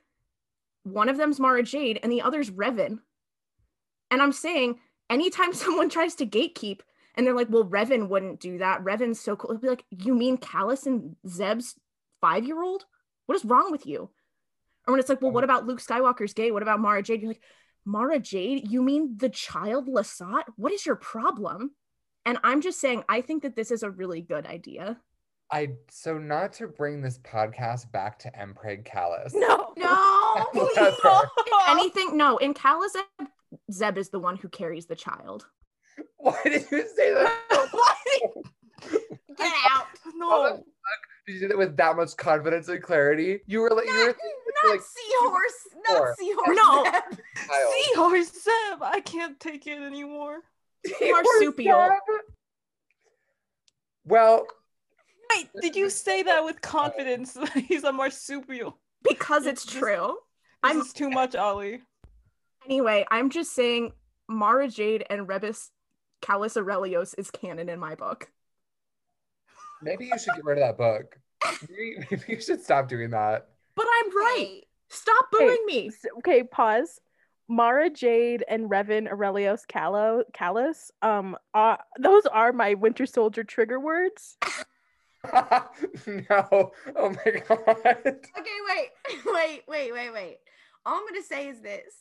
One 0.83 1.09
of 1.09 1.17
them's 1.17 1.39
Mara 1.39 1.63
Jade 1.63 1.99
and 2.01 2.11
the 2.11 2.21
other's 2.21 2.51
Revan. 2.51 2.99
And 4.11 4.21
I'm 4.21 4.31
saying 4.31 4.79
anytime 5.09 5.53
someone 5.53 5.89
tries 5.89 6.15
to 6.15 6.25
gatekeep 6.25 6.79
and 7.15 7.25
they're 7.25 7.35
like, 7.35 7.49
well, 7.49 7.65
Revan 7.65 8.09
wouldn't 8.09 8.39
do 8.39 8.57
that. 8.57 8.83
Revan's 8.83 9.19
so 9.19 9.35
cool. 9.35 9.51
It'd 9.51 9.61
be 9.61 9.69
like, 9.69 9.85
you 9.89 10.13
mean 10.13 10.37
Kallus 10.37 10.85
and 10.85 11.15
Zeb's 11.27 11.75
five 12.21 12.45
year 12.45 12.61
old? 12.61 12.85
What 13.25 13.35
is 13.35 13.45
wrong 13.45 13.71
with 13.71 13.85
you? 13.85 14.09
Or 14.87 14.91
when 14.91 14.99
it's 14.99 15.09
like, 15.09 15.21
well, 15.21 15.31
what 15.31 15.43
about 15.43 15.65
Luke 15.65 15.81
Skywalker's 15.81 16.33
gay? 16.33 16.51
What 16.51 16.61
about 16.61 16.79
Mara 16.79 17.01
Jade? 17.01 17.21
You're 17.21 17.31
like, 17.31 17.41
Mara 17.85 18.19
Jade? 18.19 18.71
You 18.71 18.81
mean 18.81 19.17
the 19.17 19.29
child 19.29 19.87
Lasat? 19.87 20.43
What 20.55 20.71
is 20.71 20.85
your 20.85 20.95
problem? 20.95 21.71
And 22.25 22.37
I'm 22.43 22.61
just 22.61 22.79
saying, 22.79 23.03
I 23.07 23.21
think 23.21 23.43
that 23.43 23.55
this 23.55 23.71
is 23.71 23.83
a 23.83 23.89
really 23.89 24.21
good 24.21 24.45
idea. 24.45 24.99
I 25.51 25.69
so 25.91 26.17
not 26.17 26.53
to 26.53 26.67
bring 26.67 27.01
this 27.01 27.19
podcast 27.19 27.91
back 27.91 28.17
to 28.19 28.31
Empreg 28.31 28.83
Kallus. 28.83 29.31
No. 29.33 29.73
No. 29.77 30.47
Whatever. 30.53 31.29
Anything? 31.67 32.17
No. 32.17 32.37
In 32.37 32.53
Kallus, 32.53 32.91
Zeb, 32.93 33.27
Zeb 33.71 33.97
is 33.97 34.09
the 34.09 34.19
one 34.19 34.37
who 34.37 34.47
carries 34.47 34.85
the 34.85 34.95
child. 34.95 35.45
Why 36.17 36.39
did 36.45 36.65
you 36.71 36.87
say 36.95 37.13
that? 37.13 37.69
Get 39.37 39.53
out. 39.69 39.87
No. 40.15 40.63
Did 41.27 41.33
you 41.33 41.39
do 41.41 41.47
that 41.49 41.57
with 41.57 41.75
that 41.77 41.95
much 41.95 42.15
confidence 42.17 42.67
and 42.67 42.81
clarity? 42.83 43.39
You 43.47 43.61
were 43.61 43.71
like, 43.71 43.85
you 43.87 43.93
were 43.93 44.05
Not, 44.07 44.15
you're 44.45 44.53
not 44.63 44.71
like, 44.71 44.81
seahorse. 44.81 45.67
Not 45.89 46.17
seahorse. 46.17 46.55
No. 46.57 46.83
Zeb. 46.83 47.19
child. 47.47 47.73
Seahorse 47.83 48.31
Zeb, 48.43 48.81
I 48.83 48.99
can't 49.01 49.39
take 49.39 49.65
it 49.67 49.79
anymore. 49.81 50.37
Marsupial. 51.01 51.97
Well, 54.05 54.45
Wait, 55.35 55.49
did 55.59 55.75
you 55.75 55.89
say 55.89 56.21
that 56.23 56.45
with 56.45 56.61
confidence? 56.61 57.35
He's 57.67 57.83
a 57.83 57.91
marsupial. 57.91 58.77
Because 59.01 59.47
it's 59.47 59.63
It's 59.63 59.73
true. 59.73 60.17
This 60.63 60.71
I'm- 60.71 60.81
is 60.81 60.93
too 60.93 61.09
much, 61.09 61.35
Ollie. 61.35 61.81
Anyway, 62.65 63.05
I'm 63.11 63.29
just 63.29 63.53
saying 63.53 63.93
Mara 64.27 64.67
Jade 64.67 65.05
and 65.09 65.27
Rebus 65.27 65.71
Kallus 66.21 66.55
Aurelios 66.57 67.13
is 67.17 67.29
canon 67.31 67.69
in 67.69 67.79
my 67.79 67.95
book. 67.95 68.29
Maybe 69.81 70.05
you 70.05 70.17
should 70.17 70.35
get 70.35 70.45
rid 70.45 70.57
of 70.57 70.63
that 70.63 70.77
book. 70.77 71.17
Maybe, 71.69 71.95
maybe 72.11 72.23
you 72.27 72.41
should 72.41 72.61
stop 72.63 72.87
doing 72.87 73.09
that. 73.11 73.47
But 73.75 73.85
I'm 73.99 74.09
right. 74.15 74.35
Wait. 74.37 74.65
Stop 74.89 75.25
Hey. 75.37 75.45
booing 75.45 75.65
me. 75.65 75.87
S- 75.87 76.05
Okay, 76.19 76.43
pause. 76.43 76.99
Mara 77.47 77.89
Jade 77.91 78.43
and 78.47 78.69
Revan 78.71 79.07
Aurelios 79.11 79.67
Callo 79.67 80.23
Kallus. 80.33 80.89
Um, 81.03 81.37
uh, 81.53 81.75
those 81.99 82.25
are 82.27 82.51
my 82.51 82.73
Winter 82.73 83.05
Soldier 83.05 83.43
trigger 83.43 83.79
words. 83.79 84.37
no. 85.25 86.71
Oh 86.95 87.09
my 87.09 87.31
god. 87.47 87.97
Okay, 88.05 88.59
wait, 88.67 88.89
wait, 89.25 89.63
wait, 89.67 89.91
wait, 89.93 90.11
wait. 90.13 90.37
All 90.85 90.95
I'm 90.99 91.07
gonna 91.07 91.23
say 91.23 91.47
is 91.49 91.61
this. 91.61 91.93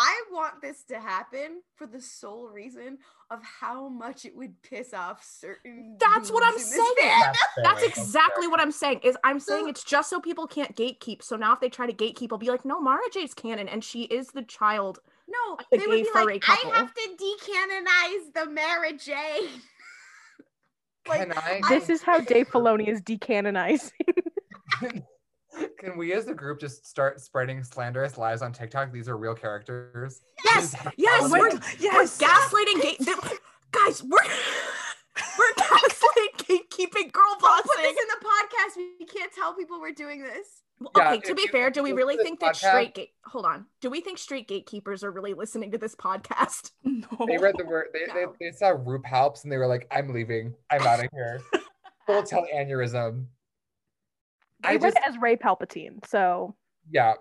I 0.00 0.22
want 0.30 0.62
this 0.62 0.84
to 0.84 1.00
happen 1.00 1.60
for 1.74 1.86
the 1.88 2.00
sole 2.00 2.46
reason 2.48 2.98
of 3.30 3.40
how 3.42 3.88
much 3.88 4.24
it 4.24 4.36
would 4.36 4.62
piss 4.62 4.94
off 4.94 5.24
certain. 5.24 5.96
That's 5.98 6.30
what 6.30 6.44
I'm 6.44 6.52
dudes 6.52 6.70
in 6.72 6.78
this 6.78 6.96
saying. 6.96 7.20
That's 7.20 7.38
That's 7.56 7.80
that's 7.80 7.98
exactly 7.98 8.46
what 8.46 8.60
I'm 8.60 8.70
saying. 8.70 9.00
Is 9.02 9.16
I'm 9.24 9.40
saying 9.40 9.64
So- 9.64 9.68
it's 9.70 9.82
just 9.82 10.08
so 10.08 10.20
people 10.20 10.46
can't 10.46 10.76
gatekeep. 10.76 11.22
So 11.24 11.34
now 11.34 11.52
if 11.52 11.58
they 11.60 11.68
try 11.68 11.86
to 11.86 11.92
gatekeep, 11.92 12.28
I'll 12.30 12.38
be 12.38 12.48
like, 12.48 12.64
no, 12.64 12.80
Mara 12.80 13.02
Jade's 13.12 13.34
canon, 13.34 13.68
and 13.68 13.82
she 13.82 14.02
is 14.04 14.28
the 14.28 14.42
child. 14.42 15.00
No, 15.28 15.56
Like 15.56 15.66
a 15.72 15.76
they 15.78 15.86
would 15.88 16.04
be 16.04 16.08
like, 16.14 16.42
couple. 16.42 16.70
I 16.70 16.76
have 16.76 16.94
to 16.94 17.10
decanonize 17.18 18.32
the 18.34 18.50
Mara 18.50 18.92
Jade. 18.92 19.50
Like, 21.08 21.20
Can 21.20 21.32
I? 21.38 21.60
This 21.70 21.88
is 21.88 22.02
how 22.02 22.20
Dave 22.20 22.48
Filoni 22.48 22.86
is 22.86 23.00
decanonizing. 23.00 23.92
Can 25.78 25.96
we 25.96 26.12
as 26.12 26.28
a 26.28 26.34
group 26.34 26.60
just 26.60 26.86
start 26.86 27.20
spreading 27.20 27.62
slanderous 27.62 28.18
lies 28.18 28.42
on 28.42 28.52
TikTok? 28.52 28.92
These 28.92 29.08
are 29.08 29.16
real 29.16 29.34
characters. 29.34 30.20
Yes, 30.44 30.74
yes, 30.96 31.30
we're, 31.30 31.50
my- 31.50 31.60
we're 31.80 32.04
gaslighting 32.04 32.82
gate. 32.82 33.00
Guys, 33.72 34.02
we're 34.02 34.18
we're 35.38 35.54
gaslighting 35.54 36.36
gatekeeping 36.38 37.12
girl 37.12 37.36
Don't 37.40 37.64
put 37.64 37.76
this 37.78 37.96
in 37.96 38.08
the 38.08 38.24
podcast. 38.24 38.82
We 39.00 39.06
can't 39.06 39.32
tell 39.32 39.54
people 39.54 39.80
we're 39.80 39.92
doing 39.92 40.22
this. 40.22 40.62
Well, 40.80 40.92
Yeah, 40.96 41.12
okay, 41.14 41.20
to 41.28 41.34
be 41.34 41.48
fair, 41.48 41.70
do 41.70 41.82
we 41.82 41.92
really 41.92 42.16
think 42.16 42.38
that 42.40 42.54
podcast- 42.54 42.68
straight 42.68 42.94
gate? 42.94 43.10
Hold 43.26 43.44
on. 43.46 43.66
Do 43.80 43.90
we 43.90 44.00
think 44.00 44.16
straight 44.16 44.46
gatekeepers 44.48 45.02
are 45.02 45.10
really 45.10 45.34
listening 45.34 45.72
to 45.72 45.78
this 45.78 45.94
podcast? 45.94 46.70
No. 46.84 47.26
They 47.26 47.36
read 47.38 47.54
the 47.58 47.64
word. 47.64 47.86
They, 47.92 48.06
they, 48.12 48.24
No. 48.26 48.34
they 48.40 48.50
saw 48.52 48.72
RuPaul's 48.74 49.42
and 49.44 49.52
they 49.52 49.56
were 49.56 49.66
like, 49.66 49.86
"I'm 49.90 50.12
leaving. 50.12 50.54
I'm 50.70 50.82
out 50.82 51.00
of 51.04 51.08
here." 51.12 51.40
Full 52.06 52.22
tell 52.22 52.46
aneurysm. 52.54 53.26
I 54.64 54.70
I 54.70 54.72
read 54.72 54.82
just 54.82 54.96
it 54.96 55.02
as 55.06 55.18
Rey 55.18 55.36
Palpatine, 55.36 56.04
so 56.06 56.54
Yeah. 56.90 57.14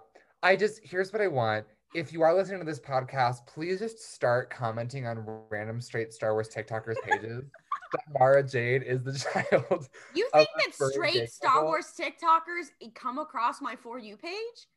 I 0.44 0.56
just 0.56 0.82
here's 0.84 1.12
what 1.12 1.22
I 1.22 1.28
want. 1.28 1.66
If 1.96 2.14
you 2.14 2.22
are 2.22 2.34
listening 2.34 2.60
to 2.60 2.66
this 2.66 2.80
podcast, 2.80 3.48
please 3.48 3.80
just 3.80 4.14
start 4.14 4.50
commenting 4.50 5.08
on 5.08 5.26
random 5.50 5.82
straight 5.82 6.14
Star 6.14 6.34
Wars 6.34 6.50
TikTokers 6.50 7.02
pages 7.04 7.44
that 7.94 8.02
Mara 8.20 8.44
Jade 8.44 8.84
is 8.84 9.04
the 9.04 9.14
child. 9.34 9.88
You 10.14 10.30
think 10.34 10.50
that 10.58 10.92
straight 10.92 11.30
Star? 11.30 11.64
Wars 11.64 11.94
TikTokers 11.98 12.94
come 12.94 13.20
across 13.20 13.62
my 13.62 13.76
For 13.76 13.98
You 14.00 14.18
page? 14.18 14.68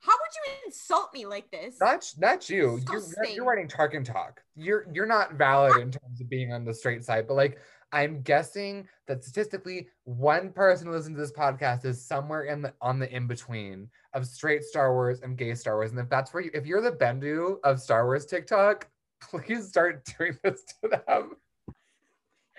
How 0.00 0.12
would 0.12 0.34
you 0.34 0.66
insult 0.66 1.14
me 1.14 1.24
like 1.26 1.50
this? 1.50 1.76
Not 1.80 2.12
not 2.18 2.50
you. 2.50 2.80
You're, 2.90 3.00
you're 3.00 3.34
you're 3.34 3.44
writing 3.44 3.68
Tarkin 3.68 4.04
talk. 4.04 4.42
You're 4.54 4.86
you're 4.92 5.06
not 5.06 5.34
valid 5.34 5.76
in 5.76 5.90
terms 5.90 6.20
of 6.20 6.28
being 6.28 6.52
on 6.52 6.64
the 6.64 6.74
straight 6.74 7.04
side, 7.04 7.26
but 7.26 7.34
like 7.34 7.58
I'm 7.94 8.22
guessing 8.22 8.88
that 9.06 9.22
statistically 9.22 9.86
one 10.02 10.50
person 10.50 10.90
listening 10.90 11.14
to 11.14 11.20
this 11.20 11.30
podcast 11.32 11.84
is 11.84 12.04
somewhere 12.04 12.42
in 12.42 12.60
the 12.60 12.74
on 12.80 12.98
the 12.98 13.08
in 13.14 13.28
between 13.28 13.88
of 14.14 14.26
straight 14.26 14.64
Star 14.64 14.92
Wars 14.92 15.20
and 15.22 15.38
gay 15.38 15.54
Star 15.54 15.76
Wars. 15.76 15.92
And 15.92 16.00
if 16.00 16.08
that's 16.08 16.34
where 16.34 16.42
you 16.42 16.50
if 16.52 16.66
you're 16.66 16.80
the 16.80 16.90
Bendu 16.90 17.58
of 17.62 17.80
Star 17.80 18.04
Wars 18.04 18.26
TikTok, 18.26 18.88
please 19.22 19.68
start 19.68 20.04
doing 20.18 20.36
this 20.42 20.64
to 20.82 20.88
them. 20.88 21.36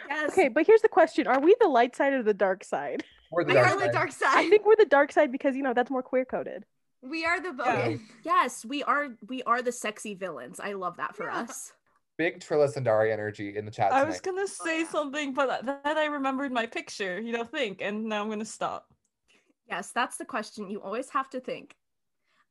Yes. 0.07 0.29
okay. 0.31 0.47
But 0.47 0.65
here's 0.65 0.81
the 0.81 0.87
question: 0.87 1.27
Are 1.27 1.39
we 1.41 1.53
the 1.59 1.67
light 1.67 1.95
side 1.97 2.13
or 2.13 2.23
the 2.23 2.33
dark 2.33 2.63
side? 2.63 3.03
Or 3.31 3.43
the 3.43 3.49
we 3.49 3.53
dark 3.55 3.67
are 3.67 3.79
the 3.87 3.91
dark 3.91 4.11
side. 4.13 4.37
I 4.37 4.49
think 4.49 4.65
we're 4.65 4.75
the 4.77 4.85
dark 4.85 5.11
side 5.11 5.31
because 5.33 5.55
you 5.57 5.63
know 5.63 5.73
that's 5.73 5.91
more 5.91 6.03
queer 6.03 6.23
coded. 6.23 6.63
we 7.01 7.25
are 7.25 7.41
the 7.41 7.53
Yeah. 7.57 7.95
Yes, 8.23 8.63
we 8.63 8.83
are. 8.83 9.09
We 9.27 9.43
are 9.43 9.61
the 9.61 9.73
sexy 9.73 10.13
villains. 10.13 10.59
I 10.61 10.73
love 10.73 10.95
that 10.97 11.15
for 11.15 11.25
Yeah. 11.25 11.39
us. 11.39 11.73
Big 12.17 12.39
Trilla 12.39 12.71
Suduri 12.73 13.11
energy 13.11 13.57
in 13.57 13.65
the 13.65 13.71
chat 13.71 13.91
I 13.91 13.99
tonight. 13.99 14.07
was 14.11 14.21
gonna 14.21 14.47
say 14.47 14.85
something, 14.85 15.33
but 15.33 15.65
then 15.65 15.97
I 15.97 16.05
remembered 16.05 16.51
my 16.51 16.65
picture. 16.65 17.19
You 17.19 17.33
know, 17.33 17.43
think, 17.43 17.81
and 17.81 18.05
now 18.05 18.21
I'm 18.23 18.29
gonna 18.29 18.45
stop. 18.45 18.87
Yes, 19.67 19.91
that's 19.91 20.17
the 20.17 20.25
question. 20.25 20.69
You 20.69 20.81
always 20.81 21.09
have 21.09 21.29
to 21.31 21.39
think: 21.39 21.75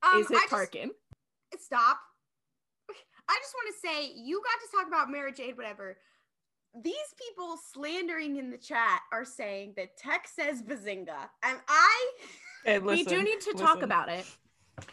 Um, 0.03 0.21
Is 0.21 0.31
it 0.31 0.37
I 0.37 0.47
just- 0.51 1.65
Stop. 1.65 1.99
I 3.27 3.39
just 3.41 3.55
want 3.55 3.75
to 3.75 3.89
say, 3.89 4.13
you 4.15 4.43
got 4.43 4.61
to 4.67 4.77
talk 4.77 4.87
about 4.87 5.11
Mary 5.11 5.33
Jade, 5.33 5.57
whatever. 5.57 5.97
These 6.83 7.15
people 7.19 7.57
slandering 7.73 8.37
in 8.37 8.51
the 8.51 8.59
chat 8.59 9.01
are 9.13 9.25
saying 9.25 9.75
that 9.77 9.97
Tech 9.97 10.29
says 10.29 10.63
Bazinga. 10.63 11.31
And 11.43 11.59
I. 11.69 12.11
Okay, 12.67 12.79
we 12.81 13.05
do 13.05 13.23
need 13.23 13.41
to 13.43 13.55
talk 13.55 13.81
about 13.83 14.09
it. 14.11 14.27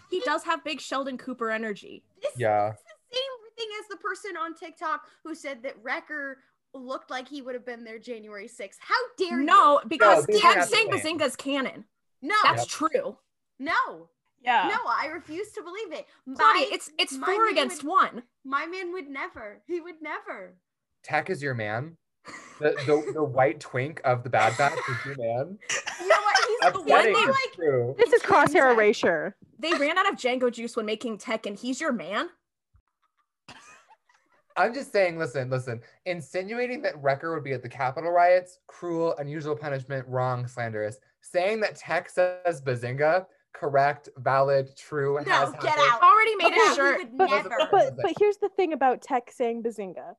He 0.09 0.21
does 0.21 0.43
have 0.43 0.63
big 0.63 0.79
Sheldon 0.79 1.17
Cooper 1.17 1.49
energy. 1.49 2.03
This 2.21 2.31
Yeah. 2.37 2.69
is 2.69 2.75
the 2.77 3.15
same 3.17 3.31
thing 3.57 3.67
as 3.81 3.87
the 3.89 3.97
person 3.97 4.37
on 4.37 4.55
TikTok 4.55 5.01
who 5.23 5.35
said 5.35 5.63
that 5.63 5.75
Wrecker 5.81 6.37
looked 6.73 7.09
like 7.09 7.27
he 7.27 7.41
would 7.41 7.53
have 7.55 7.65
been 7.65 7.83
there 7.83 7.99
January 7.99 8.47
6th. 8.47 8.77
How 8.79 8.95
dare 9.17 9.39
you? 9.39 9.45
No, 9.45 9.81
because 9.87 10.25
these 10.25 10.37
are 10.37 10.41
Tech 10.41 10.57
not 10.57 10.69
the 10.69 10.75
saying 10.75 11.01
same. 11.01 11.17
Bazinga's 11.19 11.35
canon. 11.35 11.85
No. 12.21 12.35
That's 12.43 12.61
Yep. 12.81 12.91
true. 12.91 13.17
No. 13.59 14.09
Yeah. 14.41 14.69
No, 14.73 14.89
I 14.89 15.07
refuse 15.07 15.51
to 15.51 15.61
believe 15.61 15.91
it. 15.91 16.07
Claudia, 16.35 16.67
it's 16.71 16.89
it's 16.97 17.13
my 17.13 17.27
four 17.27 17.49
against 17.49 17.83
would- 17.83 17.89
one. 17.89 18.23
My 18.43 18.65
man 18.65 18.91
would 18.93 19.07
never. 19.09 19.61
He 19.67 19.79
would 19.81 20.01
never. 20.01 20.55
Tech 21.03 21.29
is 21.29 21.43
your 21.43 21.53
man. 21.53 21.97
The, 22.59 22.71
the, 22.85 23.11
the 23.15 23.23
white 23.23 23.59
twink 23.59 23.99
of 24.03 24.23
the 24.23 24.29
Bad 24.29 24.55
Batch 24.57 24.73
is 24.73 25.05
your 25.05 25.15
man. 25.17 25.57
You 25.99 26.07
know 26.07 26.15
what? 26.21 26.37
He's 26.47 26.73
the 26.73 26.79
one 26.81 26.99
Upsetting 26.99 27.13
that 27.13 27.21
is 27.23 27.27
like 27.29 27.53
true. 27.55 27.95
This 27.97 28.13
is 28.13 28.21
crosshair 28.21 28.71
erasure. 28.73 29.35
They 29.59 29.73
ran 29.73 29.97
out 29.97 30.07
of 30.11 30.15
Jango 30.19 30.51
juice 30.51 30.75
when 30.75 30.85
making 30.85 31.17
Tech, 31.17 31.45
and 31.47 31.57
he's 31.57 31.81
your 31.81 31.91
man. 31.91 32.29
I'm 34.57 34.73
just 34.73 34.91
saying, 34.91 35.17
listen, 35.17 35.49
listen. 35.49 35.81
Insinuating 36.05 36.81
that 36.83 37.01
Wrecker 37.01 37.33
would 37.33 37.43
be 37.43 37.53
at 37.53 37.61
the 37.63 37.69
Capitol 37.69 38.11
riots, 38.11 38.59
cruel, 38.67 39.15
unusual 39.17 39.55
punishment, 39.55 40.05
wrong, 40.07 40.47
slanderous. 40.47 40.97
Saying 41.21 41.59
that 41.61 41.75
Tech 41.75 42.09
says 42.09 42.61
Bazinga, 42.61 43.25
correct, 43.53 44.09
valid, 44.17 44.69
true, 44.77 45.19
No, 45.25 45.31
has 45.31 45.51
get 45.53 45.63
happened. 45.63 45.87
out. 45.91 46.01
Already 46.03 46.35
made 46.35 46.47
Okay, 46.51 46.71
a 46.71 46.75
shirt. 46.75 46.97
would 46.99 47.17
But- 47.17 47.29
never. 47.29 47.49
but- 47.49 47.71
But 47.71 47.97
but 48.01 48.13
here's 48.19 48.37
the 48.37 48.49
thing 48.49 48.73
about 48.73 49.01
Tech 49.01 49.31
saying 49.31 49.63
Bazinga. 49.63 50.15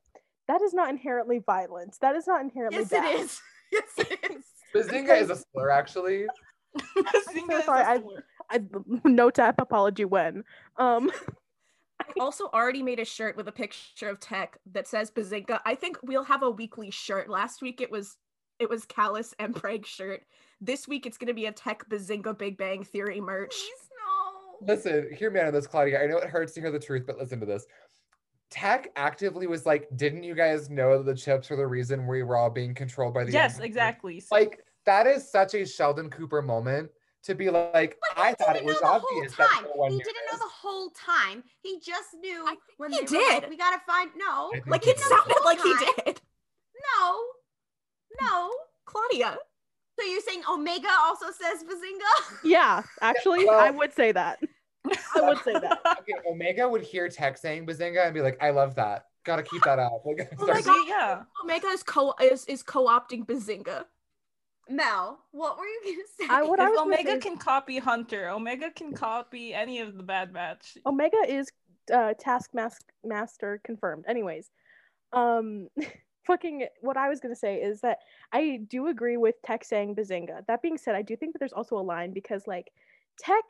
That 0.48 0.60
is 0.62 0.74
not 0.74 0.90
inherently 0.90 1.38
violence. 1.38 1.98
That 1.98 2.16
is 2.16 2.26
not 2.26 2.40
inherently 2.40 2.80
yes, 2.80 2.88
bad. 2.90 3.14
it 3.14 3.20
is. 3.20 3.40
Yes, 3.72 3.84
it 4.10 4.30
is. 4.36 4.44
Bazinga 4.74 5.18
is 5.20 5.30
a 5.30 5.36
slur, 5.36 5.70
actually. 5.70 6.26
Bazinga 6.78 7.50
so 7.50 7.56
is 7.59 7.64
sorry, 7.64 7.82
a 7.82 7.88
I- 7.88 7.98
slur. 8.00 8.24
I, 8.50 8.60
no 9.04 9.30
tap 9.30 9.60
apology 9.60 10.04
when. 10.04 10.44
Um, 10.76 11.10
I 11.10 11.24
also 12.20 12.47
already 12.53 12.83
made 12.83 13.01
a 13.01 13.05
shirt 13.05 13.37
with 13.37 13.49
a 13.49 13.53
picture 13.53 14.09
of 14.09 14.20
Tech 14.20 14.59
that 14.73 14.87
says 14.87 15.11
Bazinga. 15.11 15.61
I 15.65 15.74
think 15.74 15.99
we'll 16.03 16.24
have 16.24 16.43
a 16.43 16.51
weekly 16.51 16.91
shirt. 16.91 17.29
Last 17.29 17.62
week 17.62 17.81
it 17.81 17.91
was 17.91 18.16
it 18.59 18.69
was 18.69 18.85
Kallus 18.87 19.35
and 19.39 19.55
Prague 19.55 19.87
shirt. 19.87 20.23
This 20.61 20.87
week 20.87 21.07
it's 21.07 21.19
gonna 21.19 21.35
be 21.35 21.47
a 21.47 21.53
Tech 21.53 21.89
Bazinga 21.89 22.37
Big 22.37 22.57
Bang 22.57 22.85
Theory 22.85 23.20
merch. 23.20 23.51
Please 23.51 23.89
no. 24.61 24.73
Listen, 24.73 25.09
hear 25.15 25.31
me 25.31 25.41
out 25.41 25.47
on 25.47 25.53
this, 25.53 25.66
Claudia. 25.66 26.03
I 26.03 26.07
know 26.07 26.19
it 26.19 26.29
hurts 26.29 26.53
to 26.55 26.61
hear 26.61 26.70
the 26.70 26.79
truth, 26.79 27.05
but 27.07 27.19
listen 27.19 27.41
to 27.41 27.47
this. 27.47 27.66
Tech 28.51 28.89
actively 28.97 29.47
was 29.47 29.65
like, 29.65 29.89
didn't 29.97 30.23
you 30.24 30.35
guys 30.35 30.69
know 30.69 30.99
that 30.99 31.07
the 31.07 31.15
chips 31.16 31.49
were 31.49 31.57
the 31.57 31.66
reason 31.66 32.07
we 32.07 32.23
were 32.23 32.37
all 32.37 32.51
being 32.51 32.74
controlled 32.74 33.15
by 33.15 33.24
the 33.24 33.33
yes, 33.33 33.55
Empire?" 33.55 33.66
exactly. 33.66 34.20
So- 34.20 34.35
Like 34.35 34.61
that 34.85 35.07
is 35.07 35.29
such 35.31 35.55
a 35.55 35.65
Sheldon 35.66 36.11
Cooper 36.11 36.43
moment 36.43 36.91
to 37.24 37.35
be 37.35 37.51
like, 37.51 37.99
But 38.15 38.23
I 38.23 38.35
thought 38.35 38.57
it 38.57 38.65
was 38.65 38.74
know 38.74 38.81
the 38.81 38.86
whole 38.86 39.01
obvious 39.19 39.35
that 39.36 39.49
time. 39.51 39.65
no 39.65 39.70
one 39.74 39.90
He 39.93 39.99
knew 39.99 40.05
didn't 40.05 40.23
know 40.27 40.32
this. 40.32 40.40
the 40.40 40.49
whole 40.53 40.90
time. 40.90 41.44
He 41.62 41.78
just 41.81 42.15
knew 42.20 42.44
I 42.47 42.57
when 42.78 42.93
he 42.93 43.05
they 43.05 43.16
were 43.16 43.23
like, 43.31 43.40
did. 43.43 43.51
we 43.51 43.57
gotta 43.57 43.81
find 43.86 44.11
no, 44.16 44.51
Like 44.66 44.86
it 44.86 44.99
sounded 44.99 45.32
whole 45.36 45.44
like 45.44 45.61
he 45.62 45.74
did. 46.05 46.20
no, 47.01 47.23
no. 48.20 48.51
Claudia. 48.85 49.36
So 49.99 50.07
you're 50.07 50.20
saying 50.20 50.43
Omega 50.51 50.89
also 51.03 51.27
says 51.27 51.62
Bazinga? 51.65 52.39
yeah, 52.44 52.82
actually, 53.01 53.44
Well- 53.47 53.61
I 53.61 53.70
would 53.70 53.93
say 53.93 54.12
that. 54.12 54.39
I 55.15 55.20
would 55.20 55.39
say 55.44 55.53
that. 55.53 55.78
Okay, 56.01 56.15
Omega 56.28 56.69
would 56.69 56.82
hear 56.82 57.09
Tech 57.09 57.39
saying 57.39 57.66
Bazinga 57.66 58.05
and 58.05 58.12
be 58.15 58.20
like, 58.20 58.36
I 58.43 58.51
love 58.51 58.74
that. 58.74 59.07
Gotta 59.24 59.44
keep 59.44 59.62
that 59.62 59.78
up. 59.78 60.03
Like, 60.05 60.28
Oh 60.40 60.47
my 60.49 60.61
God. 60.61 60.89
yeah. 60.89 61.23
Omega 61.44 61.69
is 61.69 61.85
co 61.85 62.12
is, 62.20 62.44
is 62.47 62.62
co-opting 62.65 63.24
Bazinga. 63.24 63.85
Mel, 64.68 65.18
what 65.32 65.59
were 65.59 65.64
you 65.64 65.80
gonna 65.84 65.97
say? 66.18 66.34
I 66.34 66.43
what 66.43 66.60
I 66.60 66.64
if 66.64 66.70
was 66.70 66.78
gonna 66.78 66.97
say 66.97 67.02
Omega 67.02 67.20
can 67.20 67.36
copy 67.36 67.78
Hunter, 67.78 68.28
Omega 68.28 68.70
can 68.70 68.93
copy 68.93 69.55
any 69.55 69.80
of 69.80 69.97
the 69.97 70.02
Bad 70.02 70.32
Batch. 70.32 70.78
Omega 70.86 71.18
is 71.26 71.51
uh, 71.93 72.14
Taskmaster 72.18 72.84
master 73.05 73.60
confirmed. 73.64 74.05
Anyways, 74.09 74.51
um, 75.12 75.68
fucking 76.26 76.66
what 76.80 76.97
I 76.97 77.09
was 77.09 77.20
gonna 77.20 77.36
say 77.36 77.56
is 77.56 77.80
that 77.80 77.98
I 78.32 78.60
do 78.68 78.89
agree 78.89 79.16
with 79.16 79.34
Tech 79.43 79.64
saying 79.64 79.97
Bazinga. 79.97 80.47
That 80.47 80.62
being 80.62 80.78
said, 80.78 80.94
I 80.94 81.02
do 81.02 81.16
think 81.16 81.32
that 81.32 81.39
there's 81.39 81.52
also 81.52 81.76
a 81.76 81.82
line 81.82 82.12
because 82.12 82.47
like 82.47 82.70
Tech 83.18 83.44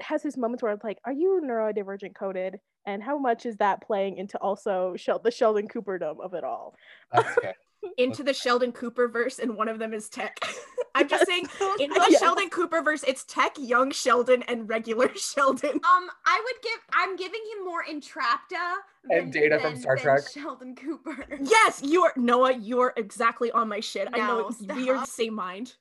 has 0.00 0.22
his 0.22 0.36
moments 0.36 0.62
where 0.62 0.72
it's 0.72 0.84
like, 0.84 0.98
are 1.04 1.12
you 1.12 1.40
neurodivergent 1.44 2.14
coded? 2.14 2.60
And 2.86 3.02
how 3.02 3.18
much 3.18 3.46
is 3.46 3.56
that 3.56 3.82
playing 3.82 4.16
into 4.16 4.38
also 4.38 4.94
Shel- 4.96 5.18
the 5.18 5.30
Sheldon 5.30 5.68
Cooperdom 5.68 6.20
of 6.20 6.34
it 6.34 6.44
all? 6.44 6.74
That's 7.12 7.36
okay. 7.38 7.54
Into 7.98 8.22
the 8.22 8.34
Sheldon 8.34 8.72
Cooper 8.72 9.08
verse, 9.08 9.38
and 9.38 9.56
one 9.56 9.68
of 9.68 9.78
them 9.78 9.92
is 9.94 10.08
Tech. 10.08 10.38
I'm 10.94 11.08
just 11.08 11.26
saying, 11.26 11.46
in 11.78 11.90
the 11.90 12.06
Yes. 12.10 12.20
Sheldon 12.20 12.48
Cooper 12.48 12.80
verse, 12.82 13.02
it's 13.06 13.24
Tech, 13.24 13.54
young 13.58 13.90
Sheldon, 13.90 14.42
and 14.44 14.68
regular 14.68 15.10
Sheldon. 15.16 15.72
Um, 15.72 16.10
I 16.24 16.40
would 16.44 16.62
give. 16.62 16.78
I'm 16.92 17.16
giving 17.16 17.40
him 17.56 17.64
more 17.64 17.84
Entrapta 17.84 18.76
And 19.10 19.32
Data 19.32 19.58
from 19.58 19.76
Star 19.76 19.96
Trek. 19.96 20.20
Sheldon 20.32 20.74
Cooper. 20.74 21.26
Yes, 21.42 21.82
you're 21.84 22.12
Noah. 22.16 22.54
You're 22.54 22.92
exactly 22.96 23.50
on 23.52 23.68
my 23.68 23.80
shit. 23.80 24.08
I 24.12 24.18
know 24.18 24.48
it's- 24.48 24.76
we 24.76 24.88
are 24.90 25.00
the 25.00 25.06
same 25.06 25.34
mind. 25.34 25.74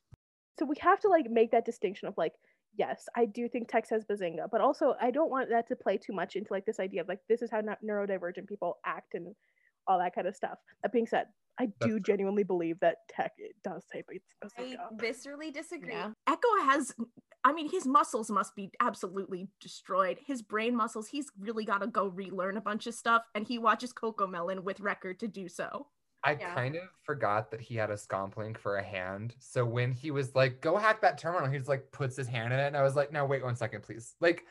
So 0.60 0.66
we 0.66 0.76
have 0.80 1.00
to 1.02 1.10
like 1.10 1.30
make 1.30 1.52
that 1.52 1.66
distinction 1.66 2.08
of 2.08 2.14
like, 2.18 2.34
yes, 2.78 3.08
I 3.16 3.26
do 3.26 3.48
think 3.50 3.68
Tech 3.70 3.86
says 3.86 4.04
Bazinga, 4.06 4.50
but 4.52 4.62
also 4.62 4.96
I 5.02 5.12
don't 5.12 5.30
want 5.30 5.50
that 5.50 5.68
to 5.70 5.76
play 5.76 5.98
too 5.98 6.14
much 6.14 6.36
into 6.36 6.52
like 6.54 6.66
this 6.66 6.80
idea 6.80 7.02
of 7.02 7.08
like 7.08 7.20
this 7.30 7.42
is 7.42 7.52
how 7.52 7.62
neurodivergent 7.62 8.48
people 8.48 8.78
act 8.86 9.14
and 9.16 9.36
all 9.88 10.00
that 10.00 10.16
kind 10.16 10.28
of 10.28 10.36
stuff. 10.36 10.58
That 10.84 10.92
being 10.92 11.08
said, 11.08 11.28
I 11.60 11.68
That's 11.80 11.92
do 11.94 12.00
genuinely 12.00 12.44
believe 12.44 12.80
that 12.82 12.98
Tech 13.10 13.32
it 13.38 13.56
does 13.64 13.84
say 13.92 14.04
Baz- 14.10 14.52
I 14.58 14.76
Bazinga. 14.76 15.00
viscerally 15.00 15.54
disagree. 15.54 15.94
Echo 16.28 16.48
has, 16.66 16.94
I 17.46 17.54
mean, 17.54 17.70
his 17.72 17.86
muscles 17.88 18.30
must 18.30 18.56
be 18.56 18.72
absolutely 18.82 19.48
destroyed. 19.62 20.18
His 20.26 20.42
brain 20.42 20.76
muscles, 20.76 21.08
he's 21.08 21.28
really 21.40 21.64
got 21.64 21.78
to 21.80 21.88
go 21.88 22.08
relearn 22.08 22.58
a 22.58 22.62
bunch 22.62 22.88
of 22.88 22.94
stuff, 22.94 23.24
and 23.36 23.48
he 23.48 23.58
watches 23.58 23.94
Cocomelon 23.94 24.64
with 24.64 24.82
Record 24.82 25.20
to 25.22 25.28
do 25.30 25.48
so. 25.48 25.88
I 26.26 26.32
Yeah. 26.32 26.54
kind 26.56 26.76
of 26.76 26.84
forgot 27.04 27.52
that 27.52 27.62
he 27.62 27.76
had 27.76 27.92
a 27.92 27.96
scomp 27.96 28.36
link 28.36 28.58
for 28.58 28.78
a 28.78 28.84
hand. 28.84 29.36
So 29.40 29.64
when 29.64 29.92
he 29.94 30.10
was 30.12 30.34
like, 30.36 30.60
go 30.60 30.76
hack 30.76 31.00
that 31.02 31.18
terminal, 31.20 31.48
he 31.50 31.58
just 31.58 31.70
like 31.70 31.90
puts 31.92 32.18
his 32.18 32.28
hand 32.28 32.52
in 32.52 32.60
it. 32.60 32.66
And 32.68 32.76
I 32.76 32.82
was 32.84 32.96
like, 32.96 33.12
no, 33.14 33.26
wait 33.26 33.44
one 33.44 33.56
second, 33.56 33.84
please. 33.84 34.16
Like, 34.20 34.44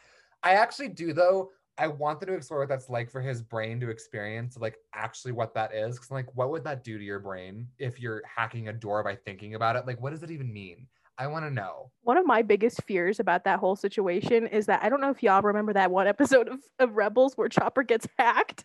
I 0.44 0.52
actually 0.54 0.88
do 0.90 1.12
though. 1.12 1.50
I 1.76 1.88
want 1.88 2.20
them 2.20 2.28
to 2.28 2.34
explore 2.34 2.60
what 2.60 2.68
that's 2.68 2.88
like 2.88 3.10
for 3.10 3.20
his 3.20 3.42
brain 3.42 3.80
to 3.80 3.90
experience, 3.90 4.56
like 4.56 4.78
actually 4.94 5.32
what 5.32 5.54
that 5.54 5.74
is. 5.74 5.98
Cause 5.98 6.10
I'm 6.10 6.16
like, 6.16 6.34
what 6.36 6.50
would 6.50 6.64
that 6.64 6.84
do 6.84 6.98
to 6.98 7.04
your 7.04 7.18
brain 7.18 7.66
if 7.78 8.00
you're 8.00 8.22
hacking 8.24 8.68
a 8.68 8.72
door 8.72 9.02
by 9.02 9.16
thinking 9.16 9.54
about 9.54 9.74
it? 9.76 9.86
Like, 9.86 10.00
what 10.00 10.10
does 10.10 10.22
it 10.22 10.30
even 10.30 10.52
mean? 10.52 10.86
I 11.18 11.26
want 11.26 11.44
to 11.44 11.50
know. 11.50 11.90
One 12.02 12.16
of 12.16 12.26
my 12.26 12.42
biggest 12.42 12.82
fears 12.84 13.20
about 13.20 13.44
that 13.44 13.60
whole 13.60 13.76
situation 13.76 14.46
is 14.46 14.66
that 14.66 14.82
I 14.82 14.88
don't 14.88 15.00
know 15.00 15.10
if 15.10 15.22
y'all 15.22 15.42
remember 15.42 15.72
that 15.72 15.90
one 15.90 16.06
episode 16.06 16.48
of, 16.48 16.60
of 16.78 16.96
Rebels 16.96 17.36
where 17.36 17.48
Chopper 17.48 17.82
gets 17.82 18.06
hacked. 18.18 18.64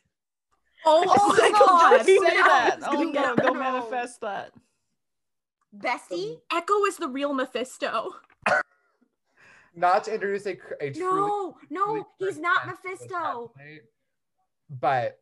Oh, 0.86 1.04
Oh 1.20 1.36
my 1.38 1.52
god! 1.52 2.06
Say 2.06 2.18
that. 2.20 2.78
Oh 2.84 2.92
gonna 2.92 3.12
no, 3.12 3.36
go 3.36 3.54
manifest 3.54 4.22
that. 4.22 4.52
Bessie? 5.72 6.40
Echo 6.52 6.86
is 6.86 6.98
the 6.98 7.08
real 7.08 7.34
Mephisto. 7.34 8.16
Not 9.80 10.04
to 10.06 10.14
introduce 10.14 10.46
a, 10.46 10.56
cr- 10.56 10.74
a 10.82 10.92
truly 10.92 11.00
No, 11.10 11.56
no, 11.70 11.94
really 11.94 12.06
he's 12.20 12.38
not 12.38 12.66
sense 12.66 12.78
of 12.78 12.84
the 12.84 12.90
Mephisto. 12.90 13.52
template, 13.58 13.80
But 14.70 15.20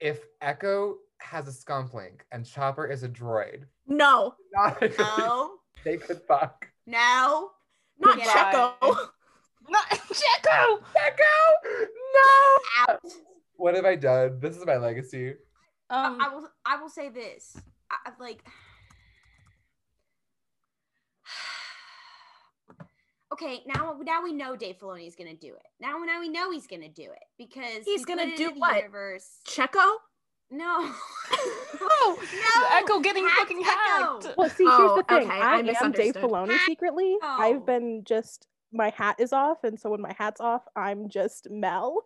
if 0.00 0.20
Echo 0.40 0.96
has 1.18 1.46
a 1.48 1.50
scomp 1.50 1.92
link 1.94 2.24
and 2.32 2.46
Chopper 2.46 2.86
is 2.86 3.02
a 3.02 3.08
droid, 3.08 3.64
No, 3.86 4.34
not 4.52 4.82
a 4.82 4.88
No, 4.98 5.56
they 5.84 5.98
could 5.98 6.20
fuck. 6.26 6.66
no. 6.86 7.50
not 7.98 8.18
Yeah. 8.18 8.24
Checo. 8.24 8.96
Not 9.68 9.86
Checo! 9.90 10.80
Echo! 10.96 11.84
No! 12.14 12.58
Out. 12.88 13.00
What 13.56 13.74
have 13.74 13.84
I 13.86 13.96
done? 13.96 14.38
This 14.40 14.56
is 14.56 14.66
my 14.66 14.76
legacy. 14.76 15.34
Um, 15.90 16.18
I 16.20 16.28
will. 16.34 16.48
I 16.66 16.76
will 16.80 16.88
say 16.90 17.08
this. 17.08 17.56
I, 17.90 18.10
I- 18.10 18.22
like. 18.22 18.44
Okay, 23.34 23.62
now 23.66 23.96
now 24.02 24.22
we 24.22 24.32
know 24.32 24.54
Dave 24.56 24.76
Filoni 24.78 25.06
is 25.08 25.16
gonna 25.16 25.34
do 25.34 25.48
it. 25.48 25.66
Now 25.80 25.98
now 25.98 26.20
we 26.20 26.28
know 26.28 26.50
he's 26.52 26.66
gonna 26.68 26.88
do 26.88 27.02
it 27.02 27.24
because 27.36 27.84
He's 27.84 28.00
he 28.00 28.04
gonna 28.04 28.36
do 28.36 28.52
the 28.52 28.58
what? 28.60 28.76
Universe. 28.76 29.26
Checo? 29.46 29.96
No. 30.50 30.90
Oh, 31.86 32.16
no. 32.16 32.78
Echo 32.78 33.00
getting 33.00 33.24
hacked 33.26 33.40
fucking 33.50 33.58
Echo. 33.58 33.66
hacked. 34.22 34.38
Well, 34.38 34.48
see, 34.48 34.64
Oh, 34.66 34.94
here's 34.94 34.96
the 35.06 35.14
thing. 35.14 35.28
okay, 35.30 35.40
I, 35.40 35.56
I 35.56 35.58
am 35.58 35.64
Dave 35.66 35.74
misunderstood. 35.74 36.16
Filoni 36.22 36.56
secretly. 36.66 37.16
Oh. 37.20 37.36
I've 37.40 37.66
been 37.66 38.04
just 38.04 38.46
my 38.72 38.90
hat 38.90 39.16
is 39.18 39.32
off, 39.32 39.64
and 39.64 39.78
so 39.78 39.90
when 39.90 40.00
my 40.00 40.14
hat's 40.16 40.40
off, 40.40 40.62
I'm 40.76 41.08
just 41.08 41.48
Mel. 41.50 42.02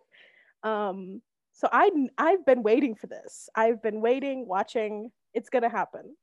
Um, 0.63 1.21
so 1.53 1.69
I 1.71 1.91
I've 2.17 2.45
been 2.45 2.63
waiting 2.63 2.95
for 2.95 3.07
this. 3.07 3.47
I've 3.55 3.81
been 3.81 4.01
waiting, 4.01 4.47
watching. 4.47 5.11
It's 5.35 5.49
gonna 5.49 5.69
happen. 5.69 6.15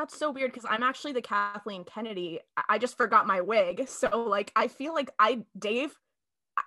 That's 0.00 0.16
so 0.16 0.30
weird 0.30 0.50
because 0.50 0.64
I'm 0.66 0.82
actually 0.82 1.12
the 1.12 1.20
Kathleen 1.20 1.84
Kennedy. 1.84 2.40
I- 2.56 2.62
I 2.70 2.78
just 2.78 2.96
forgot 2.96 3.26
my 3.26 3.42
wig. 3.42 3.86
So 3.86 4.08
like 4.24 4.50
I 4.56 4.66
feel 4.68 4.94
like 4.94 5.10
I 5.18 5.44
Dave, 5.58 5.94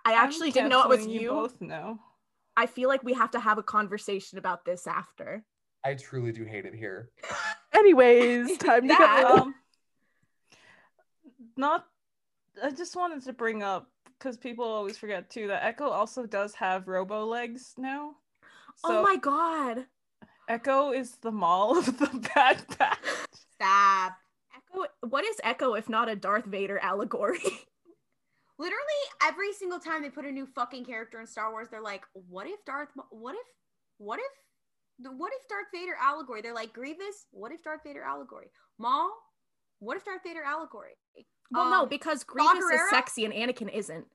I 0.06 0.14
I'm 0.14 0.26
actually 0.28 0.52
didn't 0.52 0.70
know 0.70 0.84
it 0.84 0.88
was 0.90 1.00
canceling 1.00 1.20
you. 1.20 1.30
both 1.32 1.60
know. 1.60 2.00
I 2.56 2.68
feel 2.68 2.90
like 2.90 3.04
we 3.04 3.14
have 3.14 3.32
to 3.32 3.40
have 3.40 3.58
a 3.58 3.64
conversation 3.64 4.38
about 4.38 4.66
this 4.66 4.86
after. 4.86 5.44
I 5.84 5.96
truly 5.96 6.32
do 6.32 6.44
hate 6.46 6.66
it 6.66 6.76
here. 6.76 7.10
Anyways, 7.74 8.56
time 8.60 8.84
to 8.84 8.88
That- 8.90 9.24
go. 9.28 9.36
um, 9.42 9.56
not. 11.58 11.88
I 12.64 12.70
just 12.70 12.96
wanted 12.96 13.24
to 13.24 13.34
bring 13.34 13.64
up 13.64 13.90
because 14.20 14.38
people 14.38 14.64
always 14.66 14.96
forget 15.00 15.32
too 15.32 15.48
that 15.48 15.64
Echo 15.66 15.90
also 15.90 16.28
does 16.28 16.54
have 16.54 16.88
robo 16.88 17.26
legs 17.26 17.74
now. 17.80 18.12
So 18.76 19.00
oh 19.00 19.02
my 19.02 19.16
god. 19.16 19.88
Echo 20.50 20.92
is 20.92 21.16
the 21.22 21.32
Maul 21.32 21.78
of 21.78 21.86
the 21.98 22.30
Bad 22.36 22.62
Batch. 22.78 22.98
Stop. 23.64 24.18
Echo 24.56 24.86
what 25.08 25.24
is 25.24 25.38
Echo 25.44 25.74
if 25.74 25.90
not 25.90 26.10
a 26.10 26.16
Darth 26.16 26.46
Vader 26.46 26.80
allegory? 26.80 27.40
Literally 28.60 29.02
every 29.24 29.52
single 29.54 29.80
time 29.80 30.04
they 30.04 30.10
put 30.10 30.26
a 30.26 30.32
new 30.32 30.46
fucking 30.46 30.86
character 30.86 31.20
in 31.20 31.28
Star 31.28 31.52
Wars, 31.52 31.70
they're 31.72 31.82
like, 31.82 32.04
"What 32.14 32.48
if 32.48 32.64
Darth? 32.66 32.90
What 33.10 33.36
if? 33.36 33.48
What 33.98 34.20
if? 34.20 35.12
What 35.12 35.32
if 35.34 35.48
Darth 35.48 35.68
Vader 35.74 35.96
allegory?" 36.00 36.42
They're 36.42 36.54
like, 36.54 36.74
"Grievous. 36.74 37.26
What 37.32 37.52
if 37.52 37.64
Darth 37.64 37.82
Vader 37.86 38.04
allegory? 38.04 38.52
Maul. 38.78 39.12
What 39.80 39.98
if 39.98 40.06
Darth 40.06 40.22
Vader 40.24 40.44
allegory?" 40.44 40.94
well, 41.52 41.70
no, 41.70 41.82
Um, 41.84 41.90
because 41.90 42.24
Grievous 42.24 42.64
is 42.66 42.90
sexy 42.90 43.26
and 43.26 43.34
Anakin 43.34 43.74
isn't. 43.74 44.06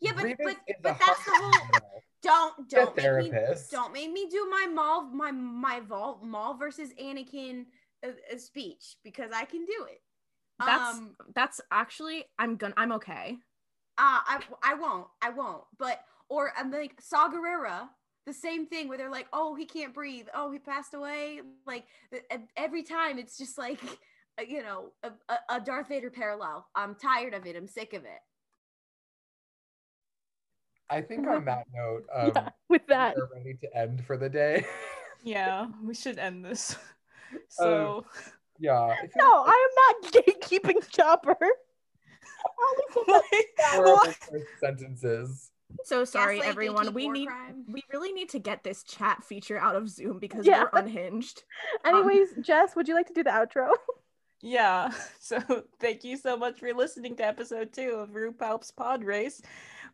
Yeah, 0.00 0.12
but 0.12 0.22
Grievous 0.22 0.38
but 0.44 0.56
is 0.66 0.76
but 0.82 0.98
that's 0.98 1.24
the 1.24 1.32
whole. 1.34 1.80
Don't 2.22 2.68
don't 2.68 2.96
make 2.96 3.32
me 3.32 3.38
don't 3.70 3.92
make 3.92 4.10
me 4.10 4.28
do 4.30 4.48
my 4.50 4.66
Maul 4.66 5.02
my 5.12 5.30
my 5.30 5.80
Vol 5.80 6.20
Maul 6.24 6.54
versus 6.54 6.90
Anakin 7.00 7.66
uh, 8.04 8.10
uh, 8.32 8.38
speech 8.38 8.96
because 9.04 9.30
I 9.34 9.44
can 9.44 9.64
do 9.64 9.86
it. 9.90 10.00
That's 10.58 10.96
um, 10.98 11.16
that's 11.34 11.60
actually 11.70 12.24
I'm 12.38 12.56
gonna 12.56 12.74
I'm 12.76 12.92
okay. 12.92 13.36
Uh, 13.96 14.20
I 14.26 14.40
I 14.62 14.74
won't. 14.74 15.06
I 15.22 15.30
won't. 15.30 15.64
But 15.78 16.00
or 16.28 16.52
I'm 16.56 16.70
like 16.70 17.00
Saw 17.00 17.28
Gerrera, 17.30 17.88
the 18.26 18.32
same 18.32 18.66
thing 18.66 18.88
where 18.88 18.98
they're 18.98 19.10
like, 19.10 19.28
oh, 19.32 19.54
he 19.54 19.64
can't 19.64 19.94
breathe. 19.94 20.26
Oh, 20.34 20.50
he 20.50 20.58
passed 20.58 20.94
away. 20.94 21.40
Like 21.66 21.84
every 22.56 22.82
time, 22.82 23.18
it's 23.18 23.38
just 23.38 23.56
like, 23.58 23.80
you 24.48 24.62
know, 24.62 24.92
a, 25.02 25.10
a- 25.28 25.56
a 25.56 25.60
Darth 25.60 25.88
Vader 25.88 26.10
parallel. 26.10 26.66
I'm 26.74 26.94
tired 26.94 27.34
of 27.34 27.46
it. 27.46 27.56
I'm 27.56 27.68
sick 27.68 27.92
of 27.94 28.04
it. 28.04 28.20
I 30.90 31.02
think 31.02 31.26
on 31.26 31.44
that 31.44 31.64
note, 31.74 32.04
um, 32.14 32.32
yeah, 32.34 32.48
with 32.68 32.86
that. 32.88 33.16
we're 33.16 33.28
ready 33.34 33.54
to 33.60 33.76
end 33.76 34.04
for 34.06 34.16
the 34.16 34.28
day. 34.28 34.66
Yeah, 35.24 35.66
we 35.82 35.94
should 35.94 36.18
end 36.18 36.44
this. 36.44 36.76
So 37.48 37.98
um, 37.98 38.04
yeah. 38.58 38.94
No, 39.16 39.44
I 39.46 39.68
am 39.68 40.02
not 40.04 40.12
gatekeeping 40.26 40.88
Chopper. 40.90 41.36
I 41.40 43.04
only 43.04 43.22
said 43.30 43.44
that- 43.56 43.72
horrible 43.74 44.44
sentences. 44.60 45.50
So 45.84 46.04
sorry, 46.06 46.36
Gaslight, 46.36 46.50
everyone. 46.50 46.94
We 46.94 47.08
need 47.10 47.26
crime. 47.26 47.64
we 47.68 47.82
really 47.92 48.12
need 48.12 48.30
to 48.30 48.38
get 48.38 48.64
this 48.64 48.82
chat 48.84 49.22
feature 49.22 49.58
out 49.58 49.76
of 49.76 49.88
Zoom 49.88 50.18
because 50.18 50.46
Yeah. 50.46 50.64
we're 50.72 50.78
unhinged. 50.80 51.42
Anyways, 51.84 52.32
um, 52.38 52.42
Jess, 52.42 52.74
would 52.74 52.88
you 52.88 52.94
like 52.94 53.06
to 53.08 53.12
do 53.12 53.22
the 53.22 53.30
outro? 53.30 53.68
Yeah. 54.40 54.92
So 55.20 55.40
thank 55.78 56.04
you 56.04 56.16
so 56.16 56.36
much 56.36 56.60
for 56.60 56.72
listening 56.72 57.16
to 57.16 57.26
episode 57.26 57.72
two 57.72 57.90
of 57.90 58.10
RuPaul's 58.10 58.70
Pod 58.70 59.04
Race. 59.04 59.42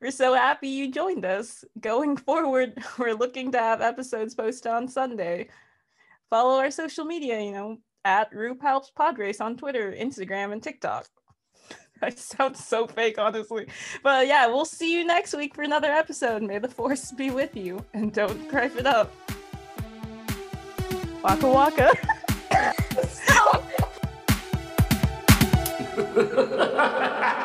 We're 0.00 0.10
so 0.12 0.34
happy 0.34 0.68
you 0.68 0.92
joined 0.92 1.24
us. 1.24 1.64
Going 1.80 2.16
forward, 2.16 2.78
we're 2.98 3.14
looking 3.14 3.50
to 3.52 3.58
have 3.58 3.80
episodes 3.80 4.34
posted 4.34 4.70
on 4.70 4.86
Sunday. 4.86 5.48
Follow 6.34 6.58
our 6.58 6.72
social 6.72 7.04
media, 7.04 7.40
you 7.40 7.52
know, 7.52 7.78
at 8.04 8.32
RuPaul's 8.32 8.90
Pod 8.90 9.18
Race 9.18 9.40
on 9.40 9.56
Twitter, 9.56 9.94
Instagram, 9.96 10.52
and 10.52 10.60
TikTok. 10.60 11.06
I 12.02 12.10
sound 12.10 12.56
so 12.56 12.88
fake, 12.88 13.18
honestly. 13.18 13.68
But 14.02 14.26
yeah, 14.26 14.48
we'll 14.48 14.64
see 14.64 14.92
you 14.92 15.04
next 15.04 15.36
week 15.36 15.54
for 15.54 15.62
another 15.62 15.92
episode. 15.92 16.42
May 16.42 16.58
the 16.58 16.66
force 16.66 17.12
be 17.12 17.30
with 17.30 17.56
you, 17.56 17.84
and 17.94 18.12
don't 18.12 18.48
gripe 18.48 18.76
it 18.76 18.84
up. 18.84 19.14
Waka 21.22 21.48
waka. 21.48 21.92
Ha! 22.50 22.72